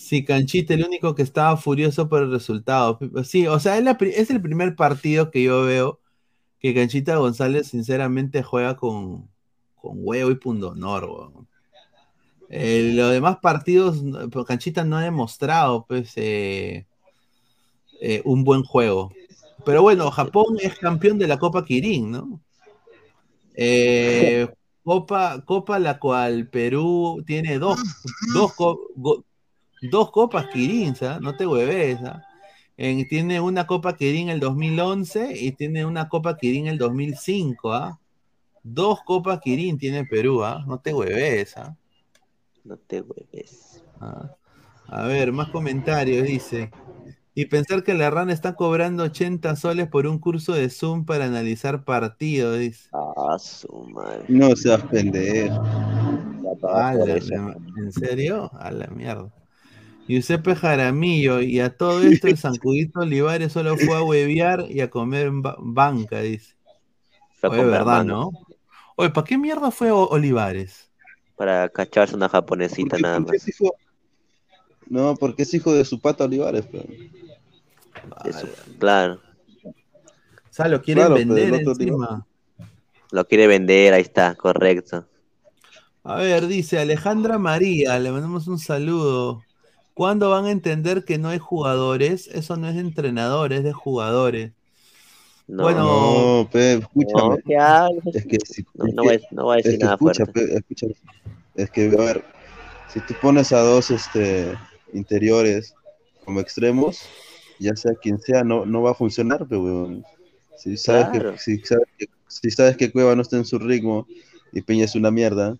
Sí, 0.00 0.24
Canchita, 0.24 0.74
el 0.74 0.84
único 0.84 1.14
que 1.14 1.22
estaba 1.22 1.56
furioso 1.58 2.08
por 2.08 2.22
el 2.22 2.30
resultado. 2.32 2.98
Sí, 3.22 3.46
o 3.46 3.60
sea, 3.60 3.78
es, 3.78 4.30
el 4.30 4.40
primer 4.42 4.74
partido 4.74 5.30
que 5.30 5.42
yo 5.42 5.62
veo 5.64 6.00
que 6.58 6.74
Canchita 6.74 7.16
González 7.16 7.68
sinceramente 7.68 8.42
juega 8.42 8.76
con, 8.76 9.28
con 9.76 9.92
huevo 9.98 10.30
y 10.30 10.36
pundonor. 10.36 11.04
weón. 11.04 11.48
Eh, 12.48 12.92
los 12.94 13.12
demás 13.12 13.38
partidos, 13.42 14.02
pues, 14.32 14.46
Canchita 14.46 14.84
no 14.84 14.96
ha 14.96 15.02
demostrado 15.02 15.84
pues, 15.86 16.12
eh, 16.16 16.86
eh, 18.00 18.22
un 18.24 18.42
buen 18.42 18.64
juego. 18.64 19.12
Pero 19.66 19.82
bueno, 19.82 20.10
Japón 20.10 20.56
es 20.60 20.78
campeón 20.78 21.18
de 21.18 21.28
la 21.28 21.38
Copa 21.38 21.64
Kirin, 21.64 22.10
¿no? 22.10 22.40
Eh, 23.54 24.48
Copa, 24.82 25.44
Copa 25.44 25.78
la 25.78 25.98
cual 25.98 26.48
Perú 26.48 27.22
tiene 27.26 27.58
dos, 27.58 27.78
dos, 28.34 28.54
dos 29.82 30.10
Copas 30.10 30.46
Kirin, 30.52 30.94
¿ah? 31.02 31.18
no 31.20 31.36
te 31.36 31.46
hueves. 31.46 31.98
¿ah? 32.04 32.22
En- 32.76 33.06
tiene 33.08 33.40
una 33.40 33.66
Copa 33.66 33.96
Kirin 33.96 34.28
el 34.28 34.40
2011 34.40 35.32
y 35.38 35.52
tiene 35.52 35.84
una 35.84 36.08
Copa 36.08 36.36
Kirin 36.36 36.66
el 36.66 36.78
2005. 36.78 37.72
¿ah? 37.72 37.98
Dos 38.62 39.00
Copas 39.02 39.40
Kirin 39.40 39.78
tiene 39.78 40.04
Perú, 40.04 40.44
¿ah? 40.44 40.64
no 40.66 40.78
te 40.78 40.92
hueves. 40.94 41.56
¿ah? 41.56 41.76
No 42.64 42.76
te 42.76 43.00
hueves. 43.00 43.82
Ah. 44.00 44.30
A 44.88 45.06
ver, 45.06 45.32
más 45.32 45.48
comentarios, 45.50 46.26
dice. 46.26 46.70
Y 47.32 47.46
pensar 47.46 47.84
que 47.84 47.94
la 47.94 48.10
rana 48.10 48.32
está 48.32 48.54
cobrando 48.54 49.04
80 49.04 49.54
soles 49.54 49.86
por 49.88 50.06
un 50.06 50.18
curso 50.18 50.52
de 50.52 50.68
Zoom 50.68 51.04
para 51.04 51.26
analizar 51.26 51.84
partidos, 51.84 52.58
dice. 52.58 52.88
Ah, 52.92 53.38
su 53.38 53.72
madre. 53.88 54.24
No 54.28 54.54
seas 54.56 54.82
pendejo. 54.82 55.62
¿En 57.76 57.92
serio? 57.92 58.50
A 58.58 58.70
la 58.72 58.88
mierda. 58.88 59.32
Giuseppe 60.10 60.56
Jaramillo, 60.56 61.40
y 61.40 61.60
a 61.60 61.76
todo 61.76 62.02
esto 62.02 62.26
el 62.26 62.36
Sancudito 62.36 63.00
Olivares 63.00 63.52
solo 63.52 63.76
fue 63.76 63.96
a 63.96 64.02
huevear 64.02 64.66
y 64.68 64.80
a 64.80 64.90
comer 64.90 65.28
en 65.28 65.42
ba- 65.42 65.56
banca, 65.58 66.20
dice. 66.20 66.54
Oye, 67.42 67.64
verdad. 67.64 68.04
¿no? 68.04 68.30
Oye, 68.96 69.10
¿para 69.10 69.24
qué 69.26 69.38
mierda 69.38 69.70
fue 69.70 69.90
O- 69.90 70.08
Olivares? 70.08 70.90
Para 71.36 71.68
cacharse 71.68 72.14
una 72.16 72.28
japonesita 72.28 72.98
nada 72.98 73.20
más. 73.20 73.48
hijo- 73.48 73.74
No, 74.88 75.14
porque 75.16 75.44
es 75.44 75.54
hijo 75.54 75.72
de 75.72 75.84
su 75.84 76.00
pata 76.00 76.24
Olivares, 76.24 76.66
pero. 76.70 76.84
Eso, 78.24 78.48
claro. 78.78 79.20
O 79.64 79.72
sea, 80.52 80.66
lo 80.68 80.82
quieren 80.82 81.06
Claro, 81.06 81.14
pero 81.14 81.34
vender 81.34 81.60
encima. 81.62 82.26
Lo 83.12 83.24
quiere 83.26 83.46
vender, 83.46 83.94
ahí 83.94 84.02
está, 84.02 84.34
correcto. 84.34 85.06
A 86.02 86.16
ver, 86.16 86.46
dice 86.46 86.78
Alejandra 86.78 87.38
María, 87.38 87.98
le 87.98 88.10
mandamos 88.10 88.48
un 88.48 88.58
saludo. 88.58 89.42
¿Cuándo 89.94 90.30
van 90.30 90.46
a 90.46 90.50
entender 90.50 91.04
que 91.04 91.18
no 91.18 91.28
hay 91.28 91.38
jugadores? 91.38 92.28
Eso 92.28 92.56
no 92.56 92.68
es 92.68 92.74
de 92.74 92.80
entrenadores, 92.80 93.58
es 93.58 93.64
de 93.64 93.72
jugadores. 93.72 94.52
No, 95.46 95.64
Bueno, 95.64 95.84
No, 96.42 96.48
pe, 96.50 96.74
escúchame. 96.74 97.36
no. 97.36 97.38
Es 98.12 98.26
que 98.26 98.38
si, 98.44 98.62
No, 98.74 99.02
a- 99.10 99.18
no 99.32 99.44
voy 99.44 99.54
a 99.54 99.56
es 99.58 99.64
decir 99.64 99.78
que 99.78 99.84
nada 99.84 99.96
escucha, 99.96 100.24
fuerte. 100.24 100.32
pe. 100.32 100.64
Es 101.54 101.70
que, 101.70 101.86
a 101.86 101.88
ver, 102.04 102.24
si 102.88 103.00
tú 103.00 103.14
pones 103.20 103.52
a 103.52 103.60
dos 103.60 103.90
este, 103.90 104.58
interiores 104.92 105.74
como 106.24 106.40
extremos, 106.40 106.98
ya 107.58 107.76
sea 107.76 107.92
quien 108.00 108.18
sea, 108.20 108.42
no, 108.44 108.64
no 108.64 108.82
va 108.82 108.92
a 108.92 108.94
funcionar, 108.94 109.46
pe, 109.46 109.56
weón. 109.56 110.04
Si 110.56 110.76
sabes, 110.76 111.08
Claro. 111.10 111.32
que, 111.32 111.38
si, 111.38 111.58
sabes 111.64 111.86
que, 111.98 112.06
si 112.28 112.50
sabes 112.50 112.76
que 112.76 112.90
Cueva 112.92 113.14
no 113.16 113.22
está 113.22 113.36
en 113.36 113.44
su 113.44 113.58
ritmo 113.58 114.06
y 114.52 114.62
Peña 114.62 114.84
es 114.84 114.94
una 114.94 115.10
mierda, 115.10 115.56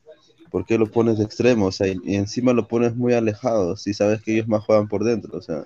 ¿por 0.50 0.66
qué 0.66 0.78
lo 0.78 0.90
pones 0.90 1.18
de 1.18 1.24
extremo? 1.24 1.66
O 1.66 1.72
sea, 1.72 1.86
y, 1.88 1.98
encima 2.14 2.52
lo 2.52 2.68
pones 2.68 2.96
muy 2.96 3.14
alejado, 3.14 3.76
si 3.76 3.94
sabes 3.94 4.22
que 4.22 4.34
ellos 4.34 4.48
más 4.48 4.64
juegan 4.64 4.88
por 4.88 5.04
dentro, 5.04 5.38
o 5.38 5.42
sea. 5.42 5.64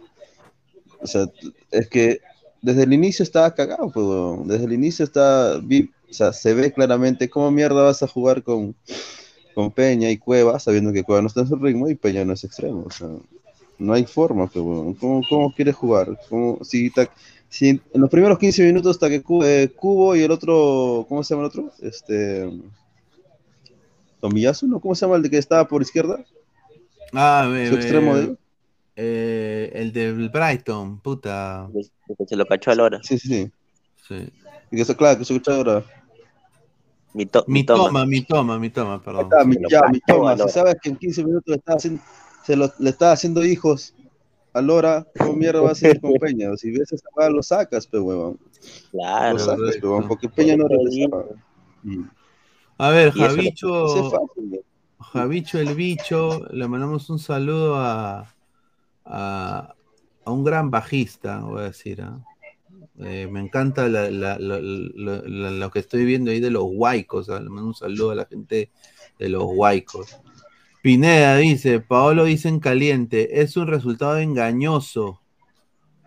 O 1.01 1.06
sea, 1.06 1.27
es 1.70 1.89
que 1.89 2.20
desde 2.62 2.85
el 2.85 2.93
inicio 2.94 3.23
estaba 3.23 3.55
cagado, 3.55 3.90
pues. 3.93 4.48
Desde 4.48 4.65
el 4.65 4.73
inicio 4.73 5.05
está, 5.05 5.59
o 5.59 6.12
sea, 6.12 6.32
se 6.32 6.55
ve 6.55 6.73
claramente 6.73 7.28
cómo 7.28 7.51
mierda 7.51 7.82
vas 7.82 8.02
a 8.02 8.09
jugar 8.09 8.43
con, 8.43 8.74
con 9.55 9.70
Peña 9.70 10.11
y 10.11 10.19
Cueva, 10.19 10.59
sabiendo 10.59 10.93
que 10.93 11.05
Cueva 11.05 11.23
no 11.23 11.28
está 11.28 11.40
en 11.40 11.48
su 11.48 11.56
ritmo 11.56 11.89
y 11.89 11.94
Peña 11.94 12.24
no 12.24 12.32
es 12.32 12.44
extremo, 12.44 12.85
o 12.86 12.90
sea, 12.90 13.09
no 13.78 13.93
hay 13.93 14.05
forma, 14.05 14.47
pues. 14.47 14.65
¿Cómo, 14.98 15.23
cómo 15.28 15.55
quieres 15.55 15.74
jugar? 15.74 16.19
¿Cómo, 16.28 16.59
si, 16.65 16.90
ta- 16.90 17.11
si 17.48 17.69
en 17.69 17.82
los 17.94 18.11
primeros 18.11 18.39
15 18.39 18.65
minutos 18.65 18.97
está 18.97 19.09
que 19.09 19.23
eh, 19.44 19.69
Cubo 19.77 20.16
y 20.16 20.23
el 20.23 20.31
otro, 20.31 21.05
¿cómo 21.09 21.23
se 21.23 21.35
llama 21.35 21.44
el 21.44 21.48
otro? 21.48 21.73
Este, 21.82 22.51
Tomiyasu, 24.29 24.67
¿no? 24.67 24.81
¿Cómo 24.81 24.95
se 24.95 25.05
llama 25.05 25.17
el 25.17 25.23
de 25.23 25.29
que 25.29 25.37
estaba 25.37 25.69
por 25.69 25.83
izquierda? 25.83 26.25
Ah, 27.13 27.47
me- 27.51 27.69
Su 27.69 27.75
extremo 27.75 28.15
me- 28.15 28.21
de 28.21 28.37
eh, 28.97 29.71
el 29.75 29.93
del 29.93 30.31
Brighton, 30.31 30.99
puta. 31.01 31.69
Que 32.17 32.25
se 32.27 32.35
lo 32.35 32.47
cachó 32.47 32.71
a 32.71 32.75
Lora. 32.75 33.01
Sí, 33.03 33.19
sí, 33.19 33.29
sí. 33.29 33.53
Sí. 34.09 34.33
Y 34.71 34.77
que 34.77 34.83
eso, 34.83 34.97
claro, 34.97 35.19
que 35.19 35.27
se 35.27 35.35
escucha 35.35 35.55
ahora. 35.55 35.85
Mi, 37.13 37.27
to- 37.27 37.45
Mi 37.47 37.61
mi 37.61 37.65
toma. 37.67 37.85
toma, 37.85 38.07
mi 38.07 38.23
toma, 38.23 38.59
mi 38.59 38.71
toma, 38.71 39.03
perdón. 39.03 39.29
Mi, 39.47 39.57
ya, 39.69 39.83
mi 39.93 40.01
toma. 40.01 40.39
Si 40.39 40.49
sabes 40.49 40.77
que 40.83 40.89
en 40.89 40.97
15 40.97 41.23
minutos 41.23 41.45
le 41.47 41.57
estaba 41.57 41.77
haciendo, 41.77 42.03
se 42.47 42.57
lo- 42.57 42.73
le 42.79 42.91
estaba 42.91 43.13
haciendo 43.13 43.45
hijos 43.45 43.95
a 44.55 44.63
Lora, 44.63 45.07
¿cómo 45.19 45.35
mierda 45.35 45.61
va 45.61 45.73
a 45.73 45.75
ser 45.75 46.01
con 46.01 46.13
Peña? 46.21 46.57
Si 46.57 46.71
ves 46.71 46.91
esa 46.93 47.29
lo 47.29 47.43
sacas, 47.43 47.87
pe 47.87 47.99
huevón. 47.99 48.39
Claro. 48.91 49.35
Lo 49.35 49.39
sacas, 49.39 49.77
pe 49.77 49.87
huevón, 49.87 50.09
porque 50.09 50.31
Peña 50.31 50.57
no 50.57 50.67
regresaba. 50.67 51.25
Mm. 51.83 52.05
A 52.79 52.91
ver, 52.91 53.13
Javicho. 53.13 54.11
Javicho 54.99 55.59
el 55.61 55.75
bicho, 55.75 56.45
le 56.51 56.67
mandamos 56.67 57.09
un 57.09 57.19
saludo 57.21 57.77
a, 57.77 58.35
a, 59.05 59.75
a 60.25 60.31
un 60.31 60.43
gran 60.45 60.71
bajista, 60.71 61.41
voy 61.41 61.61
a 61.61 61.65
decir. 61.65 62.03
¿ah? 62.03 62.19
Eh, 62.99 63.29
me 63.31 63.41
encanta 63.41 63.89
la- 63.89 64.11
la- 64.11 64.39
la- 64.39 64.61
la- 64.61 65.23
la- 65.25 65.51
lo 65.51 65.71
que 65.71 65.79
estoy 65.81 66.05
viendo 66.05 66.31
ahí 66.31 66.41
de 66.41 66.51
los 66.51 66.65
huaicos. 66.67 67.29
¿ah? 67.29 67.39
Le 67.41 67.49
mando 67.49 67.69
un 67.69 67.75
saludo 67.75 68.11
a 68.11 68.15
la 68.17 68.25
gente 68.27 68.71
de 69.19 69.29
los 69.29 69.45
huaicos. 69.45 70.19
Pineda 70.83 71.37
dice, 71.37 71.81
Paolo 71.81 72.25
dice 72.25 72.49
en 72.49 72.61
caliente, 72.61 73.41
es 73.41 73.57
un 73.57 73.69
resultado 73.69 74.19
engañoso. 74.19 75.21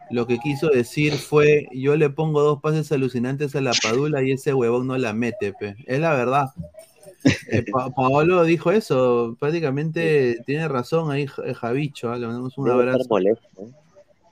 Lo 0.09 0.25
que 0.27 0.39
quiso 0.39 0.69
decir 0.69 1.13
fue, 1.13 1.67
yo 1.73 1.95
le 1.95 2.09
pongo 2.09 2.41
dos 2.41 2.61
pases 2.61 2.91
alucinantes 2.91 3.55
a 3.55 3.61
la 3.61 3.73
Padula 3.81 4.23
y 4.23 4.31
ese 4.31 4.53
huevón 4.53 4.87
no 4.87 4.97
la 4.97 5.13
mete, 5.13 5.53
pe. 5.53 5.75
Es 5.85 5.99
la 5.99 6.13
verdad. 6.13 6.49
Eh, 7.49 7.65
Pa- 7.69 7.89
Paolo 7.89 8.43
dijo 8.43 8.71
eso, 8.71 9.35
prácticamente 9.39 10.37
tiene 10.45 10.67
razón 10.67 11.11
ahí 11.11 11.25
Ja- 11.27 11.53
Javicho, 11.55 12.09
¿ah? 12.11 12.17
le 12.17 12.25
mandamos 12.27 12.57
un 12.57 12.65
abrazo. 12.73 12.99
¿eh? 13.57 13.65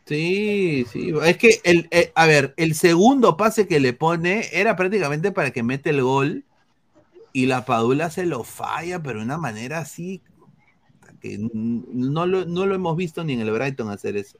Sí, 0.06 0.85
sí, 0.91 1.11
es 1.26 1.38
que 1.38 1.60
el, 1.64 1.88
eh, 1.91 2.11
a 2.15 2.26
ver, 2.26 2.53
el 2.57 2.76
segundo 2.76 3.35
pase 3.35 3.68
que 3.68 3.80
le 3.80 3.93
pone 3.93 4.45
era 4.53 4.76
prácticamente 4.76 5.31
para 5.31 5.52
que 5.52 5.64
mete 5.64 5.89
el 5.89 6.03
gol 6.03 6.43
y 7.34 7.47
la 7.47 7.65
Padula 7.65 8.10
se 8.11 8.26
lo 8.26 8.43
falla, 8.43 9.02
pero 9.02 9.19
de 9.19 9.26
una 9.26 9.38
manera 9.39 9.80
así 9.80 10.22
que 11.19 11.38
no 11.52 12.26
lo, 12.27 12.45
no 12.45 12.65
lo 12.65 12.76
hemos 12.76 12.95
visto 12.95 13.23
ni 13.23 13.34
en 13.34 13.41
el 13.41 13.52
Brighton 13.52 13.89
hacer 13.89 14.15
eso. 14.15 14.38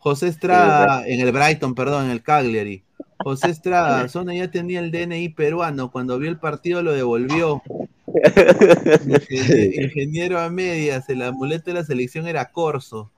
José 0.00 0.28
Estrada, 0.28 1.06
en 1.06 1.20
el 1.20 1.32
Brighton, 1.32 1.74
perdón, 1.76 2.06
en 2.06 2.10
el 2.12 2.22
Cagliari. 2.24 2.84
José 3.22 3.50
Estrada, 3.50 4.08
Zona 4.08 4.34
ya 4.34 4.50
tenía 4.50 4.80
el 4.80 4.90
DNI 4.92 5.30
peruano, 5.30 5.92
cuando 5.92 6.18
vio 6.18 6.30
el 6.30 6.40
partido 6.40 6.82
lo 6.82 6.92
devolvió. 6.92 7.66
Ingeniero, 9.04 9.72
ingeniero 9.72 10.40
a 10.40 10.50
medias, 10.50 11.08
el 11.10 11.22
amuleto 11.22 11.70
de 11.70 11.74
la 11.74 11.84
selección 11.84 12.26
era 12.26 12.50
Corso. 12.52 13.12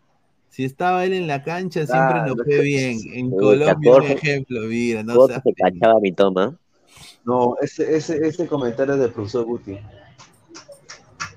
Si 0.48 0.64
estaba 0.64 1.04
él 1.06 1.14
en 1.14 1.26
la 1.26 1.42
cancha, 1.44 1.86
siempre 1.86 2.22
nos 2.22 2.42
fue 2.44 2.60
bien. 2.60 3.08
En 3.12 3.30
Sí, 3.30 3.36
Colombia, 3.36 3.96
un 3.96 4.06
Corso. 4.06 4.08
ejemplo, 4.08 4.62
mira, 4.62 5.02
no 5.02 5.18
se 5.20 5.54
cachaba 5.54 6.00
mi 6.00 6.12
toma. 6.12 6.58
No, 7.24 7.56
ese, 7.60 7.96
ese, 7.96 8.26
ese 8.26 8.46
comentario 8.46 8.94
es 8.94 9.00
del 9.00 9.12
profesor 9.12 9.44
Guti. 9.44 9.78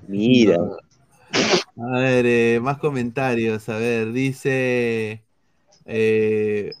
Mira. 0.08 0.56
A 1.76 1.90
ver, 2.00 2.26
eh, 2.26 2.60
más 2.62 2.78
comentarios. 2.78 3.68
A 3.68 3.78
ver, 3.78 4.12
dice. 4.12 5.25
Eh, 5.86 6.72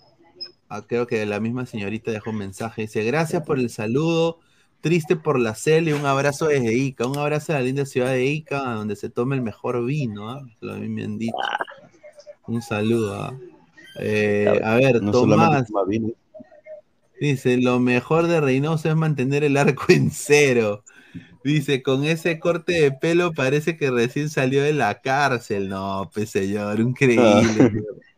ah, 0.68 0.82
creo 0.86 1.06
que 1.06 1.24
la 1.26 1.40
misma 1.40 1.66
señorita 1.66 2.10
dejó 2.10 2.30
un 2.30 2.38
mensaje. 2.38 2.82
Dice: 2.82 3.04
Gracias 3.04 3.44
por 3.44 3.58
el 3.58 3.70
saludo. 3.70 4.38
Triste 4.80 5.16
por 5.16 5.40
la 5.40 5.54
cel 5.54 5.88
y 5.88 5.92
un 5.92 6.06
abrazo 6.06 6.46
desde 6.46 6.74
Ica. 6.74 7.06
Un 7.06 7.18
abrazo 7.18 7.52
a 7.52 7.56
la 7.56 7.62
linda 7.62 7.86
ciudad 7.86 8.10
de 8.10 8.26
Ica, 8.26 8.62
donde 8.74 8.94
se 8.94 9.08
toma 9.08 9.34
el 9.34 9.42
mejor 9.42 9.84
vino. 9.84 10.30
¿ah? 10.30 10.46
Lo 10.60 10.74
a 10.74 10.76
mí 10.76 10.88
me 10.88 11.04
han 11.04 11.18
dicho. 11.18 11.34
Un 12.46 12.62
saludo. 12.62 13.14
¿ah? 13.14 13.34
Eh, 13.98 14.60
a 14.62 14.74
ver, 14.76 15.02
No 15.02 15.12
Tomás. 15.12 15.66
Dice, 17.18 17.56
lo 17.56 17.80
mejor 17.80 18.26
de 18.26 18.40
Reynoso 18.40 18.90
es 18.90 18.96
mantener 18.96 19.42
el 19.42 19.56
arco 19.56 19.86
en 19.88 20.10
cero. 20.10 20.84
Dice, 21.42 21.82
con 21.82 22.04
ese 22.04 22.38
corte 22.38 22.72
de 22.72 22.92
pelo 22.92 23.32
parece 23.32 23.76
que 23.76 23.90
recién 23.90 24.28
salió 24.28 24.62
de 24.62 24.72
la 24.72 25.00
cárcel. 25.00 25.68
No, 25.68 26.10
pues 26.12 26.30
señor, 26.30 26.80
increíble. 26.80 27.84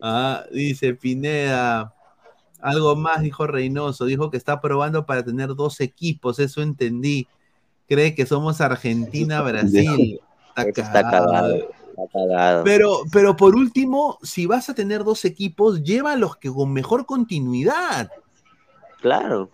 Ah, 0.00 0.44
dice 0.52 0.94
Pineda, 0.94 1.94
algo 2.60 2.96
más 2.96 3.22
dijo 3.22 3.46
Reynoso, 3.46 4.04
dijo 4.04 4.30
que 4.30 4.36
está 4.36 4.60
probando 4.60 5.06
para 5.06 5.24
tener 5.24 5.54
dos 5.54 5.80
equipos, 5.80 6.38
eso 6.38 6.62
entendí. 6.62 7.28
Cree 7.88 8.14
que 8.14 8.26
somos 8.26 8.60
Argentina, 8.60 9.40
Brasil. 9.42 10.20
Está 10.56 10.72
cagado. 11.02 11.26
cagado. 11.26 11.54
Está 11.56 12.02
cagado. 12.12 12.64
Pero, 12.64 12.98
pero 13.12 13.36
por 13.36 13.54
último, 13.54 14.18
si 14.22 14.46
vas 14.46 14.68
a 14.68 14.74
tener 14.74 15.04
dos 15.04 15.24
equipos, 15.24 15.82
llévalos 15.82 16.36
que 16.36 16.50
con 16.50 16.72
mejor 16.72 17.06
continuidad. 17.06 18.10
Claro. 19.00 19.50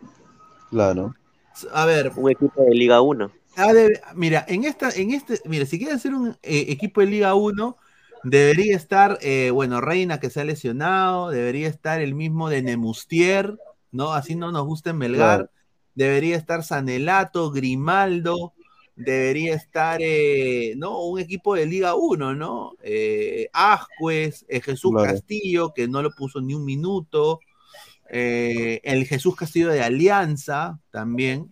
Claro. 0.71 1.15
A 1.73 1.85
ver, 1.85 2.11
Un 2.17 2.31
equipo 2.31 2.63
de 2.65 2.75
Liga 2.75 3.01
1. 3.03 3.31
ha 3.57 3.73
de- 3.75 4.01
mira, 4.15 4.45
en 4.49 4.65
esta, 4.65 4.89
en 4.91 5.11
este, 5.13 5.39
mira, 5.45 5.67
si 5.67 5.77
quieres 5.79 5.97
hacer 5.97 6.15
un 6.15 6.29
eh, 6.43 6.65
equipo 6.69 7.03
de 7.03 7.09
Liga 7.09 7.35
1, 7.35 7.77
debería 8.25 8.77
estar, 8.77 9.19
eh, 9.23 9.51
bueno, 9.51 9.81
Reina 9.81 10.21
que 10.21 10.31
se 10.31 10.41
ha 10.41 10.45
lesionado, 10.45 11.31
debería 11.31 11.69
estar 11.69 12.01
el 12.01 12.15
mismo 12.15 12.49
de 12.51 12.63
Nemustier, 12.63 13.57
¿no? 13.91 14.13
Así 14.15 14.35
no 14.37 14.53
nos 14.53 14.65
gusta 14.67 14.91
en 14.91 14.99
Melgar. 14.99 15.39
Claro. 15.39 15.51
Debería 15.95 16.37
estar 16.37 16.65
Sanelato, 16.65 17.51
Grimaldo, 17.51 18.55
debería 18.97 19.55
estar, 19.55 20.01
eh, 20.03 20.75
¿no? 20.77 21.03
Un 21.05 21.21
equipo 21.21 21.55
de 21.55 21.67
Liga 21.67 21.95
1, 21.95 22.35
¿no? 22.35 22.73
Eh, 22.83 23.49
Ascuez, 23.53 24.45
eh, 24.49 24.61
Jesús 24.61 24.93
Claro. 24.93 25.13
Castillo, 25.13 25.73
que 25.75 25.89
no 25.89 26.03
lo 26.03 26.11
puso 26.13 26.41
ni 26.41 26.55
un 26.55 26.65
minuto. 26.65 27.41
eh, 28.15 28.81
el 28.85 29.07
Jesús 29.07 29.35
Castillo 29.37 29.69
de 29.71 29.83
Alianza 29.83 30.79
también, 30.91 31.51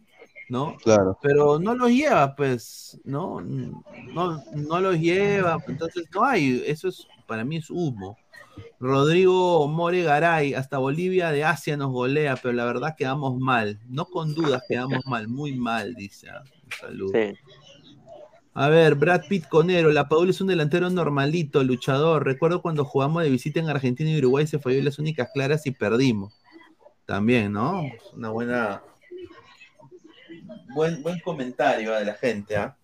¿no? 0.50 0.76
Claro. 0.82 1.16
Pero 1.22 1.58
no 1.58 1.74
los 1.74 1.90
lleva, 1.90 2.34
pues, 2.34 3.00
¿no? 3.04 3.40
No, 3.40 4.42
no 4.54 4.80
los 4.80 4.98
lleva, 4.98 5.58
entonces 5.66 6.06
no 6.12 6.24
hay, 6.24 6.62
eso 6.66 6.88
es, 6.88 7.06
para 7.26 7.44
mí 7.44 7.56
es 7.56 7.70
humo. 7.70 8.18
Rodrigo 8.78 9.66
More 9.68 10.02
Garay, 10.02 10.54
hasta 10.54 10.78
Bolivia 10.78 11.30
de 11.30 11.44
Asia 11.44 11.76
nos 11.76 11.92
golea, 11.92 12.36
pero 12.36 12.52
la 12.52 12.64
verdad 12.64 12.94
quedamos 12.98 13.38
mal, 13.38 13.78
no 13.88 14.04
con 14.06 14.34
dudas 14.34 14.62
quedamos 14.68 15.06
mal, 15.06 15.28
muy 15.28 15.54
mal, 15.54 15.94
dice. 15.94 16.28
Sí. 17.12 17.34
A 18.52 18.68
ver, 18.68 18.96
Brad 18.96 19.22
Pitt 19.28 19.46
Conero, 19.46 19.92
la 19.92 20.08
Paula 20.08 20.32
es 20.32 20.40
un 20.40 20.48
delantero 20.48 20.90
normalito, 20.90 21.62
luchador. 21.62 22.24
Recuerdo 22.24 22.60
cuando 22.60 22.84
jugamos 22.84 23.22
de 23.22 23.30
visita 23.30 23.60
en 23.60 23.68
Argentina 23.68 24.10
y 24.10 24.18
Uruguay 24.18 24.46
se 24.46 24.58
falló 24.58 24.82
las 24.82 24.98
únicas 24.98 25.30
claras 25.32 25.64
y 25.66 25.70
perdimos. 25.70 26.34
También, 27.06 27.52
¿no? 27.52 27.82
Una 28.14 28.30
buena. 28.30 28.82
Buen, 30.74 31.02
buen 31.02 31.20
comentario 31.20 31.94
ah, 31.94 31.98
de 31.98 32.04
la 32.06 32.14
gente, 32.14 32.56
¿ah? 32.56 32.76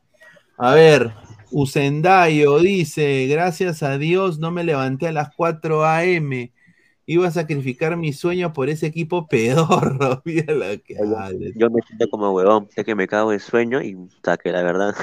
A 0.59 0.75
ver, 0.75 1.13
Usendayo 1.51 2.59
dice: 2.59 3.27
Gracias 3.27 3.83
a 3.83 3.99
Dios 3.99 4.39
no 4.39 4.51
me 4.51 4.65
levanté 4.65 5.09
a 5.09 5.13
las 5.13 5.35
4 5.35 5.85
a.m. 5.85 6.53
Iba 7.09 7.29
a 7.29 7.31
sacrificar 7.31 7.97
mi 7.97 8.13
sueño 8.13 8.53
por 8.53 8.69
ese 8.69 8.87
equipo 8.87 9.29
pedorro. 9.29 10.23
Mira 10.25 10.55
que. 10.79 10.97
Yo 11.55 11.71
me 11.71 11.83
siento 11.83 12.11
como 12.11 12.33
huevón, 12.33 12.69
sé 12.75 12.85
que 12.85 12.95
me 12.95 13.07
cago 13.07 13.31
de 13.31 13.39
sueño 13.39 13.81
y 13.83 13.97
que 14.43 14.53
la 14.53 14.63
verdad. 14.63 14.95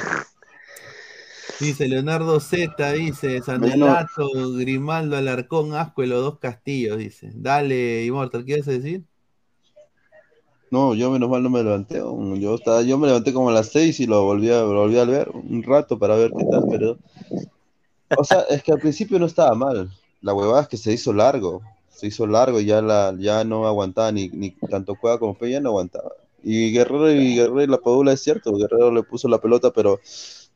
Dice 1.59 1.87
Leonardo 1.87 2.39
Z, 2.39 2.91
dice 2.93 3.41
Sanelato, 3.41 4.27
Grimaldo, 4.57 5.15
Alarcón, 5.15 5.75
Asco 5.75 6.03
y 6.03 6.07
los 6.07 6.21
dos 6.21 6.39
castillos, 6.39 6.97
dice. 6.97 7.31
Dale, 7.33 8.03
Immortal, 8.03 8.43
¿qué 8.43 8.57
vas 8.57 8.67
a 8.67 8.71
decir? 8.71 9.03
No, 10.73 10.95
yo 10.95 11.11
menos 11.11 11.29
mal 11.29 11.43
no 11.43 11.51
me 11.51 11.61
levanté. 11.61 11.97
Yo, 11.97 12.55
estaba, 12.55 12.81
yo 12.81 12.97
me 12.97 13.05
levanté 13.05 13.31
como 13.31 13.49
a 13.49 13.53
las 13.53 13.69
seis 13.69 13.99
y 13.99 14.07
lo 14.07 14.23
volví, 14.23 14.49
a, 14.49 14.61
lo 14.61 14.79
volví 14.79 14.97
a 14.97 15.05
ver 15.05 15.29
un 15.29 15.61
rato 15.61 15.99
para 15.99 16.15
ver 16.15 16.31
qué 16.35 16.43
tal, 16.45 16.63
pero... 16.67 16.97
O 18.17 18.23
sea, 18.23 18.39
es 18.49 18.63
que 18.63 18.71
al 18.71 18.79
principio 18.79 19.19
no 19.19 19.27
estaba 19.27 19.53
mal. 19.53 19.91
La 20.21 20.33
huevada 20.33 20.63
es 20.63 20.67
que 20.67 20.77
se 20.77 20.91
hizo 20.91 21.13
largo. 21.13 21.61
Se 21.91 22.07
hizo 22.07 22.25
largo 22.25 22.59
y 22.59 22.65
ya, 22.65 22.81
la, 22.81 23.15
ya 23.19 23.43
no 23.43 23.67
aguantaba 23.67 24.11
ni, 24.11 24.29
ni 24.29 24.49
tanto 24.49 24.95
Cueva 24.95 25.19
como 25.19 25.37
Peña 25.37 25.59
no 25.59 25.69
aguantaba. 25.69 26.11
Y 26.43 26.71
Guerrero 26.71 27.11
y 27.11 27.35
Guerrero 27.35 27.61
y 27.61 27.67
la 27.67 27.77
Padula 27.77 28.13
es 28.13 28.23
cierto, 28.23 28.51
Guerrero 28.55 28.91
le 28.91 29.03
puso 29.03 29.27
la 29.27 29.37
pelota, 29.37 29.71
pero 29.71 29.99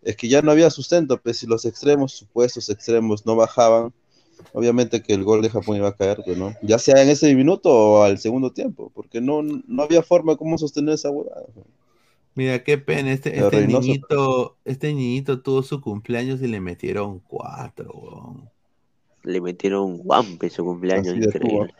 es 0.01 0.17
que 0.17 0.27
ya 0.27 0.41
no 0.41 0.49
había 0.49 0.71
sustento, 0.71 1.21
pues 1.21 1.37
si 1.37 1.45
los 1.45 1.63
extremos, 1.63 2.13
supuestos 2.13 2.71
extremos, 2.71 3.23
no 3.27 3.35
bajaban, 3.35 3.93
obviamente 4.53 5.01
que 5.01 5.13
el 5.13 5.23
gol 5.23 5.41
de 5.41 5.49
Japón 5.49 5.77
iba 5.77 5.89
a 5.89 5.95
caer, 5.95 6.23
¿no? 6.37 6.53
Ya 6.61 6.79
sea 6.79 7.01
en 7.01 7.09
ese 7.09 7.33
minuto 7.35 7.69
o 7.69 8.03
al 8.03 8.17
segundo 8.17 8.51
tiempo, 8.51 8.91
porque 8.93 9.21
no, 9.21 9.41
no 9.41 9.83
había 9.83 10.03
forma 10.03 10.33
de 10.33 10.37
cómo 10.37 10.57
sostener 10.57 10.95
esa 10.95 11.09
huevada. 11.09 11.45
Mira, 12.35 12.63
qué 12.63 12.77
pena, 12.77 13.11
este, 13.11 13.39
este 13.39 13.65
niñito, 13.65 14.57
este 14.63 14.93
niñito 14.93 15.41
tuvo 15.41 15.63
su 15.63 15.81
cumpleaños 15.81 16.39
y 16.41 16.47
le 16.47 16.61
metieron 16.61 17.19
cuatro, 17.19 17.91
weón. 17.91 18.49
Le 19.23 19.41
metieron 19.41 19.83
un 19.85 19.97
guampe 19.97 20.49
su 20.49 20.63
cumpleaños, 20.63 21.15
Así 21.15 21.25
increíble. 21.25 21.73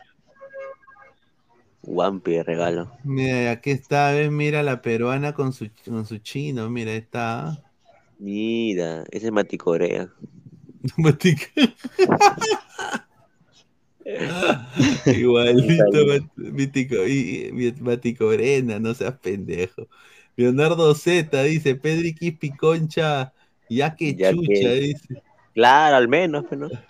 Guampe 1.82 2.32
de 2.32 2.42
regalo. 2.42 2.90
Mira, 3.04 3.52
aquí 3.52 3.70
está, 3.70 4.10
ves, 4.10 4.32
mira 4.32 4.64
la 4.64 4.82
peruana 4.82 5.32
con 5.32 5.52
su, 5.52 5.68
con 5.84 6.04
su 6.04 6.18
chino, 6.18 6.68
mira, 6.68 6.90
ahí 6.90 6.98
está. 6.98 7.62
Mira, 8.18 9.04
ese 9.12 9.26
es 9.26 9.32
Mati 9.32 9.58
Corea. 10.78 10.94
Matic- 10.96 11.74
Igualito, 15.06 16.28
Mítico, 16.36 16.96
Matico 17.80 18.28
Brena, 18.28 18.78
no 18.78 18.94
seas 18.94 19.18
pendejo. 19.18 19.88
Leonardo 20.36 20.94
Z 20.94 21.42
dice, 21.42 21.74
Pedri 21.74 22.14
Quispi 22.14 22.50
Concha, 22.56 23.32
ya 23.68 23.94
que 23.96 24.14
Ya 24.14 24.30
chucha, 24.32 24.46
que- 24.48 24.80
dice. 24.80 25.22
Claro, 25.54 25.96
al 25.96 26.08
menos, 26.08 26.44
pero 26.48 26.68
no. 26.68 26.80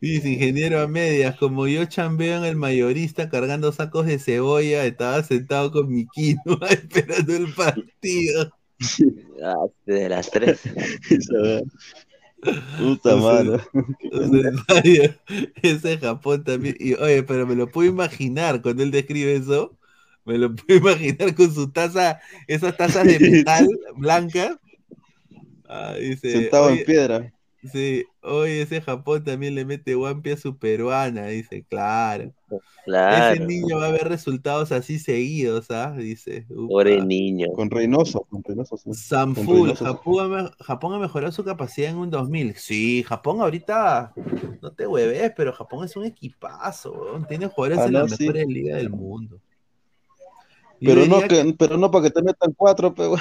Dice, 0.00 0.30
ingeniero 0.30 0.80
a 0.80 0.88
medias, 0.88 1.36
como 1.36 1.66
yo 1.68 1.84
chambeo 1.84 2.38
en 2.38 2.44
el 2.46 2.56
mayorista 2.56 3.28
cargando 3.28 3.70
sacos 3.70 4.06
de 4.06 4.18
cebolla, 4.18 4.86
estaba 4.86 5.22
sentado 5.22 5.70
con 5.70 5.90
mi 5.92 6.06
quinoa 6.06 6.68
esperando 6.70 7.36
el 7.36 7.52
partido. 7.52 8.50
Ah, 9.42 9.54
desde 9.86 10.08
las 10.10 10.30
3. 10.30 10.60
Puta 12.78 13.16
madre. 13.16 13.60
Ese 15.62 15.98
Japón 15.98 16.44
también. 16.44 16.76
Y, 16.78 16.94
oye, 16.94 17.22
pero 17.22 17.46
me 17.46 17.54
lo 17.54 17.70
puedo 17.70 17.88
imaginar 17.88 18.62
cuando 18.62 18.82
él 18.82 18.90
describe 18.90 19.34
eso. 19.36 19.76
Me 20.24 20.38
lo 20.38 20.54
puedo 20.54 20.78
imaginar 20.78 21.34
con 21.34 21.52
su 21.52 21.70
taza, 21.70 22.20
esas 22.46 22.76
tazas 22.76 23.06
de 23.06 23.18
metal 23.20 23.68
blanca. 23.96 24.58
Ah, 25.68 25.94
dice, 25.98 26.32
Sentado 26.32 26.66
oye, 26.66 26.80
en 26.80 26.86
piedra. 26.86 27.32
Sí, 27.72 28.04
oye, 28.22 28.62
ese 28.62 28.80
Japón 28.80 29.22
también 29.22 29.54
le 29.54 29.64
mete 29.64 29.94
guampi 29.94 30.30
a 30.30 30.36
su 30.36 30.56
peruana, 30.56 31.26
dice, 31.26 31.64
claro. 31.68 32.32
Claro. 32.84 33.34
Ese 33.34 33.44
niño 33.46 33.78
va 33.78 33.86
a 33.86 33.90
ver 33.90 34.08
resultados 34.08 34.72
así 34.72 34.98
seguidos, 34.98 35.70
¿ah? 35.70 35.92
Dice. 35.96 36.46
Pobre 36.48 37.00
niño. 37.02 37.48
Con 37.54 37.70
Reynoso, 37.70 38.20
con 38.30 38.42
Reynoso, 38.42 38.76
sí. 38.76 38.92
Sanful. 38.94 39.74
Japón, 39.76 40.18
ha 40.20 40.42
me- 40.42 40.50
Japón 40.60 40.94
ha 40.94 40.98
mejorado 40.98 41.30
su 41.32 41.44
capacidad 41.44 41.90
en 41.90 41.98
un 41.98 42.10
2000. 42.10 42.54
Sí, 42.56 43.02
Japón 43.02 43.40
ahorita, 43.40 44.12
no 44.62 44.72
te 44.72 44.86
hueves, 44.86 45.32
pero 45.36 45.52
Japón 45.52 45.84
es 45.84 45.96
un 45.96 46.04
equipazo. 46.06 46.94
Tiene 47.28 47.46
jugadores 47.48 47.78
Ah, 47.80 47.86
en 47.86 47.92
no, 47.92 47.98
las 48.00 48.12
sí. 48.16 48.24
mejores 48.24 48.46
ligas 48.48 48.76
del 48.78 48.90
mundo. 48.90 49.38
Yo 50.82 50.94
Pero 50.94 51.06
no, 51.06 51.20
que, 51.28 51.54
pero 51.58 51.76
no 51.76 51.90
para 51.90 52.04
que 52.04 52.10
te 52.10 52.22
metan 52.22 52.54
cuatro, 52.56 52.94
pero 52.94 53.14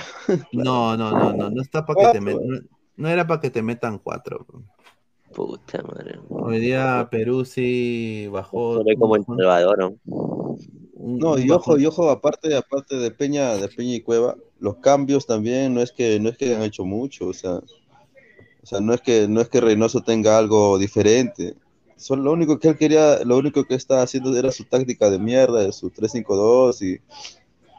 No, 0.54 0.96
no, 0.96 1.12
no, 1.12 1.34
no, 1.34 1.50
no 1.50 1.62
está 1.62 1.86
para 1.86 2.08
que 2.14 2.18
te 2.20 2.22
metan, 2.22 2.48
no, 2.48 2.60
no 2.96 3.10
era 3.10 3.28
para 3.28 3.42
que 3.42 3.50
te 3.50 3.62
metan 3.62 4.00
cuatro. 4.00 4.46
weón. 4.50 4.66
Puta 5.34 5.82
madre. 5.84 6.20
Hoy 6.30 6.60
día 6.60 7.08
Perú 7.12 7.46
sí 7.46 8.28
bajó. 8.32 8.80
Se 8.80 8.84
ve 8.84 8.96
como 8.98 9.16
El 9.16 9.26
Salvador, 9.26 9.78
¿no? 10.06 10.56
No, 11.00 11.38
y 11.40 11.50
ojo, 11.50 11.80
y 11.80 11.86
ojo, 11.86 12.10
aparte, 12.10 12.56
aparte 12.56 12.98
de 12.98 13.12
Peña, 13.12 13.56
de 13.56 13.68
Peña 13.70 13.96
y 13.96 14.02
Cueva, 14.02 14.36
los 14.60 14.78
cambios 14.78 15.26
también 15.26 15.74
no 15.74 15.82
es 15.82 15.92
que, 15.92 16.20
no 16.20 16.30
es 16.30 16.38
que 16.38 16.56
han 16.56 16.64
hecho 16.64 16.84
mucho, 16.86 17.28
o 17.28 17.34
sea, 17.34 17.62
o 18.62 18.66
sea, 18.66 18.80
no 18.82 18.94
es 18.94 19.02
que, 19.02 19.28
no 19.28 19.42
es 19.42 19.50
que 19.50 19.62
Reynoso 19.62 20.02
tenga 20.02 20.38
algo 20.38 20.78
diferente. 20.78 21.56
Solo 21.96 22.24
lo 22.24 22.32
único 22.34 22.60
que 22.60 22.70
él 22.70 22.78
quería, 22.78 23.24
lo 23.24 23.38
único 23.38 23.64
que 23.66 23.76
estaba 23.76 24.02
haciendo 24.02 24.38
era 24.38 24.52
su 24.52 24.66
táctica 24.66 25.10
de 25.10 25.20
mierda, 25.20 25.62
de 25.62 25.72
su 25.72 25.90
3-5-2 25.90 26.82
y 26.82 27.02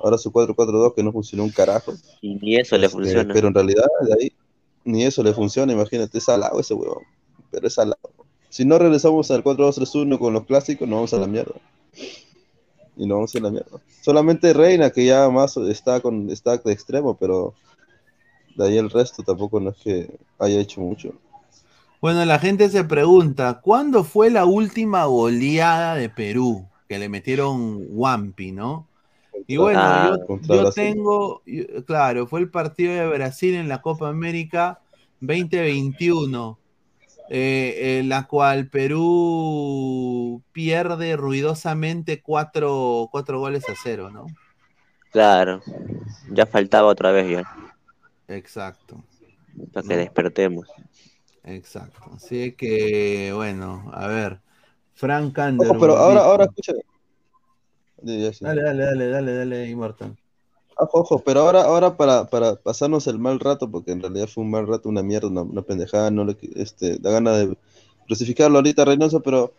ahora 0.03 0.19
su 0.19 0.33
4-4-2 0.33 0.95
que 0.95 1.03
no 1.03 1.13
funcionó 1.13 1.45
un 1.45 1.51
carajo. 1.51 1.93
Y 2.21 2.35
ni 2.37 2.57
eso 2.57 2.77
le 2.77 2.87
Este, 2.87 2.99
funciona. 2.99 3.33
Pero 3.33 3.49
en 3.49 3.55
realidad 3.55 3.85
de 4.03 4.15
ahí 4.15 4.33
ni 4.85 5.05
eso 5.05 5.23
le 5.23 5.35
funciona, 5.35 5.73
imagínate, 5.73 6.19
es 6.19 6.25
salado 6.25 6.59
ese 6.59 6.75
huevón, 6.75 7.05
pero 7.51 7.67
es 7.67 7.75
salado. 7.75 7.99
Si 8.49 8.65
no 8.65 8.79
regresamos 8.79 9.31
al 9.31 9.43
4-2-3-1 9.45 10.19
con 10.19 10.33
los 10.33 10.45
clásicos, 10.45 10.89
nos 10.89 10.97
vamos 10.97 11.15
a 11.15 11.19
la 11.19 11.27
mierda. 11.27 11.55
Y 12.97 13.07
nos 13.07 13.17
vamos 13.17 13.35
a 13.37 13.41
la 13.41 13.51
mierda. 13.51 13.79
Solamente 14.03 14.53
Reina, 14.53 14.91
que 14.91 15.05
ya 15.07 15.29
más 15.31 15.57
está 15.57 16.01
con 16.01 16.31
está 16.31 16.57
de 16.57 16.73
extremo, 16.73 17.17
pero 17.17 17.55
de 18.57 18.67
ahí 18.67 18.77
el 18.79 18.91
resto 18.91 19.23
tampoco 19.23 19.61
no 19.61 19.71
es 19.71 19.77
que 19.77 20.11
haya 20.39 20.61
hecho 20.61 20.81
mucho. 20.81 21.13
Bueno, 22.01 22.25
la 22.25 22.39
gente 22.39 22.69
se 22.71 22.83
pregunta, 22.85 23.61
¿cuándo 23.63 24.05
fue 24.05 24.31
la 24.31 24.47
última 24.47 25.05
goleada 25.05 25.95
de 25.95 26.09
Perú? 26.09 26.67
Que 26.89 26.99
le 26.99 27.09
metieron 27.09 27.85
Wampi, 27.91 28.53
¿no? 28.53 28.87
Y 29.47 29.57
bueno, 29.57 29.81
Ah, 29.81 30.11
yo, 30.43 30.71
tengo, 30.73 31.43
yo- 31.47 31.85
claro, 31.85 32.27
fue 32.27 32.41
el 32.41 32.51
partido 32.51 32.93
de 32.95 33.07
Brasil 33.09 33.55
en 33.55 33.69
la 33.69 33.81
Copa 33.83 34.09
América 34.09 34.81
2021, 35.21 36.59
eh, 37.33 38.01
en 38.01 38.09
la 38.09 38.27
cual 38.27 38.67
Perú 38.67 40.43
pierde 40.51 41.17
ruidosamente 41.17 42.21
cuatro, 42.21 43.09
cuatro 43.13 43.39
goles 43.39 43.69
a 43.69 43.75
cero, 43.81 44.11
¿no? 44.11 44.27
Claro. 45.13 45.63
Ya 46.33 46.45
faltaba 46.45 46.89
otra 46.89 47.13
vez 47.13 47.31
ya. 47.31 47.45
Exacto. 48.27 49.05
Para 49.73 49.87
que 49.87 49.97
despertemos. 49.97 50.67
Exacto. 51.45 52.11
Así 52.17 52.53
que, 52.53 53.33
bueno, 53.33 53.89
a 53.93 54.09
ver. 54.09 54.41
Frank 54.95 55.39
Underwood. 55.39 55.81
pero 55.81 55.97
ahora, 55.97 56.25
ahora 56.25 56.45
escucha. 56.47 56.73
Sí, 58.05 58.23
ya 58.23 58.33
sí. 58.33 58.45
Dale, 58.45 58.63
dale, 58.63 58.85
dale, 58.85 59.07
dale, 59.07 59.33
dale, 59.35 59.69
Immortal. 59.69 60.17
Ojo, 60.93 61.23
pero 61.25 61.41
ahora, 61.41 61.63
ahora 61.63 61.97
para, 61.97 62.27
para 62.27 62.57
pasarnos 62.57 63.07
el 63.07 63.19
mal 63.19 63.39
rato, 63.39 63.71
porque 63.71 63.93
en 63.93 64.01
realidad 64.01 64.29
fue 64.29 64.45
un 64.45 64.51
mal 64.51 64.67
rato, 64.67 64.89
una 64.89 65.03
mierda, 65.03 65.29
una, 65.29 65.43
una 65.43 65.63
pendejada, 65.63 66.11
no 66.11 66.25
le, 66.25 66.37
este, 66.57 66.99
da 66.99 67.11
gana 67.11 67.33
de 67.33 67.57
crucificarlo 68.07 68.59
ahorita 68.59 68.85
Reynoso, 68.85 69.21
pero, 69.21 69.53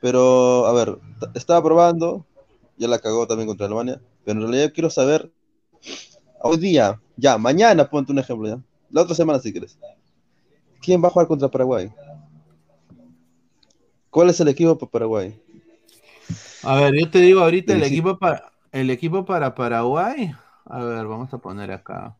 pero, 0.00 0.66
a 0.66 0.72
ver, 0.72 0.98
estaba 1.34 1.62
probando, 1.62 2.26
ya 2.76 2.88
la 2.88 2.98
cagó 2.98 3.26
también 3.26 3.46
contra 3.46 3.66
Alemania, 3.66 4.00
pero 4.24 4.40
en 4.40 4.48
realidad 4.48 4.72
quiero 4.74 4.90
saber, 4.90 5.30
hoy 6.42 6.56
día, 6.56 7.00
ya, 7.16 7.38
mañana, 7.38 7.88
ponte 7.88 8.12
un 8.12 8.18
ejemplo 8.18 8.48
ya, 8.48 8.60
la 8.90 9.02
otra 9.02 9.14
semana 9.14 9.38
si 9.38 9.52
quieres, 9.52 9.78
¿quién 10.80 11.02
va 11.02 11.08
a 11.08 11.10
jugar 11.10 11.28
contra 11.28 11.48
Paraguay? 11.48 11.92
¿Cuál 14.10 14.30
es 14.30 14.40
el 14.40 14.48
equipo 14.48 14.76
para 14.76 14.90
Paraguay? 14.90 15.38
A 16.62 16.80
ver, 16.80 16.94
yo 16.98 17.10
te 17.10 17.20
digo 17.20 17.40
ahorita 17.40 17.74
el 17.74 17.84
sí. 17.84 17.92
equipo 17.92 18.18
para 18.18 18.50
el 18.72 18.90
equipo 18.90 19.24
para 19.24 19.54
Paraguay. 19.54 20.34
A 20.66 20.84
ver, 20.84 21.06
vamos 21.06 21.32
a 21.32 21.38
poner 21.38 21.70
acá. 21.70 22.16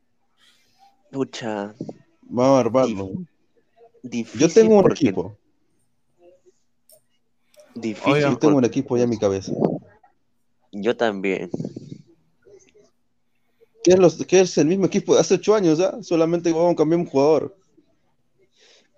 Pucha. 1.10 1.74
Vamos 2.22 2.56
a 2.56 2.60
armarlo. 2.60 3.10
Difícil 4.02 4.40
Yo 4.40 4.48
tengo 4.52 4.76
un 4.76 4.82
porque- 4.82 5.04
equipo, 5.06 5.36
Difícil. 7.74 8.20
yo 8.22 8.38
tengo 8.38 8.56
un 8.56 8.64
equipo 8.64 8.96
ya 8.96 9.04
en 9.04 9.10
mi 9.10 9.18
cabeza. 9.18 9.52
Yo 10.72 10.96
también. 10.96 11.50
que 13.82 13.92
es, 13.92 13.98
los, 14.00 14.16
que 14.26 14.40
es 14.40 14.58
el 14.58 14.66
mismo 14.66 14.86
equipo 14.86 15.14
de 15.14 15.20
hace 15.20 15.34
ocho 15.34 15.54
años, 15.54 15.78
¿ah? 15.80 15.98
Solamente 16.02 16.52
vamos 16.52 16.72
a 16.72 16.76
cambiar 16.76 17.00
un 17.00 17.06
jugador. 17.06 17.56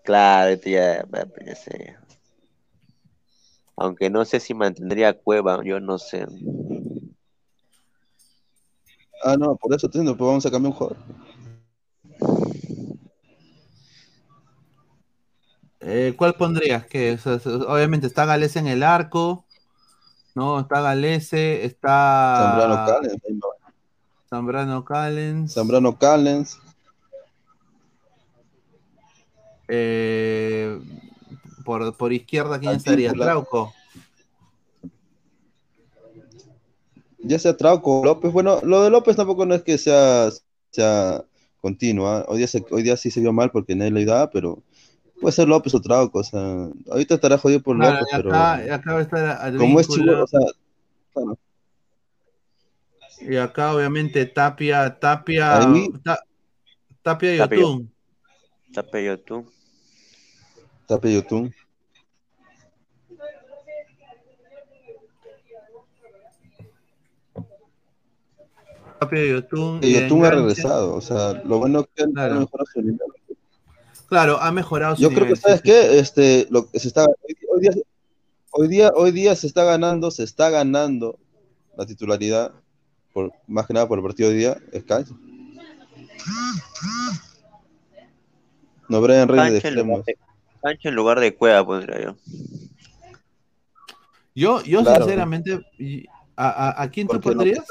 Claro, 0.02 0.50
este 0.50 0.70
ya, 0.70 1.06
ya 1.44 1.54
sé. 1.54 1.94
Aunque 3.76 4.08
no 4.08 4.24
sé 4.24 4.40
si 4.40 4.54
mantendría 4.54 5.10
a 5.10 5.12
Cueva, 5.12 5.62
yo 5.62 5.78
no 5.78 5.98
sé. 5.98 6.26
Ah, 9.24 9.36
no, 9.36 9.56
por 9.56 9.74
eso 9.74 9.86
estoy 9.86 10.00
diciendo, 10.00 10.16
pues 10.16 10.28
vamos 10.28 10.46
a 10.46 10.50
cambiar 10.50 10.72
un 10.72 10.78
jugador. 10.78 10.96
Eh, 15.80 16.14
¿Cuál 16.16 16.34
pondrías? 16.34 16.86
Que 16.86 17.12
o 17.14 17.18
sea, 17.18 17.40
obviamente 17.66 18.06
está 18.06 18.26
Galese 18.26 18.58
en 18.58 18.66
el 18.66 18.82
arco, 18.82 19.44
¿no? 20.34 20.60
Está 20.60 20.80
Galese, 20.80 21.64
está 21.64 22.36
Zambrano 22.36 22.84
Callens. 22.86 23.22
Zambrano 24.28 24.84
Callens. 24.84 25.54
Zambrano 25.54 25.98
Callens. 25.98 26.58
Eh, 29.68 30.78
por, 31.64 31.96
por 31.96 32.12
izquierda, 32.12 32.58
¿quién 32.58 32.72
estaría? 32.72 33.12
Trauco. 33.12 33.72
Ya 37.28 37.38
sea 37.38 37.56
Trauco 37.56 38.00
o 38.00 38.04
López. 38.04 38.32
Bueno, 38.32 38.60
lo 38.62 38.82
de 38.82 38.90
López 38.90 39.16
tampoco 39.16 39.44
no 39.46 39.54
es 39.54 39.62
que 39.62 39.76
sea, 39.78 40.30
sea 40.70 41.24
continua. 41.60 42.24
Hoy 42.28 42.38
día, 42.38 42.46
se- 42.46 42.64
hoy 42.70 42.82
día 42.82 42.96
sí 42.96 43.10
se 43.10 43.20
vio 43.20 43.32
mal 43.32 43.50
porque 43.50 43.74
nadie 43.76 43.90
le 43.90 44.00
ayudaba, 44.00 44.30
pero 44.30 44.62
puede 45.20 45.32
ser 45.32 45.48
López 45.48 45.74
o 45.74 45.80
Trauco. 45.80 46.20
O 46.20 46.24
sea, 46.24 46.68
ahorita 46.90 47.14
estará 47.16 47.36
jodido 47.38 47.60
por 47.60 47.76
Claro, 47.76 47.98
López, 48.00 48.08
pero 48.16 48.30
acá, 48.30 48.74
acá 48.74 49.00
estar 49.00 49.56
como 49.56 49.80
es 49.80 49.88
chivo, 49.88 50.12
o 50.22 50.26
sea, 50.26 50.40
claro, 51.12 51.38
y 53.20 53.36
acá 53.36 53.74
obviamente 53.74 54.24
Tapia, 54.26 54.98
Tapia. 54.98 55.60
Ta- 56.04 56.22
Tapia 57.02 57.34
y 57.34 57.38
Tapia. 57.38 57.58
Yotun. 57.58 57.92
Tapia 58.72 59.16
tú. 59.18 59.46
Tapia 60.86 61.10
Yotun. 61.10 61.52
Yotun. 69.00 69.80
Y 69.82 69.92
Yotun 69.94 70.24
ha 70.24 70.30
regresado. 70.30 70.94
O 70.94 71.00
sea, 71.00 71.32
lo 71.44 71.58
bueno 71.58 71.80
es 71.80 71.86
que 71.94 72.02
han 72.04 72.12
Claro. 72.12 72.40
mejorado 72.40 72.66
su 72.72 72.80
nivel. 72.82 72.98
Claro, 74.08 74.40
ha 74.40 74.50
mejorado 74.52 74.96
su 74.96 75.02
Yo 75.02 75.10
creo 75.10 75.26
que, 75.26 75.36
¿sabes 75.36 75.58
sí. 75.58 75.62
qué? 75.64 75.98
Este, 75.98 76.46
lo 76.50 76.70
que 76.70 76.78
se 76.80 76.88
está, 76.88 77.04
hoy, 77.04 77.36
hoy 77.52 77.60
día, 77.60 77.70
hoy, 78.50 78.68
día, 78.68 78.90
hoy 78.94 79.10
día 79.12 79.36
se 79.36 79.46
está 79.46 79.64
ganando, 79.64 80.10
se 80.10 80.24
está 80.24 80.48
ganando 80.50 81.18
la 81.76 81.84
titularidad, 81.84 82.52
por, 83.12 83.32
más 83.46 83.66
que 83.66 83.74
nada 83.74 83.86
por 83.86 83.98
el 83.98 84.04
partido 84.04 84.30
de 84.30 84.34
hoy 84.34 84.40
día, 84.40 84.56
es 84.72 84.82
Cancho. 84.84 85.16
No 88.88 89.00
Brian 89.02 89.28
Reyes 89.28 89.52
de 89.52 89.60
Cancha 89.60 89.68
en, 89.68 89.74
lugar 89.86 90.04
extremos. 90.08 90.84
en 90.84 90.94
lugar 90.94 91.20
de 91.20 91.34
Cueva, 91.34 91.64
pondría 91.66 92.00
yo. 92.02 92.16
Yo, 94.34 94.62
yo 94.62 94.82
Claro. 94.82 95.04
sinceramente, 95.04 95.60
¿a, 96.36 96.48
a, 96.48 96.82
a 96.82 96.90
quién 96.90 97.06
tú 97.06 97.14
Porque 97.14 97.28
pondrías? 97.30 97.64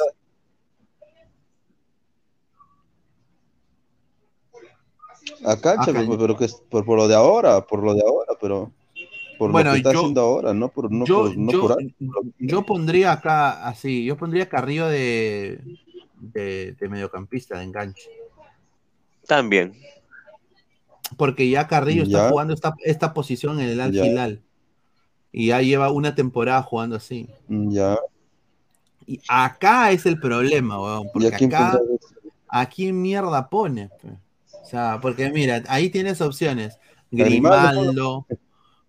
A 5.46 5.56
Cancha, 5.58 5.82
Ah, 5.82 5.84
pero, 5.86 6.00
Cancha. 6.06 6.18
pero 6.18 6.38
que 6.38 6.46
es 6.46 6.54
por, 6.70 6.86
por 6.86 6.98
lo 6.98 7.08
de 7.08 7.16
ahora, 7.16 7.62
por 7.66 7.84
lo 7.84 7.94
de 7.94 8.02
ahora, 8.02 8.34
pero 8.40 8.72
por 9.38 9.52
Bueno, 9.52 9.70
lo 9.70 9.74
que 9.74 9.78
está 9.80 9.94
yo- 9.94 10.00
haciendo 10.00 10.22
ahora, 10.22 10.54
no 10.54 10.70
por, 10.70 10.92
no 10.92 11.06
yo, 11.06 11.24
por, 11.24 11.38
no 11.38 11.52
yo, 11.52 11.62
por 11.62 11.72
algo. 11.74 11.92
yo 12.40 12.66
pondría 12.66 13.12
acá 13.12 13.68
así, 13.68 14.04
yo 14.06 14.18
pondría 14.18 14.50
Carrillo 14.50 14.88
de, 14.88 15.62
de, 16.20 16.76
de 16.80 16.90
mediocampista, 16.90 17.58
de 17.58 17.64
enganche. 17.66 18.10
También. 19.28 19.74
Porque 21.16 21.50
ya 21.50 21.68
Carrillo 21.68 22.04
está 22.04 22.30
jugando 22.30 22.54
esta, 22.54 22.74
esta 22.84 23.14
posición 23.14 23.60
en 23.60 23.70
el 23.70 23.80
Al. 23.80 23.96
Hilal. 23.96 24.42
Y 25.32 25.48
ya 25.48 25.62
lleva 25.62 25.92
una 25.92 26.16
temporada 26.16 26.62
jugando 26.64 26.96
así. 26.96 27.30
Ya. 27.48 27.98
Y 29.06 29.22
acá 29.28 29.92
es 29.92 30.06
el 30.06 30.20
problema, 30.20 30.82
weón. 30.82 31.06
¿Y 31.06 31.10
Porque 31.14 31.28
a 31.28 31.38
quién 31.38 31.54
acá? 31.54 31.80
¿a 32.50 32.66
quién 32.68 33.02
mierda 33.02 33.48
pone? 33.50 33.90
pe? 34.02 34.10
O 34.68 34.70
sea, 34.70 35.00
porque 35.02 35.30
mira, 35.30 35.64
ahí 35.70 35.90
tienes 35.90 36.20
opciones. 36.20 36.78
Grimaldo, 37.10 38.28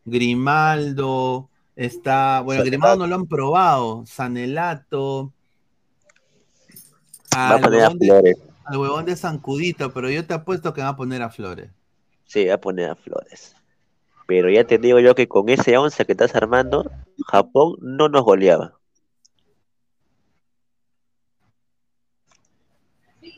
Grimaldo, 0.04 1.50
está, 1.76 2.40
bueno, 2.40 2.64
Grimaldo 2.64 2.96
no 2.96 3.06
lo 3.06 3.14
han 3.14 3.26
probado, 3.28 4.04
Sanelato, 4.04 5.32
Va 7.32 7.50
a 7.50 7.54
al 7.54 7.60
poner 7.60 7.84
a 7.84 7.90
huevón 7.90 7.98
de, 8.00 8.06
Flores. 8.08 8.36
al 8.64 8.76
huevón 8.78 9.04
de 9.04 9.14
Sancudito, 9.14 9.92
pero 9.92 10.10
yo 10.10 10.26
te 10.26 10.34
apuesto 10.34 10.74
que 10.74 10.82
va 10.82 10.88
a 10.88 10.96
poner 10.96 11.22
a 11.22 11.30
Flores. 11.30 11.70
Sí, 12.24 12.46
va 12.46 12.54
a 12.54 12.60
poner 12.60 12.90
a 12.90 12.96
Flores. 12.96 13.54
Pero 14.26 14.50
ya 14.50 14.64
te 14.64 14.78
digo 14.78 14.98
yo 14.98 15.14
que 15.14 15.28
con 15.28 15.48
ese 15.48 15.78
11 15.78 16.04
que 16.04 16.12
estás 16.12 16.34
armando, 16.34 16.90
Japón 17.28 17.76
no 17.82 18.08
nos 18.08 18.24
goleaba. 18.24 18.80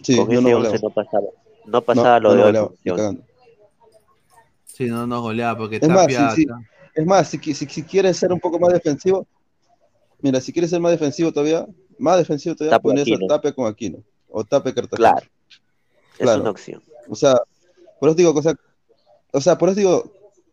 Sí, 0.02 0.16
con 0.16 0.32
ese 0.32 0.40
no 0.40 0.56
11 0.56 0.68
goleo. 0.70 0.80
no 0.82 0.88
pasaba. 0.88 1.26
No 1.66 1.82
pasaba 1.82 2.20
No, 2.20 2.28
lo 2.28 2.28
no 2.31 2.35
de 2.35 2.41
hoy. 2.43 2.47
goleaba, 2.49 2.69
con 2.69 2.77
ni 2.77 2.81
ese 2.81 2.91
11. 2.93 3.03
cagando. 3.03 3.23
Sí, 4.66 4.87
no 4.87 5.07
nos 5.07 5.20
goleaba, 5.23 5.59
porque 5.59 5.77
Es 5.77 5.89
más, 5.89 6.07
si, 6.07 6.12
Tapia, 6.15 6.31
si- 6.35 6.47
es 6.95 7.07
más, 7.07 7.28
si, 7.28 7.39
si, 7.55 7.66
si 7.66 7.82
quieres 7.82 8.16
ser 8.16 8.32
un 8.32 8.41
poco 8.41 8.59
más 8.59 8.73
defensivo, 8.73 9.27
mira, 10.20 10.41
si 10.41 10.53
quieres 10.53 10.70
ser 10.70 10.81
más 10.81 10.93
defensivo 10.93 11.32
todavía, 11.32 11.66
más 11.99 12.19
defensivo 12.19 12.55
todavía, 12.55 12.77
Tapia 12.78 12.82
pones 12.82 13.01
a 13.01 13.15
Aquino. 13.15 13.27
Tapia 13.27 13.53
con 13.53 13.66
Aquino, 13.66 13.99
o 14.28 14.45
Tapia 14.45 14.74
Cartagena. 14.74 15.11
Claro. 15.12 15.27
Es 16.15 16.19
Claro. 16.19 16.41
una 16.43 16.51
opción. 16.51 16.82
O 17.09 17.15
sea, 17.15 17.37
por 17.99 18.09
eso 18.09 18.16
digo, 18.16 18.32
o 18.35 18.43
sea, 18.43 18.55
o 19.32 19.41
sea, 19.41 19.57
por 19.59 19.69
eso 19.69 19.77
digo, 19.78 20.12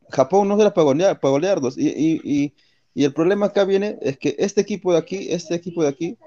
Japón 0.10 0.48
no 0.48 0.60
era 0.60 0.74
para 0.74 0.86
golear, 0.86 1.20
para 1.20 1.32
golearnos. 1.32 1.78
Y, 1.78 1.88
y, 1.90 2.22
y, 2.24 2.54
y 2.94 3.04
el 3.04 3.14
problema 3.14 3.48
acá 3.48 3.64
viene 3.66 3.98
es 4.02 4.18
que 4.18 4.36
este 4.40 4.62
equipo 4.62 4.92
de 4.92 5.00
aquí, 5.00 5.28
este 5.32 5.56
equipo 5.56 5.84
de 5.84 5.90
aquí, 5.90 6.18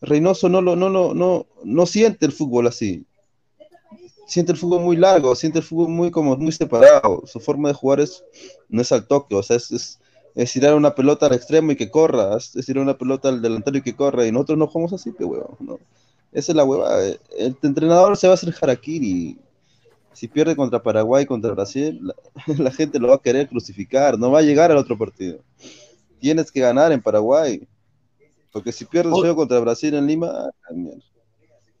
Reynoso 0.00 0.48
no 0.48 0.60
lo, 0.60 0.76
no, 0.76 0.90
no, 0.90 1.14
no, 1.14 1.46
no 1.64 1.86
siente 1.86 2.26
el 2.26 2.32
fútbol 2.32 2.66
así. 2.66 3.04
Siente 4.26 4.52
el 4.52 4.58
fútbol 4.58 4.82
muy 4.82 4.96
largo, 4.96 5.34
siente 5.36 5.58
el 5.60 5.64
fútbol 5.64 5.88
muy 5.88 6.10
como 6.10 6.36
muy 6.36 6.52
separado. 6.52 7.22
Su 7.26 7.40
forma 7.40 7.68
de 7.68 7.74
jugar 7.74 8.00
es, 8.00 8.24
no 8.68 8.82
es 8.82 8.90
al 8.92 9.06
toque, 9.06 9.34
o 9.36 9.42
sea, 9.42 9.56
es, 9.56 9.70
es, 9.70 10.00
es 10.34 10.52
tirar 10.52 10.74
una 10.74 10.94
pelota 10.94 11.26
al 11.26 11.34
extremo 11.34 11.72
y 11.72 11.76
que 11.76 11.90
corra, 11.90 12.36
es, 12.36 12.52
tirar 12.66 12.82
una 12.82 12.98
pelota 12.98 13.28
al 13.28 13.40
delantero 13.40 13.78
y 13.78 13.82
que 13.82 13.94
corra, 13.96 14.26
y 14.26 14.32
nosotros 14.32 14.58
no 14.58 14.66
jugamos 14.66 14.92
así, 14.92 15.12
que 15.12 15.24
huevón, 15.24 15.56
¿no? 15.60 15.78
Esa 16.32 16.52
es 16.52 16.56
la 16.56 16.64
hueva. 16.64 17.02
El 17.04 17.56
entrenador 17.62 18.16
se 18.16 18.26
va 18.26 18.32
a 18.32 18.34
hacer 18.34 18.54
harakiri. 18.60 19.38
Si 20.12 20.28
pierde 20.28 20.56
contra 20.56 20.82
Paraguay, 20.82 21.26
contra 21.26 21.52
Brasil, 21.52 22.00
la, 22.02 22.14
la 22.58 22.70
gente 22.72 22.98
lo 22.98 23.08
va 23.08 23.16
a 23.16 23.22
querer 23.22 23.48
crucificar, 23.48 24.18
no 24.18 24.30
va 24.30 24.40
a 24.40 24.42
llegar 24.42 24.70
al 24.70 24.78
otro 24.78 24.98
partido. 24.98 25.38
Tienes 26.20 26.50
que 26.50 26.60
ganar 26.60 26.92
en 26.92 27.02
Paraguay. 27.02 27.66
Porque 28.52 28.72
si 28.72 28.86
pierdes 28.86 29.12
O- 29.12 29.20
juego 29.20 29.36
contra 29.36 29.60
Brasil 29.60 29.94
en 29.94 30.06
Lima, 30.06 30.28
ah, 30.32 30.72
mierda. 30.74 31.02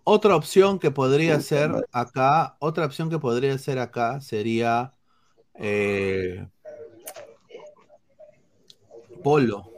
Otra 0.08 0.36
opción 0.36 0.78
que 0.78 0.92
podría 0.92 1.40
ser 1.40 1.72
acá, 1.90 2.56
otra 2.60 2.86
opción 2.86 3.10
que 3.10 3.18
podría 3.18 3.58
ser 3.58 3.80
acá 3.80 4.20
sería 4.20 4.92
eh, 5.54 6.46
Polo, 9.24 9.68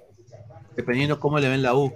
dependiendo 0.76 1.18
cómo 1.18 1.38
le 1.38 1.48
ven 1.48 1.62
la 1.62 1.74
U. 1.74 1.94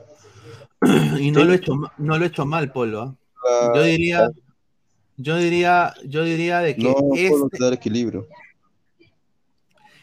y 1.20 1.30
no 1.30 1.44
lo 1.44 1.52
he 1.52 1.56
hecho, 1.56 1.74
no 1.98 2.18
lo 2.18 2.24
he 2.24 2.28
hecho 2.28 2.46
mal, 2.46 2.72
Polo. 2.72 3.02
¿ah? 3.02 3.14
Ah, 3.46 3.72
Yo 3.74 3.82
diría, 3.82 4.30
yo 5.18 5.36
diría, 5.36 5.92
yo 6.06 6.24
diría 6.24 6.60
de 6.60 6.74
que 6.74 6.84
no 6.84 7.14
este, 7.14 7.58
dar 7.62 7.74
equilibrio. 7.74 8.26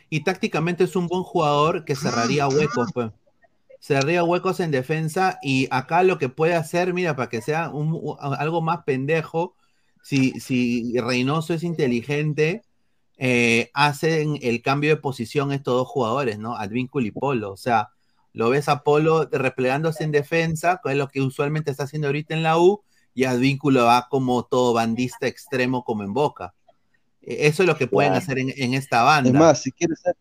y 0.08 0.24
tácticamente 0.24 0.84
es 0.84 0.96
un 0.96 1.08
buen 1.08 1.24
jugador 1.24 1.84
que 1.84 1.96
cerraría 1.96 2.48
huecos, 2.48 2.92
pues. 2.94 3.12
Cerraría 3.80 4.24
huecos 4.24 4.60
en 4.60 4.72
defensa 4.72 5.40
y 5.42 5.68
acá 5.72 6.04
lo 6.04 6.18
que 6.18 6.30
puede 6.30 6.54
hacer, 6.56 6.94
mira, 6.94 7.16
para 7.16 7.30
que 7.30 7.42
sea 7.42 7.70
un- 7.70 8.16
algo 8.20 8.62
más 8.62 8.84
pendejo, 8.84 9.56
si, 10.04 10.32
si 10.40 10.94
Reynoso 11.00 11.54
es 11.54 11.64
inteligente, 11.64 12.62
eh, 13.18 13.70
hacen 13.74 14.38
el 14.42 14.62
cambio 14.62 14.92
de 14.92 14.98
posición 15.02 15.52
estos 15.52 15.74
dos 15.76 15.88
jugadores, 15.88 16.40
¿no? 16.40 16.56
Advíncula 16.56 17.08
y 17.08 17.12
Polo. 17.12 17.52
O 17.52 17.58
sea, 17.58 17.90
lo 18.34 18.50
ves 18.50 18.70
a 18.70 18.84
Polo 18.84 19.28
replegándose 19.32 20.04
en 20.04 20.12
defensa, 20.12 20.80
que 20.84 20.92
es 20.92 20.98
lo 20.98 21.08
que 21.10 21.22
usualmente 21.22 21.72
está 21.72 21.84
haciendo 21.84 22.08
ahorita 22.08 22.34
en 22.34 22.44
la 22.44 22.58
U, 22.60 22.82
y 23.14 23.26
Advíncula 23.26 23.84
va 23.84 24.08
como 24.10 24.44
todo 24.44 24.74
bandista 24.74 25.28
extremo 25.28 25.84
como 25.84 26.04
en 26.04 26.14
Boca. 26.14 26.54
Eh, 27.22 27.48
Eso 27.48 27.64
es 27.64 27.68
lo 27.68 27.76
que 27.78 27.88
pueden 27.88 28.14
hacer 28.14 28.40
en, 28.40 28.54
en 28.56 28.74
esta 28.74 29.04
banda. 29.04 29.30
Es 29.30 29.36
más, 29.36 29.62
si 29.62 29.72
quieres 29.72 30.00
ser- 30.02 30.16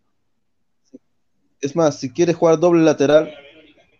es 1.61 1.75
más, 1.77 1.99
si 1.99 2.11
quieres 2.11 2.37
jugar 2.37 2.59
doble 2.59 2.83
lateral, 2.83 3.33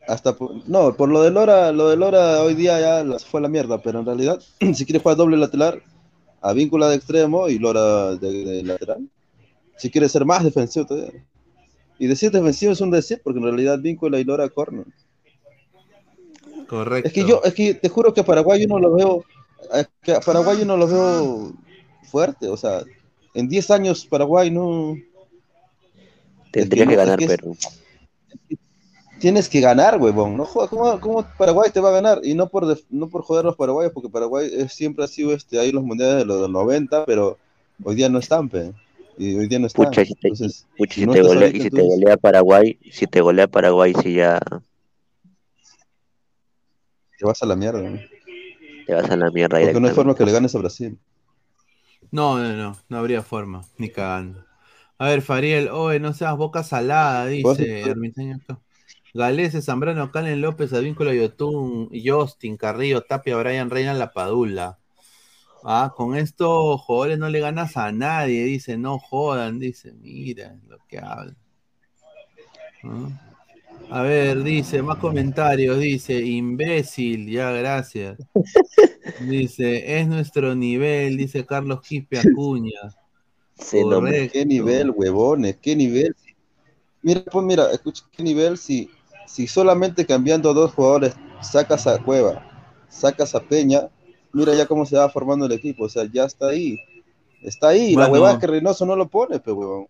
hasta 0.09 0.35
por- 0.37 0.69
no, 0.69 0.95
por 0.97 1.09
lo 1.09 1.23
de 1.23 1.31
Lora, 1.31 1.71
lo 1.73 1.89
de 1.91 1.97
Lora 1.97 2.43
hoy 2.43 2.55
día 2.55 2.81
ya 2.81 3.19
fue 3.21 3.39
a 3.41 3.43
la 3.43 3.49
mierda, 3.49 3.81
pero 3.83 4.01
en 4.01 4.07
realidad, 4.07 4.41
si 4.75 4.85
quieres 4.85 5.03
jugar 5.03 5.17
doble 5.17 5.37
lateral, 5.37 5.83
a 6.41 6.53
víncula 6.53 6.89
de 6.89 6.97
extremo 6.97 7.49
y 7.49 7.59
Lora 7.59 8.17
de, 8.17 8.45
de 8.45 8.63
lateral. 8.63 9.09
Si 9.77 9.91
quieres 9.91 10.11
ser 10.11 10.25
más 10.25 10.43
defensivo 10.43 10.87
todavía. 10.87 11.25
Y 12.01 12.07
decir 12.07 12.31
defensivo 12.33 12.73
es 12.73 12.81
un 12.81 12.91
decir, 12.91 13.21
porque 13.23 13.39
en 13.39 13.45
realidad 13.45 13.79
víncula 13.81 14.19
y 14.19 14.25
Lora 14.25 14.49
corren. 14.49 14.85
Correcto. 16.67 17.09
Es 17.09 17.15
que 17.15 17.25
yo, 17.25 17.41
es 17.45 17.55
que 17.55 17.75
te 17.75 17.89
juro 17.89 18.13
que 18.13 18.23
Paraguay 18.25 18.61
yo 18.63 18.69
no 18.69 18.79
lo 18.79 18.93
veo, 18.95 19.25
Es 19.73 19.89
que 20.03 20.13
a 20.13 20.21
Paraguay 20.21 20.59
yo 20.59 20.65
no 20.67 20.77
lo 20.77 20.87
veo 20.87 21.53
fuerte, 22.11 22.49
o 22.49 22.57
sea, 22.57 22.83
en 23.35 23.49
10 23.49 23.71
años 23.71 24.07
Paraguay 24.07 24.51
no... 24.51 24.97
Tendría 26.53 26.87
que 26.87 26.97
ganar 26.97 27.19
que 27.19 27.25
es- 27.27 27.31
Perú. 27.31 27.57
Tienes 29.21 29.49
que 29.49 29.61
ganar, 29.61 29.99
huevón. 30.01 30.37
No 30.37 30.45
¿cómo, 30.45 31.01
cómo 31.01 31.27
Paraguay 31.37 31.71
te 31.73 31.81
va 31.81 31.89
a 31.89 31.93
ganar? 31.93 32.21
Y 32.23 32.35
no 32.35 32.49
por, 32.49 32.67
def- 32.67 32.85
no 32.91 33.09
por 33.09 33.23
joder 33.23 33.45
a 33.45 33.49
los 33.49 33.57
paraguayos, 33.57 33.93
porque 33.93 34.09
Paraguay 34.09 34.49
siempre 34.69 35.05
ha 35.05 35.09
sido 35.09 35.33
este, 35.33 35.59
ahí 35.59 35.71
en 35.71 35.75
los 35.77 35.85
mundiales 35.85 36.19
de 36.19 36.25
los 36.25 36.49
90, 36.49 37.05
pero 37.05 37.37
hoy 37.83 37.95
día 37.97 38.09
no 38.09 38.19
están, 38.19 38.49
pe. 38.49 38.73
Y 39.17 39.35
hoy 39.37 39.49
día 39.49 39.59
no 39.59 39.67
están. 39.67 39.87
Pucha, 39.87 40.05
si 40.05 40.15
te, 40.15 40.29
Entonces, 40.29 40.67
pucha, 40.77 40.95
si 40.95 41.01
si 41.01 41.07
no 41.07 41.13
te 41.13 41.19
estás 41.21 41.35
golea, 41.35 41.49
ahorita, 41.49 41.59
y 41.59 41.63
si 41.63 41.71
te 41.71 41.77
entonces- 41.81 42.01
golea 42.01 42.17
Paraguay, 42.17 42.79
si 42.93 43.07
te 43.07 43.21
golea 43.21 43.47
Paraguay, 43.49 43.93
si 44.03 44.15
ya 44.15 44.39
te 47.19 47.25
vas 47.27 47.43
a 47.43 47.47
la 47.47 47.57
mierda. 47.57 47.81
¿no? 47.81 47.99
te 48.87 48.95
vas 48.95 49.11
a 49.11 49.17
la 49.17 49.31
mierda 49.31 49.61
Porque 49.61 49.81
no 49.81 49.89
hay 49.89 49.95
forma 49.95 50.15
que 50.15 50.25
le 50.25 50.33
ganes 50.33 50.55
a 50.55 50.59
Brasil. 50.59 50.99
No, 52.11 52.39
no, 52.39 52.53
no, 52.55 52.77
no 52.89 52.97
habría 52.99 53.23
forma, 53.23 53.65
ni 53.77 53.91
cagando. 53.91 54.45
A 54.97 55.09
ver, 55.09 55.21
Fariel, 55.23 55.69
oye, 55.69 56.01
no 56.01 56.13
seas 56.15 56.37
boca 56.37 56.63
salada, 56.63 57.27
dice. 57.27 57.83
Ermitaño 57.83 58.37
acá. 58.37 58.59
Galese, 59.15 59.63
Zambrano, 59.63 60.11
Calen 60.11 60.41
López, 60.41 60.73
Advíncula, 60.73 61.15
Yotun, 61.15 61.91
Justin, 62.05 62.57
Carrillo, 62.57 63.03
Tapia, 63.03 63.37
Brian 63.37 63.71
Reina, 63.71 63.95
La 63.95 64.13
Padula. 64.13 64.79
Ah, 65.65 65.93
con 65.97 66.17
estos 66.17 66.81
jugadores 66.83 67.19
no 67.19 67.29
le 67.29 67.41
ganas 67.41 67.77
a 67.77 67.91
nadie, 67.91 68.45
dice, 68.45 68.77
no 68.79 68.99
jodan, 68.99 69.59
dice, 69.59 69.93
mira 69.93 70.57
lo 70.69 70.79
que 70.89 70.99
habla. 70.99 71.35
¿Ah? 72.85 73.29
A 73.91 74.03
ver, 74.03 74.43
dice, 74.43 74.83
más 74.83 74.99
comentarios, 74.99 75.81
dice, 75.81 76.21
imbécil, 76.21 77.31
ya, 77.31 77.51
gracias. 77.53 78.19
Dice, 79.21 79.99
es 79.99 80.07
nuestro 80.07 80.55
nivel, 80.55 81.17
dice 81.17 81.47
Carlos 81.47 81.81
Quispe 81.81 82.19
Acuña. 82.19 82.73
Sí, 83.61 83.81
no. 83.85 84.01
¿Qué 84.05 84.47
nivel, 84.47 84.91
huevones? 84.91 85.57
¿Qué 85.57 85.75
nivel? 85.75 86.15
Mira, 87.03 87.25
pues 87.25 87.45
mira, 87.45 87.73
escucha, 87.73 88.05
¿qué 88.13 88.23
nivel 88.23 88.57
si, 88.57 88.89
si 89.29 89.47
solamente 89.47 90.07
cambiando 90.07 90.55
dos 90.55 90.73
jugadores 90.73 91.15
sacas 91.41 91.87
a 91.87 91.99
Cueva, 92.03 92.45
sacas 92.89 93.35
a 93.35 93.41
Peña, 93.41 93.89
mira 94.33 94.55
ya 94.55 94.67
cómo 94.67 94.87
se 94.87 94.97
va 94.97 95.09
formando 95.11 95.47
el 95.47 95.53
equipo, 95.53 95.85
o 95.85 95.89
sea, 95.89 96.05
ya 96.11 96.25
está 96.25 96.49
ahí. 96.49 96.79
Está 97.43 97.69
ahí, 97.69 97.95
la 97.95 98.09
huevada 98.09 98.35
es 98.35 98.41
que 98.41 98.49
Reynoso 98.49 98.85
no 98.85 98.97
lo 98.97 99.09
pone, 99.09 99.39
pues 99.39 99.57
huevón. 99.57 99.87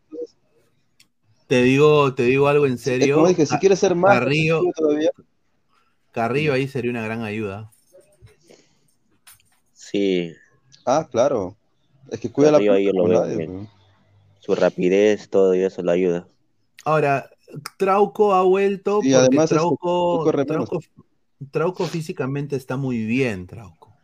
Te 1.46 1.62
digo, 1.62 2.12
te 2.12 2.24
digo 2.24 2.46
algo 2.48 2.66
en 2.66 2.76
serio. 2.76 3.14
como 3.14 3.28
dije, 3.28 3.46
si 3.46 3.56
quieres 3.56 3.78
ser 3.78 3.94
más 3.94 4.18
Carrillo, 4.18 4.60
todavía, 4.76 5.10
Carrillo 6.12 6.52
ahí 6.52 6.68
sería 6.68 6.90
una 6.90 7.02
gran 7.02 7.22
ayuda. 7.22 7.70
Sí, 9.72 10.34
ah, 10.84 11.08
claro. 11.10 11.56
Es 12.10 12.20
que 12.20 12.30
cuida 12.30 12.50
la 12.50 12.58
Carrillo 12.58 12.72
ahí 12.74 12.84
yo 12.84 12.92
pelota 12.92 13.08
lo 13.08 13.28
veo 13.28 13.46
nadie, 13.46 13.68
su 14.40 14.54
rapidez, 14.54 15.30
todo 15.30 15.54
y 15.54 15.62
eso 15.62 15.82
le 15.82 15.92
ayuda. 15.92 16.28
Ahora, 16.84 17.30
Trauco 17.76 18.34
ha 18.34 18.42
vuelto 18.42 19.02
Y 19.02 19.12
porque 19.12 19.40
además, 19.40 19.48
Trauco. 19.48 20.32
Trauco, 20.46 20.80
Trauco 21.50 21.86
físicamente 21.86 22.56
está 22.56 22.76
muy 22.76 23.04
bien, 23.04 23.46
Trauco. 23.46 23.94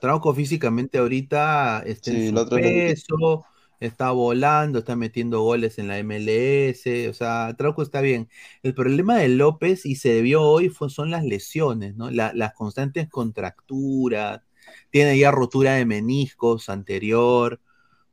Trauco 0.00 0.34
físicamente 0.34 0.98
ahorita 0.98 1.82
está 1.86 2.10
Sí, 2.10 2.16
en 2.16 2.22
su 2.22 2.46
peso, 2.48 3.44
está 3.80 4.10
volando, 4.12 4.78
está 4.80 4.96
metiendo 4.96 5.40
goles 5.42 5.78
en 5.78 5.88
la 5.88 5.98
MLS, 5.98 7.08
o 7.08 7.14
sea, 7.14 7.54
Trauco 7.58 7.82
está 7.82 8.00
bien. 8.00 8.28
El 8.62 8.74
problema 8.74 9.16
de 9.18 9.28
López, 9.28 9.86
y 9.86 9.96
se 9.96 10.20
vio 10.22 10.42
hoy, 10.42 10.68
fue, 10.68 10.90
son 10.90 11.10
las 11.10 11.24
lesiones, 11.24 11.96
¿no? 11.96 12.10
La- 12.10 12.32
las 12.34 12.52
constantes 12.54 13.08
contracturas, 13.08 14.42
tiene 14.90 15.18
ya 15.18 15.30
rotura 15.30 15.74
de 15.74 15.86
meniscos 15.86 16.68
anterior, 16.68 17.60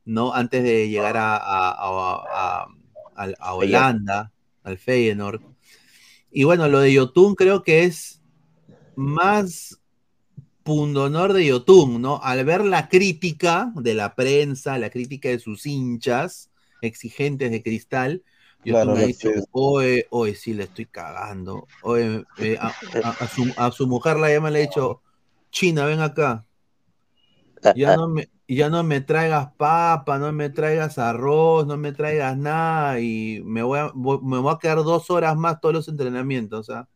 ¿no? 0.04 0.34
Antes 0.34 0.62
de 0.64 0.88
llegar 0.90 1.16
a, 1.18 1.36
a- 1.36 2.64
a- 3.16 3.28
a 3.40 3.54
Holanda, 3.54 4.32
al 4.64 4.78
Feyenoord. 4.78 5.40
Y 6.30 6.44
bueno, 6.44 6.68
lo 6.68 6.80
de 6.80 6.92
Yotun 6.92 7.34
creo 7.36 7.62
que 7.62 7.84
es 7.84 8.20
más 8.96 9.78
pundonor 10.62 11.32
de 11.32 11.46
Yotun, 11.46 12.00
¿no? 12.00 12.20
Al 12.22 12.44
ver 12.44 12.64
la 12.64 12.88
crítica 12.88 13.70
de 13.76 13.94
la 13.94 14.14
prensa, 14.14 14.78
la 14.78 14.90
crítica 14.90 15.28
de 15.28 15.38
sus 15.38 15.66
hinchas 15.66 16.50
exigentes 16.80 17.50
de 17.50 17.62
cristal, 17.62 18.22
Yotun 18.64 18.94
Claro, 18.94 19.06
dicho, 19.06 19.30
que- 19.30 19.44
oye, 19.52 20.06
oye, 20.10 20.34
sí, 20.34 20.54
le 20.54 20.64
estoy 20.64 20.86
cagando. 20.86 21.68
Oye, 21.82 22.24
eh, 22.40 22.56
a, 22.60 22.68
a- 22.68 23.10
a 23.10 23.28
su, 23.28 23.44
a 23.58 23.70
su 23.70 23.86
mujer 23.86 24.16
la 24.18 24.30
llama 24.30 24.50
le 24.50 24.58
ha 24.60 24.62
dicho, 24.62 25.02
China, 25.50 25.84
ven 25.86 26.00
acá. 26.00 26.46
Ya 27.72 27.92
no 27.92 28.08
me, 28.08 28.30
ya 28.46 28.70
no 28.70 28.84
me 28.84 29.00
traigas 29.00 29.52
papa, 29.56 30.18
no 30.18 30.32
me 30.32 30.50
traigas 30.50 30.98
arroz, 30.98 31.66
no 31.66 31.76
me 31.76 31.92
traigas 31.92 32.36
nada 32.36 33.00
y 33.00 33.42
me 33.44 33.62
voy 33.62 33.80
a, 33.80 33.92
me 33.94 34.38
voy 34.38 34.52
a 34.54 34.58
quedar 34.58 34.78
dos 34.78 35.10
horas 35.10 35.36
más 35.36 35.60
todos 35.60 35.74
los 35.74 35.88
entrenamientos. 35.88 36.66
Sea, 36.66 36.88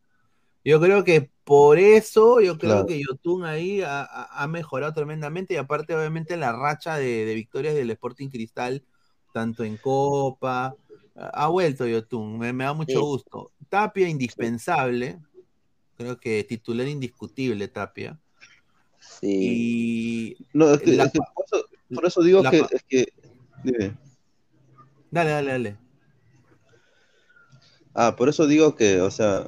yo 0.63 0.79
creo 0.81 1.03
que 1.03 1.31
por 1.43 1.79
eso, 1.79 2.41
yo 2.41 2.57
creo 2.57 2.59
Claro. 2.61 2.87
que 2.87 3.01
Yotun 3.01 3.45
ahí 3.45 3.81
ha, 3.81 4.01
ha- 4.03 4.43
ha 4.43 4.47
mejorado 4.47 4.93
tremendamente 4.93 5.53
y 5.55 5.57
aparte 5.57 5.95
obviamente 5.95 6.37
la 6.37 6.51
racha 6.53 6.97
de, 6.97 7.25
de 7.25 7.35
victorias 7.35 7.75
del 7.75 7.91
Sporting 7.91 8.29
Cristal, 8.29 8.85
tanto 9.33 9.63
en 9.63 9.77
Copa, 9.77 10.75
ha 11.15 11.47
vuelto 11.49 11.87
Yotun, 11.87 12.37
me, 12.39 12.53
me 12.53 12.65
da 12.65 12.73
mucho 12.73 13.01
Sí. 13.01 13.05
gusto. 13.05 13.53
Tapia 13.69 14.07
indispensable, 14.09 15.21
creo 15.97 16.19
que 16.19 16.43
titular 16.45 16.87
indiscutible 16.87 17.67
Tapia. 17.69 18.19
Sí, 19.19 20.29
Y 20.31 20.37
No, 20.53 20.73
es 20.73 20.81
que, 20.81 20.95
la 20.95 21.03
es 21.05 21.11
que 21.11 21.19
pa- 21.19 21.33
por, 21.33 21.45
eso, 21.45 21.65
por 21.93 22.05
eso 22.05 22.21
digo 22.21 22.41
la 22.41 22.51
que, 22.51 22.59
es 22.59 22.83
que, 22.87 23.05
dime. 23.63 23.97
Dale, 25.11 25.29
dale, 25.31 25.51
dale. 25.51 25.77
Ah, 27.93 28.15
por 28.15 28.29
eso 28.29 28.47
digo 28.47 28.75
que, 28.75 29.01
o 29.01 29.11
sea, 29.11 29.47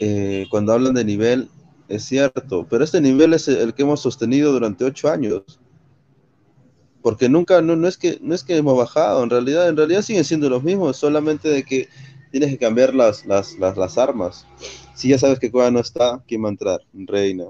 eh, 0.00 0.46
cuando 0.50 0.72
hablan 0.72 0.94
de 0.94 1.04
nivel, 1.04 1.50
es 1.88 2.04
cierto, 2.04 2.66
pero 2.68 2.84
este 2.84 3.00
nivel 3.00 3.34
es 3.34 3.48
el 3.48 3.74
que 3.74 3.82
hemos 3.82 4.00
sostenido 4.00 4.52
durante 4.52 4.84
ocho 4.84 5.08
años. 5.10 5.44
Porque 7.02 7.28
nunca, 7.28 7.62
no, 7.62 7.76
no 7.76 7.86
es 7.88 7.96
que, 7.96 8.18
no 8.20 8.34
es 8.34 8.42
que 8.42 8.56
hemos 8.56 8.76
bajado, 8.76 9.22
en 9.22 9.30
realidad, 9.30 9.68
en 9.68 9.76
realidad 9.76 10.02
siguen 10.02 10.24
siendo 10.24 10.50
los 10.50 10.62
mismos, 10.62 10.96
solamente 10.96 11.48
de 11.48 11.62
que 11.64 11.88
tienes 12.32 12.50
que 12.50 12.58
cambiar 12.58 12.94
las, 12.94 13.24
las, 13.26 13.56
las, 13.58 13.76
las 13.76 13.96
armas. 13.98 14.46
Si 14.94 15.08
ya 15.08 15.18
sabes 15.18 15.38
que 15.38 15.50
Cueva 15.50 15.70
no 15.70 15.78
está, 15.80 16.22
¿quién 16.26 16.42
va 16.42 16.48
a 16.48 16.50
entrar? 16.52 16.80
Reina. 16.92 17.44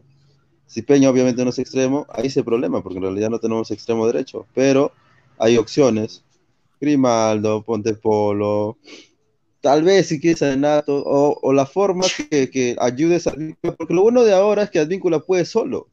Si 0.67 0.83
Peña 0.83 1.11
obviamente 1.11 1.45
no 1.45 1.51
es 1.51 1.59
extremo, 1.59 2.07
ahí 2.11 2.29
se 2.29 2.43
problema, 2.43 2.83
porque 2.83 2.99
en 2.99 3.05
realidad 3.05 3.31
no 3.31 3.39
tenemos 3.39 3.71
extremo 3.71 4.07
derecho, 4.07 4.47
pero 4.55 4.93
hay 5.39 5.57
opciones. 5.57 6.23
Grimaldo, 6.81 7.63
Pontepolo, 7.63 8.77
tal 9.61 9.83
vez 9.83 10.09
si 10.09 10.21
quieres 10.21 10.43
a 10.43 10.51
Renato, 10.51 11.03
o, 11.05 11.39
o 11.43 11.53
la 11.53 11.67
forma 11.67 12.05
que, 12.31 12.51
que 12.51 12.77
ayudes 12.79 13.27
a 13.27 13.31
Advíncula, 13.31 13.75
porque 13.75 13.95
lo 13.95 14.03
bueno 14.03 14.25
de 14.25 14.35
ahora 14.35 14.63
es 14.65 14.71
que 14.71 14.79
Advíncula 14.79 15.21
puede 15.21 15.45
solo, 15.45 15.89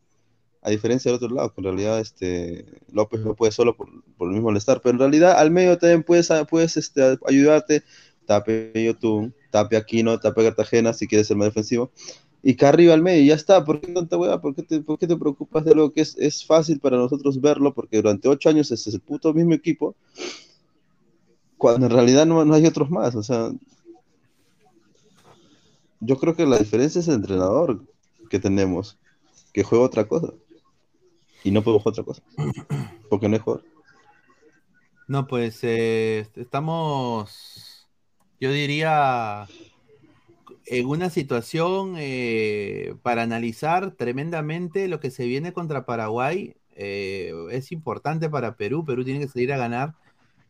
a 0.62 0.70
diferencia 0.70 1.10
del 1.10 1.16
otro 1.18 1.36
lado, 1.36 1.54
que 1.54 1.62
en 1.62 1.66
realidad 1.66 2.00
este, 2.00 2.66
López 2.92 3.22
no 3.22 3.36
puede 3.36 3.52
solo 3.52 3.76
por, 3.76 3.90
por 4.16 4.28
el 4.28 4.34
mismo 4.34 4.50
molestar, 4.50 4.82
pero 4.82 4.94
en 4.94 5.00
realidad 5.00 5.40
al 5.40 5.52
medio 5.52 5.78
también 5.78 6.04
puedes, 6.04 6.30
puedes 6.50 6.78
este, 6.78 7.18
ayudarte, 7.28 7.84
Tape 8.26 8.72
Yotun, 8.76 9.34
Tape 9.50 9.76
Aquino, 9.76 10.20
Tape 10.20 10.44
Cartagena, 10.44 10.94
si 10.94 11.08
quieres 11.08 11.28
ser 11.28 11.38
más 11.38 11.48
defensivo, 11.48 11.92
y 12.44 12.56
Carrillo 12.56 12.94
al 12.94 13.02
medio, 13.02 13.24
y 13.24 13.28
ya 13.28 13.36
está, 13.36 13.64
¿por 13.64 13.80
qué 13.80 13.94
tanta 13.94 14.18
hueá? 14.18 14.42
¿Por 14.42 14.54
qué 14.54 14.64
te, 14.64 14.82
por 14.82 15.00
qué 15.00 15.08
te 15.08 15.16
preocupas 15.16 15.64
de 15.64 15.72
algo 15.72 15.94
que 15.94 16.02
es, 16.02 16.18
es 16.18 16.46
fácil 16.46 16.80
para 16.80 16.98
nosotros 16.98 17.40
verlo? 17.40 17.74
Porque 17.74 17.98
durante 17.98 18.28
ocho 18.28 18.50
años 18.50 18.70
es 18.70 18.86
el 18.86 19.00
puto 19.00 19.34
mismo 19.34 19.54
equipo, 19.54 19.96
cuando 21.58 21.86
en 21.86 21.94
realidad 21.94 22.26
no, 22.26 22.44
no 22.44 22.54
hay 22.54 22.66
otros 22.66 22.90
más, 22.90 23.16
o 23.16 23.24
sea, 23.24 23.50
yo 26.02 26.18
creo 26.18 26.36
que 26.36 26.46
la 26.46 26.58
diferencia 26.58 27.00
es 27.00 27.08
el 27.08 27.16
entrenador 27.16 27.82
que 28.30 28.40
tenemos, 28.40 29.00
que 29.54 29.64
juega 29.64 29.86
otra 29.86 30.06
cosa. 30.06 30.34
Y 31.46 31.52
no 31.52 31.64
podemos 31.64 31.84
jugar 31.84 31.94
otra 31.94 32.04
cosa. 32.04 32.24
Porque 33.10 33.30
no 33.30 33.38
es 33.38 33.42
jugador. 33.42 33.66
No, 35.08 35.28
pues 35.28 35.60
eh, 35.64 36.28
estamos, 36.36 37.88
yo 38.40 38.52
diría, 38.52 39.48
en 40.66 40.88
una 40.88 41.10
situación 41.10 41.96
eh, 41.98 42.96
para 43.04 43.24
analizar 43.24 43.92
tremendamente 43.92 44.88
lo 44.88 45.00
que 45.00 45.12
se 45.12 45.26
viene 45.26 45.54
contra 45.54 45.86
Paraguay. 45.86 46.56
Eh, 46.76 47.34
es 47.52 47.72
importante 47.72 48.30
para 48.30 48.56
Perú, 48.56 48.84
Perú 48.86 49.04
tiene 49.04 49.20
que 49.20 49.28
salir 49.28 49.54
a 49.54 49.58
ganar, 49.58 49.94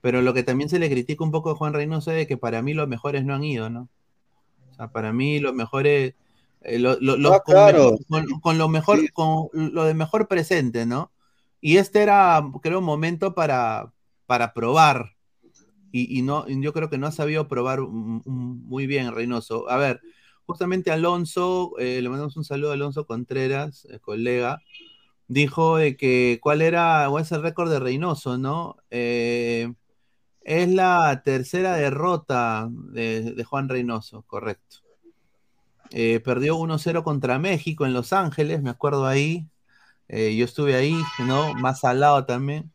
pero 0.02 0.22
lo 0.22 0.34
que 0.34 0.44
también 0.44 0.70
se 0.70 0.80
le 0.80 0.90
critica 0.90 1.24
un 1.24 1.32
poco 1.32 1.52
a 1.52 1.56
Juan 1.56 1.74
Reynoso 1.74 2.12
es 2.12 2.28
que 2.28 2.38
para 2.38 2.62
mí 2.62 2.74
los 2.74 2.88
mejores 2.88 3.26
no 3.26 3.34
han 3.36 3.44
ido, 3.44 3.70
¿no? 3.70 3.90
O 4.72 4.76
sea, 4.76 4.88
para 4.92 5.12
mí 5.14 5.40
los 5.40 5.54
mejores, 5.54 6.14
eh, 6.62 6.80
lo- 6.80 6.98
lo- 7.00 7.18
los- 7.18 7.32
Ah, 7.34 7.42
con, 7.46 7.54
claro. 7.56 7.98
mejor- 8.10 8.30
con- 8.30 8.40
con 8.40 8.58
lo 8.58 8.70
mejor, 8.70 9.00
Sí. 9.00 9.08
con 9.10 9.50
lo 9.54 9.84
de 9.86 9.94
mejor 9.94 10.28
presente, 10.28 10.86
¿no? 10.86 11.12
Y 11.62 11.78
este 11.78 12.02
era, 12.02 12.42
creo, 12.62 12.80
un 12.80 12.86
momento 12.86 13.34
para, 13.34 13.92
para 14.26 14.54
probar. 14.54 15.13
Y, 15.96 16.24
no, 16.24 16.48
yo 16.48 16.74
creo 16.74 16.90
que 16.90 16.98
no 16.98 17.06
ha 17.06 17.12
sabido 17.12 17.48
probar 17.48 17.82
muy 17.82 18.88
bien 18.88 19.14
Reynoso. 19.14 19.70
A 19.70 19.78
ver, 19.78 20.02
justamente 20.48 20.92
Alonso, 20.92 21.74
eh, 21.78 22.02
le 22.02 22.10
mandamos 22.10 22.36
un 22.36 22.44
saludo 22.44 22.72
a 22.72 22.74
Alonso 22.74 23.06
Contreras, 23.06 23.86
eh, 23.92 24.00
colega. 24.00 24.60
dijo 25.28 25.78
de 25.78 25.96
que 25.98 26.40
cuál 26.42 26.62
era, 26.64 27.10
o 27.10 27.20
es 27.20 27.32
el 27.32 27.44
récord 27.44 27.72
de 27.72 27.80
Reynoso, 27.80 28.38
¿no? 28.40 28.78
Eh, 28.92 29.74
es 30.42 30.70
la 30.70 31.22
tercera 31.24 31.76
derrota 31.76 32.70
de, 32.72 33.44
Juan 33.48 33.70
Reynoso, 33.70 34.24
correcto. 34.24 34.78
Perdió 35.92 36.58
1-0 36.58 37.04
contra 37.04 37.40
México 37.40 37.86
en 37.86 37.94
Los 37.94 38.14
Ángeles, 38.14 38.64
me 38.64 38.72
acuerdo 38.72 39.06
ahí. 39.06 39.48
Yo 40.10 40.46
estuve 40.46 40.76
ahí, 40.76 40.96
¿no? 41.28 41.54
Más 41.56 41.84
al 41.84 42.00
lado 42.02 42.26
también. 42.26 42.73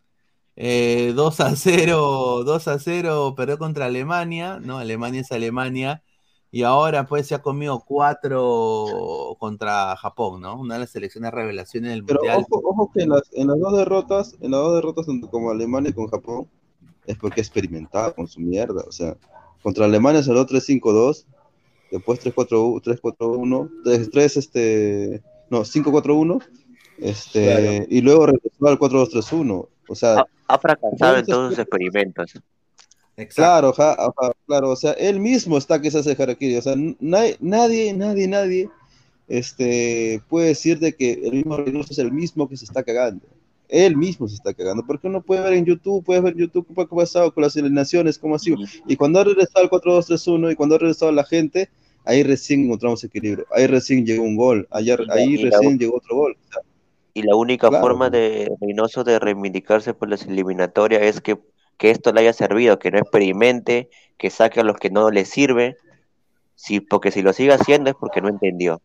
Eh, 0.60 1.12
2 1.14 1.40
a 1.40 1.54
0, 1.54 2.42
2 2.44 2.68
a 2.68 2.78
0 2.80 3.34
perdió 3.36 3.58
contra 3.58 3.84
Alemania, 3.86 4.58
¿no? 4.60 4.78
Alemania 4.78 5.20
es 5.20 5.30
Alemania. 5.30 6.02
Y 6.50 6.62
ahora 6.64 7.06
pues 7.06 7.28
se 7.28 7.34
ha 7.36 7.42
comido 7.42 7.84
4 7.86 9.36
contra 9.38 9.94
Japón, 9.96 10.40
¿no? 10.40 10.58
Una 10.58 10.74
de 10.74 10.80
las 10.80 10.90
selecciones 10.90 11.30
revelaciones 11.30 11.90
del 11.92 12.04
Pero 12.04 12.20
Mundial. 12.20 12.44
ojo, 12.50 12.62
ojo 12.64 12.90
que 12.92 13.02
en 13.02 13.10
las, 13.10 13.22
en 13.34 13.46
las 13.48 13.60
dos 13.60 13.76
derrotas, 13.76 14.34
en 14.40 14.50
las 14.50 14.60
dos 14.60 14.74
derrotas 14.74 15.06
tanto 15.06 15.30
como 15.30 15.50
Alemania 15.50 15.90
y 15.90 15.92
con 15.92 16.08
Japón, 16.08 16.48
es 17.06 17.16
porque 17.18 17.40
experimentaba 17.40 18.12
con 18.12 18.26
su 18.26 18.40
mierda. 18.40 18.82
O 18.88 18.92
sea, 18.92 19.16
contra 19.62 19.84
Alemania 19.84 20.22
salió 20.24 20.44
3-5-2, 20.44 21.26
después 21.92 22.18
3-4-1, 22.20 22.82
3-4-1, 22.82 24.10
3, 24.10 24.36
este, 24.38 25.22
no, 25.50 25.60
5-4-1, 25.64 26.42
este, 26.98 27.44
Claro. 27.44 27.86
y 27.90 28.00
luego 28.00 28.26
regresó 28.26 28.66
al 28.66 28.78
4-2-3-1. 28.78 29.68
O 29.88 29.94
sea, 29.94 30.18
Ha, 30.20 30.54
ha 30.54 30.58
fracasado 30.58 31.16
en 31.18 31.26
todos 31.26 31.50
sus 31.50 31.58
experimentos. 31.58 32.32
Claro, 33.34 33.72
ja- 33.72 33.94
ajá, 33.94 34.32
claro, 34.46 34.70
o 34.70 34.76
sea, 34.76 34.92
él 34.92 35.18
mismo 35.18 35.58
está 35.58 35.80
que 35.82 35.90
se 35.90 35.98
hace 35.98 36.16
harakiri, 36.20 36.56
o 36.56 36.62
sea, 36.62 36.74
nadie, 37.00 37.36
nadie, 37.40 37.92
nadie, 37.92 38.28
nadie, 38.28 38.70
este, 39.26 40.22
puede 40.28 40.48
decir 40.48 40.78
de 40.78 40.94
que 40.94 41.12
el 41.14 41.32
mismo 41.32 41.56
Reynoso 41.56 41.92
es 41.92 41.98
el 41.98 42.12
mismo 42.12 42.48
que 42.48 42.56
se 42.56 42.64
está 42.64 42.82
cagando. 42.82 43.26
Él 43.68 43.96
mismo 43.96 44.26
se 44.28 44.36
está 44.36 44.54
cagando, 44.54 44.82
porque 44.86 45.08
uno 45.08 45.20
puede 45.20 45.42
ver 45.42 45.52
en 45.54 45.66
YouTube, 45.66 46.02
puede 46.04 46.20
ver 46.20 46.32
en 46.34 46.38
YouTube 46.40 46.66
cómo 46.68 46.82
ha 46.82 46.88
pasado 46.88 47.34
con 47.34 47.42
las 47.42 47.54
eliminaciones, 47.56 48.18
cómo 48.18 48.36
ha 48.36 48.38
sido. 48.38 48.56
Y 48.86 48.96
cuando 48.96 49.20
ha 49.20 49.24
regresado 49.24 49.62
al 49.64 49.68
4-2-3-1 49.70 50.50
y 50.52 50.54
cuando 50.56 50.76
ha 50.76 50.78
regresado 50.78 51.12
la 51.12 51.24
gente, 51.24 51.68
ahí 52.04 52.22
recién 52.22 52.64
encontramos 52.64 53.04
equilibrio, 53.04 53.46
ahí 53.52 53.66
recién 53.66 54.06
llegó 54.06 54.22
un 54.22 54.36
gol, 54.36 54.66
la- 55.04 55.14
ahí 55.14 55.36
recién 55.50 55.78
llegó 55.78 55.96
otro 55.98 56.16
gol. 56.16 56.36
o 56.48 56.52
sea, 56.52 56.62
Y 57.18 57.22
la 57.22 57.34
única 57.34 57.68
Claro. 57.68 57.84
forma 57.84 58.10
de 58.10 58.48
Reynoso 58.60 59.02
de 59.02 59.18
reivindicarse 59.18 59.92
por 59.92 60.08
las 60.08 60.24
eliminatorias 60.24 61.02
es 61.02 61.20
que, 61.20 61.36
que 61.76 61.90
esto 61.90 62.12
le 62.12 62.20
haya 62.20 62.32
servido, 62.32 62.78
que 62.78 62.92
no 62.92 62.98
experimente, 62.98 63.90
que 64.16 64.30
saque 64.30 64.60
a 64.60 64.62
los 64.62 64.76
que 64.76 64.88
no 64.88 65.10
le 65.10 65.24
sirve, 65.24 65.76
sí, 66.54 66.78
porque 66.78 67.10
si 67.10 67.22
lo 67.22 67.32
sigue 67.32 67.52
haciendo 67.52 67.90
es 67.90 67.96
porque 67.98 68.20
no 68.20 68.28
entendió. 68.28 68.80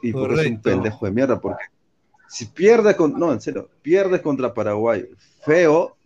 Y 0.00 0.10
porque 0.14 0.36
es 0.36 0.40
un 0.46 0.56
Correcto. 0.56 0.62
pendejo 0.62 1.04
de 1.04 1.12
mierda, 1.12 1.38
porque 1.38 1.64
si 2.30 2.46
pierde 2.46 2.96
con, 2.96 3.12
no, 3.18 3.30
en 3.30 3.42
serio, 3.42 3.68
pierdes 3.82 4.22
contra 4.22 4.54
Paraguay, 4.54 5.06
feo, 5.42 5.98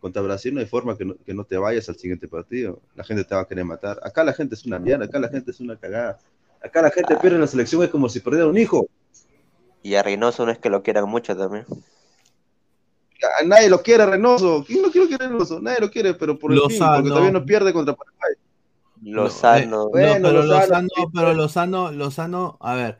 contra 0.00 0.22
Brasil 0.22 0.54
no 0.54 0.60
hay 0.60 0.66
forma 0.66 0.96
que 0.96 1.04
no, 1.04 1.14
que 1.26 1.34
no 1.34 1.44
te 1.44 1.58
vayas 1.58 1.90
al 1.90 1.96
siguiente 1.96 2.26
partido. 2.26 2.80
La 2.94 3.04
gente 3.04 3.24
te 3.24 3.34
va 3.34 3.42
a 3.42 3.46
querer 3.46 3.66
matar. 3.66 4.00
Acá 4.02 4.24
la 4.24 4.32
gente 4.32 4.54
es 4.54 4.64
una 4.64 4.78
mierda, 4.78 5.04
acá 5.04 5.18
la 5.18 5.28
gente 5.28 5.50
es 5.50 5.60
una 5.60 5.76
cagada. 5.76 6.18
Acá 6.62 6.80
la 6.80 6.90
gente 6.90 7.16
pierde 7.16 7.34
en 7.34 7.42
la 7.42 7.46
selección, 7.46 7.82
es 7.82 7.90
como 7.90 8.08
si 8.08 8.20
perdiera 8.20 8.46
un 8.46 8.56
hijo. 8.56 8.88
Y 9.82 9.94
a 9.94 10.02
Reynoso 10.02 10.44
no 10.44 10.52
es 10.52 10.58
que 10.58 10.70
lo 10.70 10.82
quieran 10.82 11.08
mucho 11.08 11.36
también. 11.36 11.64
A 13.40 13.44
nadie 13.44 13.68
lo 13.68 13.82
quiere, 13.82 14.06
Reynoso. 14.06 14.64
¿Quién 14.66 14.82
no 14.82 14.90
quiere 14.90 15.08
que 15.08 15.18
Reynoso? 15.18 15.60
Nadie 15.60 15.80
lo 15.80 15.90
quiere, 15.90 16.14
pero 16.14 16.38
por 16.38 16.52
el 16.52 16.58
fin, 16.60 16.68
porque 16.68 16.80
Lozano. 16.84 17.08
todavía 17.08 17.32
no 17.32 17.44
pierde 17.44 17.72
contra 17.72 17.94
Paraguay. 17.94 18.34
Lozano. 19.02 19.70
No, 19.70 19.88
Bueno, 19.90 20.28
pero 20.28 20.42
Lozano, 20.42 20.88
pero 21.14 21.34
Lozano, 21.34 21.92
Lozano, 21.92 22.58
a 22.60 22.74
ver, 22.74 22.98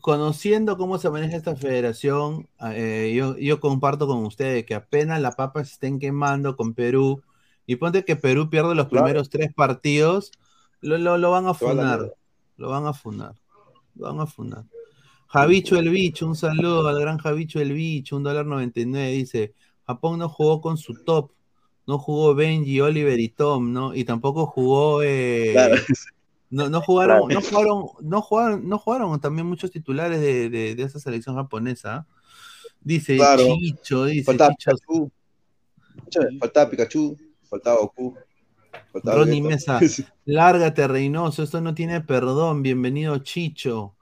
conociendo 0.00 0.76
cómo 0.76 0.98
se 0.98 1.10
maneja 1.10 1.36
esta 1.36 1.54
federación, 1.56 2.48
eh, 2.72 3.12
yo, 3.16 3.36
yo 3.38 3.60
comparto 3.60 4.06
con 4.06 4.24
ustedes 4.24 4.64
que 4.66 4.74
apenas 4.74 5.20
las 5.20 5.36
papas 5.36 5.68
se 5.68 5.74
estén 5.74 5.98
quemando 5.98 6.56
con 6.56 6.74
Perú, 6.74 7.22
y 7.66 7.76
ponte 7.76 8.04
que 8.04 8.16
Perú 8.16 8.50
pierde 8.50 8.74
los 8.74 8.88
Claro. 8.88 9.04
primeros 9.04 9.30
tres 9.30 9.52
partidos, 9.54 10.32
lo, 10.80 10.98
lo, 10.98 11.18
lo 11.18 11.30
van 11.30 11.46
a 11.46 11.54
Se 11.54 11.64
va 11.64 11.70
a 11.70 11.74
la 11.74 11.82
funar, 11.82 12.14
lo 12.56 12.68
van 12.70 12.86
a 12.86 12.92
funar, 12.92 13.34
lo 13.94 14.06
van 14.06 14.20
a 14.20 14.26
funar. 14.26 14.64
Javicho 15.32 15.76
el 15.76 15.90
bicho, 15.90 16.26
un 16.26 16.34
saludo 16.36 16.88
al 16.88 17.00
gran 17.00 17.18
Javicho 17.18 17.60
el 17.60 17.72
bicho, 17.72 18.16
un 18.16 18.22
dólar 18.24 18.46
99, 18.46 19.12
dice, 19.12 19.54
Japón 19.86 20.18
no 20.18 20.28
jugó 20.28 20.60
con 20.60 20.76
su 20.76 20.94
top, 21.04 21.30
no 21.86 21.98
jugó 21.98 22.34
Benji, 22.34 22.80
Oliver 22.80 23.18
y 23.20 23.28
Tom, 23.28 23.72
¿no? 23.72 23.94
Y 23.94 24.04
tampoco 24.04 24.46
jugó 24.46 25.02
eh, 25.04 25.50
Claro. 25.52 25.76
no, 26.50 26.68
no 26.68 26.80
jugaron, 26.80 27.28
Claro. 27.28 27.40
no 27.40 27.40
jugaron, 27.42 27.86
no 28.02 28.20
jugaron, 28.22 28.68
no 28.68 28.78
jugaron 28.78 29.20
también 29.20 29.46
muchos 29.46 29.70
titulares 29.70 30.20
de, 30.20 30.50
de- 30.50 30.74
de 30.74 30.82
esa 30.82 30.98
selección 30.98 31.36
japonesa. 31.36 32.06
Dice 32.80 33.16
Claro. 33.16 33.44
Chicho, 33.44 34.04
dice 34.06 34.24
Faltaba 34.24 34.54
Chicho, 34.56 34.72
Pikachu. 34.72 36.38
Faltaba 36.40 36.70
Pikachu, 36.70 37.16
faltaba 37.48 37.78
Goku. 37.80 38.16
Ronnie. 39.04 39.42
Mesa, 39.42 39.80
lárgate 40.24 40.88
Reynoso, 40.88 41.42
esto 41.44 41.60
no 41.60 41.74
tiene 41.74 42.00
perdón, 42.00 42.62
bienvenido 42.62 43.18
Chicho. 43.18 43.94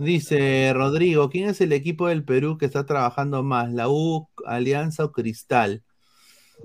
Dice 0.00 0.72
Rodrigo, 0.72 1.28
¿quién 1.28 1.50
es 1.50 1.60
el 1.60 1.74
equipo 1.74 2.08
del 2.08 2.24
Perú 2.24 2.56
que 2.56 2.64
está 2.64 2.86
trabajando 2.86 3.42
más? 3.42 3.70
¿La 3.70 3.90
U, 3.90 4.30
Alianza 4.46 5.04
o 5.04 5.12
Cristal? 5.12 5.82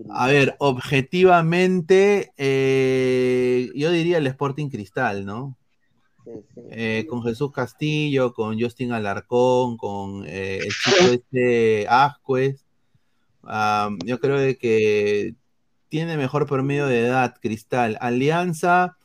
A 0.09 0.27
ver, 0.27 0.55
objetivamente, 0.59 2.31
eh, 2.37 3.69
yo 3.75 3.91
diría 3.91 4.19
el 4.19 4.27
Sporting 4.27 4.69
Cristal, 4.69 5.25
¿no? 5.25 5.57
Eh, 6.71 7.05
con 7.09 7.23
Jesús 7.23 7.51
Castillo, 7.51 8.33
con 8.33 8.57
Justin 8.57 8.93
Alarcón, 8.93 9.75
con 9.75 10.23
eh, 10.25 10.59
el 10.63 10.71
chico 10.71 11.11
este 11.11 11.87
Ascuez. 11.89 12.63
Am, 13.43 13.99
yo 14.05 14.21
creo 14.21 14.37
de 14.37 14.57
que 14.57 15.35
tiene 15.89 16.15
mejor 16.15 16.45
promedio 16.45 16.87
de 16.87 17.01
edad 17.01 17.35
Cristal. 17.41 17.97
Alianza 17.99 18.95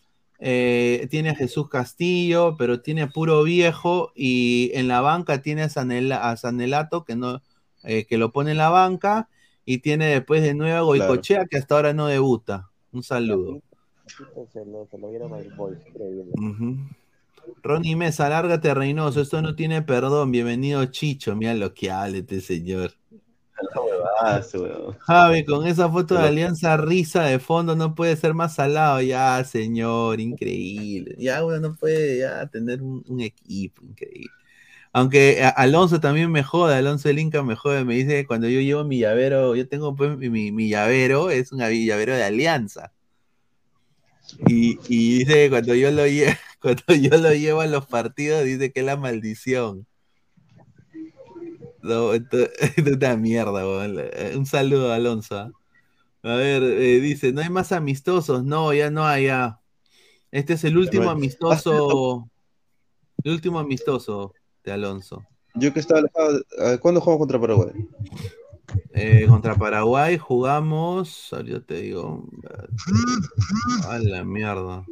eh, 0.40 1.06
tiene 1.10 1.30
a 1.30 1.34
Jesús 1.34 1.68
Castillo, 1.68 2.56
pero 2.58 2.80
tiene 2.80 3.02
a 3.02 3.08
puro 3.10 3.42
viejo 3.42 4.12
y 4.14 4.70
en 4.74 4.88
la 4.88 5.00
banca 5.00 5.42
tiene 5.42 5.62
a, 5.62 5.68
Sanela- 5.68 6.30
a 6.30 6.36
Sanelato 6.36 7.04
que 7.04 7.14
no 7.16 7.42
eh, 7.84 8.04
que 8.06 8.18
lo 8.18 8.32
pone 8.32 8.50
en 8.52 8.56
la 8.58 8.70
banca 8.70 9.28
y 9.64 9.78
tiene 9.78 10.06
después 10.06 10.42
de 10.42 10.54
nuevo 10.54 10.76
a 10.78 10.80
Goicochea 10.82 11.46
que 11.46 11.58
hasta 11.58 11.74
ahora 11.76 11.92
no 11.92 12.06
debuta. 12.06 12.70
Un 12.92 13.02
saludo. 13.02 13.60
Se 14.06 14.24
lo, 14.64 14.86
se 14.90 14.98
lo. 14.98 15.10
Ronnie 17.62 17.96
Mesa, 17.96 18.28
lárgate 18.28 18.72
Reynoso, 18.74 19.20
esto 19.20 19.40
no 19.42 19.54
tiene 19.54 19.82
perdón. 19.82 20.30
Bienvenido 20.32 20.84
Chicho, 20.86 21.36
mira 21.36 21.54
lo 21.54 21.72
que 21.74 21.90
habla 21.90 22.18
este 22.18 22.40
señor. 22.40 22.92
Javi, 25.06 25.44
con 25.44 25.66
esa 25.66 25.90
foto 25.90 26.14
de 26.16 26.26
Alianza 26.26 26.76
Risa 26.76 27.24
de 27.24 27.38
fondo 27.38 27.74
no 27.76 27.94
puede 27.94 28.16
ser 28.16 28.34
más 28.34 28.54
salado. 28.54 29.00
Ya, 29.02 29.42
señor, 29.44 30.20
increíble. 30.20 31.16
Ya 31.18 31.44
uno 31.44 31.58
no 31.60 31.74
puede 31.74 32.18
ya 32.20 32.46
tener 32.48 32.82
un, 32.82 33.02
un 33.08 33.20
equipo 33.20 33.82
increíble. 33.84 34.30
Aunque 34.92 35.42
Alonso 35.56 36.00
también 36.00 36.32
me 36.32 36.42
jode, 36.44 36.76
Alonso 36.76 37.08
el 37.10 37.18
Inca 37.20 37.42
me 37.44 37.56
jode, 37.56 37.84
me 37.84 37.96
dice 37.96 38.10
que 38.22 38.26
cuando 38.26 38.48
yo 38.48 38.60
llevo 38.60 38.84
mi 38.84 38.98
llavero, 39.00 39.56
yo 39.56 39.68
tengo 39.68 39.96
pues 39.96 40.16
mi, 40.18 40.30
mi- 40.30 40.52
mi 40.52 40.68
llavero, 40.70 41.30
es 41.30 41.52
un 41.52 41.60
llavero 41.60 42.14
de 42.16 42.24
Alianza. 42.24 42.92
Y, 44.38 44.78
y 44.88 45.18
dice 45.20 45.32
que 45.34 45.50
cuando 45.50 45.74
yo 45.74 45.90
lo 45.90 46.06
llevo, 46.06 46.32
cuando 46.60 46.82
yo 46.94 47.16
lo 47.18 47.32
llevo 47.34 47.60
a 47.60 47.66
los 47.66 47.86
partidos, 47.86 48.44
dice 48.44 48.72
que 48.72 48.80
es 48.80 48.86
la 48.86 48.96
maldición. 48.96 49.86
No, 51.82 52.12
esto, 52.14 52.38
esto 52.60 52.90
es 52.90 52.96
una 52.96 53.16
mierda, 53.16 53.52
weón. 53.52 53.96
Eh, 53.98 54.34
Un 54.36 54.46
saludo, 54.46 54.92
Alonso. 54.92 55.36
¿ah? 55.36 55.50
A 56.22 56.34
ver, 56.34 56.62
eh, 56.62 57.00
dice, 57.00 57.32
¿no 57.32 57.40
hay 57.40 57.50
más 57.50 57.72
amistosos? 57.72 58.44
No, 58.44 58.72
ya 58.72 58.90
no 58.90 59.06
hay, 59.06 59.26
ya. 59.26 59.60
Este 60.30 60.52
es 60.52 60.64
el 60.64 60.76
último 60.76 61.10
amistoso. 61.10 62.28
El 63.24 63.32
último 63.32 63.58
amistoso 63.58 64.34
de 64.64 64.72
Alonso. 64.72 65.24
Yo 65.54 65.72
que 65.72 65.80
estaba 65.80 66.00
alejado, 66.00 66.80
¿cuándo 66.80 67.00
jugamos 67.00 67.20
contra 67.20 67.40
Paraguay? 67.40 67.72
Eh, 68.92 69.26
contra 69.28 69.54
Paraguay 69.54 70.18
jugamos. 70.18 71.32
Ahorita 71.32 71.60
te 71.60 71.82
digo. 71.82 72.28
A 73.88 73.98
la 73.98 74.24
mierda. 74.24 74.84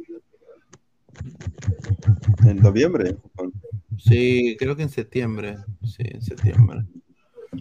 En 2.45 2.57
noviembre. 2.57 3.17
Sí, 3.99 4.55
creo 4.59 4.75
que 4.75 4.83
en 4.83 4.89
septiembre. 4.89 5.57
Sí, 5.83 6.03
en 6.05 6.21
septiembre. 6.21 6.85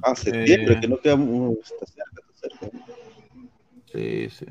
Ah, 0.02 0.14
septiembre, 0.14 0.76
Eh, 0.76 0.80
que 0.80 0.88
no 0.88 0.98
queda 0.98 1.14
está 1.62 1.86
cerca, 1.86 2.22
está 2.34 2.48
cerca. 2.48 2.78
Sí, 3.92 4.28
sí. 4.30 4.46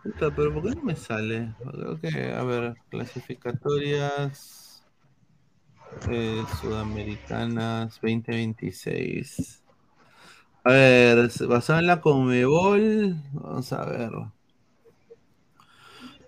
Puta, 0.03 0.31
pero 0.35 0.53
¿por 0.53 0.63
qué 0.63 0.75
no 0.75 0.83
me 0.83 0.95
sale? 0.95 1.53
Creo 1.71 1.99
que, 1.99 2.07
a 2.33 2.43
ver, 2.43 2.75
clasificatorias 2.89 4.83
eh, 6.11 6.45
sudamericanas 6.59 7.99
2026. 8.01 9.62
A 10.65 10.71
ver, 10.71 11.29
basado 11.47 11.79
en 11.79 11.87
la 11.87 11.99
Conmebol, 11.99 13.17
vamos 13.33 13.73
a 13.73 13.85
ver. 13.85 14.11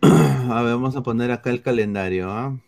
A 0.51 0.61
ver, 0.61 0.73
vamos 0.73 0.95
a 0.95 1.01
poner 1.01 1.31
acá 1.31 1.49
el 1.49 1.61
calendario. 1.61 2.29
¿ah? 2.29 2.59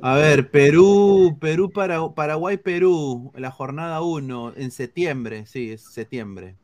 A 0.00 0.14
ver, 0.16 0.50
Perú, 0.50 1.36
Perú, 1.40 1.70
para, 1.70 2.12
Paraguay, 2.14 2.56
Perú, 2.56 3.30
la 3.36 3.50
jornada 3.50 4.00
1 4.00 4.54
en 4.56 4.70
septiembre, 4.70 5.46
sí, 5.46 5.70
es 5.70 5.82
septiembre. 5.82 6.56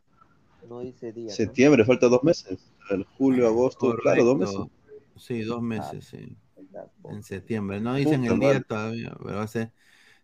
No 0.69 0.81
dice 0.81 1.13
día. 1.13 1.31
Septiembre, 1.31 1.85
falta 1.85 2.09
dos 2.09 2.25
meses. 2.25 2.73
El 2.91 3.05
julio, 3.05 3.47
agosto, 3.47 3.95
claro, 4.03 4.25
dos 4.25 4.39
meses. 4.39 4.59
Sí, 5.17 5.43
dos 5.43 5.63
meses, 5.63 6.07
sí. 6.07 6.37
En 7.05 7.23
septiembre. 7.23 7.81
No 7.81 7.95
dicen 7.95 8.25
el 8.25 8.41
día 8.41 8.61
todavía, 8.63 9.17
pero 9.23 9.37
va 9.37 9.43
a 9.43 9.49
ser. 9.49 9.73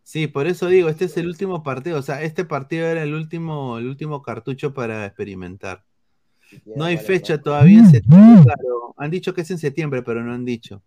Sí, 0.04 0.26
por 0.26 0.46
eso 0.46 0.68
digo, 0.68 0.90
este 0.90 1.06
es 1.06 1.16
el 1.16 1.26
último 1.26 1.62
partido. 1.62 1.98
O 1.98 2.02
sea, 2.02 2.22
este 2.22 2.44
partido 2.44 2.86
era 2.86 3.02
el 3.02 3.14
último, 3.14 3.78
el 3.78 3.88
último 3.88 4.22
cartucho 4.22 4.74
para 4.74 5.06
experimentar. 5.06 5.84
No 6.76 6.84
hay 6.84 6.98
fecha 6.98 7.40
todavía 7.40 7.80
en 7.80 7.90
septiembre, 7.90 8.44
claro. 8.44 8.94
Han 8.98 9.10
dicho 9.10 9.34
que 9.34 9.40
es 9.40 9.50
en 9.50 9.58
septiembre, 9.58 10.02
pero 10.02 10.22
no 10.22 10.32
han 10.32 10.44
dicho. 10.44 10.82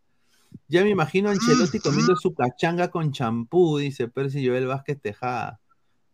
Ya 0.67 0.83
me 0.83 0.91
imagino 0.91 1.29
a 1.29 1.31
Ancelotti 1.31 1.79
comiendo 1.79 2.15
su 2.15 2.33
cachanga 2.33 2.89
con 2.89 3.11
champú, 3.11 3.79
dice 3.79 4.07
Percy 4.07 4.47
Joel 4.47 4.67
Vázquez 4.67 5.01
Tejada. 5.01 5.59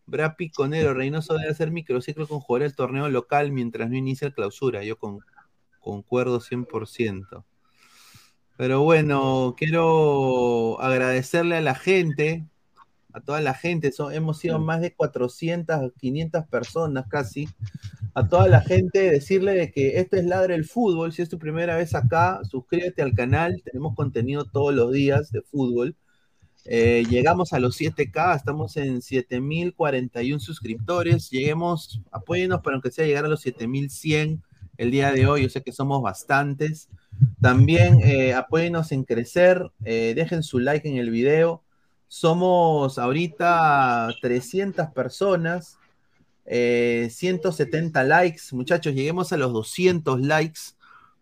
Bra 0.06 0.36
Piconero, 0.36 0.94
Reynoso 0.94 1.34
debe 1.34 1.50
hacer 1.50 1.70
microciclo 1.70 2.26
con 2.26 2.40
jugar 2.40 2.62
el 2.62 2.74
torneo 2.74 3.08
local 3.10 3.52
mientras 3.52 3.90
no 3.90 3.96
inicia 3.96 4.26
el 4.26 4.34
clausura. 4.34 4.82
Yo 4.82 4.98
con, 4.98 5.20
concuerdo 5.78 6.40
100%. 6.40 7.44
Pero 8.56 8.82
bueno, 8.82 9.54
quiero 9.56 10.80
agradecerle 10.80 11.56
a 11.56 11.60
la 11.60 11.74
gente, 11.74 12.46
a 13.14 13.20
toda 13.20 13.40
la 13.40 13.54
gente, 13.54 13.92
hemos 14.12 14.38
sido 14.40 14.58
más 14.58 14.80
de 14.80 14.92
400, 14.92 15.92
500 15.96 16.46
personas 16.48 17.06
casi, 17.08 17.48
a 18.12 18.28
toda 18.28 18.48
la 18.48 18.60
gente, 18.60 19.08
decirle 19.08 19.52
de 19.54 19.70
que 19.70 20.00
esto 20.00 20.16
es 20.16 20.24
Ladre 20.24 20.56
el 20.56 20.64
Fútbol, 20.64 21.12
si 21.12 21.22
es 21.22 21.28
tu 21.28 21.38
primera 21.38 21.76
vez 21.76 21.94
acá, 21.94 22.40
suscríbete 22.42 23.02
al 23.02 23.14
canal, 23.14 23.62
tenemos 23.64 23.94
contenido 23.94 24.44
todos 24.44 24.74
los 24.74 24.92
días 24.92 25.30
de 25.30 25.42
fútbol. 25.42 25.96
Eh, 26.64 27.04
llegamos 27.08 27.52
a 27.52 27.60
los 27.60 27.76
7K, 27.76 28.36
estamos 28.36 28.76
en 28.76 29.00
7041 29.00 30.40
suscriptores, 30.40 31.30
lleguemos, 31.30 32.00
apóyenos 32.10 32.62
para 32.62 32.74
aunque 32.74 32.90
sea 32.90 33.06
llegar 33.06 33.26
a 33.26 33.28
los 33.28 33.42
7100 33.42 34.42
el 34.76 34.90
día 34.90 35.12
de 35.12 35.26
hoy, 35.26 35.42
yo 35.42 35.48
sé 35.48 35.62
que 35.62 35.72
somos 35.72 36.02
bastantes. 36.02 36.88
También 37.40 38.00
eh, 38.02 38.34
apóyenos 38.34 38.90
en 38.90 39.04
crecer, 39.04 39.70
eh, 39.84 40.14
dejen 40.16 40.42
su 40.42 40.58
like 40.58 40.88
en 40.88 40.96
el 40.96 41.10
video. 41.10 41.63
Somos 42.16 42.96
ahorita 42.96 44.08
300 44.22 44.86
personas, 44.92 45.80
170 46.44 48.00
eh, 48.00 48.06
likes. 48.06 48.42
Muchachos, 48.52 48.94
lleguemos 48.94 49.32
a 49.32 49.36
los 49.36 49.52
200 49.52 50.20
likes. 50.20 50.60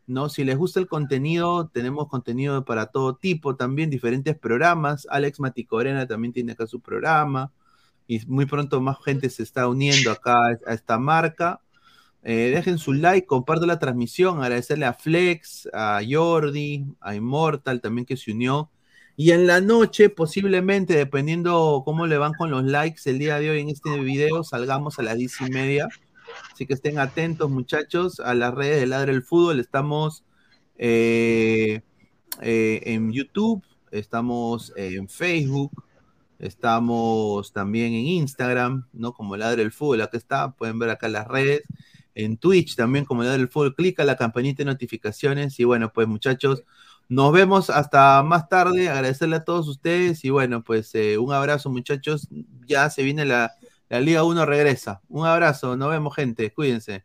¿no? 0.07 0.29
Si 0.29 0.45
les 0.45 0.59
gusta 0.59 0.81
el 0.81 0.89
contenido, 0.89 1.69
tenemos 1.69 2.09
contenido 2.09 2.67
para 2.67 2.89
todo 2.89 3.17
tipo, 3.17 3.57
también 3.57 3.89
diferentes 3.89 4.37
programas. 4.39 5.07
Alex 5.09 5.41
Maticorena 5.41 6.07
también 6.07 6.35
tiene 6.35 6.53
acá 6.53 6.67
su 6.67 6.81
programa. 6.81 7.51
Y 8.07 8.27
muy 8.27 8.45
pronto 8.45 8.83
más 8.83 8.99
gente 9.03 9.31
se 9.31 9.45
está 9.45 9.69
uniendo 9.69 10.11
acá 10.11 10.59
a 10.67 10.75
esta 10.75 10.99
marca. 10.99 11.63
Eh, 12.23 12.53
dejen 12.55 12.77
su 12.77 12.93
like, 12.93 13.27
comparto 13.27 13.65
la 13.65 13.79
transmisión, 13.79 14.43
agradecerle 14.43 14.85
a 14.85 14.93
Flex, 14.93 15.71
a 15.73 16.03
Jordi, 16.07 16.85
a 17.01 17.15
Immortal 17.15 17.81
también 17.81 18.05
que 18.05 18.19
se 18.19 18.33
unió. 18.33 18.69
Y 19.17 19.33
en 19.33 19.47
la 19.47 19.61
noche, 19.61 20.09
posiblemente, 20.09 20.95
dependiendo 20.95 21.83
cómo 21.85 22.07
le 22.07 22.19
van 22.19 22.33
con 22.35 22.51
los 22.51 22.65
likes 22.65 23.03
el 23.07 23.19
día 23.19 23.39
de 23.39 23.51
hoy 23.51 23.61
en 23.61 23.69
este 23.69 23.91
video, 24.01 24.43
salgamos 24.43 24.99
a 24.99 25.03
las 25.03 25.17
diez 25.17 25.41
y 25.41 25.51
media. 25.51 25.89
Así 26.53 26.67
que 26.67 26.75
estén 26.75 26.99
atentos, 26.99 27.51
muchachos, 27.51 28.21
a 28.21 28.35
las 28.35 28.55
redes 28.55 28.81
de 28.81 28.87
Ladre 28.87 29.13
el 29.13 29.23
Fútbol. 29.23 29.61
Estamos 29.61 30.25
eh, 30.79 31.83
eh, 32.41 32.81
en 32.85 33.13
YouTube, 33.13 33.63
estamos 33.91 34.73
en 34.77 35.09
Facebook, 35.09 35.85
estamos 36.39 37.53
también 37.53 37.93
en 37.93 38.07
Instagram, 38.07 38.87
¿no? 38.93 39.13
Como 39.13 39.37
Ladre 39.37 39.63
el 39.63 39.73
Fútbol, 39.73 40.01
acá 40.01 40.17
está, 40.17 40.53
pueden 40.53 40.79
ver 40.79 40.89
acá 40.89 41.09
las 41.09 41.29
redes 41.29 41.63
en 42.15 42.37
Twitch 42.37 42.77
también 42.77 43.05
como 43.05 43.23
Ladre 43.23 43.43
el 43.43 43.49
fútbol, 43.49 43.75
clica 43.75 44.05
la 44.05 44.17
campanita 44.17 44.59
de 44.59 44.67
notificaciones 44.67 45.59
y 45.59 45.65
bueno, 45.65 45.93
pues 45.93 46.09
muchachos, 46.09 46.65
nos 47.09 47.33
vemos 47.33 47.71
hasta 47.71 48.23
más 48.23 48.49
tarde, 48.49 48.89
agradecerle 48.89 49.37
a 49.37 49.45
todos 49.45 49.69
ustedes 49.69 50.25
y 50.25 50.31
bueno, 50.31 50.63
pues 50.63 50.95
eh, 50.95 51.19
un 51.19 51.33
abrazo 51.33 51.71
muchachos, 51.71 52.29
ya 52.67 52.89
se 52.91 53.03
viene 53.03 53.25
la, 53.25 53.55
la 53.89 54.01
Liga 54.01 54.25
1 54.25 54.47
regresa, 54.47 55.03
un 55.09 55.27
abrazo, 55.27 55.77
nos 55.77 55.91
vemos 55.91 56.15
gente, 56.15 56.53
cuídense. 56.53 57.05